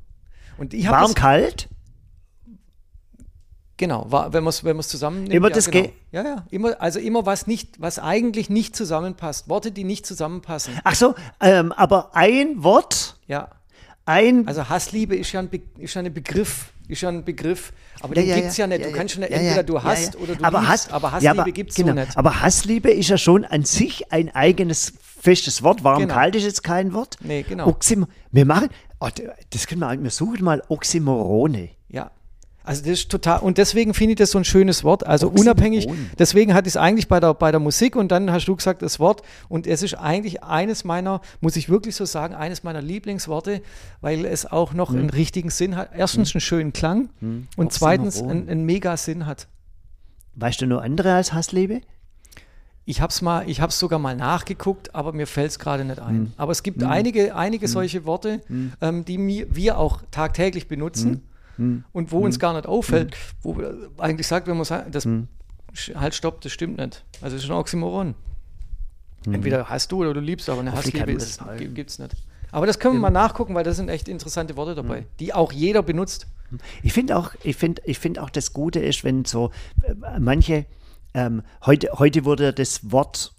Und 0.58 0.74
ich 0.74 0.90
Warm, 0.90 1.14
kalt? 1.14 1.68
Genau, 3.78 4.04
war, 4.10 4.32
wenn 4.32 4.44
man 4.44 4.50
es 4.50 4.64
wenn 4.64 4.76
man's 4.76 4.88
zusammennimmt. 4.88 5.32
Immer 5.32 5.48
ja, 5.48 5.54
das 5.54 5.70
genau. 5.70 5.84
Ge- 5.84 5.92
Ja, 6.12 6.22
ja, 6.24 6.44
immer, 6.50 6.80
also 6.82 6.98
immer 6.98 7.24
was 7.24 7.46
nicht, 7.46 7.80
was 7.80 7.98
eigentlich 7.98 8.50
nicht 8.50 8.76
zusammenpasst. 8.76 9.48
Worte, 9.48 9.70
die 9.72 9.84
nicht 9.84 10.04
zusammenpassen. 10.04 10.74
Ach 10.84 10.94
so, 10.94 11.14
ähm, 11.40 11.72
aber 11.72 12.14
ein 12.14 12.62
Wort, 12.62 13.16
Ja. 13.26 13.48
ein. 14.04 14.46
Also 14.48 14.68
Hassliebe 14.68 15.16
ist 15.16 15.32
ja 15.32 15.40
ein, 15.40 15.48
Be 15.48 15.60
ist 15.78 15.94
ja 15.94 16.02
ein 16.02 16.12
Begriff, 16.12 16.72
ist 16.88 17.02
ja 17.02 17.08
ein 17.08 17.24
Begriff. 17.24 17.72
Aber 18.00 18.14
Ja, 18.16 18.22
den 18.22 18.28
ja, 18.30 18.34
gibt 18.36 18.48
es 18.48 18.56
ja, 18.56 18.64
ja, 18.64 18.68
nicht. 18.68 18.80
ja, 18.80 18.86
Du 18.90 18.96
kannst 18.96 19.14
schon 19.14 19.22
ja, 19.22 19.28
entweder 19.28 19.56
ja, 19.56 19.62
du 19.62 19.74
ja, 19.74 19.82
hast 19.84 20.14
ja. 20.14 20.20
oder 20.20 20.34
du 20.36 20.44
aber 20.44 20.58
liebst, 20.60 20.72
Hass, 20.72 20.92
aber 20.92 21.08
ja, 21.08 21.12
Hassliebe 21.14 21.40
aber- 21.42 21.50
gibt 21.52 21.70
es 21.70 21.76
genau, 21.76 21.88
so 21.88 21.94
nicht. 21.94 22.16
Aber 22.16 22.40
Hassliebe 22.42 22.90
ist 22.90 23.08
ja 23.10 23.18
schon 23.18 23.44
an 23.44 23.64
sich 23.64 24.12
ein 24.12 24.34
eigenes 24.34 24.92
festes 25.20 25.62
Wort. 25.62 25.84
Warm, 25.84 26.00
Genau. 26.00 26.14
kalt 26.14 26.34
ist 26.34 26.42
jetzt 26.44 26.64
kein 26.64 26.92
Wort. 26.94 27.16
Nee, 27.20 27.42
genau. 27.44 27.68
Oxym 27.68 28.06
wir 28.32 28.44
machen, 28.44 28.68
oh, 29.00 29.08
das 29.50 29.66
können 29.68 29.80
wir, 29.82 30.02
wir 30.02 30.10
suchen 30.10 30.44
mal 30.44 30.62
Oxymorone. 30.68 31.68
Ja. 31.88 32.10
Also 32.68 32.82
das 32.82 32.90
ist 33.00 33.08
total, 33.10 33.40
und 33.40 33.56
deswegen 33.56 33.94
finde 33.94 34.12
ich 34.12 34.18
das 34.18 34.30
so 34.32 34.38
ein 34.38 34.44
schönes 34.44 34.84
Wort. 34.84 35.06
Also 35.06 35.28
Oxymoron. 35.28 35.40
unabhängig, 35.46 35.88
deswegen 36.18 36.52
hatte 36.52 36.68
ich 36.68 36.72
es 36.72 36.76
eigentlich 36.76 37.08
bei 37.08 37.18
der, 37.18 37.32
bei 37.32 37.50
der 37.50 37.60
Musik 37.60 37.96
und 37.96 38.12
dann 38.12 38.30
hast 38.30 38.46
du 38.46 38.54
gesagt, 38.56 38.82
das 38.82 39.00
Wort. 39.00 39.22
Und 39.48 39.66
es 39.66 39.82
ist 39.82 39.94
eigentlich 39.94 40.42
eines 40.42 40.84
meiner, 40.84 41.22
muss 41.40 41.56
ich 41.56 41.68
wirklich 41.70 41.96
so 41.96 42.04
sagen, 42.04 42.34
eines 42.34 42.64
meiner 42.64 42.82
Lieblingsworte, 42.82 43.62
weil 44.02 44.26
es 44.26 44.44
auch 44.44 44.74
noch 44.74 44.90
Hm. 44.90 44.98
einen 44.98 45.10
richtigen 45.10 45.48
Sinn 45.50 45.76
hat. 45.76 45.90
Erstens 45.96 46.34
einen 46.34 46.40
schönen 46.42 46.72
Klang 46.74 47.08
und 47.56 47.72
zweitens 47.72 48.16
Oxymoron. 48.16 48.36
einen, 48.40 48.48
einen 48.50 48.64
mega 48.66 48.96
Sinn 48.98 49.24
hat. 49.24 49.48
Weißt 50.34 50.60
du 50.60 50.66
nur 50.66 50.82
andere 50.82 51.14
als 51.14 51.32
Hassliebe? 51.32 51.80
Ich 52.84 53.00
habe 53.02 53.10
es 53.10 53.20
mal, 53.22 53.48
ich 53.48 53.60
habe 53.60 53.70
es 53.70 53.78
sogar 53.78 53.98
mal 53.98 54.16
nachgeguckt, 54.16 54.94
aber 54.94 55.12
mir 55.12 55.26
fällt 55.26 55.50
es 55.50 55.58
gerade 55.58 55.84
nicht 55.84 56.00
Hm. 56.00 56.06
ein. 56.06 56.32
Aber 56.36 56.52
es 56.52 56.62
gibt 56.62 56.82
einige, 56.82 57.34
einige 57.34 57.66
solche 57.68 58.04
Worte, 58.04 58.40
ähm, 58.80 59.04
die 59.04 59.18
mir, 59.18 59.46
wir 59.54 59.78
auch 59.78 60.00
tagtäglich 60.10 60.68
benutzen 60.68 61.22
Hm. 61.58 61.84
und 61.92 62.12
wo 62.12 62.20
uns 62.20 62.38
gar 62.38 62.54
nicht 62.54 62.66
auffällt, 62.66 63.16
wo 63.42 63.56
wir 63.58 63.90
eigentlich 63.98 64.26
sagt, 64.26 64.46
wenn 64.46 64.56
man 64.56 64.64
sagt, 64.64 64.94
das 64.94 65.04
Hm. 65.04 65.28
halt 65.94 66.14
stopp, 66.14 66.40
das 66.40 66.52
stimmt 66.52 66.78
nicht. 66.78 67.04
Also 67.20 67.36
es 67.36 67.44
ist 67.44 67.50
ein 67.50 67.56
Oxymoron. 67.56 68.14
Hm. 69.26 69.34
Entweder 69.34 69.68
hast 69.68 69.92
du 69.92 70.00
oder 70.00 70.14
du 70.14 70.20
liebst, 70.20 70.48
aber 70.48 70.60
eine 70.60 70.72
Hassliebe 70.72 71.12
das 71.14 71.40
halten. 71.40 71.74
gibt 71.74 71.90
es 71.90 71.98
nicht. 71.98 72.14
Aber 72.50 72.66
das 72.66 72.78
können 72.78 72.94
wir 72.94 73.00
mal 73.00 73.10
nachgucken, 73.10 73.54
weil 73.54 73.64
da 73.64 73.72
sind 73.74 73.90
echt 73.90 74.08
interessante 74.08 74.56
Worte 74.56 74.74
dabei, 74.74 75.04
die 75.20 75.34
auch 75.34 75.52
jeder 75.52 75.82
benutzt. 75.82 76.26
Ich 76.82 76.94
finde 76.94 77.16
auch, 77.18 77.34
ich 77.42 77.56
finde, 77.56 77.82
ich 77.84 77.98
finde 77.98 78.22
auch 78.22 78.30
das 78.30 78.54
Gute 78.54 78.80
ist, 78.80 79.04
wenn 79.04 79.26
so 79.26 79.50
äh, 79.82 79.94
manche, 80.18 80.64
ähm, 81.12 81.42
heute, 81.66 81.90
heute 81.98 82.24
wurde 82.24 82.54
das 82.54 82.90
Wort, 82.90 83.34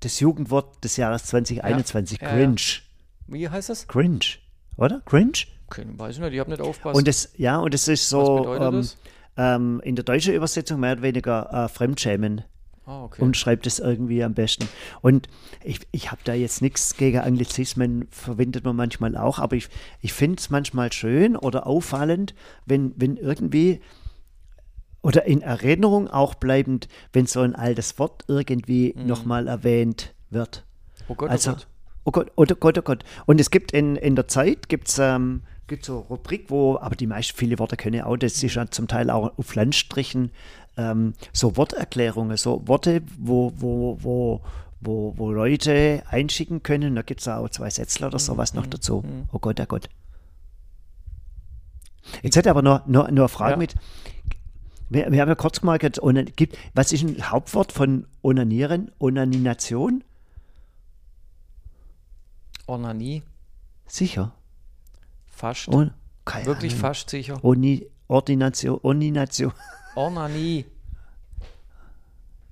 das 0.00 0.20
Jugendwort 0.20 0.84
des 0.84 0.96
Jahres 0.96 1.24
2021, 1.24 2.20
Ja, 2.20 2.28
ja, 2.28 2.34
cringe. 2.34 2.60
Wie 3.26 3.48
heißt 3.48 3.70
das? 3.70 3.88
Cringe, 3.88 4.20
oder? 4.76 5.00
Cringe? 5.06 5.32
Keine, 5.74 5.98
weiß 5.98 6.16
ich 6.16 6.20
nicht, 6.20 6.32
ich 6.34 6.40
habe 6.40 6.50
nicht 6.50 6.62
aufgepasst. 6.62 6.96
Und 6.96 7.08
das, 7.08 7.30
ja, 7.36 7.58
und 7.58 7.74
das 7.74 7.88
ist 7.88 8.08
so 8.08 8.54
ähm, 8.54 8.88
ähm, 9.36 9.80
in 9.84 9.96
der 9.96 10.04
deutschen 10.04 10.34
Übersetzung 10.34 10.80
mehr 10.80 10.92
oder 10.92 11.02
weniger 11.02 11.52
äh, 11.52 11.68
Fremdschämen. 11.68 12.44
ah, 12.86 13.04
okay. 13.04 13.22
und 13.22 13.36
schreibt 13.36 13.66
es 13.66 13.78
irgendwie 13.78 14.22
am 14.22 14.34
besten. 14.34 14.68
Und 15.00 15.28
ich, 15.62 15.80
ich 15.90 16.10
habe 16.10 16.20
da 16.24 16.34
jetzt 16.34 16.62
nichts 16.62 16.96
gegen 16.96 17.18
Anglizismen, 17.18 18.06
verwendet 18.10 18.64
man 18.64 18.76
manchmal 18.76 19.16
auch, 19.16 19.38
aber 19.38 19.56
ich, 19.56 19.68
ich 20.00 20.12
finde 20.12 20.38
es 20.38 20.50
manchmal 20.50 20.92
schön 20.92 21.36
oder 21.36 21.66
auffallend, 21.66 22.34
wenn, 22.66 22.92
wenn 22.96 23.16
irgendwie 23.16 23.80
oder 25.02 25.26
in 25.26 25.42
Erinnerung 25.42 26.08
auch 26.08 26.34
bleibend, 26.34 26.88
wenn 27.12 27.26
so 27.26 27.40
ein 27.40 27.54
altes 27.54 27.98
Wort 27.98 28.24
irgendwie 28.26 28.94
nochmal 28.96 29.48
erwähnt 29.48 30.14
wird. 30.30 30.64
oh 31.08 31.14
Gott, 31.14 31.30
also, 31.30 31.56
oh 32.04 32.10
Gott. 32.10 32.32
oh 32.36 32.42
Gott, 32.44 32.52
oh 32.52 32.56
Gott, 32.58 32.78
oh 32.78 32.82
Gott. 32.82 33.04
Und 33.26 33.38
es 33.38 33.50
gibt 33.50 33.72
in, 33.72 33.96
in 33.96 34.16
der 34.16 34.28
Zeit, 34.28 34.70
gibt 34.70 34.88
es 34.88 34.98
ähm, 34.98 35.42
gibt's 35.66 35.86
so 35.86 36.00
Rubrik, 36.00 36.50
wo, 36.50 36.78
aber 36.78 36.96
die 36.96 37.06
meisten, 37.06 37.36
viele 37.36 37.58
Worte 37.58 37.76
können 37.76 37.94
ja 37.96 38.06
auch, 38.06 38.16
das 38.16 38.42
ist 38.42 38.54
ja 38.54 38.66
zum 38.70 38.88
Teil 38.88 39.10
auch 39.10 39.36
auf 39.38 39.54
Landstrichen, 39.54 40.30
ähm, 40.76 41.14
so 41.32 41.56
Worterklärungen, 41.56 42.36
so 42.36 42.66
Worte, 42.66 43.02
wo, 43.18 43.52
wo, 43.56 43.96
wo, 44.00 44.40
wo, 44.80 45.14
wo 45.16 45.32
Leute 45.32 46.02
einschicken 46.08 46.62
können. 46.62 46.94
Da 46.94 47.02
gibt 47.02 47.20
es 47.20 47.28
auch 47.28 47.48
zwei 47.48 47.70
Sätzler 47.70 48.08
oder 48.08 48.18
sowas 48.18 48.54
noch 48.54 48.66
dazu. 48.66 49.02
Oh 49.32 49.38
Gott, 49.38 49.58
oh 49.60 49.64
Gott. 49.66 49.88
Jetzt 52.22 52.36
hätte 52.36 52.50
aber 52.50 52.60
noch, 52.62 52.86
noch, 52.86 53.04
noch 53.10 53.24
eine 53.24 53.28
Frage 53.28 53.52
Ja. 53.52 53.56
mit. 53.56 53.74
Wir, 54.90 55.10
wir 55.10 55.20
haben 55.22 55.28
ja 55.28 55.34
kurz 55.34 55.60
onan- 55.62 56.26
gibt, 56.36 56.58
was 56.74 56.92
ist 56.92 57.02
ein 57.02 57.30
Hauptwort 57.30 57.72
von 57.72 58.06
Onanieren? 58.22 58.90
Onanination? 58.98 60.04
Ornanie, 62.66 63.22
Sicher. 63.86 64.32
Fast. 65.34 65.68
Keine 66.24 66.46
Wirklich 66.46 66.72
Ahnung. 66.72 66.80
fast 66.80 67.10
sicher. 67.10 67.38
Oni, 67.42 67.86
Ordination, 68.08 68.78
Onination. 68.82 69.52
Ornanie 69.94 70.64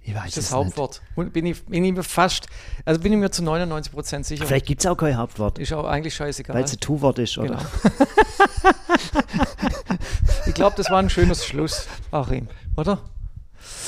Ich 0.02 0.14
weiß 0.14 0.28
ist 0.28 0.36
das 0.36 0.44
es 0.46 0.52
Hauptwort. 0.52 1.02
Und 1.16 1.32
bin 1.32 1.46
ich, 1.46 1.64
bin 1.64 1.84
ich 1.84 1.92
mir 1.92 2.02
fast, 2.02 2.46
also 2.84 3.00
bin 3.00 3.12
ich 3.12 3.18
mir 3.18 3.30
zu 3.30 3.42
99 3.42 3.92
Prozent 3.92 4.26
sicher. 4.26 4.46
Vielleicht 4.46 4.66
gibt 4.66 4.80
es 4.80 4.86
auch 4.86 4.96
kein 4.96 5.16
Hauptwort, 5.16 5.58
ist 5.58 5.72
auch 5.72 5.84
eigentlich 5.84 6.14
scheißegal. 6.14 6.56
weil 6.56 6.64
es 6.64 6.72
ein 6.72 6.80
Tu-Wort 6.80 7.18
ist, 7.18 7.38
oder? 7.38 7.56
Genau. 7.56 7.62
ich 10.46 10.54
glaube, 10.54 10.76
das 10.76 10.90
war 10.90 10.98
ein 10.98 11.10
schönes 11.10 11.44
Schluss, 11.44 11.86
Achim, 12.10 12.48
oder? 12.76 13.00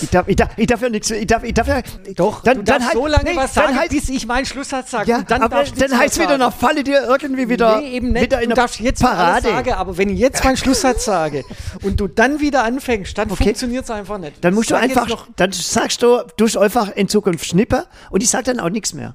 Ich 0.03 0.11
darf, 0.11 0.26
ich 0.28 0.36
darf, 0.36 0.51
ich 0.57 0.66
darf 0.66 0.80
ja 0.82 0.88
nichts, 0.88 1.11
ich 1.11 1.26
darf, 1.26 1.45
ich 1.45 1.55
darf 1.55 1.68
ja, 1.68 1.80
Doch, 2.16 2.42
dann, 2.42 2.59
du 2.59 2.64
dann 2.64 2.80
darfst 2.80 2.86
halt, 2.88 2.95
so 2.95 3.07
lange 3.07 3.30
nee, 3.30 3.36
was 3.36 3.55
sagen, 3.55 3.78
halt, 3.78 3.90
bis 3.90 4.09
ich 4.09 4.26
meinen 4.26 4.45
Schlusssatz 4.45 4.90
sage. 4.90 5.09
ja, 5.11 5.22
dann 5.22 5.42
aber 5.42 5.62
dann 5.64 5.97
heißt 5.99 6.18
wieder 6.20 6.36
noch, 6.36 6.53
falle 6.55 6.82
dir 6.82 7.05
irgendwie 7.09 7.49
wieder, 7.49 7.80
nee, 7.80 7.90
eben 7.92 8.12
nicht. 8.12 8.22
wieder 8.22 8.38
in 8.42 8.49
du 8.51 8.55
der 8.55 8.64
darfst 8.64 8.80
jetzt 8.80 9.01
Parade. 9.03 9.49
sagen, 9.49 9.72
aber 9.74 9.97
wenn 9.97 10.09
ich 10.11 10.18
jetzt 10.18 10.42
meinen 10.45 10.57
Schlusssatz 10.57 11.05
sage 11.05 11.45
und 11.82 12.01
du 12.01 12.09
dann 12.09 12.40
wieder 12.40 12.64
anfängst, 12.64 13.16
dann 13.16 13.30
Okay. 13.30 13.45
funktioniert 13.45 13.84
es 13.84 13.90
einfach 13.90 14.18
nicht. 14.18 14.45
Dann 14.45 14.55
musst 14.55 14.70
du 14.70 14.74
einfach, 14.74 15.07
noch- 15.09 15.28
dann 15.36 15.53
sagst 15.53 16.03
du, 16.03 16.22
du 16.36 16.59
einfach 16.59 16.90
in 16.97 17.09
Zukunft 17.09 17.47
schnippen 17.47 17.82
und 18.11 18.22
ich 18.22 18.30
sag 18.30 18.45
dann 18.45 18.59
auch 18.61 18.70
nichts 18.70 18.95
mehr. 18.95 19.14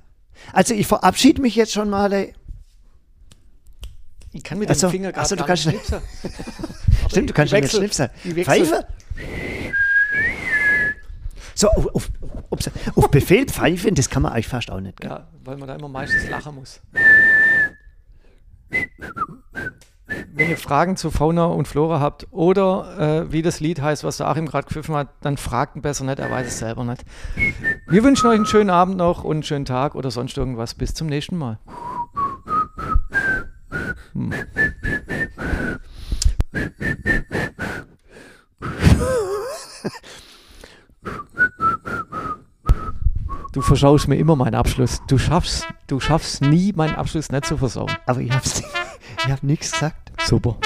Also 0.53 0.73
ich 0.73 0.88
verabschiede 0.88 1.41
mich 1.41 1.55
jetzt 1.55 1.73
schon 1.73 1.89
mal. 1.89 2.11
ey. 2.13 2.34
ich 4.32 4.43
kann 4.43 4.59
mit 4.59 4.69
Ach 4.71 4.75
so, 4.75 4.88
dem 4.88 4.91
Finger 4.91 5.11
gerade 5.11 5.27
so, 5.27 5.36
du 5.36 5.39
gar 5.39 5.47
kannst 5.47 5.65
nicht 5.65 5.75
nicht- 5.75 5.88
schnipsen. 5.88 6.09
Stimmt, 7.09 7.30
du 7.30 7.34
kannst 7.34 7.51
ich 7.53 7.57
ja 7.57 7.61
nicht 7.61 7.73
wechsel- 7.82 8.09
schnipsen. 8.23 8.43
Pfeife? 8.45 8.86
So, 11.60 11.68
auf, 11.68 11.93
auf, 11.93 12.10
ups, 12.51 12.72
auf 12.95 13.12
Befehl 13.12 13.45
pfeifen, 13.45 13.93
das 13.93 14.10
kann 14.10 14.22
man 14.24 14.32
eigentlich 14.32 14.47
fast 14.47 14.72
auch 14.72 14.80
nicht. 14.80 15.01
Gell? 15.01 15.10
Ja, 15.10 15.28
weil 15.43 15.57
man 15.57 15.68
da 15.68 15.76
immer 15.76 15.89
meistens 15.89 16.30
lachen 16.30 16.55
muss. 16.55 16.80
Wenn 18.70 20.49
ihr 20.49 20.55
Fragen 20.55 20.95
zu 20.95 21.12
Fauna 21.12 21.47
und 21.47 21.68
Flora 21.68 21.99
habt 21.99 22.28
oder 22.32 23.26
äh, 23.28 23.32
wie 23.34 23.41
das 23.41 23.60
Lied 23.60 23.82
heißt, 23.82 24.05
was 24.05 24.16
der 24.16 24.30
Achim 24.30 24.45
gerade 24.45 24.68
gepfiffen 24.70 24.95
hat, 24.95 25.10
dann 25.19 25.36
fragt 25.36 25.76
ihn 25.76 25.81
besser 25.81 26.06
nicht, 26.06 26.19
er 26.19 26.31
weiß 26.31 26.48
es 26.48 26.60
selber 26.60 26.86
nicht. 26.86 27.03
Wir 27.88 28.06
wünschen 28.06 28.27
euch 28.27 28.36
einen 28.36 28.45
schönen 28.45 28.69
Abend 28.69 28.95
noch 28.95 29.26
und 29.26 29.36
einen 29.36 29.44
schönen 29.44 29.65
Tag 29.65 29.95
oder 29.95 30.11
sonst 30.11 30.38
irgendwas. 30.38 30.76
Bis 30.76 30.94
zum 30.94 31.07
nächsten 31.07 31.38
Mal. 31.38 31.60
Hm. 34.14 34.34
Du 43.52 43.61
verschaust 43.61 44.07
mir 44.07 44.15
immer 44.18 44.36
meinen 44.36 44.56
Abschluss. 44.56 45.02
Du 45.07 45.18
schaffst, 45.18 45.68
du 45.88 45.99
schaffst 45.99 46.41
nie, 46.41 46.72
meinen 46.73 46.95
Abschluss 46.95 47.31
nicht 47.31 47.45
zu 47.45 47.57
versauen. 47.57 47.91
Aber 48.06 48.22
ich 48.22 48.31
hab's, 48.31 48.61
ich 49.26 49.31
hab 49.31 49.44
nichts 49.44 49.72
gesagt. 49.72 50.11
Super. 50.23 50.57